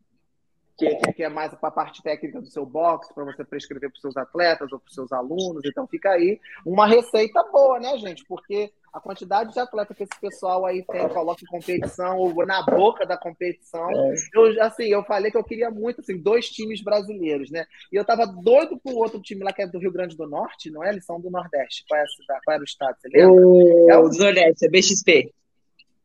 Que, 0.78 0.96
que, 1.12 1.22
é 1.22 1.28
mais 1.28 1.52
para 1.52 1.68
a 1.68 1.72
parte 1.72 2.02
técnica 2.02 2.40
do 2.40 2.46
seu 2.46 2.64
boxe, 2.64 3.12
para 3.12 3.24
você 3.24 3.44
prescrever 3.44 3.90
para 3.90 3.96
os 3.96 4.00
seus 4.00 4.16
atletas 4.16 4.72
ou 4.72 4.78
para 4.78 4.88
os 4.88 4.94
seus 4.94 5.12
alunos. 5.12 5.62
Então 5.66 5.86
fica 5.86 6.10
aí 6.10 6.40
uma 6.64 6.86
receita 6.86 7.42
boa, 7.52 7.78
né, 7.78 7.98
gente? 7.98 8.24
Porque 8.24 8.72
a 8.92 9.00
quantidade 9.00 9.52
de 9.52 9.60
atleta 9.60 9.94
que 9.94 10.02
esse 10.02 10.20
pessoal 10.20 10.66
aí 10.66 10.84
tem, 10.84 11.08
coloca 11.08 11.42
em 11.42 11.46
competição, 11.46 12.18
ou 12.18 12.44
na 12.44 12.62
boca 12.62 13.06
da 13.06 13.16
competição. 13.16 13.88
É. 13.90 14.14
Eu, 14.34 14.62
assim, 14.62 14.84
eu 14.84 15.04
falei 15.04 15.30
que 15.30 15.36
eu 15.36 15.44
queria 15.44 15.70
muito, 15.70 16.00
assim, 16.00 16.16
dois 16.16 16.48
times 16.48 16.82
brasileiros, 16.82 17.50
né? 17.50 17.66
E 17.92 17.96
eu 17.96 18.04
tava 18.04 18.26
doido 18.26 18.78
pro 18.78 18.96
outro 18.96 19.20
time 19.20 19.44
lá, 19.44 19.52
que 19.52 19.62
é 19.62 19.66
do 19.66 19.78
Rio 19.78 19.92
Grande 19.92 20.16
do 20.16 20.26
Norte, 20.26 20.70
não 20.70 20.82
é? 20.82 20.90
Eles 20.90 21.04
são 21.04 21.20
do 21.20 21.30
Nordeste. 21.30 21.84
Qual, 21.88 22.00
é 22.00 22.02
a 22.02 22.06
cidade, 22.06 22.40
qual 22.44 22.54
era 22.54 22.62
o 22.62 22.64
estado, 22.64 22.96
você 23.00 23.08
lembra? 23.08 23.32
O... 23.32 23.90
É 23.90 23.96
o 23.96 24.08
do 24.08 24.18
Nordeste, 24.18 24.66
é 24.66 24.68
BXP. 24.68 25.32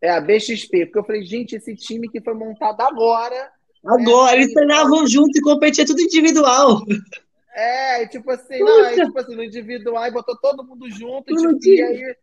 É, 0.01 0.09
a 0.11 0.21
BXP. 0.21 0.85
Porque 0.85 0.99
eu 0.99 1.05
falei, 1.05 1.23
gente, 1.23 1.55
esse 1.55 1.75
time 1.75 2.07
que 2.07 2.21
foi 2.21 2.35
montado 2.35 2.81
agora... 2.81 3.51
Agora, 3.83 4.31
né? 4.31 4.41
eles 4.41 4.53
treinavam 4.53 5.05
junto 5.07 5.37
e 5.37 5.41
competiam 5.41 5.85
tudo 5.85 6.01
individual. 6.01 6.81
É, 7.55 8.05
tipo 8.07 8.29
assim, 8.31 8.59
não, 8.59 8.85
é, 8.85 9.05
tipo 9.05 9.17
assim, 9.17 9.33
no 9.33 9.41
individual, 9.41 10.11
botou 10.11 10.35
todo 10.35 10.61
mundo 10.61 10.89
junto, 10.89 11.31
e, 11.31 11.57
tipo, 11.57 11.67
e 11.69 11.81
aí 11.81 12.15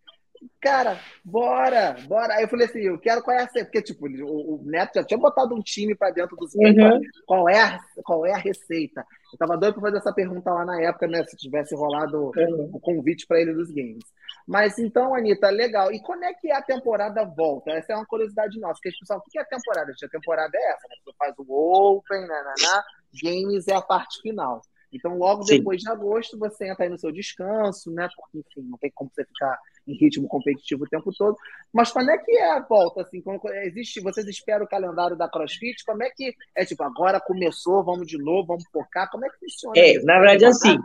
cara, 0.61 0.99
bora, 1.25 1.97
bora. 2.07 2.35
Aí 2.35 2.45
eu 2.45 2.49
falei 2.49 2.67
assim, 2.67 2.81
eu 2.81 2.99
quero 2.99 3.23
conhecer, 3.23 3.65
porque, 3.65 3.83
tipo, 3.83 4.07
o, 4.07 4.57
o 4.57 4.63
Neto 4.65 4.95
já 4.95 5.05
tinha 5.05 5.19
botado 5.19 5.55
um 5.55 5.61
time 5.61 5.95
para 5.95 6.11
dentro 6.11 6.37
dos 6.37 6.55
uhum. 6.55 7.01
qual, 7.27 7.49
é 7.49 7.61
a, 7.61 7.81
qual 8.05 8.27
é 8.27 8.33
a 8.33 8.39
receita. 8.39 9.05
Eu 9.33 9.39
tava 9.39 9.57
doido 9.57 9.75
para 9.75 9.83
fazer 9.83 9.99
essa 9.99 10.13
pergunta 10.13 10.53
lá 10.53 10.65
na 10.65 10.81
época, 10.81 11.07
né, 11.07 11.25
se 11.25 11.37
tivesse 11.37 11.75
rolado 11.75 12.33
uhum. 12.37 12.71
o 12.73 12.81
convite 12.81 13.27
para 13.27 13.41
ele 13.41 13.53
dos 13.53 13.71
games. 13.71 14.05
Mas 14.47 14.79
então, 14.79 15.15
Anitta, 15.15 15.51
legal. 15.51 15.93
E 15.93 16.01
quando 16.03 16.25
é 16.25 16.35
que 16.35 16.51
a 16.51 16.63
temporada 16.63 17.25
volta? 17.25 17.71
Essa 17.71 17.93
é 17.93 17.97
uma 17.97 18.07
curiosidade 18.07 18.59
nossa, 18.59 18.75
porque 18.75 18.97
pessoal, 18.99 19.19
o 19.21 19.31
que 19.31 19.39
é 19.39 19.43
a 19.43 19.47
temporada? 19.47 19.93
A 19.93 20.09
temporada 20.09 20.51
é 20.57 20.71
essa, 20.73 20.89
né? 20.89 20.97
Você 21.05 21.17
faz 21.17 21.35
o 21.39 21.45
Open, 21.49 22.21
né, 22.21 22.27
né, 22.27 22.55
né? 22.61 22.83
Games 23.23 23.69
é 23.69 23.75
a 23.75 23.83
parte 23.83 24.21
final. 24.21 24.63
Então, 24.93 25.17
logo 25.17 25.43
Sim. 25.45 25.59
depois 25.59 25.81
de 25.81 25.89
agosto, 25.89 26.39
você 26.39 26.69
entra 26.69 26.85
aí 26.85 26.91
no 26.91 26.99
seu 26.99 27.11
descanso, 27.11 27.91
né? 27.91 28.09
Porque, 28.15 28.39
enfim, 28.39 28.69
não 28.69 28.77
tem 28.79 28.91
como 28.95 29.11
você 29.13 29.25
ficar 29.25 29.59
em 29.87 29.95
ritmo 29.95 30.29
competitivo 30.29 30.85
o 30.85 30.89
tempo 30.89 31.11
todo. 31.17 31.37
Mas 31.73 31.91
quando 31.91 32.11
é 32.11 32.19
que 32.19 32.33
é 32.33 32.53
a 32.53 32.61
volta? 32.61 33.03
Assim, 33.03 33.21
quando 33.21 33.41
existe, 33.65 34.01
vocês 34.01 34.27
esperam 34.27 34.65
o 34.65 34.69
calendário 34.69 35.17
da 35.17 35.29
CrossFit? 35.29 35.85
Como 35.85 36.03
é 36.03 36.11
que 36.11 36.35
é 36.55 36.65
tipo, 36.65 36.83
agora 36.83 37.19
começou, 37.21 37.83
vamos 37.83 38.07
de 38.07 38.19
novo, 38.19 38.49
vamos 38.49 38.65
focar? 38.71 39.11
Como 39.11 39.25
é 39.25 39.31
que 39.31 39.39
funciona? 39.39 39.79
É, 39.79 39.97
isso? 39.97 40.07
na 40.07 40.19
verdade, 40.19 40.45
assim, 40.45 40.79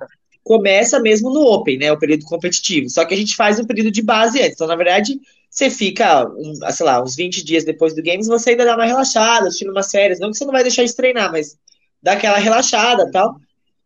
começa 0.43 0.99
mesmo 0.99 1.30
no 1.30 1.41
Open, 1.41 1.78
né? 1.78 1.91
O 1.91 1.99
período 1.99 2.26
competitivo. 2.26 2.89
Só 2.89 3.03
que 3.03 3.14
a 3.14 3.18
gente 3.18 3.36
faz 3.36 3.60
um 3.60 3.66
período 3.66 3.91
de 3.91 4.01
base 4.01 4.39
antes. 4.39 4.53
Então, 4.53 4.68
na 4.68 4.76
verdade, 4.76 5.20
você 5.49 5.70
fica, 5.70 6.26
um, 6.30 6.53
sei 6.72 6.86
lá, 6.86 7.03
uns 7.03 7.16
20 7.16 7.43
dias 7.43 7.66
depois 7.66 7.93
do 7.93 8.01
Games, 8.01 8.28
você 8.28 8.51
ainda 8.51 8.64
dá 8.64 8.76
uma 8.76 8.86
relaxada, 8.86 9.47
assistindo 9.47 9.72
umas 9.72 9.89
séries. 9.89 10.20
Não 10.20 10.32
que 10.32 10.38
você 10.38 10.45
não 10.45 10.53
vai 10.53 10.64
deixar 10.64 10.86
de 10.86 10.95
treinar, 10.95 11.32
mas 11.32 11.58
dá 12.01 12.14
aquela 12.14 12.38
relaxada 12.38 13.10
tal. 13.12 13.36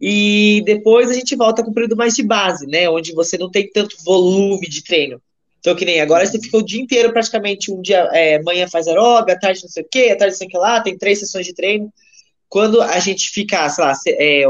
E 0.02 0.64
depois 0.66 1.12
a 1.12 1.14
gente 1.14 1.36
volta 1.36 1.64
com 1.64 1.70
o 1.70 1.74
período 1.74 1.96
mais 1.96 2.16
de 2.16 2.24
base, 2.24 2.66
né? 2.66 2.90
Onde 2.90 3.14
você 3.14 3.38
não 3.38 3.52
tem 3.52 3.70
tanto 3.72 3.96
volume 4.04 4.68
de 4.68 4.84
treino. 4.84 5.22
Então, 5.60 5.76
que 5.76 5.86
nem 5.86 6.02
agora 6.02 6.26
você 6.26 6.40
fica 6.40 6.58
o 6.58 6.66
dia 6.66 6.82
inteiro, 6.82 7.14
praticamente, 7.14 7.72
um 7.72 7.80
dia, 7.80 8.10
é, 8.12 8.42
manhã 8.42 8.68
faz 8.68 8.88
aeróbica, 8.88 9.34
à 9.34 9.40
tarde 9.40 9.62
não 9.62 9.70
sei 9.70 9.84
o 9.84 9.88
quê, 9.90 10.10
à 10.12 10.18
tarde 10.18 10.34
não 10.34 10.38
sei 10.40 10.48
o 10.48 10.50
que 10.50 10.58
lá, 10.58 10.82
tem 10.82 10.98
três 10.98 11.20
sessões 11.20 11.46
de 11.46 11.54
treino. 11.54 11.94
Quando 12.50 12.82
a 12.82 13.00
gente 13.00 13.30
fica, 13.30 13.70
sei 13.70 13.84
lá, 13.84 13.94
é, 14.08 14.44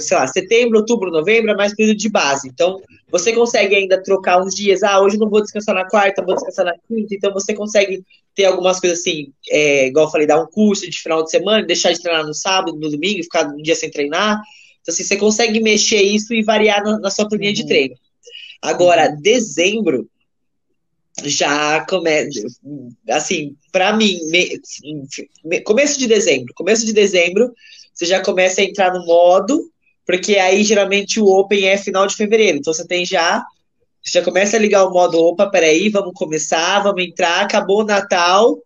sei 0.00 0.16
lá, 0.16 0.26
setembro, 0.26 0.78
outubro, 0.78 1.10
novembro, 1.10 1.50
é 1.50 1.56
mais 1.56 1.74
período 1.74 1.96
de 1.96 2.08
base. 2.08 2.48
Então, 2.48 2.80
você 3.10 3.32
consegue 3.32 3.74
ainda 3.74 4.02
trocar 4.02 4.42
uns 4.42 4.54
dias. 4.54 4.82
Ah, 4.82 5.00
hoje 5.00 5.18
não 5.18 5.30
vou 5.30 5.40
descansar 5.40 5.74
na 5.74 5.88
quarta, 5.88 6.24
vou 6.24 6.34
descansar 6.34 6.64
na 6.64 6.74
quinta. 6.86 7.14
Então, 7.14 7.32
você 7.32 7.54
consegue 7.54 8.02
ter 8.34 8.44
algumas 8.44 8.78
coisas 8.78 9.00
assim, 9.00 9.32
é, 9.50 9.86
igual 9.86 10.06
eu 10.06 10.10
falei, 10.10 10.26
dar 10.26 10.40
um 10.40 10.46
curso 10.46 10.88
de 10.88 10.96
final 11.00 11.24
de 11.24 11.30
semana, 11.30 11.66
deixar 11.66 11.92
de 11.92 12.00
treinar 12.00 12.26
no 12.26 12.34
sábado, 12.34 12.78
no 12.78 12.90
domingo, 12.90 13.22
ficar 13.22 13.48
um 13.48 13.62
dia 13.62 13.74
sem 13.74 13.90
treinar. 13.90 14.40
Então, 14.80 14.92
assim, 14.92 15.04
você 15.04 15.16
consegue 15.16 15.60
mexer 15.60 16.02
isso 16.02 16.34
e 16.34 16.42
variar 16.42 16.82
na, 16.82 16.98
na 16.98 17.10
sua 17.10 17.28
planilha 17.28 17.50
uhum. 17.50 17.54
de 17.54 17.66
treino. 17.66 17.94
Agora, 18.62 19.10
uhum. 19.10 19.20
dezembro 19.20 20.08
já 21.24 21.84
começa, 21.86 22.40
assim, 23.08 23.56
para 23.72 23.92
mim, 23.96 24.18
me, 24.30 24.60
me, 25.44 25.60
começo 25.62 25.98
de 25.98 26.06
dezembro, 26.06 26.54
começo 26.54 26.86
de 26.86 26.92
dezembro, 26.92 27.52
você 27.98 28.06
já 28.06 28.22
começa 28.22 28.60
a 28.60 28.64
entrar 28.64 28.92
no 28.92 29.04
modo, 29.04 29.68
porque 30.06 30.36
aí 30.36 30.62
geralmente 30.62 31.20
o 31.20 31.26
Open 31.26 31.66
é 31.66 31.76
final 31.76 32.06
de 32.06 32.14
fevereiro, 32.14 32.58
então 32.58 32.72
você 32.72 32.86
tem 32.86 33.04
já, 33.04 33.44
você 34.02 34.20
já 34.20 34.24
começa 34.24 34.56
a 34.56 34.60
ligar 34.60 34.84
o 34.84 34.92
modo, 34.92 35.18
opa, 35.18 35.50
peraí, 35.50 35.88
vamos 35.88 36.12
começar, 36.14 36.80
vamos 36.80 37.04
entrar, 37.04 37.40
acabou 37.40 37.80
o 37.80 37.84
Natal, 37.84 38.56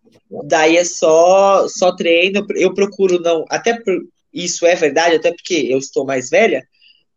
daí 0.45 0.77
é 0.77 0.83
só, 0.83 1.67
só 1.67 1.95
treino, 1.95 2.45
eu 2.55 2.75
procuro 2.75 3.19
não, 3.19 3.43
até 3.49 3.73
por, 3.73 4.05
isso 4.31 4.67
é 4.67 4.75
verdade, 4.75 5.15
até 5.15 5.31
porque 5.31 5.65
eu 5.67 5.79
estou 5.79 6.05
mais 6.05 6.29
velha, 6.29 6.63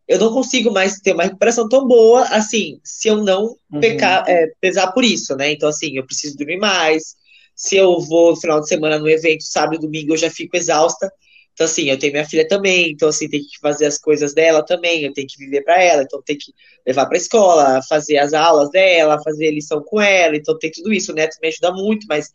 eu 0.09 0.19
não 0.19 0.33
consigo 0.33 0.71
mais 0.71 1.01
ter 1.01 1.13
uma 1.13 1.25
recuperação 1.25 1.69
tão 1.69 1.87
boa, 1.87 2.23
assim, 2.29 2.79
se 2.83 3.09
eu 3.09 3.19
não 3.19 3.57
uhum. 3.73 3.81
pecar, 3.81 4.25
é, 4.29 4.47
pesar 4.61 4.93
por 4.93 5.05
isso, 5.05 5.35
né? 5.35 5.51
Então, 5.51 5.69
assim, 5.69 5.97
eu 5.97 6.07
preciso 6.07 6.37
dormir 6.37 6.59
mais. 6.59 7.17
Se 7.57 7.77
eu 7.77 7.99
vou 8.01 8.31
no 8.31 8.41
final 8.41 8.61
de 8.61 8.69
semana 8.69 9.01
no 9.01 9.09
evento, 9.09 9.43
sábado 9.43 9.75
e 9.75 9.81
domingo, 9.81 10.13
eu 10.13 10.17
já 10.17 10.31
fico 10.31 10.57
exausta. 10.57 11.11
Então, 11.57 11.65
assim, 11.65 11.89
eu 11.89 11.99
tenho 11.99 12.13
minha 12.13 12.29
filha 12.29 12.47
também, 12.47 12.91
então, 12.91 13.09
assim, 13.09 13.31
tem 13.31 13.41
que 13.41 13.59
fazer 13.59 13.87
as 13.87 13.97
coisas 13.97 14.35
dela 14.35 14.63
também, 14.63 15.05
eu 15.05 15.13
tenho 15.15 15.27
que 15.27 15.39
viver 15.39 15.63
para 15.63 15.83
ela, 15.83 16.03
então 16.03 16.21
tem 16.21 16.37
que 16.37 16.53
levar 16.87 17.07
para 17.07 17.17
escola, 17.17 17.81
fazer 17.89 18.19
as 18.19 18.35
aulas 18.35 18.71
dela, 18.71 19.23
fazer 19.23 19.51
lição 19.53 19.83
com 19.83 19.99
ela, 19.99 20.37
então 20.37 20.59
tem 20.59 20.71
tudo 20.71 20.93
isso. 20.93 21.13
O 21.13 21.15
Neto 21.15 21.39
me 21.41 21.49
ajuda 21.49 21.73
muito, 21.73 22.07
mas 22.07 22.29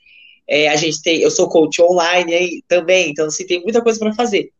é, 0.47 0.69
a 0.69 0.75
gente 0.75 1.03
tem, 1.03 1.21
eu 1.21 1.29
sou 1.29 1.47
coach 1.47 1.79
online 1.83 2.33
aí 2.33 2.63
também, 2.67 3.11
então, 3.11 3.27
assim, 3.27 3.45
tem 3.45 3.61
muita 3.61 3.79
coisa 3.83 3.99
para 3.99 4.11
fazer. 4.15 4.51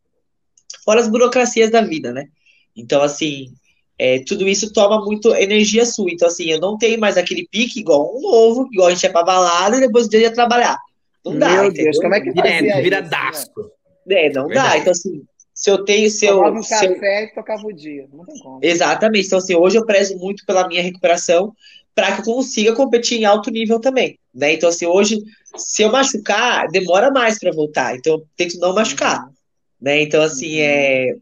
Fora 0.86 1.00
as 1.00 1.08
burocracias 1.08 1.72
da 1.72 1.82
vida, 1.82 2.14
né? 2.14 2.28
Então, 2.76 3.02
assim, 3.02 3.52
é, 3.98 4.20
tudo 4.20 4.48
isso 4.48 4.72
toma 4.72 5.04
muito 5.04 5.34
energia 5.34 5.88
sua. 5.88 6.12
Então, 6.12 6.28
assim, 6.28 6.52
eu 6.52 6.60
não 6.60 6.78
tenho 6.78 7.00
mais 7.00 7.18
aquele 7.18 7.48
pique 7.48 7.80
igual 7.80 8.16
um 8.16 8.22
novo, 8.22 8.70
igual 8.72 8.90
a 8.90 8.92
gente 8.92 9.08
é 9.08 9.10
pra 9.10 9.24
balada 9.24 9.78
e 9.78 9.80
depois 9.80 10.06
o 10.06 10.10
dia 10.10 10.20
ia 10.20 10.32
trabalhar. 10.32 10.78
Não 11.26 11.38
dá. 11.38 11.64
Meu 11.64 11.74
Deus, 11.74 11.98
como 11.98 12.14
é 12.14 12.22
que 12.22 12.32
Vira, 12.32 12.82
vira 12.82 13.02
dasco. 13.02 13.62
Né? 13.62 13.81
É, 14.10 14.32
não 14.32 14.48
Verdade. 14.48 14.70
dá. 14.70 14.78
Então, 14.78 14.92
assim, 14.92 15.24
se 15.54 15.70
eu 15.70 15.84
tenho. 15.84 16.10
Se 16.10 16.26
eu, 16.26 16.42
um 16.42 16.62
café 16.62 17.24
eu... 17.24 17.26
e 17.26 17.34
tocava 17.34 17.66
o 17.68 17.74
dia. 17.74 18.08
Não 18.12 18.26
tem 18.26 18.40
como. 18.40 18.60
Exatamente. 18.62 19.28
Então, 19.28 19.38
assim, 19.40 19.56
hoje 19.56 19.78
eu 19.78 19.86
prezo 19.86 20.18
muito 20.18 20.46
pela 20.46 20.68
minha 20.68 20.82
recuperação 20.82 21.54
para 21.94 22.14
que 22.14 22.22
eu 22.22 22.36
consiga 22.36 22.74
competir 22.74 23.20
em 23.20 23.26
alto 23.26 23.52
nível 23.52 23.80
também. 23.80 24.18
Né? 24.34 24.54
Então, 24.54 24.70
assim, 24.70 24.86
hoje, 24.86 25.20
se 25.56 25.84
eu 25.84 25.92
machucar, 25.92 26.68
demora 26.70 27.12
mais 27.12 27.38
para 27.38 27.52
voltar. 27.52 27.96
Então, 27.96 28.14
eu 28.14 28.26
tento 28.36 28.58
não 28.60 28.74
machucar. 28.74 29.26
Uhum. 29.26 29.34
Né? 29.82 30.02
Então, 30.02 30.22
assim, 30.24 30.56
uhum. 30.56 30.66
é. 30.66 31.16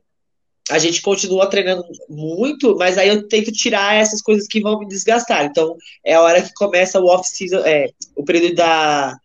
A 0.71 0.77
gente 0.77 1.01
continua 1.01 1.49
treinando 1.49 1.83
muito, 2.07 2.75
mas 2.77 2.95
aí 2.95 3.09
eu 3.09 3.27
tento 3.27 3.51
tirar 3.51 3.95
essas 3.95 4.21
coisas 4.21 4.47
que 4.47 4.61
vão 4.61 4.77
me 4.77 4.87
desgastar. 4.87 5.45
Então, 5.45 5.75
é 6.05 6.13
a 6.13 6.21
hora 6.21 6.43
que 6.43 6.53
começa 6.53 7.01
o 7.01 7.07
off-season, 7.07 7.57
é, 7.65 7.89
o 8.15 8.23
período 8.23 8.53
da, 8.53 9.17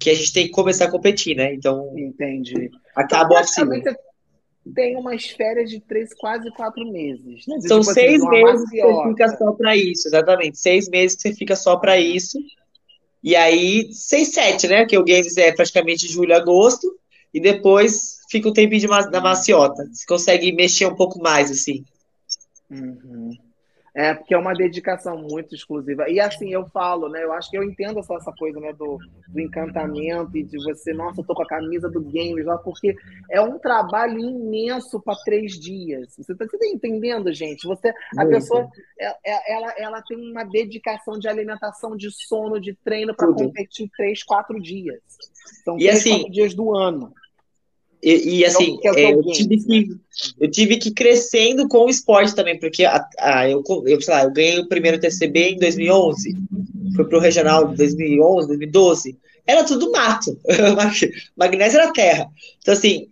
que 0.00 0.08
a 0.08 0.14
gente 0.14 0.32
tem 0.32 0.46
que 0.46 0.52
começar 0.52 0.86
a 0.86 0.90
competir, 0.90 1.36
né? 1.36 1.54
Então. 1.54 1.92
Entendi. 1.96 2.70
Acaba 2.96 3.40
então, 3.40 3.64
assim. 3.64 3.82
Tem 4.74 4.96
umas 4.96 5.26
férias 5.26 5.70
de 5.70 5.80
três, 5.80 6.14
quase 6.14 6.50
quatro 6.52 6.84
meses. 6.90 7.46
Né? 7.46 7.60
São 7.60 7.80
tipo, 7.80 7.90
assim, 7.90 7.92
seis 7.92 8.22
assim, 8.22 8.30
meses 8.30 8.70
que 8.70 8.80
você 8.80 9.08
fica 9.08 9.28
só 9.36 9.52
para 9.52 9.76
isso, 9.76 10.08
exatamente. 10.08 10.58
Seis 10.58 10.88
meses 10.88 11.16
que 11.16 11.22
você 11.22 11.34
fica 11.34 11.56
só 11.56 11.76
para 11.76 11.98
isso. 11.98 12.38
E 13.22 13.36
aí, 13.36 13.92
seis, 13.92 14.32
sete, 14.32 14.66
né? 14.66 14.86
Que 14.86 14.96
o 14.96 15.04
Games 15.04 15.36
é 15.36 15.52
praticamente 15.52 16.08
julho, 16.08 16.34
agosto. 16.34 16.98
E 17.32 17.40
depois 17.40 18.20
fica 18.30 18.48
um 18.48 18.52
tempinho 18.52 18.80
de 18.80 18.88
ma 18.88 19.02
da 19.02 19.20
maciota. 19.20 19.86
Você 19.92 20.06
consegue 20.06 20.52
mexer 20.52 20.86
um 20.86 20.96
pouco 20.96 21.20
mais, 21.22 21.50
assim. 21.50 21.84
Uhum. 22.70 23.19
É, 23.94 24.14
porque 24.14 24.34
é 24.34 24.38
uma 24.38 24.54
dedicação 24.54 25.18
muito 25.18 25.54
exclusiva. 25.54 26.08
E 26.08 26.20
assim, 26.20 26.52
eu 26.52 26.64
falo, 26.66 27.08
né? 27.08 27.24
Eu 27.24 27.32
acho 27.32 27.50
que 27.50 27.58
eu 27.58 27.64
entendo 27.64 28.02
só 28.04 28.16
essa 28.16 28.32
coisa, 28.32 28.60
né? 28.60 28.72
Do, 28.72 28.98
do 29.28 29.40
encantamento 29.40 30.36
e 30.36 30.44
de 30.44 30.58
você, 30.62 30.92
nossa, 30.92 31.20
eu 31.20 31.24
tô 31.24 31.34
com 31.34 31.42
a 31.42 31.48
camisa 31.48 31.88
do 31.88 32.00
Games 32.00 32.44
lá, 32.44 32.56
porque 32.58 32.94
é 33.30 33.40
um 33.40 33.58
trabalho 33.58 34.18
imenso 34.18 35.00
para 35.00 35.18
três 35.24 35.58
dias. 35.58 36.14
Você 36.16 36.34
tá, 36.34 36.46
você 36.46 36.56
tá 36.56 36.66
entendendo, 36.66 37.32
gente? 37.32 37.66
Você, 37.66 37.88
a 37.88 38.22
muito. 38.22 38.30
pessoa, 38.30 38.68
ela, 38.98 39.16
é, 39.24 39.30
é, 39.32 39.56
ela, 39.56 39.74
ela 39.76 40.02
tem 40.02 40.16
uma 40.16 40.44
dedicação 40.44 41.18
de 41.18 41.28
alimentação, 41.28 41.96
de 41.96 42.10
sono, 42.10 42.60
de 42.60 42.74
treino 42.74 43.14
para 43.14 43.32
competir 43.32 43.90
três, 43.96 44.22
quatro 44.22 44.60
dias. 44.60 45.00
São 45.64 45.76
e 45.76 45.80
três, 45.80 45.98
assim, 45.98 46.18
quatro 46.18 46.32
dias 46.32 46.54
do 46.54 46.76
ano. 46.76 47.12
E, 48.02 48.38
e 48.38 48.44
assim, 48.44 48.78
é, 48.82 49.02
é, 49.02 49.12
eu, 49.12 49.22
tive 49.22 49.58
que, 49.58 49.88
eu 50.40 50.50
tive 50.50 50.76
que 50.78 50.88
ir 50.88 50.94
crescendo 50.94 51.68
com 51.68 51.84
o 51.84 51.90
esporte 51.90 52.34
também, 52.34 52.58
porque 52.58 52.84
a, 52.84 53.06
a, 53.18 53.48
eu, 53.48 53.62
eu, 53.86 54.00
sei 54.00 54.14
lá, 54.14 54.24
eu 54.24 54.32
ganhei 54.32 54.58
o 54.58 54.68
primeiro 54.68 54.98
TCB 54.98 55.50
em 55.50 55.58
2011, 55.58 56.34
foi 56.96 57.04
pro 57.04 57.20
regional 57.20 57.68
de 57.68 57.76
2011, 57.76 58.48
2012, 58.48 59.18
era 59.46 59.64
tudo 59.64 59.90
mato, 59.90 60.38
magnésio 61.36 61.78
era 61.78 61.92
terra. 61.92 62.26
Então, 62.60 62.72
assim, 62.72 63.08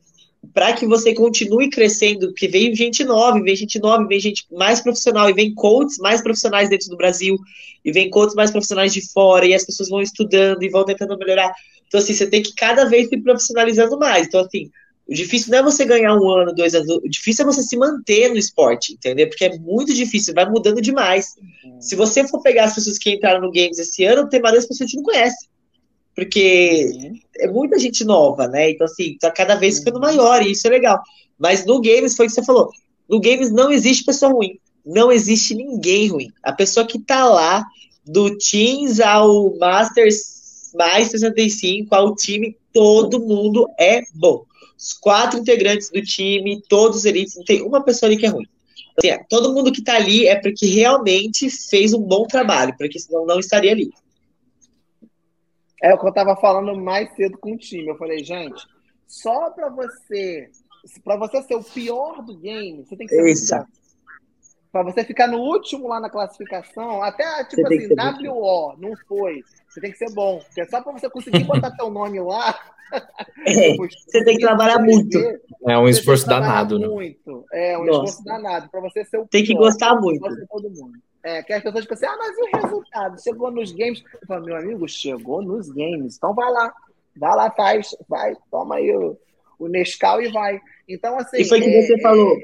para 0.54 0.72
que 0.72 0.86
você 0.86 1.14
continue 1.14 1.68
crescendo, 1.68 2.32
que 2.32 2.48
vem 2.48 2.74
gente 2.74 3.04
nova, 3.04 3.40
vem 3.42 3.56
gente 3.56 3.78
nova, 3.78 4.06
vem 4.06 4.20
gente 4.20 4.46
mais 4.50 4.80
profissional, 4.80 5.28
e 5.28 5.34
vem 5.34 5.54
coaches 5.54 5.98
mais 5.98 6.22
profissionais 6.22 6.70
dentro 6.70 6.88
do 6.88 6.96
Brasil, 6.96 7.36
e 7.84 7.92
vem 7.92 8.08
coaches 8.08 8.34
mais 8.34 8.50
profissionais 8.50 8.92
de 8.92 9.06
fora, 9.12 9.46
e 9.46 9.54
as 9.54 9.64
pessoas 9.64 9.88
vão 9.88 10.00
estudando 10.00 10.62
e 10.62 10.68
vão 10.68 10.84
tentando 10.84 11.18
melhorar. 11.18 11.52
Então, 11.88 11.98
assim, 11.98 12.12
você 12.12 12.26
tem 12.26 12.42
que 12.42 12.54
cada 12.54 12.84
vez 12.84 13.08
se 13.08 13.16
profissionalizando 13.18 13.98
mais. 13.98 14.26
Então, 14.26 14.40
assim, 14.40 14.70
o 15.08 15.14
difícil 15.14 15.50
não 15.50 15.58
é 15.58 15.62
você 15.62 15.86
ganhar 15.86 16.14
um 16.14 16.30
ano, 16.30 16.54
dois 16.54 16.74
anos, 16.74 16.88
o 16.88 17.08
difícil 17.08 17.42
é 17.42 17.46
você 17.46 17.62
se 17.62 17.76
manter 17.78 18.28
no 18.28 18.36
esporte, 18.36 18.92
entendeu? 18.92 19.26
Porque 19.26 19.46
é 19.46 19.58
muito 19.58 19.94
difícil, 19.94 20.34
vai 20.34 20.48
mudando 20.48 20.82
demais. 20.82 21.34
Uhum. 21.64 21.80
Se 21.80 21.96
você 21.96 22.28
for 22.28 22.42
pegar 22.42 22.64
as 22.64 22.74
pessoas 22.74 22.98
que 22.98 23.10
entraram 23.10 23.40
no 23.40 23.50
Games 23.50 23.78
esse 23.78 24.04
ano, 24.04 24.28
tem 24.28 24.40
várias 24.40 24.66
pessoas 24.66 24.90
que 24.90 24.96
não 24.96 25.02
conhece. 25.02 25.48
Porque 26.14 26.90
uhum. 26.94 27.18
é 27.38 27.48
muita 27.48 27.78
gente 27.78 28.04
nova, 28.04 28.46
né? 28.46 28.70
Então, 28.70 28.84
assim, 28.84 29.16
tá 29.18 29.30
cada 29.30 29.54
vez 29.54 29.78
ficando 29.78 29.98
maior, 29.98 30.42
e 30.42 30.52
isso 30.52 30.66
é 30.66 30.70
legal. 30.70 31.00
Mas 31.38 31.64
no 31.64 31.80
Games, 31.80 32.14
foi 32.14 32.26
o 32.26 32.28
que 32.28 32.34
você 32.34 32.44
falou, 32.44 32.70
no 33.08 33.18
Games 33.18 33.50
não 33.50 33.70
existe 33.70 34.04
pessoa 34.04 34.32
ruim. 34.32 34.58
Não 34.84 35.10
existe 35.10 35.54
ninguém 35.54 36.08
ruim. 36.08 36.28
A 36.42 36.52
pessoa 36.52 36.86
que 36.86 36.98
tá 36.98 37.24
lá, 37.26 37.64
do 38.04 38.36
Teams 38.36 39.00
ao 39.00 39.56
Masters 39.58 40.37
mais 40.74 41.08
65 41.08 41.94
ao 41.94 42.14
time, 42.14 42.56
todo 42.72 43.20
mundo 43.20 43.68
é 43.78 44.02
bom. 44.14 44.44
Os 44.76 44.92
quatro 44.92 45.38
integrantes 45.38 45.90
do 45.90 46.00
time, 46.02 46.62
todos 46.68 47.04
eles, 47.04 47.36
não 47.36 47.44
tem 47.44 47.62
uma 47.62 47.82
pessoa 47.82 48.08
ali 48.08 48.16
que 48.16 48.26
é 48.26 48.28
ruim. 48.28 48.46
Assim, 48.96 49.08
é, 49.08 49.24
todo 49.28 49.52
mundo 49.52 49.72
que 49.72 49.82
tá 49.82 49.94
ali 49.94 50.26
é 50.26 50.36
porque 50.36 50.66
realmente 50.66 51.48
fez 51.50 51.92
um 51.92 52.02
bom 52.02 52.26
trabalho, 52.26 52.74
porque 52.76 52.98
senão 52.98 53.24
não 53.24 53.38
estaria 53.38 53.72
ali. 53.72 53.90
É 55.80 55.94
o 55.94 55.98
que 55.98 56.06
eu 56.06 56.12
tava 56.12 56.36
falando 56.36 56.74
mais 56.76 57.14
cedo 57.14 57.38
com 57.38 57.52
o 57.52 57.58
time. 57.58 57.86
Eu 57.86 57.96
falei, 57.96 58.24
gente, 58.24 58.60
só 59.06 59.50
para 59.50 59.68
você, 59.68 60.50
para 61.04 61.16
você 61.16 61.42
ser 61.42 61.54
o 61.54 61.62
pior 61.62 62.22
do 62.22 62.36
game, 62.36 62.84
você 62.84 62.96
tem 62.96 63.06
que 63.06 63.14
ser 63.14 63.30
Isso. 63.30 63.54
Para 64.70 64.82
você 64.82 65.02
ficar 65.02 65.28
no 65.28 65.38
último 65.38 65.88
lá 65.88 65.98
na 65.98 66.10
classificação, 66.10 67.02
até 67.02 67.44
tipo 67.44 67.66
assim, 67.66 68.28
WO, 68.28 68.76
não 68.78 68.94
foi. 69.08 69.42
Você 69.68 69.80
tem 69.80 69.92
que 69.92 69.98
ser 69.98 70.12
bom. 70.14 70.38
Porque 70.38 70.64
só 70.66 70.80
para 70.82 70.92
você 70.92 71.08
conseguir 71.10 71.44
botar 71.44 71.70
teu 71.72 71.90
nome 71.90 72.20
lá. 72.20 72.58
É, 73.46 73.76
você 73.76 74.24
tem 74.24 74.38
que 74.38 74.42
trabalhar 74.46 74.78
muito. 74.78 75.18
É 75.66 75.76
um 75.78 75.86
esforço 75.86 76.26
danado, 76.26 76.78
né? 76.78 76.88
Muito. 76.88 77.44
É, 77.52 77.76
um 77.76 77.84
Nossa. 77.84 78.04
esforço 78.04 78.24
danado. 78.24 78.70
Pra 78.70 78.80
você 78.80 79.04
ser 79.04 79.18
o 79.18 79.26
Tem 79.26 79.42
que 79.42 79.48
pior, 79.48 79.58
gostar 79.58 79.94
muito. 80.00 80.24
todo 80.48 80.70
mundo. 80.70 80.98
É, 81.22 81.42
que 81.42 81.52
as 81.52 81.62
pessoas 81.62 81.84
ficam 81.84 81.94
assim, 81.96 82.06
ah, 82.06 82.16
mas 82.18 82.38
e 82.38 82.40
o 82.40 82.62
resultado? 82.62 83.22
Chegou 83.22 83.50
nos 83.50 83.72
games. 83.72 84.02
Eu 84.22 84.26
falo, 84.26 84.44
meu 84.46 84.56
amigo, 84.56 84.88
chegou 84.88 85.42
nos 85.42 85.68
games. 85.68 86.16
Então 86.16 86.34
vai 86.34 86.50
lá. 86.50 86.72
Vai 87.14 87.36
lá, 87.36 87.50
faz. 87.50 87.94
Vai, 88.08 88.34
toma 88.50 88.76
aí 88.76 88.90
o, 88.96 89.18
o 89.58 89.68
Nescau 89.68 90.22
e 90.22 90.32
vai. 90.32 90.58
Então, 90.88 91.18
assim. 91.18 91.42
E 91.42 91.44
foi 91.44 91.60
o 91.60 91.62
que 91.62 91.68
é- 91.68 91.82
você 91.82 92.00
falou. 92.00 92.38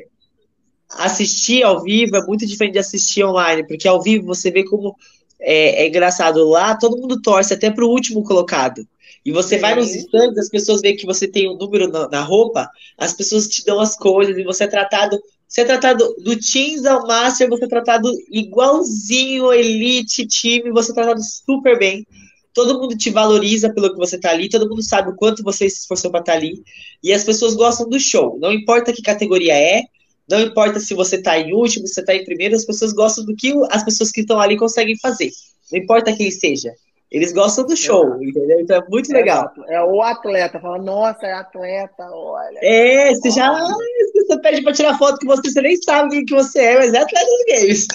Assistir 0.99 1.63
ao 1.63 1.83
vivo 1.83 2.17
é 2.17 2.27
muito 2.27 2.45
diferente 2.47 2.75
de 2.75 2.81
assistir 2.81 3.25
online, 3.25 3.67
porque 3.67 3.89
ao 3.89 4.03
vivo 4.03 4.27
você 4.27 4.51
vê 4.51 4.63
como 4.65 4.95
é, 5.41 5.83
é 5.83 5.89
engraçado 5.89 6.49
lá, 6.49 6.77
todo 6.77 6.97
mundo 6.97 7.21
torce 7.21 7.55
até 7.55 7.71
pro 7.71 7.89
último 7.89 8.23
colocado. 8.23 8.87
E 9.25 9.33
você 9.33 9.57
Sim. 9.57 9.63
vai 9.63 9.75
nos 9.75 9.95
stands, 9.95 10.39
as 10.39 10.49
pessoas 10.51 10.83
veem 10.83 10.97
que 10.97 11.07
você 11.07 11.27
tem 11.27 11.49
um 11.49 11.57
número 11.57 11.89
na, 11.89 12.09
na 12.09 12.23
roupa, 12.23 12.69
as 12.99 13.15
pessoas 13.15 13.49
te 13.49 13.65
dão 13.65 13.81
as 13.81 13.97
coisas 13.97 14.37
e 14.37 14.45
você 14.45 14.65
é 14.65 14.69
tratado. 14.69 15.19
Você 15.49 15.63
é 15.63 15.65
tratado 15.65 16.15
do 16.19 16.37
Teams 16.37 16.85
ao 16.85 17.07
Master, 17.07 17.49
você 17.49 17.65
é 17.65 17.69
tratado 17.69 18.11
igualzinho, 18.31 19.53
Elite, 19.53 20.27
time, 20.27 20.71
você 20.71 20.91
é 20.91 20.95
tratado 20.95 21.21
super 21.23 21.79
bem. 21.79 22.07
Todo 22.53 22.81
mundo 22.81 22.97
te 22.97 23.11
valoriza 23.11 23.73
pelo 23.73 23.91
que 23.91 23.97
você 23.97 24.19
tá 24.19 24.31
ali, 24.31 24.49
todo 24.49 24.69
mundo 24.69 24.83
sabe 24.83 25.11
o 25.11 25.17
quanto 25.17 25.43
você 25.43 25.69
se 25.69 25.81
esforçou 25.81 26.11
para 26.11 26.21
estar 26.21 26.33
ali. 26.35 26.63
E 27.03 27.13
as 27.13 27.25
pessoas 27.25 27.55
gostam 27.55 27.89
do 27.89 27.99
show. 27.99 28.39
Não 28.41 28.53
importa 28.53 28.93
que 28.93 29.03
categoria 29.03 29.55
é, 29.55 29.83
não 30.29 30.41
importa 30.41 30.81
se 30.81 30.95
você 30.95 31.21
tá 31.21 31.39
em 31.39 31.53
último, 31.53 31.87
se 31.87 31.95
você 31.95 32.05
tá 32.05 32.15
em 32.15 32.25
primeiro, 32.25 32.55
as 32.55 32.65
pessoas 32.65 32.93
gostam 32.93 33.25
do 33.25 33.35
que 33.37 33.53
as 33.71 33.85
pessoas 33.85 34.11
que 34.11 34.21
estão 34.23 34.41
ali 34.41 34.57
conseguem 34.57 34.99
fazer. 34.99 35.31
Não 35.73 35.79
importa 35.79 36.15
quem 36.15 36.31
seja. 36.31 36.73
Eles 37.11 37.33
gostam 37.33 37.65
do 37.65 37.77
show, 37.77 38.21
entendeu? 38.21 38.59
Então 38.61 38.77
é 38.77 38.89
muito 38.89 39.13
legal. 39.13 39.45
Exato. 39.45 39.65
É 39.69 39.81
o 39.85 40.03
atleta. 40.03 40.59
Fala, 40.59 40.79
nossa, 40.83 41.25
é 41.27 41.33
atleta, 41.33 42.03
olha. 42.11 42.59
É, 42.61 43.15
você 43.15 43.31
já. 43.31 43.51
ah, 43.53 43.69
Você 44.15 44.41
pede 44.41 44.63
pra 44.63 44.73
tirar 44.73 44.99
foto 44.99 45.19
com 45.21 45.27
você, 45.27 45.49
você 45.49 45.61
nem 45.61 45.77
sabe 45.77 46.11
quem 46.11 46.25
que 46.25 46.35
você 46.35 46.61
é, 46.61 46.79
mas 46.79 46.93
é 46.93 46.99
atleta 46.99 47.27
dos 47.27 47.61
games. 47.61 47.87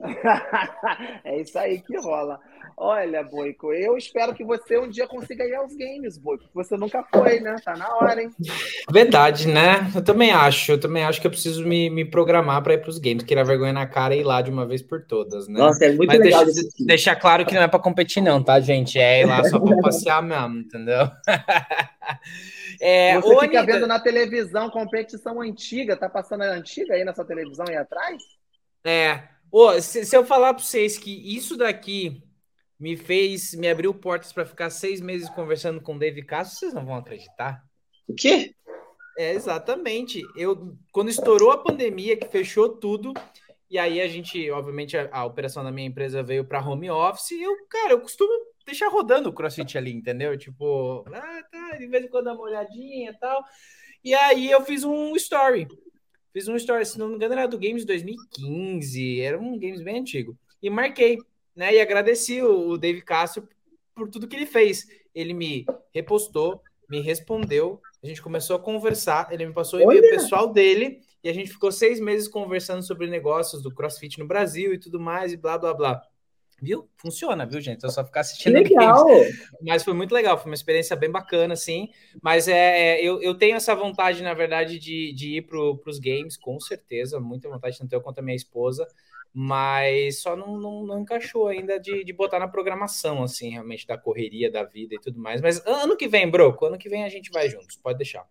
é 1.24 1.40
isso 1.40 1.58
aí 1.58 1.80
que 1.80 1.96
rola. 1.98 2.38
Olha, 2.82 3.22
Boico, 3.22 3.74
eu 3.74 3.94
espero 3.94 4.34
que 4.34 4.42
você 4.42 4.78
um 4.78 4.88
dia 4.88 5.06
consiga 5.06 5.44
ir 5.44 5.54
aos 5.54 5.76
games, 5.76 6.16
Boico. 6.16 6.46
Você 6.54 6.78
nunca 6.78 7.04
foi, 7.14 7.38
né? 7.38 7.56
Tá 7.62 7.76
na 7.76 7.94
hora, 7.96 8.22
hein? 8.22 8.30
Verdade, 8.90 9.46
né? 9.46 9.92
Eu 9.94 10.02
também 10.02 10.30
acho. 10.30 10.72
Eu 10.72 10.80
também 10.80 11.04
acho 11.04 11.20
que 11.20 11.26
eu 11.26 11.30
preciso 11.30 11.62
me, 11.66 11.90
me 11.90 12.06
programar 12.06 12.62
para 12.62 12.72
ir 12.72 12.78
para 12.78 12.88
os 12.88 12.96
games, 12.96 13.22
tirar 13.24 13.44
vergonha 13.44 13.74
na 13.74 13.86
cara 13.86 14.16
e 14.16 14.20
ir 14.20 14.24
lá 14.24 14.40
de 14.40 14.50
uma 14.50 14.66
vez 14.66 14.80
por 14.80 15.04
todas, 15.04 15.46
né? 15.46 15.58
Nossa, 15.58 15.84
é 15.84 15.88
muito 15.92 16.06
Mas 16.06 16.20
legal 16.20 16.42
deixa, 16.46 16.62
deixar 16.78 17.16
claro 17.16 17.44
que 17.44 17.54
não 17.54 17.60
é 17.60 17.68
para 17.68 17.78
competir, 17.78 18.22
não, 18.22 18.42
tá, 18.42 18.58
gente? 18.60 18.98
É 18.98 19.20
ir 19.20 19.26
lá 19.26 19.44
só 19.44 19.60
para 19.60 19.76
passear 19.76 20.22
mesmo, 20.22 20.60
entendeu? 20.60 21.10
É, 22.82 23.20
você 23.20 23.40
fica 23.40 23.58
Anitta, 23.58 23.74
vendo 23.74 23.86
na 23.86 24.00
televisão 24.00 24.70
competição 24.70 25.42
antiga, 25.42 25.98
tá 25.98 26.08
passando 26.08 26.44
a 26.44 26.52
antiga 26.52 26.94
aí 26.94 27.04
na 27.04 27.12
sua 27.12 27.26
televisão 27.26 27.66
aí 27.68 27.76
atrás? 27.76 28.16
É. 28.82 29.24
Ô, 29.52 29.78
se, 29.82 30.06
se 30.06 30.16
eu 30.16 30.24
falar 30.24 30.54
para 30.54 30.62
vocês 30.62 30.96
que 30.96 31.36
isso 31.36 31.58
daqui 31.58 32.22
me 32.80 32.96
fez, 32.96 33.54
me 33.54 33.68
abriu 33.68 33.92
portas 33.92 34.32
para 34.32 34.46
ficar 34.46 34.70
seis 34.70 35.02
meses 35.02 35.28
conversando 35.28 35.82
com 35.82 35.94
o 35.94 35.98
Dave 35.98 36.22
Castro, 36.22 36.58
vocês 36.58 36.72
não 36.72 36.86
vão 36.86 36.96
acreditar. 36.96 37.62
O 38.08 38.14
quê? 38.14 38.54
É, 39.18 39.34
exatamente. 39.34 40.22
Eu, 40.34 40.78
quando 40.90 41.10
estourou 41.10 41.50
a 41.50 41.58
pandemia, 41.58 42.16
que 42.16 42.26
fechou 42.26 42.70
tudo, 42.70 43.12
e 43.70 43.78
aí 43.78 44.00
a 44.00 44.08
gente, 44.08 44.50
obviamente, 44.50 44.96
a, 44.96 45.10
a 45.12 45.26
operação 45.26 45.62
da 45.62 45.70
minha 45.70 45.86
empresa 45.86 46.22
veio 46.22 46.42
para 46.42 46.66
home 46.66 46.90
office, 46.90 47.32
e 47.32 47.42
eu, 47.42 47.54
cara, 47.68 47.92
eu 47.92 48.00
costumo 48.00 48.32
deixar 48.64 48.88
rodando 48.88 49.28
o 49.28 49.32
CrossFit 49.32 49.76
ali, 49.76 49.92
entendeu? 49.92 50.36
Tipo, 50.38 51.04
ah, 51.12 51.42
tá, 51.52 51.76
de 51.76 51.86
vez 51.86 52.04
em 52.04 52.08
quando 52.08 52.24
dá 52.24 52.32
uma 52.32 52.44
olhadinha 52.44 53.10
e 53.10 53.18
tal. 53.18 53.44
E 54.02 54.14
aí 54.14 54.50
eu 54.50 54.64
fiz 54.64 54.84
um 54.84 55.14
story. 55.16 55.68
Fiz 56.32 56.48
um 56.48 56.56
story, 56.56 56.86
se 56.86 56.98
não 56.98 57.08
me 57.08 57.16
engano, 57.16 57.34
era 57.34 57.46
do 57.46 57.58
Games 57.58 57.84
2015, 57.84 59.20
era 59.20 59.38
um 59.38 59.58
Games 59.58 59.82
bem 59.82 59.98
antigo. 59.98 60.34
E 60.62 60.70
marquei, 60.70 61.18
né? 61.54 61.74
E 61.74 61.80
agradeci 61.80 62.42
o, 62.42 62.70
o 62.70 62.78
Dave 62.78 63.02
Castro 63.02 63.48
por 63.94 64.08
tudo 64.08 64.26
que 64.28 64.36
ele 64.36 64.46
fez. 64.46 64.86
Ele 65.14 65.34
me 65.34 65.66
repostou, 65.92 66.62
me 66.88 67.00
respondeu, 67.00 67.80
a 68.02 68.06
gente 68.06 68.22
começou 68.22 68.56
a 68.56 68.58
conversar, 68.58 69.32
ele 69.32 69.46
me 69.46 69.52
passou 69.52 69.78
o 69.78 69.82
e-mail 69.82 70.02
pessoal 70.10 70.52
dele, 70.52 71.00
e 71.22 71.28
a 71.28 71.34
gente 71.34 71.50
ficou 71.50 71.70
seis 71.70 72.00
meses 72.00 72.26
conversando 72.26 72.82
sobre 72.82 73.06
negócios 73.06 73.62
do 73.62 73.72
CrossFit 73.72 74.18
no 74.18 74.26
Brasil 74.26 74.72
e 74.72 74.78
tudo 74.78 74.98
mais, 74.98 75.32
e 75.32 75.36
blá, 75.36 75.58
blá, 75.58 75.74
blá. 75.74 76.02
Viu? 76.62 76.90
Funciona, 76.96 77.46
viu, 77.46 77.60
gente? 77.60 77.84
É 77.86 77.88
só 77.88 78.04
ficar 78.04 78.20
assistindo 78.20 78.54
legal! 78.54 79.06
games. 79.06 79.48
Mas 79.62 79.82
foi 79.82 79.94
muito 79.94 80.12
legal, 80.12 80.36
foi 80.36 80.50
uma 80.50 80.54
experiência 80.54 80.94
bem 80.94 81.10
bacana, 81.10 81.54
assim. 81.54 81.88
Mas 82.22 82.48
é, 82.48 82.98
é, 82.98 83.04
eu, 83.04 83.20
eu 83.22 83.34
tenho 83.34 83.56
essa 83.56 83.74
vontade, 83.74 84.22
na 84.22 84.34
verdade, 84.34 84.78
de, 84.78 85.12
de 85.14 85.36
ir 85.36 85.42
para 85.42 85.58
os 85.58 85.98
games, 85.98 86.36
com 86.36 86.60
certeza, 86.60 87.18
muita 87.18 87.48
vontade, 87.48 87.78
tanto 87.78 87.92
eu 87.92 88.00
quanto 88.00 88.18
a 88.18 88.22
minha 88.22 88.36
esposa, 88.36 88.86
mas 89.32 90.20
só 90.22 90.34
não, 90.36 90.56
não, 90.58 90.82
não 90.84 91.00
encaixou 91.00 91.48
ainda 91.48 91.78
de, 91.78 92.02
de 92.04 92.12
botar 92.12 92.38
na 92.38 92.48
programação, 92.48 93.22
assim, 93.22 93.50
realmente, 93.50 93.86
da 93.86 93.96
correria, 93.96 94.50
da 94.50 94.64
vida 94.64 94.94
e 94.94 95.00
tudo 95.00 95.18
mais. 95.20 95.40
Mas 95.40 95.64
ano 95.66 95.96
que 95.96 96.08
vem, 96.08 96.28
Broco, 96.30 96.66
ano 96.66 96.78
que 96.78 96.88
vem 96.88 97.04
a 97.04 97.08
gente 97.08 97.30
vai 97.30 97.48
juntos, 97.48 97.76
pode 97.76 97.98
deixar. 97.98 98.24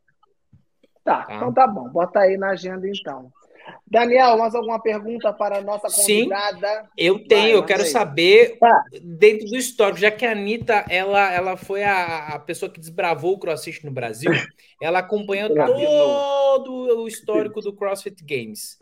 Tá, 1.04 1.24
Tá. 1.24 1.36
então 1.36 1.54
tá 1.54 1.66
bom. 1.66 1.90
Bota 1.90 2.20
aí 2.20 2.38
na 2.38 2.50
agenda 2.52 2.88
então. 2.88 3.32
Daniel, 3.86 4.38
mais 4.38 4.56
alguma 4.56 4.82
pergunta 4.82 5.32
para 5.32 5.58
a 5.60 5.62
nossa 5.62 5.90
Sim. 5.90 6.24
convidada? 6.30 6.90
Eu 6.98 7.24
tenho, 7.28 7.42
Vai, 7.44 7.56
eu 7.56 7.64
quero 7.66 7.84
aí. 7.84 7.88
saber, 7.90 8.58
Tá. 8.58 8.84
dentro 9.02 9.48
do 9.48 9.56
histórico, 9.56 10.00
já 10.00 10.10
que 10.12 10.26
a 10.26 10.32
Anitta, 10.32 10.86
ela, 10.90 11.32
ela 11.32 11.56
foi 11.58 11.84
a, 11.84 12.30
a 12.30 12.40
pessoa 12.40 12.70
que 12.72 12.80
desbravou 12.80 13.34
o 13.36 13.40
CrossFit 13.40 13.86
no 13.86 13.92
Brasil, 13.92 14.32
ela 14.82 15.00
acompanhou 15.00 15.50
todo 15.54 17.02
o 17.04 17.08
histórico 17.08 17.62
do 17.62 17.74
CrossFit 17.74 18.24
Games. 18.24 18.78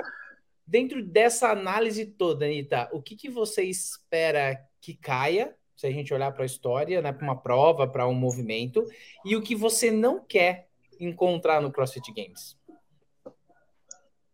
Dentro 0.67 1.01
dessa 1.01 1.49
análise 1.49 2.05
toda, 2.05 2.45
Anitta, 2.45 2.89
o 2.91 3.01
que, 3.01 3.15
que 3.15 3.29
você 3.29 3.63
espera 3.63 4.59
que 4.81 4.93
caia, 4.93 5.55
se 5.77 5.87
a 5.87 5.91
gente 5.91 6.13
olhar 6.13 6.31
para 6.33 6.43
a 6.43 6.45
história, 6.45 7.01
né, 7.01 7.13
para 7.13 7.23
uma 7.23 7.41
prova, 7.41 7.87
para 7.87 8.05
um 8.05 8.13
movimento, 8.13 8.85
e 9.23 9.33
o 9.35 9.41
que 9.41 9.55
você 9.55 9.89
não 9.89 10.19
quer 10.19 10.67
encontrar 10.99 11.61
no 11.61 11.71
CrossFit 11.71 12.11
Games? 12.11 12.57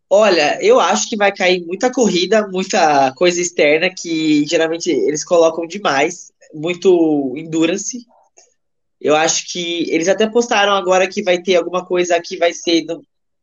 Olha, 0.09 0.59
eu 0.63 0.79
acho 0.79 1.07
que 1.07 1.15
vai 1.15 1.31
cair 1.31 1.63
muita 1.65 1.91
corrida, 1.91 2.47
muita 2.47 3.13
coisa 3.13 3.39
externa 3.39 3.93
que 3.93 4.43
geralmente 4.45 4.89
eles 4.89 5.23
colocam 5.23 5.67
demais, 5.67 6.31
muito 6.53 7.33
endurance. 7.37 8.05
Eu 8.99 9.15
acho 9.15 9.51
que 9.51 9.89
eles 9.91 10.07
até 10.07 10.27
postaram 10.27 10.73
agora 10.73 11.07
que 11.07 11.21
vai 11.21 11.41
ter 11.41 11.57
alguma 11.57 11.85
coisa 11.85 12.19
que 12.21 12.37
vai 12.37 12.53
ser 12.53 12.85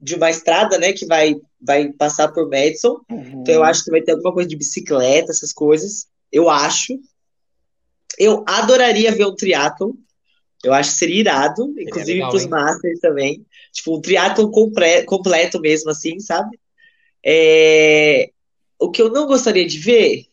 de 0.00 0.14
uma 0.14 0.30
estrada, 0.30 0.78
né, 0.78 0.92
que 0.92 1.06
vai 1.06 1.36
vai 1.60 1.92
passar 1.92 2.28
por 2.32 2.48
Madison. 2.48 3.00
Uhum. 3.10 3.42
Então 3.42 3.54
eu 3.54 3.64
acho 3.64 3.84
que 3.84 3.90
vai 3.90 4.00
ter 4.00 4.12
alguma 4.12 4.32
coisa 4.32 4.48
de 4.48 4.56
bicicleta, 4.56 5.30
essas 5.30 5.52
coisas. 5.52 6.06
Eu 6.32 6.48
acho. 6.48 6.98
Eu 8.18 8.44
adoraria 8.46 9.12
ver 9.12 9.26
um 9.26 9.34
triatlon. 9.34 9.92
Eu 10.62 10.72
acho 10.74 10.90
que 10.90 10.96
seria 10.96 11.20
irado, 11.20 11.74
inclusive 11.78 12.20
para 12.20 12.36
os? 12.36 12.46
Masters 12.46 13.00
também. 13.00 13.44
Tipo, 13.72 13.96
um 13.96 14.00
triatlon 14.00 14.50
compre- 14.50 15.04
completo 15.04 15.60
mesmo, 15.60 15.90
assim, 15.90 16.18
sabe? 16.18 16.58
É, 17.24 18.30
O 18.78 18.90
que 18.90 19.00
eu 19.00 19.10
não 19.10 19.26
gostaria 19.26 19.66
de 19.66 19.78
ver. 19.78 20.26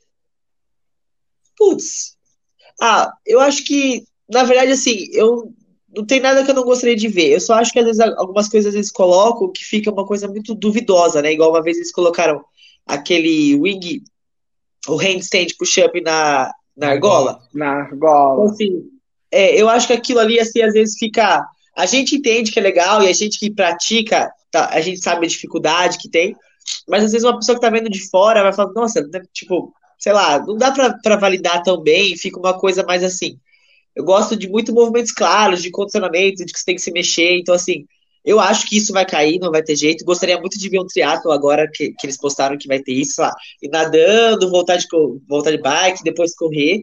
Putz. 1.57 2.15
Ah, 2.81 3.11
eu 3.25 3.39
acho 3.39 3.63
que, 3.63 4.03
na 4.29 4.43
verdade, 4.43 4.71
assim, 4.71 5.07
eu 5.11 5.53
não 5.95 6.05
tem 6.05 6.19
nada 6.19 6.43
que 6.43 6.51
eu 6.51 6.55
não 6.55 6.63
gostaria 6.63 6.95
de 6.95 7.07
ver. 7.07 7.29
Eu 7.31 7.39
só 7.39 7.55
acho 7.55 7.71
que 7.71 7.79
às 7.79 7.85
vezes 7.85 7.99
algumas 7.99 8.47
coisas 8.49 8.73
eles 8.75 8.91
colocam 8.91 9.51
que 9.51 9.63
fica 9.63 9.91
uma 9.91 10.05
coisa 10.05 10.27
muito 10.27 10.53
duvidosa, 10.53 11.21
né? 11.21 11.31
Igual 11.33 11.51
uma 11.51 11.63
vez 11.63 11.77
eles 11.77 11.91
colocaram 11.91 12.43
aquele 12.85 13.55
wing, 13.55 14.01
o 14.87 14.95
handstand 14.95 15.47
push-up 15.57 15.99
na, 16.01 16.51
na 16.75 16.89
argola. 16.89 17.39
Na 17.53 17.87
Então, 17.95 18.09
argola. 18.09 18.51
assim, 18.51 18.83
é, 19.31 19.59
eu 19.59 19.69
acho 19.69 19.87
que 19.87 19.93
aquilo 19.93 20.19
ali, 20.19 20.39
assim, 20.39 20.61
às 20.61 20.73
vezes 20.73 20.95
fica. 20.97 21.45
A 21.75 21.85
gente 21.85 22.15
entende 22.15 22.51
que 22.51 22.59
é 22.59 22.61
legal 22.61 23.03
e 23.03 23.07
a 23.07 23.13
gente 23.13 23.37
que 23.39 23.51
pratica, 23.51 24.31
tá, 24.51 24.69
a 24.71 24.81
gente 24.81 24.99
sabe 25.01 25.25
a 25.25 25.29
dificuldade 25.29 25.97
que 25.99 26.09
tem, 26.09 26.35
mas 26.87 27.03
às 27.03 27.11
vezes 27.11 27.23
uma 27.25 27.37
pessoa 27.37 27.55
que 27.55 27.61
tá 27.61 27.69
vendo 27.69 27.89
de 27.89 28.09
fora 28.09 28.41
vai 28.43 28.51
falar, 28.53 28.71
nossa, 28.73 29.01
né, 29.01 29.21
tipo, 29.31 29.71
sei 29.99 30.11
lá, 30.11 30.43
não 30.45 30.57
dá 30.57 30.71
pra, 30.71 30.93
pra 31.03 31.15
validar 31.17 31.61
tão 31.63 31.79
bem, 31.81 32.17
fica 32.17 32.39
uma 32.39 32.57
coisa 32.57 32.83
mais 32.83 33.03
assim. 33.03 33.37
Eu 33.97 34.03
gosto 34.05 34.35
de 34.35 34.47
muito 34.49 34.73
movimentos 34.73 35.11
claros, 35.11 35.61
de 35.63 35.71
condicionamento, 35.71 36.45
de 36.45 36.53
que 36.53 36.59
você 36.59 36.65
tem 36.65 36.75
que 36.75 36.81
se 36.81 36.91
mexer, 36.91 37.37
então 37.39 37.55
assim, 37.55 37.85
eu 38.23 38.39
acho 38.39 38.67
que 38.69 38.77
isso 38.77 38.93
vai 38.93 39.05
cair, 39.05 39.39
não 39.39 39.51
vai 39.51 39.63
ter 39.63 39.75
jeito. 39.75 40.05
Gostaria 40.05 40.39
muito 40.39 40.59
de 40.59 40.69
ver 40.69 40.79
um 40.79 40.85
triatlo 40.87 41.31
agora 41.31 41.69
que, 41.73 41.93
que 41.93 42.05
eles 42.05 42.17
postaram 42.17 42.57
que 42.57 42.67
vai 42.67 42.79
ter 42.81 42.93
isso, 42.93 43.21
lá, 43.21 43.33
ir 43.61 43.69
nadando, 43.69 44.49
voltar 44.49 44.77
de, 44.77 44.85
voltar 45.27 45.51
de 45.51 45.57
bike, 45.61 46.03
depois 46.03 46.35
correr. 46.35 46.81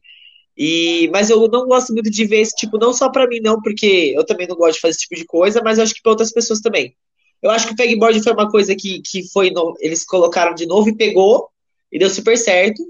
E, 0.56 1.08
mas 1.12 1.30
eu 1.30 1.48
não 1.48 1.66
gosto 1.66 1.92
muito 1.92 2.10
de 2.10 2.24
ver 2.26 2.40
esse 2.40 2.54
tipo, 2.56 2.78
não 2.78 2.92
só 2.92 3.10
pra 3.10 3.26
mim, 3.26 3.40
não, 3.40 3.60
porque 3.60 4.12
eu 4.16 4.24
também 4.24 4.46
não 4.46 4.56
gosto 4.56 4.74
de 4.76 4.80
fazer 4.80 4.92
esse 4.92 5.00
tipo 5.02 5.16
de 5.16 5.24
coisa, 5.26 5.60
mas 5.64 5.78
acho 5.78 5.94
que 5.94 6.02
pra 6.02 6.12
outras 6.12 6.32
pessoas 6.32 6.60
também. 6.60 6.94
Eu 7.42 7.50
acho 7.50 7.66
que 7.66 7.72
o 7.74 7.76
pegboard 7.76 8.22
foi 8.22 8.32
uma 8.32 8.50
coisa 8.50 8.74
que, 8.76 9.02
que 9.02 9.28
foi 9.32 9.50
no- 9.50 9.74
eles 9.80 10.04
colocaram 10.04 10.54
de 10.54 10.66
novo 10.66 10.88
e 10.88 10.96
pegou, 10.96 11.48
e 11.92 11.98
deu 11.98 12.08
super 12.10 12.38
certo. 12.38 12.82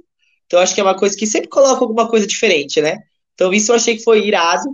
Então 0.47 0.61
acho 0.61 0.75
que 0.75 0.81
é 0.81 0.85
uma 0.85 0.97
coisa 0.97 1.17
que 1.17 1.27
sempre 1.27 1.49
coloca 1.49 1.81
alguma 1.83 2.09
coisa 2.09 2.27
diferente, 2.27 2.81
né? 2.83 2.99
Então, 3.35 3.53
isso 3.53 3.73
eu 3.73 3.77
achei 3.77 3.97
que 3.97 4.05
foi 4.05 4.27
irado. 4.27 4.65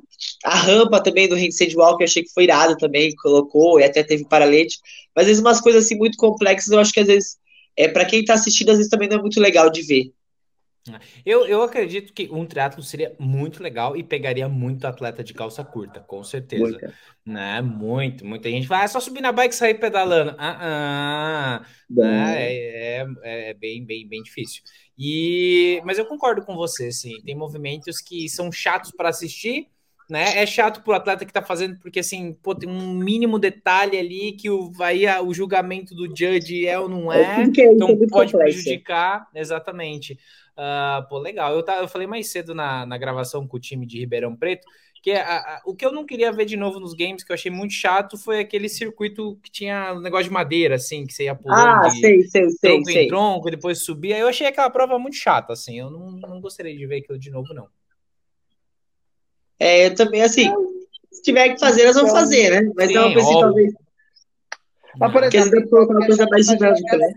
A 0.44 0.54
rampa 0.54 1.02
também 1.02 1.28
do 1.28 1.34
Handstand 1.34 1.74
Walk 1.74 2.02
eu 2.02 2.04
achei 2.06 2.22
que 2.22 2.32
foi 2.32 2.44
irado 2.44 2.76
também, 2.76 3.14
colocou, 3.16 3.80
e 3.80 3.84
até 3.84 4.02
teve 4.02 4.26
paralete. 4.26 4.78
Mas 5.14 5.24
às 5.24 5.28
vezes 5.28 5.42
umas 5.42 5.60
coisas 5.60 5.84
assim 5.84 5.96
muito 5.96 6.16
complexas, 6.18 6.70
eu 6.70 6.78
acho 6.78 6.92
que 6.92 7.00
às 7.00 7.06
vezes, 7.06 7.38
é, 7.76 7.88
para 7.88 8.04
quem 8.04 8.24
tá 8.24 8.34
assistindo, 8.34 8.70
às 8.70 8.76
vezes 8.76 8.90
também 8.90 9.08
não 9.08 9.18
é 9.18 9.20
muito 9.20 9.40
legal 9.40 9.70
de 9.70 9.82
ver. 9.82 10.12
Eu, 11.26 11.46
eu 11.46 11.62
acredito 11.62 12.12
que 12.12 12.28
um 12.32 12.46
triatlo 12.46 12.82
seria 12.82 13.14
muito 13.18 13.62
legal 13.62 13.96
e 13.96 14.02
pegaria 14.02 14.48
muito 14.48 14.86
atleta 14.86 15.22
de 15.22 15.34
calça 15.34 15.62
curta, 15.62 16.00
com 16.00 16.24
certeza. 16.24 16.64
Muito. 16.64 16.92
Né? 17.26 17.60
Muito, 17.60 18.26
muita 18.26 18.48
gente 18.48 18.66
vai 18.66 18.80
ah, 18.80 18.84
é 18.84 18.88
só 18.88 18.98
subir 18.98 19.20
na 19.20 19.30
bike 19.30 19.54
e 19.54 19.58
sair 19.58 19.74
pedalando. 19.74 20.34
Ah, 20.38 21.60
ah, 21.62 21.66
né? 21.88 22.42
é, 22.42 23.06
é, 23.22 23.50
é, 23.50 23.54
bem, 23.54 23.84
bem, 23.84 24.08
bem 24.08 24.22
difícil. 24.22 24.62
E, 25.02 25.80
mas 25.82 25.96
eu 25.96 26.04
concordo 26.04 26.42
com 26.42 26.54
você, 26.54 26.92
sim. 26.92 27.22
Tem 27.24 27.34
movimentos 27.34 28.02
que 28.02 28.28
são 28.28 28.52
chatos 28.52 28.90
para 28.90 29.08
assistir, 29.08 29.66
né? 30.10 30.36
É 30.36 30.44
chato 30.44 30.82
pro 30.82 30.92
atleta 30.92 31.24
que 31.24 31.32
tá 31.32 31.40
fazendo, 31.40 31.78
porque 31.78 32.00
assim, 32.00 32.34
pô, 32.34 32.54
tem 32.54 32.68
um 32.68 32.92
mínimo 32.92 33.38
detalhe 33.38 33.96
ali 33.98 34.32
que 34.32 34.50
o, 34.50 34.70
vai 34.70 35.06
o 35.22 35.32
julgamento 35.32 35.94
do 35.94 36.06
judge 36.06 36.66
é 36.66 36.78
ou 36.78 36.86
não 36.86 37.10
é, 37.10 37.40
é 37.40 37.42
então 37.44 37.96
pode 38.10 38.32
prejudicar, 38.32 39.26
exatamente. 39.34 40.18
Uh, 40.52 41.08
pô, 41.08 41.18
legal. 41.18 41.54
Eu, 41.54 41.62
tá, 41.62 41.78
eu 41.78 41.88
falei 41.88 42.06
mais 42.06 42.30
cedo 42.30 42.54
na, 42.54 42.84
na 42.84 42.98
gravação 42.98 43.46
com 43.48 43.56
o 43.56 43.60
time 43.60 43.86
de 43.86 43.98
Ribeirão 44.00 44.36
Preto 44.36 44.66
que 45.02 45.12
a, 45.12 45.38
a, 45.38 45.62
o 45.64 45.74
que 45.74 45.84
eu 45.84 45.92
não 45.92 46.04
queria 46.04 46.30
ver 46.30 46.44
de 46.44 46.56
novo 46.56 46.78
nos 46.78 46.92
games, 46.92 47.24
que 47.24 47.32
eu 47.32 47.34
achei 47.34 47.50
muito 47.50 47.72
chato, 47.72 48.18
foi 48.18 48.40
aquele 48.40 48.68
circuito 48.68 49.38
que 49.42 49.50
tinha 49.50 49.94
um 49.94 50.00
negócio 50.00 50.24
de 50.24 50.30
madeira, 50.30 50.74
assim, 50.74 51.06
que 51.06 51.14
você 51.14 51.24
ia 51.24 51.34
pulando. 51.34 51.84
Ah, 51.84 51.88
de 51.88 52.00
sei, 52.00 52.22
sei, 52.24 52.50
sei. 52.50 52.70
Tronco 52.70 52.84
sei. 52.84 53.04
em 53.04 53.08
tronco, 53.08 53.48
e 53.48 53.50
depois 53.52 53.82
subia. 53.82 54.18
Eu 54.18 54.28
achei 54.28 54.46
aquela 54.46 54.68
prova 54.68 54.98
muito 54.98 55.16
chata, 55.16 55.54
assim. 55.54 55.78
Eu 55.78 55.90
não, 55.90 56.10
não 56.12 56.40
gostaria 56.40 56.76
de 56.76 56.86
ver 56.86 56.98
aquilo 56.98 57.18
de 57.18 57.30
novo, 57.30 57.54
não. 57.54 57.68
É, 59.58 59.86
eu 59.86 59.94
também, 59.94 60.22
assim, 60.22 60.52
se 61.10 61.22
tiver 61.22 61.50
que 61.50 61.60
fazer, 61.60 61.84
nós 61.86 61.96
vamos 61.96 62.12
fazer, 62.12 62.50
né? 62.50 62.72
Mas 62.76 62.88
Sim, 62.88 62.96
é 62.96 63.00
uma 63.00 63.12
coisa 63.14 63.40
talvez. 63.40 63.74
Mas, 64.98 65.12
por 65.12 65.24
exemplo, 65.24 65.84
uma 65.84 66.06
coisa 66.06 66.26
mais 66.28 66.46
dinâmica, 66.46 66.96
né? 66.96 67.12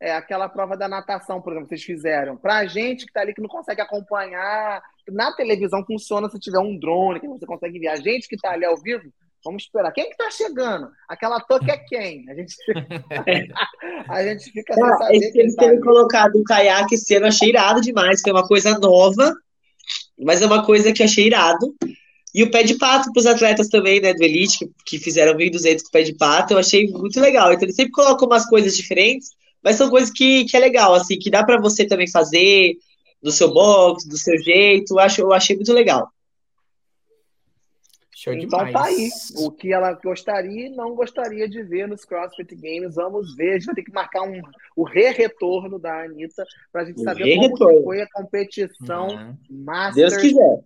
é, 0.00 0.12
aquela 0.12 0.48
prova 0.48 0.76
da 0.76 0.88
natação, 0.88 1.40
por 1.40 1.52
exemplo, 1.52 1.68
que 1.68 1.76
vocês 1.76 1.84
fizeram. 1.84 2.36
Para 2.36 2.58
a 2.58 2.66
gente 2.66 3.04
que 3.04 3.10
está 3.10 3.20
ali 3.20 3.32
que 3.32 3.40
não 3.40 3.48
consegue 3.48 3.80
acompanhar, 3.80 4.82
na 5.10 5.32
televisão 5.34 5.84
funciona 5.84 6.28
se 6.28 6.38
tiver 6.38 6.58
um 6.58 6.78
drone, 6.78 7.20
que 7.20 7.28
você 7.28 7.46
consegue 7.46 7.78
ver. 7.78 7.88
A 7.88 7.96
gente 7.96 8.28
que 8.28 8.36
está 8.36 8.52
ali 8.52 8.64
ao 8.64 8.76
vivo, 8.76 9.04
vamos 9.44 9.64
esperar. 9.64 9.92
Quem 9.92 10.06
que 10.06 10.12
está 10.12 10.30
chegando? 10.30 10.88
Aquela 11.08 11.40
toque 11.40 11.70
é 11.70 11.76
quem? 11.76 12.28
A 12.30 12.34
gente, 12.34 12.54
a 14.08 14.22
gente 14.24 14.50
fica 14.50 14.74
sem 14.74 14.82
saber 14.82 15.16
esse, 15.16 15.38
Eles 15.38 15.54
tá 15.54 15.64
terem 15.64 15.80
colocado 15.80 16.36
um 16.36 16.44
caiaque 16.44 16.96
ano, 17.14 17.26
achei 17.26 17.50
irado 17.50 17.80
demais. 17.80 18.20
Foi 18.22 18.32
uma 18.32 18.46
coisa 18.46 18.78
nova, 18.78 19.34
mas 20.18 20.40
é 20.42 20.46
uma 20.46 20.64
coisa 20.64 20.92
que 20.92 21.02
achei 21.02 21.26
irado. 21.26 21.74
E 22.34 22.42
o 22.42 22.50
pé 22.50 22.64
de 22.64 22.76
pato 22.76 23.12
para 23.12 23.20
os 23.20 23.26
atletas 23.26 23.68
também, 23.68 24.00
né, 24.00 24.12
do 24.12 24.24
Elite, 24.24 24.58
que, 24.58 24.72
que 24.84 24.98
fizeram 24.98 25.34
1.200 25.34 25.82
com 25.82 25.88
o 25.88 25.92
pé 25.92 26.02
de 26.02 26.14
pato, 26.14 26.52
eu 26.52 26.58
achei 26.58 26.88
muito 26.88 27.20
legal. 27.20 27.52
Então, 27.52 27.62
eles 27.64 27.76
sempre 27.76 27.92
colocam 27.92 28.26
umas 28.26 28.44
coisas 28.46 28.76
diferentes, 28.76 29.28
mas 29.62 29.76
são 29.76 29.88
coisas 29.88 30.10
que, 30.10 30.44
que 30.44 30.56
é 30.56 30.60
legal, 30.60 30.94
assim, 30.94 31.16
que 31.16 31.30
dá 31.30 31.44
para 31.44 31.60
você 31.60 31.86
também 31.86 32.10
fazer 32.10 32.72
do 33.24 33.32
seu 33.32 33.52
box, 33.52 34.06
do 34.06 34.18
seu 34.18 34.38
jeito. 34.38 34.92
Eu, 34.92 34.98
acho, 35.00 35.20
eu 35.22 35.32
achei 35.32 35.56
muito 35.56 35.72
legal. 35.72 36.12
Show 38.14 38.32
então 38.32 38.64
demais. 38.64 38.72
tá 38.72 38.84
aí. 38.84 39.10
O 39.44 39.50
que 39.50 39.72
ela 39.72 39.92
gostaria 39.92 40.66
e 40.66 40.70
não 40.70 40.94
gostaria 40.94 41.48
de 41.48 41.62
ver 41.62 41.88
nos 41.88 42.04
CrossFit 42.04 42.54
Games. 42.54 42.94
Vamos 42.94 43.34
ver. 43.34 43.50
A 43.50 43.52
gente 43.54 43.66
vai 43.66 43.74
ter 43.74 43.82
que 43.82 43.92
marcar 43.92 44.22
um, 44.22 44.40
o 44.76 44.84
re-retorno 44.84 45.78
da 45.78 46.04
Anitta 46.04 46.44
para 46.70 46.82
a 46.82 46.84
gente 46.84 47.00
o 47.00 47.02
saber 47.02 47.36
como 47.36 47.82
foi 47.82 48.02
a 48.02 48.08
competição 48.12 49.08
uhum. 49.08 49.36
Master 49.50 50.10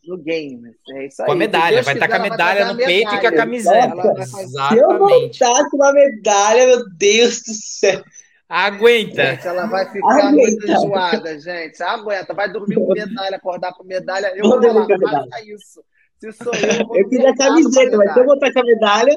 no 0.05 0.19
Games. 0.19 0.77
É 0.91 1.07
isso 1.07 1.23
aí. 1.23 1.27
Com 1.27 1.33
a 1.33 1.37
medalha. 1.37 1.83
Vai 1.83 1.95
estar 1.95 2.09
com 2.09 2.15
a 2.15 2.19
medalha 2.19 2.67
no 2.67 2.75
medalha. 2.75 2.87
peito 2.87 3.15
e 3.15 3.21
com 3.21 3.27
a 3.27 3.33
camiseta. 3.33 4.15
Exatamente. 4.19 4.69
Se 4.69 4.79
eu 4.79 4.99
voltar 4.99 5.71
com 5.71 5.77
uma 5.77 5.93
medalha, 5.93 6.67
meu 6.67 6.89
Deus 6.91 7.43
do 7.43 7.55
céu. 7.55 8.05
Aguenta. 8.49 9.27
Gente, 9.27 9.47
ela 9.47 9.67
vai 9.67 9.91
ficar 9.91 10.29
Aguenta. 10.29 10.33
muito 10.33 10.71
enjoada, 10.71 11.39
gente. 11.39 11.83
Aguenta. 11.83 12.33
Vai 12.33 12.51
dormir 12.51 12.77
com 12.77 12.93
medalha, 12.95 13.37
acordar 13.37 13.75
com 13.75 13.85
medalha. 13.85 14.33
Eu 14.35 14.49
vou, 14.49 14.61
vou 14.61 14.73
lá, 14.73 14.87
faça 14.87 15.45
isso. 15.45 15.85
Se 16.19 16.33
sou 16.33 16.53
eu, 16.53 16.69
eu, 16.69 16.97
eu 16.97 17.09
queria 17.09 17.31
a 17.31 17.37
camiseta, 17.37 17.97
mas 17.97 18.13
se 18.13 18.19
eu 18.19 18.25
botar 18.25 18.53
com 18.53 18.59
a 18.59 18.65
medalha 18.65 19.17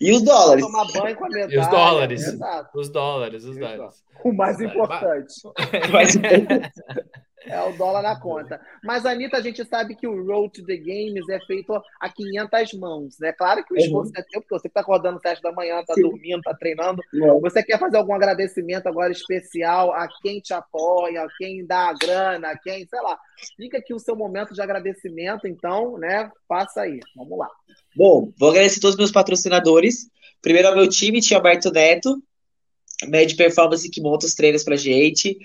e 0.00 0.12
os 0.12 0.22
dólares. 0.22 0.64
Tomar 0.64 0.86
banho 0.92 1.16
com 1.16 1.26
a 1.26 1.28
medalha. 1.28 1.54
E 1.54 1.58
os 1.58 1.68
dólares. 1.68 2.26
Exato. 2.26 2.78
Os 2.78 2.88
dólares, 2.88 3.44
os 3.44 3.56
dólares. 3.56 4.04
O 4.24 4.32
mais 4.32 4.60
importante. 4.60 5.34
O 5.88 5.92
mais 5.92 6.14
importante. 6.16 6.82
É 7.46 7.62
o 7.62 7.76
dólar 7.76 8.02
na 8.02 8.18
conta. 8.18 8.60
Mas, 8.82 9.04
Anitta, 9.04 9.36
a 9.36 9.40
gente 9.40 9.64
sabe 9.64 9.94
que 9.94 10.06
o 10.06 10.24
Road 10.24 10.52
to 10.52 10.66
the 10.66 10.76
Games 10.76 11.28
é 11.28 11.38
feito 11.46 11.74
a 12.00 12.08
500 12.08 12.72
mãos, 12.74 13.18
né? 13.18 13.32
Claro 13.32 13.64
que 13.64 13.74
o 13.74 13.76
esforço 13.76 14.12
uhum. 14.14 14.20
é 14.20 14.22
teu, 14.22 14.40
porque 14.40 14.54
você 14.58 14.68
está 14.68 14.80
acordando 14.80 15.20
às 15.22 15.40
da 15.40 15.52
manhã, 15.52 15.80
está 15.80 15.94
dormindo, 15.94 16.38
está 16.38 16.54
treinando. 16.54 17.02
Uhum. 17.12 17.40
Você 17.40 17.62
quer 17.62 17.78
fazer 17.78 17.96
algum 17.96 18.14
agradecimento 18.14 18.86
agora 18.86 19.12
especial 19.12 19.92
a 19.92 20.08
quem 20.22 20.40
te 20.40 20.54
apoia, 20.54 21.22
a 21.22 21.28
quem 21.38 21.66
dá 21.66 21.88
a 21.88 21.94
grana, 21.94 22.48
a 22.48 22.58
quem, 22.58 22.86
sei 22.86 23.00
lá. 23.00 23.18
Fica 23.56 23.78
aqui 23.78 23.92
o 23.92 23.98
seu 23.98 24.16
momento 24.16 24.54
de 24.54 24.62
agradecimento, 24.62 25.46
então, 25.46 25.98
né? 25.98 26.30
Passa 26.48 26.82
aí. 26.82 27.00
Vamos 27.14 27.38
lá. 27.38 27.48
Bom, 27.94 28.32
vou 28.38 28.50
agradecer 28.50 28.80
todos 28.80 28.94
os 28.94 28.98
meus 28.98 29.12
patrocinadores. 29.12 30.08
Primeiro 30.40 30.68
ao 30.68 30.74
meu 30.74 30.88
time, 30.88 31.20
Tia 31.20 31.36
Alberto 31.36 31.70
Neto, 31.70 32.22
Med 33.06 33.34
Performance, 33.36 33.90
que 33.90 34.00
monta 34.00 34.26
os 34.26 34.34
treinos 34.34 34.62
pra 34.62 34.76
gente. 34.76 35.38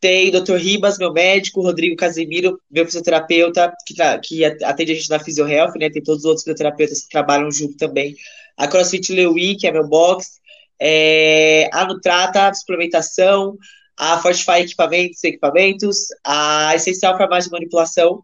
Tem 0.00 0.28
o 0.28 0.40
Dr. 0.40 0.56
Ribas, 0.56 0.98
meu 0.98 1.12
médico, 1.12 1.62
Rodrigo 1.62 1.96
Casemiro, 1.96 2.60
meu 2.70 2.84
fisioterapeuta, 2.84 3.72
que, 3.86 3.94
que 4.22 4.44
atende 4.44 4.92
a 4.92 4.94
gente 4.94 5.08
na 5.10 5.18
PhysioHealth, 5.18 5.74
né? 5.76 5.90
Tem 5.90 6.02
todos 6.02 6.20
os 6.20 6.26
outros 6.26 6.44
fisioterapeutas 6.44 7.02
que 7.02 7.08
trabalham 7.08 7.50
junto 7.50 7.76
também. 7.76 8.14
A 8.56 8.68
CrossFit 8.68 9.12
Lewi, 9.12 9.56
que 9.56 9.66
é 9.66 9.72
meu 9.72 9.86
box. 9.86 10.38
É, 10.78 11.68
a 11.72 11.86
Nutrata, 11.86 12.52
suplementação. 12.54 13.56
A 13.96 14.18
Fortify 14.18 14.60
Equipamentos, 14.60 15.24
equipamentos. 15.24 16.06
A 16.24 16.74
Essencial 16.74 17.16
Farmácia 17.16 17.48
de 17.48 17.52
Manipulação, 17.52 18.22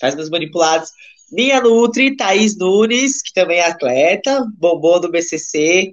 faz 0.00 0.14
meus 0.14 0.28
manipulados. 0.28 0.90
Minha 1.30 1.60
Nutri, 1.60 2.16
Thaís 2.16 2.56
Nunes, 2.56 3.22
que 3.22 3.32
também 3.32 3.58
é 3.58 3.66
atleta, 3.66 4.44
bombom 4.58 5.00
do 5.00 5.10
BCC. 5.10 5.92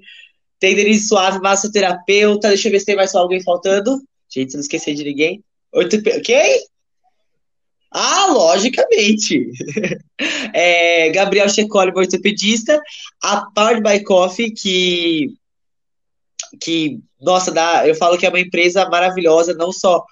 Tem 0.60 0.76
Denise 0.76 1.08
Suave, 1.08 1.40
massoterapeuta. 1.40 2.50
Deixa 2.50 2.68
eu 2.68 2.72
ver 2.72 2.80
se 2.80 2.86
tem 2.86 2.96
mais 2.96 3.16
alguém 3.16 3.42
faltando. 3.42 4.00
Gente, 4.34 4.54
não 4.54 4.62
esquecer 4.62 4.94
de 4.94 5.04
ninguém. 5.04 5.44
Ortope... 5.74 6.22
Quem? 6.22 6.66
Ah, 7.92 8.28
logicamente. 8.28 9.52
é, 10.54 11.10
Gabriel 11.10 11.50
Checoli, 11.50 11.92
ortopedista. 11.94 12.82
A 13.22 13.46
Powered 13.54 13.84
by 13.84 14.04
Coffee, 14.04 14.52
que, 14.52 15.34
que, 16.62 17.00
nossa, 17.20 17.52
dá, 17.52 17.86
eu 17.86 17.94
falo 17.96 18.18
que 18.18 18.26
é 18.26 18.30
uma 18.30 18.40
empresa 18.40 18.88
maravilhosa, 18.90 19.54
não 19.54 19.74
só 19.74 20.04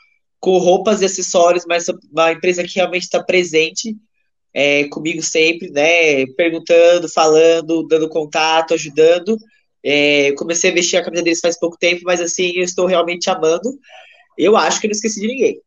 com 0.42 0.58
roupas 0.58 1.02
e 1.02 1.06
acessórios, 1.06 1.66
mas 1.68 1.86
uma 2.12 2.32
empresa 2.32 2.64
que 2.64 2.76
realmente 2.76 3.04
está 3.04 3.24
presente 3.24 3.96
é, 4.54 4.86
comigo 4.90 5.22
sempre, 5.22 5.70
né? 5.70 6.26
Perguntando, 6.36 7.08
falando, 7.10 7.88
dando 7.88 8.10
contato, 8.10 8.74
ajudando. 8.74 9.38
É, 9.82 10.34
comecei 10.34 10.72
a 10.72 10.74
vestir 10.74 10.98
a 10.98 11.04
camisa 11.04 11.24
deles 11.24 11.40
faz 11.40 11.58
pouco 11.58 11.78
tempo, 11.78 12.02
mas 12.04 12.20
assim, 12.20 12.52
eu 12.56 12.64
estou 12.64 12.86
realmente 12.86 13.30
amando. 13.30 13.70
Eu 14.40 14.56
acho 14.56 14.80
que 14.80 14.88
não 14.88 14.94
esqueci 14.94 15.20
de 15.20 15.28
ninguém. 15.28 15.62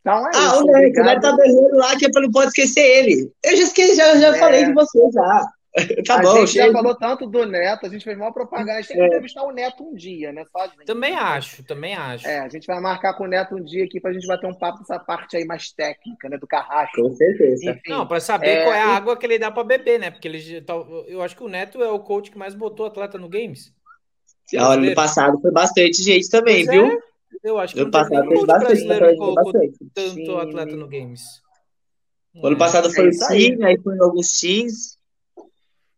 Então 0.00 0.18
é 0.18 0.30
ah, 0.34 0.46
isso, 0.46 0.62
o 0.62 0.66
Neto, 0.66 1.00
o 1.00 1.04
Neto 1.04 1.20
tá 1.20 1.36
berrando 1.36 1.76
lá 1.76 1.96
que 1.96 2.08
não 2.08 2.30
pode 2.30 2.48
esquecer 2.48 2.80
ele. 2.80 3.32
Eu 3.44 3.56
já 3.56 3.62
esqueci, 3.64 3.96
já, 3.96 4.16
já 4.16 4.36
é. 4.36 4.38
falei 4.38 4.64
de 4.64 4.72
você 4.72 5.00
já. 5.12 5.52
Tá 6.06 6.20
a 6.20 6.22
bom, 6.22 6.36
gente 6.38 6.52
chega. 6.52 6.68
já 6.68 6.72
falou 6.72 6.94
tanto 6.94 7.26
do 7.26 7.44
Neto, 7.44 7.84
a 7.84 7.88
gente 7.90 8.02
fez 8.02 8.16
mal 8.16 8.32
propaganda. 8.32 8.72
A 8.72 8.76
gente 8.76 8.88
tem 8.88 8.96
que 8.96 9.02
é. 9.02 9.06
entrevistar 9.08 9.42
o 9.42 9.52
Neto 9.52 9.84
um 9.84 9.94
dia, 9.94 10.32
né? 10.32 10.42
Só 10.50 10.66
também 10.86 11.14
acho, 11.14 11.62
também 11.64 11.94
acho. 11.94 12.26
É, 12.26 12.38
a 12.38 12.48
gente 12.48 12.66
vai 12.66 12.80
marcar 12.80 13.12
com 13.12 13.24
o 13.24 13.26
Neto 13.26 13.54
um 13.54 13.62
dia 13.62 13.84
aqui 13.84 14.00
pra 14.00 14.10
gente 14.10 14.26
bater 14.26 14.46
um 14.46 14.54
papo 14.54 14.78
dessa 14.78 14.98
parte 14.98 15.36
aí 15.36 15.44
mais 15.44 15.70
técnica, 15.72 16.30
né? 16.30 16.38
Do 16.38 16.46
carrasco. 16.46 17.02
Com 17.02 17.14
certeza. 17.14 17.72
Enfim, 17.72 17.90
Não, 17.90 18.06
pra 18.06 18.20
saber 18.20 18.48
é... 18.48 18.62
qual 18.62 18.74
é 18.74 18.80
a 18.80 18.96
água 18.96 19.18
que 19.18 19.26
ele 19.26 19.38
dá 19.38 19.50
pra 19.50 19.64
beber, 19.64 20.00
né? 20.00 20.10
Porque 20.10 20.26
ele, 20.26 20.64
eu 21.08 21.20
acho 21.20 21.36
que 21.36 21.44
o 21.44 21.48
Neto 21.48 21.82
é 21.82 21.90
o 21.90 22.00
coach 22.00 22.30
que 22.30 22.38
mais 22.38 22.54
botou 22.54 22.86
atleta 22.86 23.18
no 23.18 23.28
Games. 23.28 23.70
Ano 24.54 24.94
passado 24.94 25.38
foi 25.42 25.50
bastante 25.50 26.02
gente 26.02 26.30
também, 26.30 26.64
pois 26.64 26.74
viu? 26.74 26.86
É. 26.86 26.98
Eu 27.46 27.60
acho 27.60 27.74
que 27.74 27.80
ano 27.80 27.92
passado 27.92 28.28
teve 28.28 28.44
bastante, 28.44 28.86
brasileiro 28.86 29.16
colocou 29.18 29.52
tanto 29.94 30.36
atleta 30.36 30.76
no 30.76 30.88
Games. 30.88 31.22
O 32.34 32.44
ano 32.44 32.58
passado 32.58 32.92
foi 32.92 33.06
é 33.06 33.08
o 33.08 33.12
Sim, 33.12 33.62
aí 33.62 33.78
foi 33.80 33.96
alguns 34.00 34.40
Teams. 34.40 34.95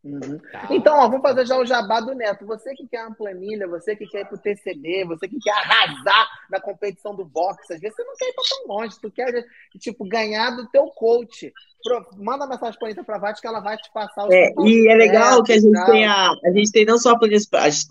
Uhum. 0.09 0.39
Tá. 0.51 0.67
Então, 0.71 0.97
ó, 0.99 1.09
vamos 1.09 1.23
fazer 1.23 1.47
já 1.47 1.59
o 1.59 1.67
jabá 1.67 2.01
do 2.01 2.15
Neto. 2.15 2.47
Você 2.47 2.75
que 2.75 2.87
quer 2.87 3.05
uma 3.05 3.15
planilha, 3.15 3.69
você 3.69 3.95
que 3.95 4.07
quer 4.07 4.23
ir 4.23 4.27
pro 4.27 4.39
TCB, 4.39 5.05
você 5.05 5.29
que 5.29 5.39
quer 5.39 5.53
arrasar 5.53 6.29
na 6.51 6.61
competição 6.61 7.15
do 7.15 7.25
boxe, 7.25 7.73
às 7.73 7.81
vezes 7.81 7.95
você 7.95 8.05
não 8.05 8.15
quer 8.17 8.29
ir 8.29 8.33
pra 8.33 8.45
tão 8.49 8.77
longe, 8.77 9.01
tu 9.01 9.11
quer, 9.11 9.45
tipo, 9.79 10.05
ganhar 10.09 10.51
do 10.53 10.67
teu 10.69 10.87
coach. 10.87 11.53
Pro, 11.83 12.07
manda 12.17 12.47
mensagem 12.47 12.77
pra 12.79 12.89
Anitta 12.89 13.05
Pravati 13.05 13.41
que 13.41 13.47
ela 13.47 13.61
vai 13.61 13.77
te 13.77 13.91
passar 13.93 14.27
os 14.27 14.35
é, 14.35 14.53
E 14.65 14.89
é 14.89 14.97
legal 14.97 15.45
que 15.45 15.53
a 15.53 15.61
gente 15.61 15.85
tem 15.87 16.07
a, 16.07 16.33
a 16.45 16.51
gente 16.51 16.73
tem 16.73 16.85
não 16.85 16.99
só 16.99 17.11
a 17.11 17.19
planilha, 17.19 17.41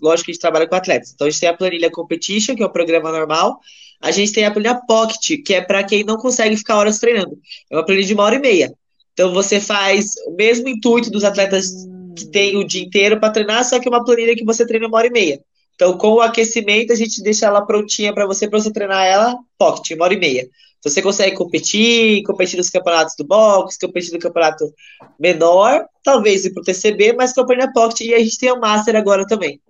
lógico 0.02 0.26
que 0.26 0.30
a 0.30 0.34
gente 0.34 0.40
trabalha 0.40 0.68
com 0.68 0.74
atletas, 0.74 1.12
então 1.12 1.26
a 1.26 1.30
gente 1.30 1.40
tem 1.40 1.48
a 1.48 1.56
planilha 1.56 1.90
Competition, 1.90 2.54
que 2.54 2.62
é 2.62 2.66
o 2.66 2.70
programa 2.70 3.10
normal, 3.10 3.58
a 4.00 4.10
gente 4.10 4.32
tem 4.32 4.44
a 4.44 4.50
planilha 4.50 4.80
Pocket, 4.86 5.42
que 5.42 5.54
é 5.54 5.62
para 5.62 5.82
quem 5.84 6.04
não 6.04 6.18
consegue 6.18 6.54
ficar 6.56 6.76
horas 6.76 6.98
treinando. 6.98 7.38
É 7.70 7.76
uma 7.76 7.84
planilha 7.84 8.06
de 8.06 8.14
uma 8.14 8.24
hora 8.24 8.34
e 8.34 8.40
meia. 8.40 8.70
Então 9.18 9.32
você 9.32 9.58
faz 9.58 10.12
o 10.26 10.36
mesmo 10.36 10.68
intuito 10.68 11.10
dos 11.10 11.24
atletas 11.24 11.72
que 12.16 12.26
tem 12.26 12.56
o 12.56 12.66
dia 12.66 12.82
inteiro 12.82 13.18
para 13.18 13.32
treinar, 13.32 13.64
só 13.64 13.78
que 13.78 13.88
uma 13.88 14.04
planilha 14.04 14.34
que 14.36 14.44
você 14.44 14.66
treina 14.66 14.86
uma 14.86 14.98
hora 14.98 15.06
e 15.06 15.10
meia. 15.10 15.40
Então, 15.74 15.96
com 15.96 16.14
o 16.14 16.20
aquecimento, 16.20 16.92
a 16.92 16.96
gente 16.96 17.22
deixa 17.22 17.46
ela 17.46 17.64
prontinha 17.64 18.12
para 18.12 18.26
você, 18.26 18.48
para 18.48 18.58
você 18.58 18.72
treinar 18.72 19.04
ela, 19.04 19.36
pocket, 19.56 19.92
uma 19.92 20.04
hora 20.04 20.14
e 20.14 20.18
meia. 20.18 20.48
Então, 20.78 20.90
você 20.92 21.00
consegue 21.00 21.36
competir, 21.36 22.22
competir 22.24 22.56
nos 22.56 22.70
campeonatos 22.70 23.14
do 23.16 23.24
boxe, 23.24 23.78
competir 23.80 24.12
no 24.12 24.18
campeonato 24.18 24.64
menor, 25.18 25.86
talvez 26.02 26.44
ir 26.44 26.52
para 26.52 26.62
o 26.62 26.64
TCB, 26.64 27.12
mas 27.12 27.32
com 27.32 27.42
a 27.42 27.46
planilha 27.46 27.72
pocket. 27.72 28.00
E 28.00 28.14
a 28.14 28.18
gente 28.18 28.38
tem 28.38 28.50
o 28.52 28.60
Master 28.60 28.96
agora 28.96 29.24
também. 29.26 29.60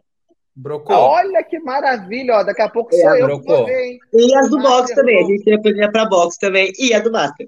Brocou. 0.57 0.97
Olha 0.97 1.43
que 1.45 1.59
maravilha, 1.61 2.37
ó. 2.37 2.43
Daqui 2.43 2.63
a 2.63 2.69
pouco 2.69 2.95
é, 2.95 3.01
sou 3.01 3.17
eu 3.17 3.27
brocou. 3.27 3.65
que 3.65 3.71
ver? 3.71 3.99
E 4.13 4.35
as 4.35 4.51
do 4.51 4.59
boxe 4.59 4.95
também. 4.95 5.23
A 5.23 5.27
gente 5.27 5.45
tem 5.45 5.55
a 5.55 5.61
planilha 5.61 5.93
para 5.93 6.07
boxe 6.07 6.39
também. 6.39 6.73
E 6.79 6.93
a 6.93 6.99
do 6.99 7.13
Master. 7.13 7.47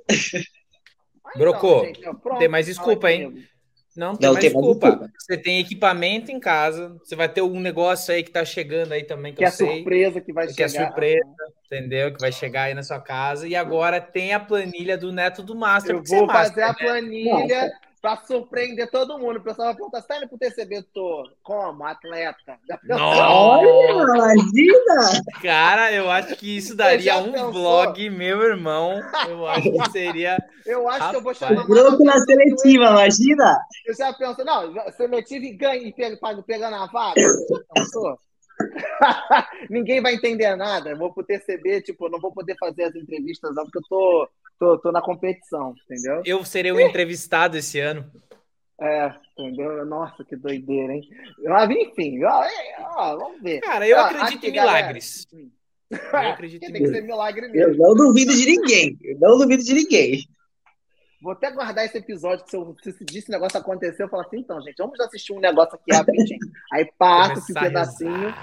Brocou. 1.37 1.87
Tem 2.39 2.49
mais 2.49 2.67
desculpa, 2.67 3.11
hein? 3.11 3.45
Não 3.97 4.15
tem, 4.15 4.27
não, 4.27 4.35
mais, 4.35 4.45
tem 4.45 4.53
desculpa. 4.53 4.87
mais 4.87 4.99
desculpa. 5.01 5.19
Você 5.19 5.37
tem 5.37 5.59
equipamento 5.59 6.31
em 6.31 6.39
casa, 6.39 6.97
você 7.03 7.17
vai 7.17 7.29
ter 7.29 7.43
um 7.43 7.59
negócio 7.59 8.15
aí 8.15 8.23
que 8.23 8.31
tá 8.31 8.45
chegando 8.45 8.93
aí 8.93 9.03
também, 9.03 9.33
que, 9.33 9.39
que 9.39 9.45
é 9.45 9.51
sei, 9.51 9.77
surpresa 9.77 10.21
que 10.21 10.33
vai 10.33 10.47
que 10.47 10.55
chegar. 10.55 10.71
Que 10.71 10.77
é 10.77 10.85
surpresa, 10.87 11.35
entendeu? 11.67 12.13
Que 12.13 12.21
vai 12.21 12.33
chegar 12.33 12.63
aí 12.65 12.75
na 12.75 12.83
sua 12.83 13.01
casa. 13.01 13.49
E 13.49 13.57
agora 13.57 14.01
tem 14.01 14.33
a 14.33 14.41
planilha 14.41 14.97
do 14.97 15.13
Neto 15.13 15.43
do 15.43 15.57
Master. 15.57 15.97
Eu 15.97 16.03
vou 16.05 16.27
fazer 16.29 16.63
a 16.63 16.69
né? 16.69 16.75
planilha. 16.79 17.47
Né? 17.47 17.71
Para 18.01 18.23
surpreender 18.25 18.91
todo 18.91 19.19
mundo. 19.19 19.39
O 19.39 19.43
pessoal 19.43 19.69
vai 19.69 19.77
perguntar: 19.77 20.01
você 20.01 20.09
tá 20.09 20.17
indo 20.17 20.29
pro 20.29 20.39
TCB? 20.39 20.83
Tô. 20.95 21.31
Como? 21.43 21.85
Atleta. 21.85 22.59
Olha, 22.91 24.03
imagina! 24.03 25.23
Cara, 25.43 25.93
eu 25.93 26.11
acho 26.11 26.37
que 26.37 26.57
isso 26.57 26.75
daria 26.75 27.19
um 27.19 27.33
pensou? 27.33 27.53
vlog, 27.53 28.11
meu 28.11 28.43
irmão. 28.43 29.01
Eu 29.29 29.47
acho 29.47 29.71
que 29.71 29.91
seria. 29.91 30.39
Eu 30.65 30.89
acho 30.89 30.99
Rapaz. 30.99 31.11
que 31.11 31.17
eu 31.17 31.23
vou 31.23 31.35
chamar. 31.35 31.67
Grupo 31.67 32.05
na 32.05 32.19
seletiva, 32.21 32.85
imagina! 32.87 33.59
Eu 33.87 33.95
já 33.95 34.13
penso, 34.13 34.45
não, 34.45 34.75
seletiva 34.93 35.45
e 35.45 35.53
ganha 35.53 35.89
e 35.89 35.93
pega, 35.93 36.43
pegando 36.43 36.77
a 36.77 36.87
vaga. 36.87 37.21
Pensou? 37.75 38.19
Ninguém 39.71 40.01
vai 40.01 40.15
entender 40.15 40.55
nada. 40.57 40.91
Eu 40.91 40.99
vou 40.99 41.13
pro 41.13 41.25
TCB, 41.25 41.83
tipo, 41.83 42.09
não 42.09 42.21
vou 42.21 42.33
poder 42.33 42.57
fazer 42.59 42.85
as 42.85 42.95
entrevistas, 42.95 43.55
não, 43.55 43.65
porque 43.65 43.79
eu 43.79 43.83
tô 43.89 44.29
tô, 44.61 44.79
tô 44.79 44.93
na 44.93 45.01
competição, 45.01 45.75
entendeu? 45.85 46.23
Eu 46.25 46.45
serei 46.45 46.71
o 46.71 46.77
um 46.77 46.81
entrevistado 46.81 47.57
esse 47.57 47.81
ano. 47.81 48.05
É, 48.79 49.13
entendeu? 49.39 49.85
Nossa, 49.87 50.23
que 50.25 50.37
doideira, 50.37 50.93
hein? 50.93 51.09
Mas 51.43 51.71
enfim, 51.71 52.23
ó, 52.25 52.45
ó, 52.97 53.17
vamos 53.17 53.43
ver. 53.43 53.61
Cara, 53.61 53.89
eu 53.89 53.99
acredito 53.99 54.45
em 54.45 54.53
milagres. 54.53 55.27
Galera... 55.91 56.27
Eu 56.27 56.33
acredito 56.33 56.65
em 56.69 56.73
tem 56.73 56.83
que 56.83 56.89
ser 56.89 57.03
milagre 57.03 57.49
mesmo. 57.49 57.75
Eu 57.75 57.95
não 57.95 57.95
duvido 57.95 58.33
de 58.35 58.47
ninguém. 58.47 58.99
Eu 59.03 59.19
não 59.19 59.39
duvido 59.39 59.63
de 59.65 59.75
ninguém. 59.75 60.29
Vou 61.21 61.33
até 61.33 61.51
guardar 61.51 61.85
esse 61.85 61.99
episódio, 61.99 62.45
que 62.45 62.51
se, 62.51 62.57
eu, 62.57 62.77
se 62.83 63.19
esse 63.19 63.31
negócio 63.31 63.59
acontecer, 63.59 64.03
eu 64.03 64.09
falo 64.09 64.23
assim, 64.23 64.39
então, 64.39 64.61
gente, 64.63 64.79
vamos 64.79 64.99
assistir 65.01 65.33
um 65.33 65.41
negócio 65.41 65.75
aqui 65.75 65.95
rapidinho. 65.95 66.41
Aí 66.73 66.91
passa 66.97 67.39
esse 67.41 67.53
pedacinho, 67.53 68.35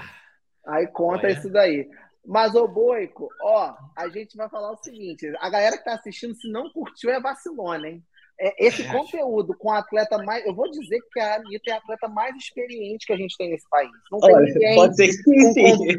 aí 0.66 0.86
conta 0.88 1.26
Olha. 1.26 1.34
isso 1.34 1.50
daí. 1.50 1.90
Mas, 2.26 2.54
ô 2.56 2.68
Boico, 2.68 3.30
ó, 3.42 3.74
a 3.96 4.10
gente 4.10 4.36
vai 4.36 4.50
falar 4.50 4.72
o 4.72 4.84
seguinte: 4.84 5.26
a 5.40 5.50
galera 5.50 5.78
que 5.78 5.86
tá 5.86 5.94
assistindo, 5.94 6.36
se 6.36 6.52
não 6.52 6.70
curtiu, 6.70 7.10
é 7.10 7.22
vacilona, 7.22 7.88
hein? 7.88 8.04
É, 8.40 8.68
esse 8.68 8.84
é, 8.84 8.92
conteúdo 8.92 9.58
com 9.58 9.72
a 9.72 9.80
atleta 9.80 10.18
mais. 10.20 10.46
Eu 10.46 10.54
vou 10.54 10.70
dizer 10.70 11.00
que 11.12 11.20
a 11.20 11.36
Anitta 11.36 11.72
é 11.72 11.74
a 11.74 11.78
atleta 11.78 12.08
mais 12.08 12.36
experiente 12.36 13.08
que 13.08 13.14
a 13.14 13.18
gente 13.18 13.36
tem 13.38 13.50
nesse 13.50 13.68
país. 13.70 13.90
Não 14.12 14.20
tem 14.20 14.36
Olha, 14.36 14.46
ninguém. 14.46 14.76
Pode 14.76 14.96
ser 14.96 15.08
que 15.08 15.14
sim. 15.54 15.98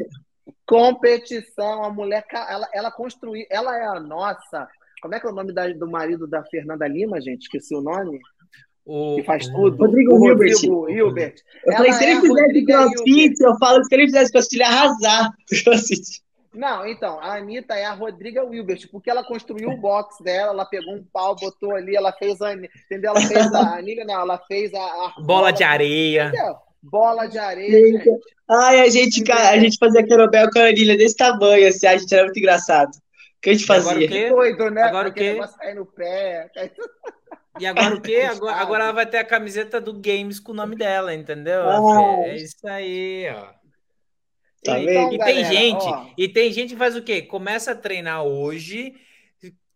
competição, 0.65 1.83
a 1.83 1.89
mulher, 1.89 2.23
ela, 2.31 2.69
ela 2.73 2.91
construiu. 2.91 3.45
Ela 3.49 3.77
é 3.77 3.87
a 3.87 3.99
nossa. 3.99 4.69
Como 5.01 5.15
é 5.15 5.19
que 5.19 5.27
é 5.27 5.29
o 5.29 5.33
nome 5.33 5.53
da, 5.53 5.67
do 5.69 5.89
marido 5.89 6.27
da 6.27 6.43
Fernanda 6.43 6.87
Lima, 6.87 7.19
gente? 7.21 7.43
Esqueci 7.43 7.75
o 7.75 7.81
nome. 7.81 8.19
O, 8.85 9.17
que 9.17 9.23
faz 9.23 9.47
tudo. 9.47 9.77
Rodrigo, 9.77 10.13
o 10.13 10.27
Hilbert. 10.27 10.53
Rodrigo 10.53 10.89
Hilbert. 10.89 11.35
Eu 11.65 11.73
falei, 11.73 11.93
se 11.93 12.03
ele 12.03 12.13
é 12.13 12.21
fizesse 12.21 12.65
crossfit, 12.65 13.43
eu 13.43 13.57
falo 13.57 13.79
que 13.81 13.85
se 13.85 13.95
ele 13.95 14.05
fizesse 14.05 14.31
crossfit, 14.31 14.55
ele 14.55 14.63
ia 14.63 14.69
arrasar 14.69 15.31
Não, 16.53 16.87
então, 16.87 17.19
a 17.19 17.35
Anitta 17.35 17.75
é 17.75 17.85
a 17.85 17.93
Rodriga 17.93 18.43
Wilbert, 18.43 18.89
porque 18.91 19.09
ela 19.09 19.23
construiu 19.23 19.69
o 19.69 19.77
box 19.77 20.21
dela, 20.23 20.51
ela 20.51 20.65
pegou 20.65 20.95
um 20.95 21.05
pau, 21.13 21.35
botou 21.35 21.75
ali, 21.75 21.95
ela 21.95 22.11
fez 22.11 22.41
a. 22.41 22.53
Entendeu? 22.53 23.11
Ela 23.11 23.21
fez 23.21 23.53
a. 23.53 23.75
Anilha, 23.77 24.03
não, 24.03 24.21
ela 24.21 24.39
fez 24.47 24.73
a. 24.73 24.79
a 24.79 25.13
bola, 25.17 25.25
bola, 25.25 25.53
de 25.53 25.63
areia. 25.63 26.27
Entendeu? 26.29 26.55
Bola 26.81 27.27
de 27.27 27.37
areia. 27.37 27.69
Gente. 27.69 28.09
Ai, 28.49 28.79
a 28.79 28.89
gente, 28.89 29.31
a 29.31 29.59
gente 29.59 29.77
fazia 29.77 30.03
querobel 30.03 30.49
com 30.49 30.57
a 30.57 30.63
anilha 30.63 30.97
desse 30.97 31.15
tamanho, 31.15 31.67
assim, 31.67 31.85
a 31.85 31.95
gente 31.95 32.11
era 32.11 32.23
muito 32.23 32.39
engraçado. 32.39 32.89
Que 33.41 33.51
a 33.51 33.53
gente 33.53 33.65
fazia? 33.65 33.91
Agora 33.91 34.05
o 34.05 34.09
quê? 34.09 34.29
Doido, 34.29 34.71
né? 34.71 34.81
Agora 34.83 35.09
o 35.09 35.13
quê? 35.13 35.39
No 35.75 35.85
pé. 35.85 36.51
E 37.59 37.65
agora 37.65 37.95
o 37.95 38.01
quê? 38.01 38.21
Agora, 38.29 38.55
agora 38.55 38.83
ela 38.85 38.93
vai 38.93 39.05
ter 39.05 39.17
a 39.17 39.25
camiseta 39.25 39.81
do 39.81 39.93
Games 39.93 40.39
com 40.39 40.51
o 40.51 40.55
nome 40.55 40.75
dela, 40.75 41.13
entendeu? 41.13 41.61
Ah. 41.69 42.27
É 42.27 42.35
isso 42.35 42.67
aí, 42.67 43.29
ó. 43.31 43.59
Tá 44.63 44.77
então, 44.77 45.13
e, 45.13 45.17
galera, 45.17 45.25
tem 45.25 45.45
gente, 45.45 45.85
ó. 45.85 46.07
e 46.17 46.27
tem 46.27 46.51
gente 46.51 46.73
que 46.73 46.79
faz 46.79 46.95
o 46.95 47.01
quê? 47.01 47.21
Começa 47.21 47.71
a 47.71 47.75
treinar 47.75 48.23
hoje, 48.23 48.93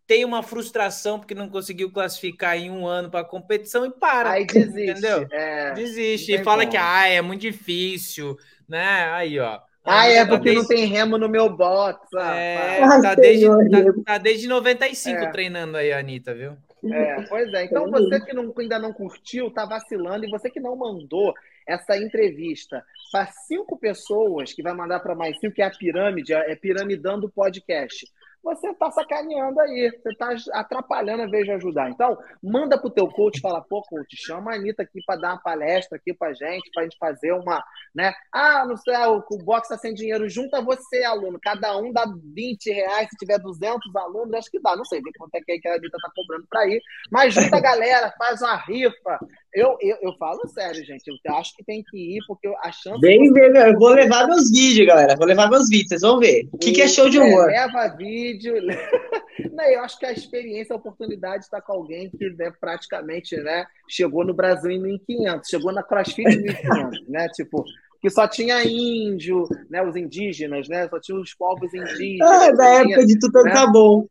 tem 0.06 0.26
uma 0.26 0.44
frustração 0.44 1.20
porque 1.20 1.34
não 1.34 1.48
conseguiu 1.48 1.90
classificar 1.90 2.58
em 2.58 2.70
um 2.70 2.86
ano 2.86 3.10
para 3.10 3.22
a 3.22 3.26
competição 3.26 3.86
e 3.86 3.92
para. 3.92 4.32
Aí 4.32 4.46
desiste. 4.46 4.92
Entendeu? 4.92 5.28
É, 5.32 5.72
desiste. 5.72 6.34
E 6.34 6.44
fala 6.44 6.64
como. 6.64 6.72
que 6.72 6.78
ah, 6.78 7.08
é 7.08 7.22
muito 7.22 7.42
difícil, 7.42 8.36
né? 8.68 9.10
Aí, 9.14 9.40
ó. 9.40 9.60
Ah, 9.86 10.08
é 10.08 10.26
porque 10.26 10.52
desde... 10.52 10.62
não 10.62 10.68
tem 10.68 10.86
remo 10.86 11.18
no 11.18 11.28
meu 11.28 11.50
box. 11.50 12.00
Ah, 12.16 12.36
é, 12.36 12.80
tá, 13.02 13.16
desde, 13.16 13.46
tá, 13.48 14.04
tá, 14.06 14.18
desde 14.18 14.48
95 14.48 15.18
é. 15.18 15.32
treinando 15.32 15.76
aí, 15.76 15.92
Anitta, 15.92 16.34
viu? 16.34 16.56
É, 16.92 17.22
pois 17.24 17.54
é. 17.54 17.66
Então 17.66 17.90
você 17.90 18.20
que 18.22 18.34
não, 18.34 18.54
ainda 18.58 18.80
não 18.80 18.94
curtiu, 18.94 19.52
tá 19.52 19.66
vacilando, 19.66 20.26
e 20.26 20.30
você 20.30 20.50
que 20.50 20.60
não 20.60 20.76
mandou 20.76 21.34
essa 21.68 21.98
entrevista 21.98 22.84
para 23.12 23.28
cinco 23.28 23.78
pessoas, 23.78 24.54
que 24.54 24.64
vai 24.64 24.74
mandar 24.74 25.00
para 25.00 25.16
mais 25.16 25.38
cinco, 25.40 25.56
que 25.56 25.62
é 25.62 25.66
a 25.66 25.72
pirâmide, 25.72 26.34
é 26.34 26.56
piramidando 26.56 27.28
o 27.28 27.32
podcast 27.32 28.06
você 28.44 28.70
está 28.70 28.92
sacaneando 28.92 29.60
aí, 29.62 29.90
você 29.90 30.10
está 30.10 30.36
atrapalhando 30.60 31.24
a 31.24 31.28
vez 31.28 31.46
de 31.46 31.52
ajudar. 31.52 31.90
Então, 31.90 32.18
manda 32.44 32.78
para 32.78 32.88
o 32.88 32.92
teu 32.92 33.08
coach, 33.08 33.40
fala, 33.40 33.62
pô, 33.62 33.82
coach, 33.84 34.18
chama 34.18 34.52
a 34.52 34.56
Anitta 34.56 34.84
aqui 34.84 35.00
para 35.06 35.20
dar 35.20 35.30
uma 35.30 35.42
palestra 35.42 35.98
aqui 35.98 36.14
para 36.14 36.34
gente, 36.34 36.70
para 36.72 36.82
a 36.82 36.86
gente 36.86 36.98
fazer 36.98 37.32
uma, 37.32 37.64
né? 37.96 38.14
Ah, 38.32 38.66
não 38.68 38.76
sei, 38.76 38.96
o, 39.08 39.24
o 39.32 39.38
box 39.44 39.70
está 39.70 39.78
sem 39.78 39.94
dinheiro, 39.94 40.30
junta 40.30 40.62
você, 40.62 41.04
aluno, 41.04 41.40
cada 41.42 41.78
um 41.78 41.92
dá 41.94 42.06
20 42.06 42.70
reais, 42.72 43.10
se 43.10 43.16
tiver 43.16 43.40
200 43.40 43.96
alunos, 43.96 44.34
acho 44.34 44.52
que 44.52 44.60
dá, 44.60 44.76
não 44.76 44.86
sei, 44.86 45.02
ver 45.02 45.12
quanto 45.18 45.36
é 45.36 45.42
que 45.42 45.68
a 45.68 45.76
Anitta 45.76 45.98
está 45.98 46.12
cobrando 46.14 46.46
para 46.50 46.68
ir, 46.68 46.82
mas 47.10 47.34
junta 47.34 47.58
a 47.58 47.62
galera, 47.62 48.14
faz 48.18 48.42
uma 48.42 48.58
rifa. 48.58 49.20
Eu, 49.54 49.78
eu, 49.82 49.98
eu 50.02 50.14
falo 50.18 50.48
sério, 50.48 50.84
gente, 50.84 51.04
eu 51.08 51.36
acho 51.36 51.56
que 51.56 51.64
tem 51.64 51.84
que 51.84 52.18
ir, 52.18 52.20
porque 52.28 52.48
a 52.64 52.72
chance... 52.72 53.00
Bem, 53.00 53.32
bem, 53.32 53.52
eu 53.56 53.78
vou 53.78 53.90
levar 53.90 54.28
meus 54.28 54.50
vídeos, 54.50 54.88
galera, 54.88 55.16
vou 55.16 55.28
levar 55.28 55.50
meus 55.50 55.70
vídeos, 55.70 55.90
vocês 55.90 56.02
vão 56.02 56.20
ver. 56.20 56.48
O 56.52 56.58
que, 56.58 56.72
que 56.72 56.82
é 56.82 56.88
show 56.88 57.08
de 57.08 57.20
humor? 57.20 57.46
Leva 57.46 57.96
vídeo. 57.96 58.56
Não, 59.54 59.64
eu 59.66 59.82
acho 59.82 60.00
que 60.00 60.06
a 60.06 60.12
experiência, 60.12 60.74
a 60.74 60.78
oportunidade 60.78 61.44
está 61.44 61.62
com 61.62 61.74
alguém 61.74 62.10
que 62.10 62.30
né, 62.32 62.52
praticamente 62.60 63.36
né, 63.38 63.66
chegou 63.88 64.26
no 64.26 64.34
Brasil 64.34 64.72
em 64.72 64.82
1500, 64.82 65.50
chegou 65.50 65.72
na 65.72 65.84
CrossFit 65.84 66.28
em 66.28 66.42
1500, 66.42 67.08
né? 67.10 67.28
Tipo, 67.30 67.64
que 68.02 68.10
só 68.10 68.28
tinha 68.28 68.64
índio, 68.64 69.48
né, 69.70 69.82
os 69.84 69.96
indígenas, 69.96 70.68
né? 70.68 70.88
Só 70.90 71.00
tinha 71.00 71.18
os 71.18 71.34
povos 71.34 71.74
indígenas. 71.74 72.30
Ah, 72.30 72.52
da 72.52 72.66
época 72.82 73.06
de 73.06 73.20
Tutankhamon. 73.20 74.00
Né? 74.00 74.06
O, 74.06 74.10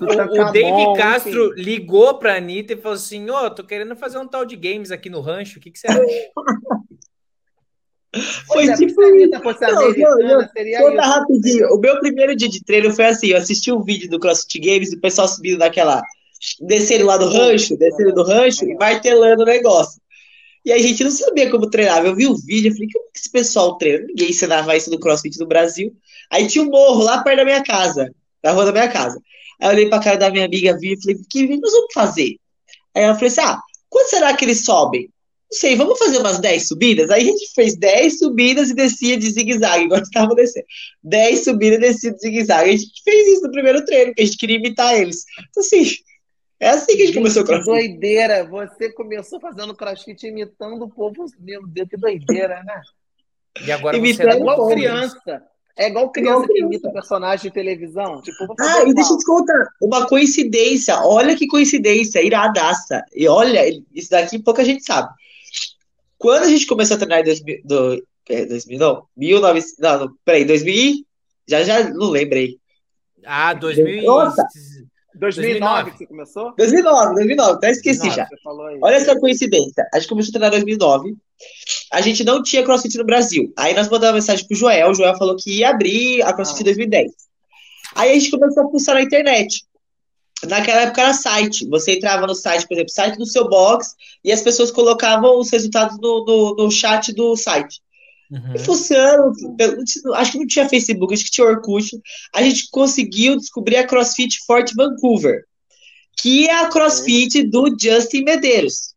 o 0.00 0.52
David 0.52 0.96
Castro 0.96 1.52
enfim. 1.52 1.62
ligou 1.62 2.18
para 2.18 2.34
a 2.34 2.36
Anitta 2.36 2.72
e 2.72 2.76
falou 2.76 2.96
assim: 2.96 3.30
Ô, 3.30 3.44
oh, 3.44 3.50
tô 3.50 3.64
querendo 3.64 3.94
fazer 3.94 4.18
um 4.18 4.26
tal 4.26 4.44
de 4.44 4.56
games 4.56 4.90
aqui 4.90 5.08
no 5.08 5.20
rancho, 5.20 5.58
o 5.58 5.62
que, 5.62 5.70
que 5.70 5.78
você 5.78 5.86
acha? 5.86 6.00
Foi 8.46 8.66
é, 8.66 8.74
tipo 8.74 9.02
isso. 9.02 9.42
Fosse 9.42 9.60
não, 9.60 9.92
não, 9.92 10.40
não, 10.40 10.48
seria 10.48 10.80
conta 10.80 10.94
isso. 10.94 11.10
rapidinho. 11.10 11.68
O 11.74 11.78
meu 11.78 11.98
primeiro 12.00 12.34
dia 12.34 12.48
de 12.48 12.64
treino 12.64 12.92
foi 12.92 13.06
assim: 13.06 13.28
eu 13.28 13.38
assisti 13.38 13.70
um 13.70 13.82
vídeo 13.82 14.08
do 14.08 14.18
CrossFit 14.18 14.58
Games, 14.58 14.92
o 14.92 15.00
pessoal 15.00 15.28
subindo 15.28 15.58
daquela. 15.58 16.02
descendo 16.60 17.04
lá 17.04 17.16
do 17.16 17.28
rancho, 17.28 17.76
descendo 17.76 18.14
do 18.14 18.22
rancho 18.22 18.64
e 18.64 18.74
martelando 18.74 19.42
o 19.42 19.46
negócio. 19.46 20.00
E 20.64 20.72
a 20.72 20.78
gente 20.78 21.04
não 21.04 21.10
sabia 21.10 21.50
como 21.50 21.70
treinava. 21.70 22.08
Eu 22.08 22.16
vi 22.16 22.26
o 22.26 22.34
vídeo, 22.34 22.70
eu 22.70 22.74
falei, 22.74 22.88
como 22.92 23.12
que 23.12 23.18
esse 23.20 23.30
pessoal 23.30 23.76
treina? 23.78 24.04
Ninguém 24.06 24.30
ensinava 24.30 24.76
isso 24.76 24.90
no 24.90 24.98
CrossFit 24.98 25.38
do 25.38 25.46
Brasil. 25.46 25.94
Aí 26.30 26.48
tinha 26.48 26.64
um 26.64 26.68
morro 26.68 27.04
lá 27.04 27.22
perto 27.22 27.36
da 27.36 27.44
minha 27.44 27.62
casa, 27.62 28.12
na 28.42 28.50
rua 28.50 28.64
da 28.64 28.72
minha 28.72 28.88
casa. 28.88 29.20
Aí 29.60 29.68
eu 29.68 29.72
olhei 29.72 29.88
pra 29.88 30.00
cara 30.00 30.16
da 30.16 30.30
minha 30.30 30.44
amiga, 30.44 30.78
vi 30.78 30.92
e 30.92 31.00
falei, 31.00 31.16
que 31.28 31.56
nós 31.56 31.72
vamos 31.72 31.92
fazer? 31.92 32.36
Aí 32.94 33.02
ela 33.02 33.14
falou 33.14 33.28
assim: 33.28 33.40
ah, 33.40 33.60
quando 33.88 34.08
será 34.08 34.36
que 34.36 34.44
eles 34.44 34.64
sobem? 34.64 35.10
não 35.50 35.58
sei, 35.58 35.76
vamos 35.76 35.98
fazer 35.98 36.18
umas 36.18 36.40
10 36.40 36.66
subidas? 36.66 37.10
Aí 37.10 37.22
a 37.22 37.24
gente 37.24 37.52
fez 37.54 37.76
10 37.76 38.18
subidas 38.18 38.68
e 38.68 38.74
descia 38.74 39.16
de 39.16 39.30
zigue-zague, 39.30 39.84
igual 39.84 40.00
estava 40.00 40.34
descendo. 40.34 40.66
10 41.04 41.44
subidas 41.44 41.78
e 41.78 41.80
descia 41.80 42.12
de 42.12 42.20
zigue-zague. 42.20 42.70
A 42.70 42.76
gente 42.76 43.02
fez 43.04 43.28
isso 43.28 43.42
no 43.42 43.52
primeiro 43.52 43.84
treino, 43.84 44.12
que 44.12 44.22
a 44.22 44.24
gente 44.24 44.36
queria 44.36 44.56
imitar 44.56 44.98
eles. 44.98 45.24
Então, 45.48 45.62
assim, 45.62 45.92
é 46.58 46.70
assim 46.70 46.86
que 46.86 46.92
a 46.92 46.96
gente, 46.96 47.06
gente 47.06 47.18
começou 47.18 47.42
o 47.42 47.46
crossfit. 47.46 47.70
Que 47.70 47.88
doideira! 47.88 48.44
Você 48.44 48.92
começou 48.92 49.40
fazendo 49.40 49.74
crossfit 49.74 50.26
imitando 50.26 50.82
o 50.82 50.88
povo. 50.88 51.26
Meu 51.38 51.64
Deus, 51.64 51.88
que 51.88 51.96
doideira, 51.96 52.62
né? 52.64 52.82
E 53.64 53.70
agora 53.70 53.96
imitando 53.96 54.26
você 54.26 54.36
é 54.36 54.40
igual 54.40 54.68
criança. 54.68 55.42
É 55.78 55.88
igual 55.88 56.10
criança 56.10 56.48
que 56.48 56.60
imita 56.60 56.90
personagem 56.90 57.50
de 57.50 57.54
televisão. 57.54 58.22
Tipo, 58.22 58.54
ah, 58.58 58.82
e 58.86 58.94
deixa 58.94 59.12
eu 59.12 59.18
te 59.18 59.26
contar. 59.26 59.68
Uma 59.80 60.06
coincidência. 60.06 60.98
Olha 61.02 61.36
que 61.36 61.46
coincidência. 61.46 62.22
Iradaça. 62.22 63.04
E 63.14 63.28
olha, 63.28 63.62
isso 63.94 64.10
daqui 64.10 64.38
pouca 64.38 64.64
gente 64.64 64.84
sabe. 64.84 65.12
Quando 66.16 66.44
a 66.44 66.48
gente 66.48 66.66
começou 66.66 66.94
a 66.94 66.98
treinar 66.98 67.20
em 67.20 67.24
2000, 67.24 67.60
do, 67.62 68.06
2000 68.26 68.78
não, 68.78 69.04
1900, 69.14 69.78
não, 69.78 69.98
não, 70.00 70.14
peraí, 70.24 70.46
2000, 70.46 71.04
já, 71.46 71.62
já 71.62 71.90
não 71.90 72.08
lembrei. 72.08 72.58
Ah, 73.24 73.52
2000 73.52 74.02
Nossa. 74.04 74.46
2009 75.18 75.90
que 75.92 75.98
você 75.98 76.06
começou? 76.06 76.54
2009, 76.56 77.14
2009, 77.14 77.52
até 77.52 77.70
esqueci 77.70 78.00
2009, 78.00 78.16
já. 78.16 78.28
Olha 78.82 78.94
essa 78.94 79.18
coincidência. 79.18 79.88
A 79.92 79.98
gente 79.98 80.08
começou 80.08 80.30
a 80.30 80.32
treinar 80.32 80.48
em 80.48 80.64
2009. 80.64 81.16
A 81.92 82.00
gente 82.00 82.24
não 82.24 82.42
tinha 82.42 82.62
CrossFit 82.62 82.96
no 82.98 83.04
Brasil. 83.04 83.52
Aí 83.56 83.74
nós 83.74 83.88
mandamos 83.88 84.08
uma 84.08 84.14
mensagem 84.14 84.46
pro 84.46 84.56
Joel. 84.56 84.90
O 84.90 84.94
Joel 84.94 85.16
falou 85.16 85.36
que 85.36 85.58
ia 85.58 85.70
abrir 85.70 86.22
a 86.22 86.32
CrossFit 86.32 86.60
em 86.60 86.64
2010. 86.64 87.12
Ah. 87.94 88.02
Aí 88.02 88.10
a 88.10 88.14
gente 88.14 88.30
começou 88.30 88.64
a 88.64 88.68
pulsar 88.68 88.94
na 88.94 89.02
internet. 89.02 89.64
Naquela 90.44 90.82
época 90.82 91.00
era 91.00 91.14
site. 91.14 91.66
Você 91.68 91.92
entrava 91.92 92.26
no 92.26 92.34
site, 92.34 92.66
por 92.66 92.74
exemplo, 92.74 92.92
site 92.92 93.16
do 93.16 93.26
seu 93.26 93.48
box, 93.48 93.94
e 94.22 94.30
as 94.30 94.42
pessoas 94.42 94.70
colocavam 94.70 95.38
os 95.38 95.50
resultados 95.50 95.98
no, 95.98 96.24
no, 96.24 96.54
no 96.56 96.70
chat 96.70 97.12
do 97.12 97.36
site. 97.36 97.80
Uhum. 98.30 98.54
E 98.54 98.58
funciona. 98.58 99.32
Acho 100.14 100.32
que 100.32 100.38
não 100.38 100.46
tinha 100.46 100.68
Facebook, 100.68 101.14
acho 101.14 101.24
que 101.24 101.30
tinha 101.30 101.46
Orkut. 101.46 101.90
A 102.34 102.42
gente 102.42 102.68
conseguiu 102.70 103.36
descobrir 103.36 103.76
a 103.76 103.86
CrossFit 103.86 104.44
Fort 104.46 104.72
Vancouver, 104.74 105.44
que 106.18 106.46
é 106.48 106.60
a 106.60 106.68
CrossFit 106.68 107.44
do 107.44 107.74
Justin 107.78 108.24
Medeiros. 108.24 108.94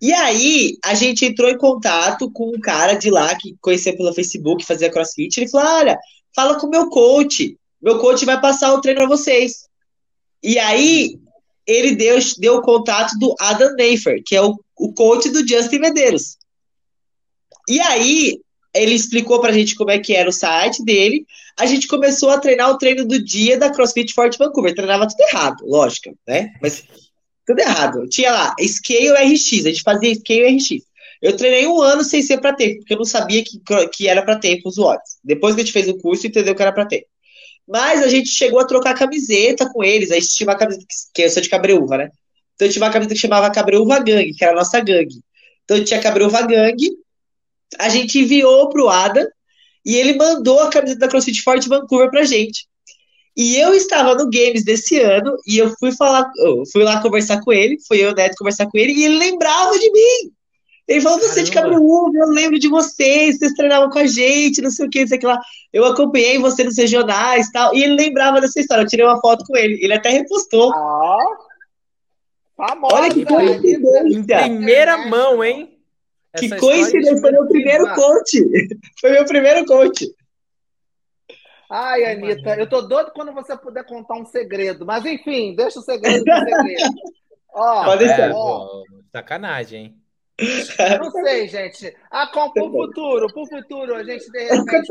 E 0.00 0.12
aí, 0.12 0.78
a 0.84 0.94
gente 0.94 1.24
entrou 1.26 1.50
em 1.50 1.58
contato 1.58 2.30
com 2.30 2.50
um 2.54 2.60
cara 2.60 2.94
de 2.94 3.10
lá 3.10 3.34
que 3.34 3.56
conhecia 3.60 3.96
pelo 3.96 4.14
Facebook, 4.14 4.64
fazia 4.64 4.90
CrossFit. 4.90 5.38
Ele 5.38 5.50
falou: 5.50 5.66
Olha, 5.66 5.98
fala 6.34 6.58
com 6.58 6.66
o 6.66 6.70
meu 6.70 6.88
coach. 6.88 7.56
Meu 7.82 7.98
coach 7.98 8.24
vai 8.24 8.40
passar 8.40 8.72
o 8.72 8.80
treino 8.80 9.00
para 9.00 9.08
vocês. 9.08 9.68
E 10.42 10.58
aí, 10.58 11.18
ele 11.66 11.94
deu, 11.96 12.18
deu 12.38 12.56
o 12.56 12.62
contato 12.62 13.18
do 13.18 13.34
Adam 13.38 13.74
Neifer, 13.74 14.22
que 14.24 14.34
é 14.34 14.42
o, 14.42 14.56
o 14.78 14.92
coach 14.94 15.28
do 15.30 15.46
Justin 15.46 15.80
Medeiros. 15.80 16.37
E 17.68 17.80
aí, 17.80 18.40
ele 18.74 18.94
explicou 18.94 19.40
pra 19.40 19.52
gente 19.52 19.74
como 19.76 19.90
é 19.90 19.98
que 19.98 20.14
era 20.14 20.28
o 20.28 20.32
site 20.32 20.84
dele. 20.84 21.26
A 21.58 21.66
gente 21.66 21.86
começou 21.86 22.30
a 22.30 22.38
treinar 22.38 22.70
o 22.70 22.78
treino 22.78 23.06
do 23.06 23.22
dia 23.22 23.58
da 23.58 23.70
CrossFit 23.70 24.12
Fort 24.14 24.36
Vancouver. 24.38 24.74
Treinava 24.74 25.06
tudo 25.06 25.20
errado, 25.20 25.66
lógico, 25.66 26.16
né? 26.26 26.52
Mas 26.62 26.84
tudo 27.46 27.60
errado. 27.60 28.08
Tinha 28.08 28.32
lá, 28.32 28.54
Scale 28.60 29.32
RX, 29.32 29.66
a 29.66 29.68
gente 29.70 29.82
fazia 29.82 30.14
Scale 30.14 30.56
RX. 30.56 30.84
Eu 31.20 31.36
treinei 31.36 31.66
um 31.66 31.80
ano 31.80 32.04
sem 32.04 32.22
ser 32.22 32.38
para 32.38 32.54
tempo, 32.54 32.78
porque 32.78 32.94
eu 32.94 32.98
não 32.98 33.04
sabia 33.04 33.42
que, 33.42 33.60
que 33.92 34.06
era 34.06 34.22
para 34.22 34.38
tempo 34.38 34.68
os 34.68 34.76
watts. 34.76 35.18
Depois 35.24 35.54
que 35.54 35.62
a 35.62 35.64
gente 35.64 35.72
fez 35.72 35.88
o 35.88 35.98
curso, 35.98 36.26
entendeu 36.26 36.54
que 36.54 36.62
era 36.62 36.72
para 36.72 36.86
tempo. 36.86 37.06
Mas 37.66 38.02
a 38.02 38.08
gente 38.08 38.28
chegou 38.28 38.60
a 38.60 38.64
trocar 38.64 38.94
camiseta 38.94 39.68
com 39.70 39.82
eles. 39.82 40.10
Aí 40.10 40.20
tinha 40.20 40.48
uma 40.48 40.56
camiseta, 40.56 40.86
que 41.12 41.22
eu 41.22 41.30
sou 41.30 41.42
de 41.42 41.48
Cabreúva, 41.48 41.98
né? 41.98 42.10
Então 42.54 42.68
tinha 42.68 42.82
uma 42.82 42.92
camiseta 42.92 43.14
que 43.14 43.20
chamava 43.20 43.50
Cabreúva 43.50 43.98
Gang, 43.98 44.32
que 44.32 44.44
era 44.44 44.52
a 44.52 44.56
nossa 44.56 44.78
gangue. 44.80 45.20
Então 45.64 45.82
tinha 45.82 46.00
Cabreúva 46.00 46.42
Gang. 46.42 46.76
A 47.78 47.88
gente 47.88 48.18
enviou 48.18 48.68
pro 48.68 48.88
Ada 48.88 49.28
e 49.84 49.96
ele 49.96 50.16
mandou 50.16 50.60
a 50.60 50.70
camiseta 50.70 51.00
da 51.00 51.08
CrossFit 51.08 51.42
Forte 51.42 51.68
Vancouver 51.68 52.10
pra 52.10 52.24
gente. 52.24 52.66
E 53.36 53.56
eu 53.56 53.72
estava 53.72 54.14
no 54.16 54.28
Games 54.28 54.64
desse 54.64 54.98
ano 54.98 55.36
e 55.46 55.58
eu 55.58 55.72
fui 55.78 55.92
falar, 55.92 56.28
eu 56.38 56.64
fui 56.72 56.82
lá 56.82 57.00
conversar 57.00 57.40
com 57.40 57.52
ele, 57.52 57.78
foi 57.86 57.98
eu 57.98 58.12
Neto 58.12 58.34
conversar 58.36 58.66
com 58.66 58.76
ele 58.76 58.92
e 58.92 59.04
ele 59.04 59.16
lembrava 59.16 59.78
de 59.78 59.90
mim. 59.92 60.32
Ele 60.88 61.02
falou, 61.02 61.20
você 61.20 61.40
é 61.40 61.42
de 61.42 61.52
Cabreúva, 61.52 62.18
eu 62.18 62.28
lembro 62.30 62.58
de 62.58 62.66
vocês, 62.66 63.38
vocês 63.38 63.52
treinavam 63.52 63.90
com 63.90 63.98
a 63.98 64.06
gente, 64.06 64.62
não 64.62 64.70
sei 64.70 64.86
o 64.86 64.90
que, 64.90 65.00
não 65.00 65.06
sei 65.06 65.18
o 65.18 65.20
que 65.20 65.26
lá. 65.26 65.38
Eu 65.70 65.84
acompanhei 65.84 66.38
você 66.38 66.64
nos 66.64 66.78
regionais 66.78 67.46
e 67.46 67.52
tal. 67.52 67.74
E 67.74 67.84
ele 67.84 67.94
lembrava 67.94 68.40
dessa 68.40 68.58
história. 68.58 68.82
Eu 68.82 68.88
tirei 68.88 69.04
uma 69.04 69.20
foto 69.20 69.44
com 69.46 69.54
ele. 69.54 69.78
Ele 69.82 69.92
até 69.92 70.08
repostou. 70.08 70.72
Ah, 70.74 71.16
famosa, 72.56 72.94
Olha 72.94 73.10
que 73.12 73.24
coincidência. 73.24 74.46
Em 74.46 74.56
primeira 74.56 75.06
mão, 75.06 75.44
hein? 75.44 75.77
Essa 76.32 76.54
que 76.54 76.60
coincidência. 76.60 77.20
Foi 77.20 77.30
meu 77.30 77.46
primeiro 77.46 77.94
coach. 77.94 78.44
Foi 79.00 79.10
meu 79.10 79.24
primeiro 79.24 79.64
coach. 79.66 80.06
Ai, 81.70 82.04
Anitta, 82.04 82.56
eu 82.56 82.68
tô 82.68 82.82
doido 82.82 83.12
quando 83.12 83.32
você 83.32 83.56
puder 83.56 83.84
contar 83.84 84.14
um 84.14 84.24
segredo. 84.24 84.86
Mas 84.86 85.04
enfim, 85.04 85.54
deixa 85.54 85.78
o 85.78 85.82
segredo 85.82 86.24
do 86.24 86.34
segredo. 86.34 86.94
Ó, 87.52 87.84
Pode 87.84 88.06
ser. 88.06 88.30
Ó, 88.32 88.82
sacanagem, 89.10 89.80
hein? 89.80 90.07
Não 91.00 91.10
sei, 91.10 91.48
gente. 91.48 91.96
Ah, 92.10 92.28
com, 92.32 92.50
pro 92.52 92.70
futuro, 92.70 93.26
pro 93.32 93.46
futuro, 93.46 93.96
a 93.96 94.04
gente 94.04 94.30
de 94.30 94.38
repente. 94.38 94.86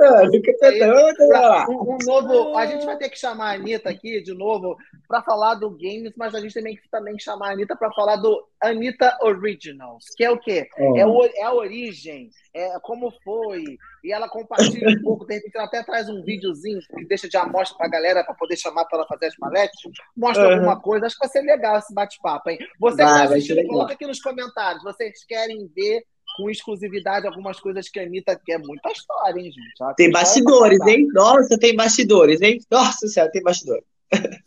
Um, 1.69 1.93
um 1.93 1.97
novo. 2.05 2.57
A 2.57 2.65
gente 2.65 2.85
vai 2.85 2.97
ter 2.97 3.09
que 3.09 3.17
chamar 3.17 3.51
a 3.51 3.53
Anitta 3.53 3.89
aqui 3.89 4.21
de 4.21 4.33
novo 4.33 4.75
para 5.07 5.23
falar 5.23 5.55
do 5.55 5.69
games, 5.69 6.13
mas 6.17 6.35
a 6.35 6.41
gente 6.41 6.53
também 6.53 6.75
que 6.75 6.89
também 6.89 7.17
chamar 7.17 7.49
a 7.49 7.51
Anitta 7.53 7.77
para 7.77 7.91
falar 7.93 8.17
do 8.17 8.45
Anitta 8.61 9.17
Originals, 9.21 10.05
que 10.17 10.23
é 10.25 10.29
o 10.29 10.37
quê? 10.37 10.67
É, 10.77 11.05
o, 11.05 11.23
é 11.23 11.43
a 11.43 11.53
origem, 11.53 12.29
é 12.57 12.79
como 12.81 13.11
foi. 13.23 13.63
E 14.03 14.11
ela 14.11 14.27
compartilha 14.27 14.89
um 14.89 15.01
pouco, 15.01 15.25
de 15.25 15.35
repente 15.35 15.55
ela 15.55 15.65
até 15.65 15.83
traz 15.83 16.09
um 16.09 16.23
videozinho 16.23 16.79
que 16.95 17.05
deixa 17.05 17.29
de 17.29 17.37
amostra 17.37 17.77
pra 17.77 17.87
galera 17.87 18.23
para 18.23 18.33
poder 18.33 18.57
chamar 18.57 18.85
para 18.85 18.99
ela 18.99 19.07
fazer 19.07 19.27
as 19.27 19.35
paletes. 19.35 19.79
Mostra 20.15 20.47
uhum. 20.47 20.53
alguma 20.53 20.81
coisa. 20.81 21.05
Acho 21.05 21.15
que 21.15 21.27
vai 21.27 21.29
ser 21.29 21.41
legal 21.41 21.77
esse 21.77 21.93
bate-papo, 21.93 22.49
hein? 22.49 22.57
Você 22.79 23.03
vai, 23.03 23.25
assistindo, 23.25 23.65
coloca 23.67 23.93
aqui 23.93 24.05
nos 24.05 24.21
comentários. 24.21 24.83
Vocês 24.83 25.23
querem 25.25 25.69
ver 25.75 26.03
com 26.37 26.49
exclusividade 26.49 27.25
algumas 27.25 27.59
coisas 27.59 27.89
que 27.89 27.99
a 27.99 28.03
Anitta 28.03 28.39
quer. 28.43 28.59
Muita 28.59 28.91
história, 28.91 29.39
hein, 29.39 29.51
gente? 29.51 29.95
Tem 29.95 30.11
bastidores, 30.11 30.79
hein? 30.87 31.07
Nossa, 31.13 31.57
tem 31.57 31.75
bastidores, 31.75 32.41
hein? 32.41 32.59
Nossa 32.69 33.07
senhora, 33.07 33.31
tem 33.31 33.41
bastidores. 33.41 33.83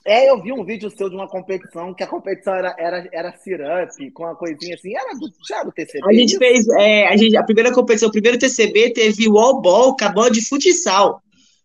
É, 0.06 0.30
eu 0.30 0.42
vi 0.42 0.52
um 0.52 0.64
vídeo 0.64 0.90
seu 0.90 1.08
de 1.10 1.14
uma 1.14 1.28
competição, 1.28 1.92
que 1.92 2.02
a 2.02 2.06
competição 2.06 2.54
era, 2.54 2.74
era, 2.78 3.08
era 3.12 3.36
syrup, 3.36 4.10
com 4.14 4.24
uma 4.24 4.34
coisinha 4.34 4.74
assim, 4.74 4.96
era 4.96 5.12
do, 5.14 5.30
já 5.46 5.62
do 5.62 5.70
TCB. 5.70 6.08
A 6.08 6.12
gente 6.12 6.38
fez, 6.38 6.66
é, 6.70 7.06
a, 7.06 7.16
gente, 7.16 7.36
a 7.36 7.44
primeira 7.44 7.72
competição, 7.72 8.08
o 8.08 8.12
primeiro 8.12 8.38
TCB 8.38 8.92
teve 8.94 9.28
wall 9.28 9.60
ball, 9.60 9.92
acabou 9.92 10.30
de 10.30 10.46
futsal. 10.46 11.22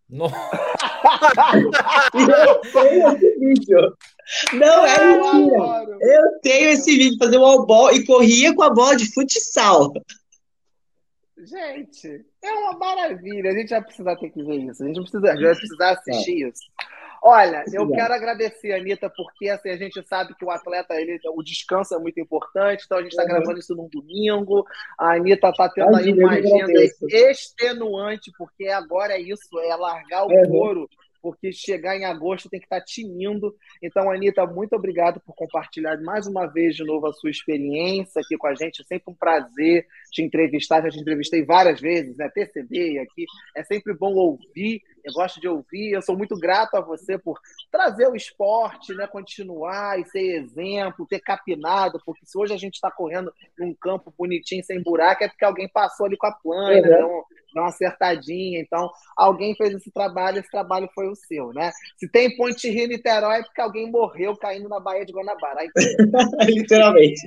Nossa. 0.09 0.35
eu 2.13 2.61
tenho 2.71 3.11
esse 3.13 3.39
vídeo. 3.39 3.97
Não 4.53 4.85
é 4.85 5.17
mentira. 5.17 5.97
Eu 6.01 6.39
tenho 6.41 6.69
esse 6.69 6.95
vídeo, 6.95 7.17
fazer 7.17 7.37
wall 7.37 7.65
ball 7.65 7.91
e 7.91 8.05
corria 8.05 8.53
com 8.53 8.63
a 8.63 8.69
bola 8.69 8.95
de 8.95 9.11
futsal. 9.11 9.93
Gente, 11.37 12.25
é 12.43 12.51
uma 12.51 12.77
maravilha. 12.77 13.51
A 13.51 13.53
gente 13.53 13.69
vai 13.69 13.83
precisar 13.83 14.15
ter 14.17 14.29
que 14.29 14.43
ver 14.43 14.57
isso. 14.57 14.83
A 14.83 14.87
gente 14.87 15.01
precisa, 15.01 15.21
vai 15.21 15.37
precisar 15.37 15.91
assistir 15.91 16.43
é. 16.43 16.49
isso. 16.49 16.63
Olha, 17.27 17.63
eu 17.73 17.89
quero 17.89 18.13
agradecer, 18.13 18.71
Anitta, 18.73 19.09
porque 19.09 19.49
assim, 19.49 19.69
a 19.69 19.77
gente 19.77 19.99
sabe 20.07 20.35
que 20.35 20.45
o 20.45 20.51
atleta, 20.51 20.93
ele, 20.93 21.19
o 21.35 21.41
descanso 21.41 21.95
é 21.95 21.97
muito 21.97 22.19
importante, 22.19 22.83
então 22.85 22.99
a 22.99 23.01
gente 23.01 23.13
está 23.13 23.23
uhum. 23.23 23.29
gravando 23.29 23.57
isso 23.57 23.73
num 23.73 23.89
domingo. 23.89 24.63
A 24.95 25.15
Anitta 25.15 25.49
está 25.49 25.67
tendo 25.67 25.95
aí 25.95 26.13
uma 26.13 26.33
agenda 26.33 26.83
extenuante, 27.09 28.31
porque 28.37 28.67
agora 28.67 29.13
é 29.13 29.19
isso, 29.19 29.59
é 29.59 29.75
largar 29.75 30.23
o 30.25 30.29
uhum. 30.29 30.49
couro 30.49 30.89
porque 31.25 31.51
chegar 31.51 31.97
em 31.97 32.05
agosto 32.05 32.47
tem 32.47 32.59
que 32.59 32.67
estar 32.67 32.81
tá 32.81 32.85
tinindo. 32.85 33.55
Então, 33.81 34.11
Anitta, 34.11 34.45
muito 34.45 34.75
obrigado 34.75 35.19
por 35.19 35.33
compartilhar 35.33 35.99
mais 36.03 36.27
uma 36.27 36.45
vez 36.45 36.75
de 36.75 36.83
novo 36.83 37.07
a 37.07 37.13
sua 37.13 37.31
experiência 37.31 38.21
aqui 38.21 38.37
com 38.37 38.45
a 38.45 38.53
gente. 38.53 38.83
É 38.83 38.85
sempre 38.85 39.11
um 39.11 39.15
prazer 39.15 39.87
te 40.11 40.21
entrevistar. 40.21 40.83
Já 40.83 40.89
te 40.89 40.99
entrevistei 40.99 41.43
várias 41.43 41.81
vezes, 41.81 42.15
né? 42.17 42.29
TCD 42.29 42.99
aqui. 42.99 43.25
É 43.55 43.63
sempre 43.63 43.95
bom 43.95 44.13
ouvir. 44.13 44.83
Eu 45.05 45.13
gosto 45.13 45.39
de 45.39 45.47
ouvir. 45.47 45.91
Eu 45.91 46.01
sou 46.01 46.17
muito 46.17 46.37
grato 46.37 46.75
a 46.75 46.81
você 46.81 47.17
por 47.17 47.39
trazer 47.71 48.07
o 48.07 48.15
esporte, 48.15 48.93
né? 48.95 49.05
Continuar 49.05 49.99
e 49.99 50.05
ser 50.05 50.41
exemplo, 50.41 51.05
ter 51.07 51.19
capinado, 51.19 52.01
porque 52.03 52.25
se 52.25 52.37
hoje 52.37 52.53
a 52.53 52.57
gente 52.57 52.73
está 52.73 52.89
correndo 52.89 53.31
num 53.57 53.73
campo 53.75 54.13
bonitinho, 54.17 54.63
sem 54.63 54.81
buraco, 54.81 55.23
é 55.23 55.27
porque 55.27 55.45
alguém 55.45 55.69
passou 55.69 56.07
ali 56.07 56.17
com 56.17 56.27
a 56.27 56.31
plana, 56.31 56.71
uhum. 56.71 56.93
Então, 56.93 57.23
dá 57.53 57.61
uma 57.61 57.69
acertadinha. 57.69 58.59
Então, 58.59 58.89
alguém 59.15 59.55
fez 59.55 59.73
esse 59.75 59.91
trabalho, 59.91 60.39
esse 60.39 60.49
trabalho 60.49 60.89
foi 60.95 61.07
o 61.07 61.15
seu, 61.15 61.53
né? 61.53 61.71
Se 61.97 62.09
tem 62.09 62.35
Ponte 62.35 62.69
Rio 62.69 62.87
Niterói, 62.87 63.39
é 63.39 63.43
porque 63.43 63.61
alguém 63.61 63.89
morreu 63.91 64.35
caindo 64.35 64.67
na 64.67 64.79
Baía 64.79 65.05
de 65.05 65.13
Guanabara. 65.13 65.61
Aí, 65.61 65.69
Literalmente. 66.49 67.21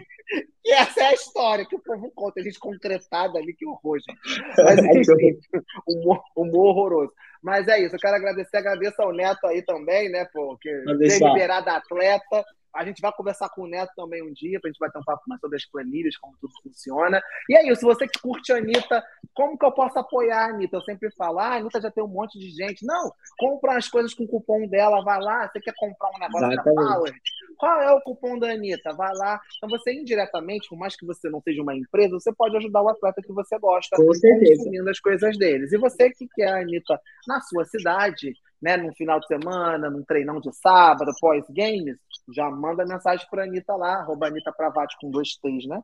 E 0.65 0.73
essa 0.73 1.01
é 1.01 1.07
a 1.07 1.15
história 1.15 1.65
que 1.65 1.75
o 1.75 1.81
povo 1.81 2.13
conta, 2.15 2.41
a 2.41 2.43
gente 2.43 2.59
concretada 2.59 3.39
ali, 3.39 3.55
que 3.55 3.67
horror, 3.67 3.99
gente. 3.99 4.21
Mas, 4.63 4.79
enfim, 4.79 5.41
humor, 5.89 6.23
humor 6.37 6.67
horroroso. 6.67 7.13
Mas 7.43 7.69
é 7.69 7.81
isso, 7.81 7.95
eu 7.95 8.01
quero 8.01 8.17
agradecer, 8.17 8.57
agradeço 8.57 9.01
ao 9.01 9.13
Neto 9.13 9.47
aí 9.47 9.63
também, 9.63 10.11
né, 10.11 10.27
porque 10.33 10.69
ter 10.99 11.19
liberado 11.19 11.71
atleta, 11.71 12.45
A 12.75 12.85
gente 12.85 13.01
vai 13.01 13.13
conversar 13.13 13.49
com 13.51 13.63
o 13.63 13.67
Neto 13.67 13.93
também 13.97 14.23
um 14.23 14.33
dia, 14.33 14.61
pra 14.61 14.69
gente 14.69 14.79
bater 14.79 14.99
um 14.99 15.05
papo 15.05 15.23
mais 15.27 15.41
sobre 15.41 15.57
as 15.57 15.65
planilhas, 15.67 16.17
como 16.17 16.37
tudo 16.41 16.53
funciona. 16.63 17.21
E 17.49 17.57
é 17.57 17.71
isso, 17.71 17.83
você 17.83 18.07
que 18.07 18.21
curte 18.21 18.53
a 18.53 18.57
Anitta, 18.57 19.03
como 19.35 19.59
que 19.59 19.65
eu 19.65 19.73
posso 19.73 19.99
apoiar 19.99 20.47
a 20.47 20.49
Anitta? 20.51 20.77
Eu 20.77 20.83
sempre 20.83 21.11
falo, 21.13 21.39
ah, 21.39 21.55
a 21.55 21.57
Anitta 21.57 21.81
já 21.81 21.91
tem 21.91 22.05
um 22.05 22.09
monte 22.09 22.39
de 22.39 22.51
gente. 22.51 22.85
Não, 22.85 23.13
compra 23.39 23.77
as 23.77 23.89
coisas 23.89 24.15
com 24.15 24.25
o 24.25 24.29
cupom 24.29 24.67
dela, 24.69 25.03
vai 25.03 25.21
lá, 25.21 25.49
você 25.49 25.61
quer 25.61 25.75
comprar 25.77 26.11
um 26.11 26.19
negócio 26.19 26.53
Exatamente. 26.53 26.65
da 26.65 26.95
Power? 26.95 27.15
Qual 27.59 27.81
é 27.81 27.93
o 27.93 28.01
cupom 28.01 28.39
da 28.39 28.53
Anitta? 28.53 28.93
Vai 28.95 29.13
lá. 29.15 29.41
Então 29.57 29.69
você 29.69 29.93
indiretamente, 29.93 30.69
por 30.69 30.79
mais 30.79 30.97
que 30.97 31.05
você 31.05 31.29
não 31.29 31.41
seja 31.41 31.61
uma 31.61 31.75
empresa, 31.75 32.19
você 32.19 32.33
pode 32.33 32.57
ajudar 32.57 32.83
o 32.83 32.89
atleta 32.89 33.21
que 33.21 33.33
você 33.33 33.59
gosta, 33.59 33.97
com 33.97 34.15
certeza. 34.15 34.57
consumindo 34.57 34.89
as 34.89 35.01
coisas 35.01 35.37
deles. 35.37 35.73
E 35.73 35.79
você 35.79 36.11
que 36.11 36.29
quer 36.35 36.49
a 36.49 36.61
Anitta 36.61 37.01
na 37.27 37.41
sua 37.41 37.65
cidade, 37.65 38.33
né, 38.61 38.77
num 38.77 38.93
final 38.95 39.21
de 39.21 39.27
semana, 39.27 39.91
num 39.91 40.05
treinão 40.05 40.41
de 40.41 40.53
sábado, 40.53 41.13
pós-games, 41.21 41.97
já 42.35 42.51
manda 42.51 42.85
mensagem 42.85 43.27
para 43.31 43.43
a 43.43 43.47
Anitta 43.47 43.75
lá, 43.75 43.97
arroba 43.97 44.27
Anitta 44.27 44.53
Pravati 44.53 44.97
com 45.01 45.11
dois 45.11 45.37
T's, 45.37 45.67
né? 45.67 45.83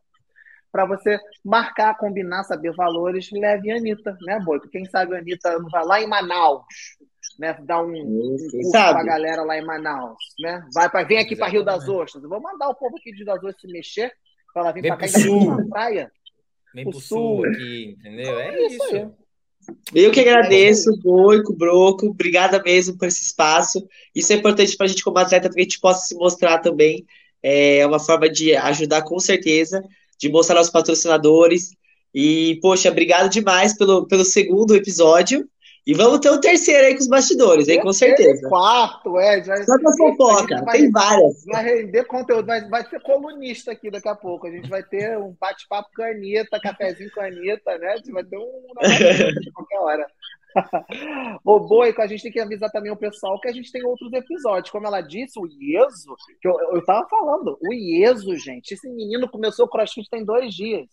Para 0.70 0.86
você 0.86 1.18
marcar, 1.44 1.96
combinar, 1.96 2.42
saber 2.44 2.74
valores, 2.74 3.30
leve 3.32 3.70
a 3.70 3.76
Anitta, 3.76 4.16
né, 4.22 4.40
Boico? 4.40 4.68
Quem 4.68 4.84
sabe 4.86 5.14
a 5.14 5.18
Anitta 5.18 5.56
vai 5.70 5.84
lá 5.84 6.00
em 6.00 6.06
Manaus, 6.06 6.64
né? 7.38 7.56
Dar 7.62 7.82
um, 7.82 7.92
um 7.92 8.36
curso 8.50 8.72
para 8.72 9.00
a 9.00 9.04
galera 9.04 9.42
lá 9.42 9.56
em 9.56 9.64
Manaus, 9.64 10.18
né? 10.40 10.66
Vai 10.74 10.90
para 10.90 11.04
vem 11.04 11.18
aqui 11.18 11.36
para 11.36 11.48
Rio 11.48 11.64
das 11.64 11.88
Ostras. 11.88 12.22
Eu 12.22 12.28
vou 12.28 12.40
mandar 12.40 12.68
o 12.68 12.74
povo 12.74 12.96
aqui 12.96 13.12
de 13.12 13.18
Rio 13.18 13.26
das 13.26 13.36
Ostras 13.36 13.60
se 13.60 13.68
mexer 13.68 14.12
para 14.52 14.62
ela 14.62 14.72
vir 14.72 14.82
para 14.82 14.96
cá 14.96 15.06
e 15.06 15.46
na 15.46 15.68
praia. 15.68 16.12
Vem 16.74 16.90
pro 16.90 17.00
sul, 17.00 17.18
sul 17.18 17.46
aqui, 17.46 17.96
entendeu? 17.96 18.40
É, 18.40 18.48
é 18.48 18.66
isso. 18.66 18.94
Aí. 18.94 19.23
Eu 19.94 20.10
que 20.10 20.20
agradeço, 20.20 20.96
Boico, 21.02 21.52
Broco, 21.52 22.06
obrigada 22.06 22.62
mesmo 22.62 22.96
por 22.96 23.08
esse 23.08 23.22
espaço. 23.22 23.86
Isso 24.14 24.32
é 24.32 24.36
importante 24.36 24.76
para 24.76 24.86
a 24.86 24.88
gente, 24.88 25.04
como 25.04 25.18
atleta, 25.18 25.48
que 25.48 25.60
a 25.60 25.62
gente 25.62 25.80
possa 25.80 26.06
se 26.06 26.14
mostrar 26.14 26.58
também. 26.58 27.04
É 27.42 27.86
uma 27.86 28.00
forma 28.00 28.28
de 28.28 28.54
ajudar, 28.56 29.02
com 29.02 29.18
certeza, 29.20 29.82
de 30.18 30.28
mostrar 30.28 30.58
aos 30.58 30.70
patrocinadores. 30.70 31.70
E, 32.14 32.58
poxa, 32.62 32.90
obrigado 32.90 33.30
demais 33.30 33.76
pelo, 33.76 34.06
pelo 34.06 34.24
segundo 34.24 34.74
episódio. 34.74 35.48
E 35.86 35.92
vamos 35.92 36.20
ter 36.20 36.30
o 36.30 36.36
um 36.36 36.40
terceiro 36.40 36.86
aí 36.86 36.94
com 36.94 37.00
os 37.00 37.08
bastidores, 37.08 37.68
hein, 37.68 37.82
com 37.82 37.92
certeza. 37.92 38.48
Quarto, 38.48 39.18
é. 39.18 39.42
Vai, 39.42 39.64
Só 39.64 39.78
pra 39.78 39.92
fofoca, 39.92 40.64
tem 40.72 40.90
várias. 40.90 41.44
Vai 41.44 41.62
render 41.62 42.04
conteúdo, 42.04 42.46
vai, 42.46 42.66
vai 42.70 42.88
ser 42.88 43.02
colunista 43.02 43.72
aqui 43.72 43.90
daqui 43.90 44.08
a 44.08 44.14
pouco. 44.14 44.46
A 44.46 44.50
gente 44.50 44.68
vai 44.70 44.82
ter 44.82 45.18
um 45.18 45.36
bate-papo 45.38 45.90
com 45.94 46.02
a 46.02 46.08
Anitta, 46.08 46.58
cafezinho 46.58 47.10
com 47.12 47.20
a 47.20 47.26
Anitta, 47.26 47.76
né? 47.76 47.88
A 47.88 47.96
gente 47.98 48.12
vai 48.12 48.24
ter 48.24 48.38
um 48.38 48.62
de 49.40 49.50
qualquer 49.52 49.78
hora. 49.78 50.06
o 51.44 51.60
Boi, 51.60 51.94
a 51.98 52.06
gente 52.06 52.22
tem 52.22 52.32
que 52.32 52.40
avisar 52.40 52.70
também 52.70 52.90
o 52.90 52.96
pessoal 52.96 53.38
que 53.38 53.48
a 53.48 53.52
gente 53.52 53.70
tem 53.70 53.84
outros 53.84 54.10
episódios. 54.14 54.70
Como 54.70 54.86
ela 54.86 55.02
disse, 55.02 55.38
o 55.38 55.46
Ieso, 55.46 56.16
que 56.40 56.48
eu, 56.48 56.58
eu 56.72 56.82
tava 56.84 57.06
falando, 57.10 57.58
o 57.60 57.74
Ieso, 57.74 58.34
gente, 58.36 58.72
esse 58.72 58.88
menino 58.88 59.28
começou 59.28 59.66
o 59.66 59.68
crossfit 59.68 60.08
tem 60.08 60.24
dois 60.24 60.54
dias. 60.54 60.88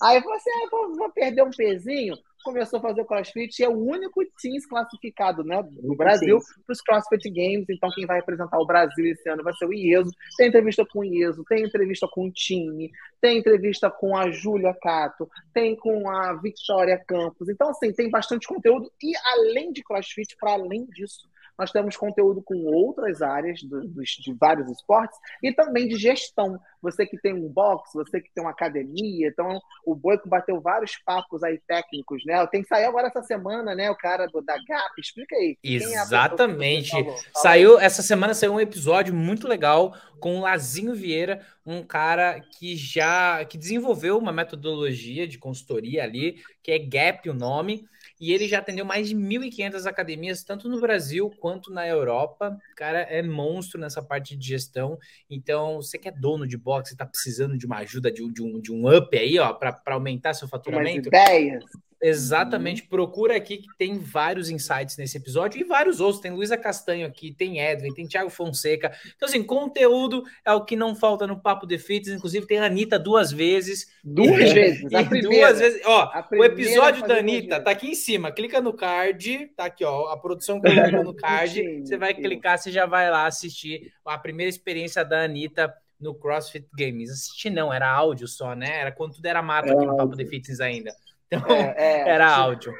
Aí 0.00 0.20
você 0.20 0.48
ah, 0.48 0.68
vou, 0.70 0.94
vou 0.94 1.10
perder 1.10 1.42
um 1.42 1.50
pezinho 1.50 2.14
começou 2.42 2.78
a 2.78 2.82
fazer 2.82 3.04
crossfit 3.04 3.58
e 3.58 3.64
é 3.64 3.68
o 3.68 3.76
único 3.76 4.24
teams 4.40 4.66
classificado 4.66 5.44
né, 5.44 5.62
do 5.62 5.94
Brasil 5.96 6.38
para 6.66 6.72
os 6.72 6.80
CrossFit 6.80 7.30
Games. 7.30 7.66
Então, 7.68 7.88
quem 7.94 8.06
vai 8.06 8.18
representar 8.18 8.58
o 8.58 8.66
Brasil 8.66 9.06
esse 9.06 9.28
ano 9.28 9.42
vai 9.42 9.52
ser 9.54 9.66
o 9.66 9.72
Ieso. 9.72 10.10
Tem 10.36 10.48
entrevista 10.48 10.84
com 10.86 11.00
o 11.00 11.04
Ieso, 11.04 11.44
tem 11.48 11.64
entrevista 11.64 12.08
com 12.10 12.26
o 12.26 12.32
time, 12.32 12.90
tem 13.20 13.38
entrevista 13.38 13.90
com 13.90 14.16
a 14.16 14.30
Júlia 14.30 14.74
Cato, 14.80 15.28
tem 15.52 15.76
com 15.76 16.10
a 16.10 16.34
Victoria 16.34 17.02
Campos. 17.06 17.48
Então, 17.48 17.70
assim, 17.70 17.92
tem 17.92 18.10
bastante 18.10 18.46
conteúdo. 18.46 18.90
E 19.02 19.12
além 19.32 19.72
de 19.72 19.82
crossfit, 19.82 20.36
para 20.38 20.52
além 20.52 20.86
disso, 20.86 21.28
nós 21.58 21.72
temos 21.72 21.96
conteúdo 21.96 22.40
com 22.42 22.54
outras 22.66 23.20
áreas 23.20 23.62
do, 23.62 23.80
do, 23.80 24.02
de 24.02 24.34
vários 24.38 24.70
esportes 24.70 25.18
e 25.42 25.52
também 25.52 25.88
de 25.88 25.96
gestão. 25.96 26.58
Você 26.80 27.04
que 27.04 27.18
tem 27.18 27.34
um 27.34 27.48
box, 27.48 27.90
você 27.92 28.20
que 28.20 28.30
tem 28.32 28.44
uma 28.44 28.52
academia, 28.52 29.28
então 29.28 29.60
o 29.84 29.94
Boico 29.94 30.28
bateu 30.28 30.60
vários 30.60 30.96
papos 31.04 31.42
aí 31.42 31.60
técnicos, 31.66 32.24
né? 32.24 32.46
Tem 32.46 32.62
que 32.62 32.68
sair 32.68 32.84
agora 32.84 33.08
essa 33.08 33.22
semana, 33.22 33.74
né? 33.74 33.90
O 33.90 33.96
cara 33.96 34.26
do, 34.26 34.40
da 34.40 34.54
GAP, 34.54 35.00
explica 35.00 35.34
aí. 35.34 35.58
É 35.64 35.68
Exatamente. 35.74 36.96
É 36.96 37.16
saiu 37.34 37.80
essa 37.80 38.02
semana 38.02 38.34
saiu 38.34 38.54
um 38.54 38.60
episódio 38.60 39.12
muito 39.12 39.48
legal 39.48 39.94
com 40.20 40.38
o 40.38 40.40
Lazinho 40.42 40.94
Vieira, 40.94 41.44
um 41.66 41.82
cara 41.82 42.40
que 42.58 42.76
já 42.76 43.44
que 43.44 43.58
desenvolveu 43.58 44.16
uma 44.18 44.32
metodologia 44.32 45.26
de 45.26 45.38
consultoria 45.38 46.04
ali, 46.04 46.36
que 46.62 46.70
é 46.70 46.78
GAP 46.78 47.28
o 47.28 47.34
nome 47.34 47.84
e 48.20 48.32
ele 48.32 48.48
já 48.48 48.58
atendeu 48.58 48.84
mais 48.84 49.08
de 49.08 49.16
1.500 49.16 49.86
academias, 49.86 50.42
tanto 50.42 50.68
no 50.68 50.80
Brasil 50.80 51.30
quanto 51.38 51.72
na 51.72 51.86
Europa. 51.86 52.58
O 52.72 52.76
cara 52.76 53.00
é 53.02 53.22
monstro 53.22 53.80
nessa 53.80 54.02
parte 54.02 54.36
de 54.36 54.46
gestão. 54.46 54.98
Então, 55.30 55.76
você 55.76 55.98
que 55.98 56.08
é 56.08 56.12
dono 56.12 56.46
de 56.46 56.56
boxe, 56.56 56.92
está 56.92 57.06
precisando 57.06 57.56
de 57.56 57.66
uma 57.66 57.78
ajuda, 57.78 58.10
de, 58.10 58.26
de, 58.32 58.42
um, 58.42 58.60
de 58.60 58.72
um 58.72 58.94
up 58.94 59.16
aí, 59.16 59.38
ó, 59.38 59.52
para 59.52 59.80
aumentar 59.86 60.34
seu 60.34 60.48
faturamento. 60.48 61.08
Umas 61.08 61.28
ideias. 61.28 61.64
Exatamente, 62.00 62.82
uhum. 62.82 62.88
procura 62.88 63.36
aqui 63.36 63.58
que 63.58 63.68
tem 63.76 63.98
vários 63.98 64.48
insights 64.50 64.96
nesse 64.96 65.16
episódio 65.16 65.60
e 65.60 65.64
vários 65.64 66.00
outros. 66.00 66.20
Tem 66.22 66.30
Luísa 66.30 66.56
Castanho 66.56 67.06
aqui, 67.06 67.32
tem 67.32 67.60
Edwin, 67.60 67.92
tem 67.92 68.06
Thiago 68.06 68.30
Fonseca. 68.30 68.92
Então, 69.16 69.28
assim, 69.28 69.42
conteúdo 69.42 70.22
é 70.44 70.52
o 70.52 70.64
que 70.64 70.76
não 70.76 70.94
falta 70.94 71.26
no 71.26 71.40
Papo 71.40 71.66
de 71.66 71.76
Fitness. 71.76 72.16
Inclusive, 72.16 72.46
tem 72.46 72.58
a 72.58 72.66
Anitta 72.66 72.98
duas 72.98 73.32
vezes. 73.32 73.88
Duas 74.04 74.52
vezes. 74.52 74.88
E 75.18 75.20
duas 75.22 75.58
vezes. 75.58 75.80
Ó, 75.84 76.10
o 76.32 76.44
episódio 76.44 77.06
da 77.06 77.18
Anitta 77.18 77.60
tá 77.60 77.70
aqui 77.70 77.88
em 77.88 77.94
cima. 77.94 78.30
Clica 78.30 78.60
no 78.60 78.72
card, 78.72 79.50
tá 79.56 79.64
aqui, 79.64 79.84
ó. 79.84 80.08
A 80.08 80.16
produção 80.16 80.60
colocou 80.60 81.02
no 81.02 81.14
card. 81.16 81.82
você 81.82 81.96
vai 81.96 82.14
clicar, 82.14 82.58
você 82.58 82.70
já 82.70 82.86
vai 82.86 83.10
lá 83.10 83.26
assistir 83.26 83.92
a 84.04 84.18
primeira 84.18 84.50
experiência 84.50 85.04
da 85.04 85.22
Anitta 85.24 85.72
no 86.00 86.14
CrossFit 86.14 86.68
Games. 86.76 87.10
Assistir 87.10 87.50
não, 87.50 87.72
era 87.72 87.90
áudio 87.90 88.28
só, 88.28 88.54
né? 88.54 88.80
Era 88.80 88.92
quando 88.92 89.14
tudo 89.14 89.26
era 89.26 89.42
mato 89.42 89.72
aqui 89.72 89.84
no 89.84 89.96
Papo 89.96 90.16
de 90.16 90.26
Fitness 90.26 90.60
ainda. 90.60 90.94
Então, 91.30 91.54
é, 91.54 91.74
é, 91.76 92.08
era 92.08 92.28
áudio. 92.28 92.74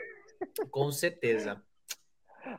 Com 0.71 0.91
certeza. 0.91 1.61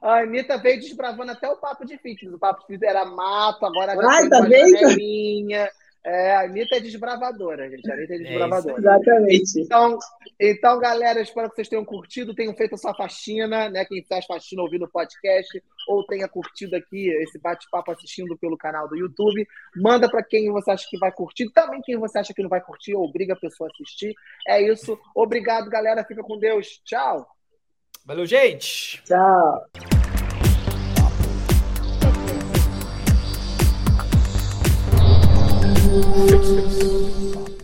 A 0.01 0.19
Anitta 0.19 0.57
veio 0.57 0.79
desbravando 0.79 1.31
até 1.31 1.49
o 1.49 1.57
papo 1.57 1.85
de 1.85 1.97
fitness. 1.97 2.33
O 2.33 2.39
papo 2.39 2.61
de 2.61 2.67
fitness 2.67 2.89
era 2.89 3.05
mato, 3.05 3.65
agora 3.65 3.95
já 3.95 4.09
Ai, 4.09 4.29
tá 4.29 4.41
janelinha. 4.41 5.69
É, 6.05 6.35
a 6.35 6.41
Anitta 6.41 6.77
é 6.77 6.79
desbravadora, 6.79 7.69
gente. 7.69 7.89
A 7.89 7.93
Anitta 7.93 8.13
é, 8.13 8.15
é 8.15 8.19
desbravadora. 8.19 8.75
É 8.75 8.79
exatamente. 8.79 9.61
Então, 9.61 9.99
então, 10.39 10.79
galera, 10.79 11.21
espero 11.21 11.49
que 11.49 11.55
vocês 11.55 11.67
tenham 11.67 11.83
curtido, 11.83 12.33
tenham 12.33 12.55
feito 12.55 12.75
a 12.75 12.77
sua 12.77 12.95
faxina, 12.95 13.69
né? 13.69 13.83
Quem 13.85 14.03
faz 14.05 14.25
faxina 14.25 14.61
ouvindo 14.61 14.85
o 14.85 14.89
podcast, 14.89 15.61
ou 15.87 16.05
tenha 16.05 16.27
curtido 16.27 16.75
aqui 16.75 17.09
esse 17.21 17.39
bate-papo 17.39 17.91
assistindo 17.91 18.37
pelo 18.37 18.57
canal 18.57 18.87
do 18.87 18.95
YouTube. 18.95 19.45
Manda 19.75 20.09
para 20.09 20.23
quem 20.23 20.51
você 20.51 20.71
acha 20.71 20.87
que 20.89 20.97
vai 20.97 21.11
curtir. 21.11 21.51
Também 21.51 21.81
quem 21.81 21.97
você 21.97 22.19
acha 22.19 22.33
que 22.33 22.41
não 22.41 22.49
vai 22.49 22.61
curtir, 22.61 22.95
obriga 22.95 23.33
a 23.33 23.39
pessoa 23.39 23.69
a 23.69 23.71
assistir. 23.73 24.13
É 24.47 24.61
isso. 24.61 24.97
Obrigado, 25.13 25.69
galera. 25.69 26.05
Fica 26.05 26.23
com 26.23 26.39
Deus. 26.39 26.81
Tchau. 26.85 27.27
Valeu, 28.05 28.25
gente. 28.25 29.03
Tchau. 29.03 30.08
Fix 35.99 36.47
fixed. 36.47 37.58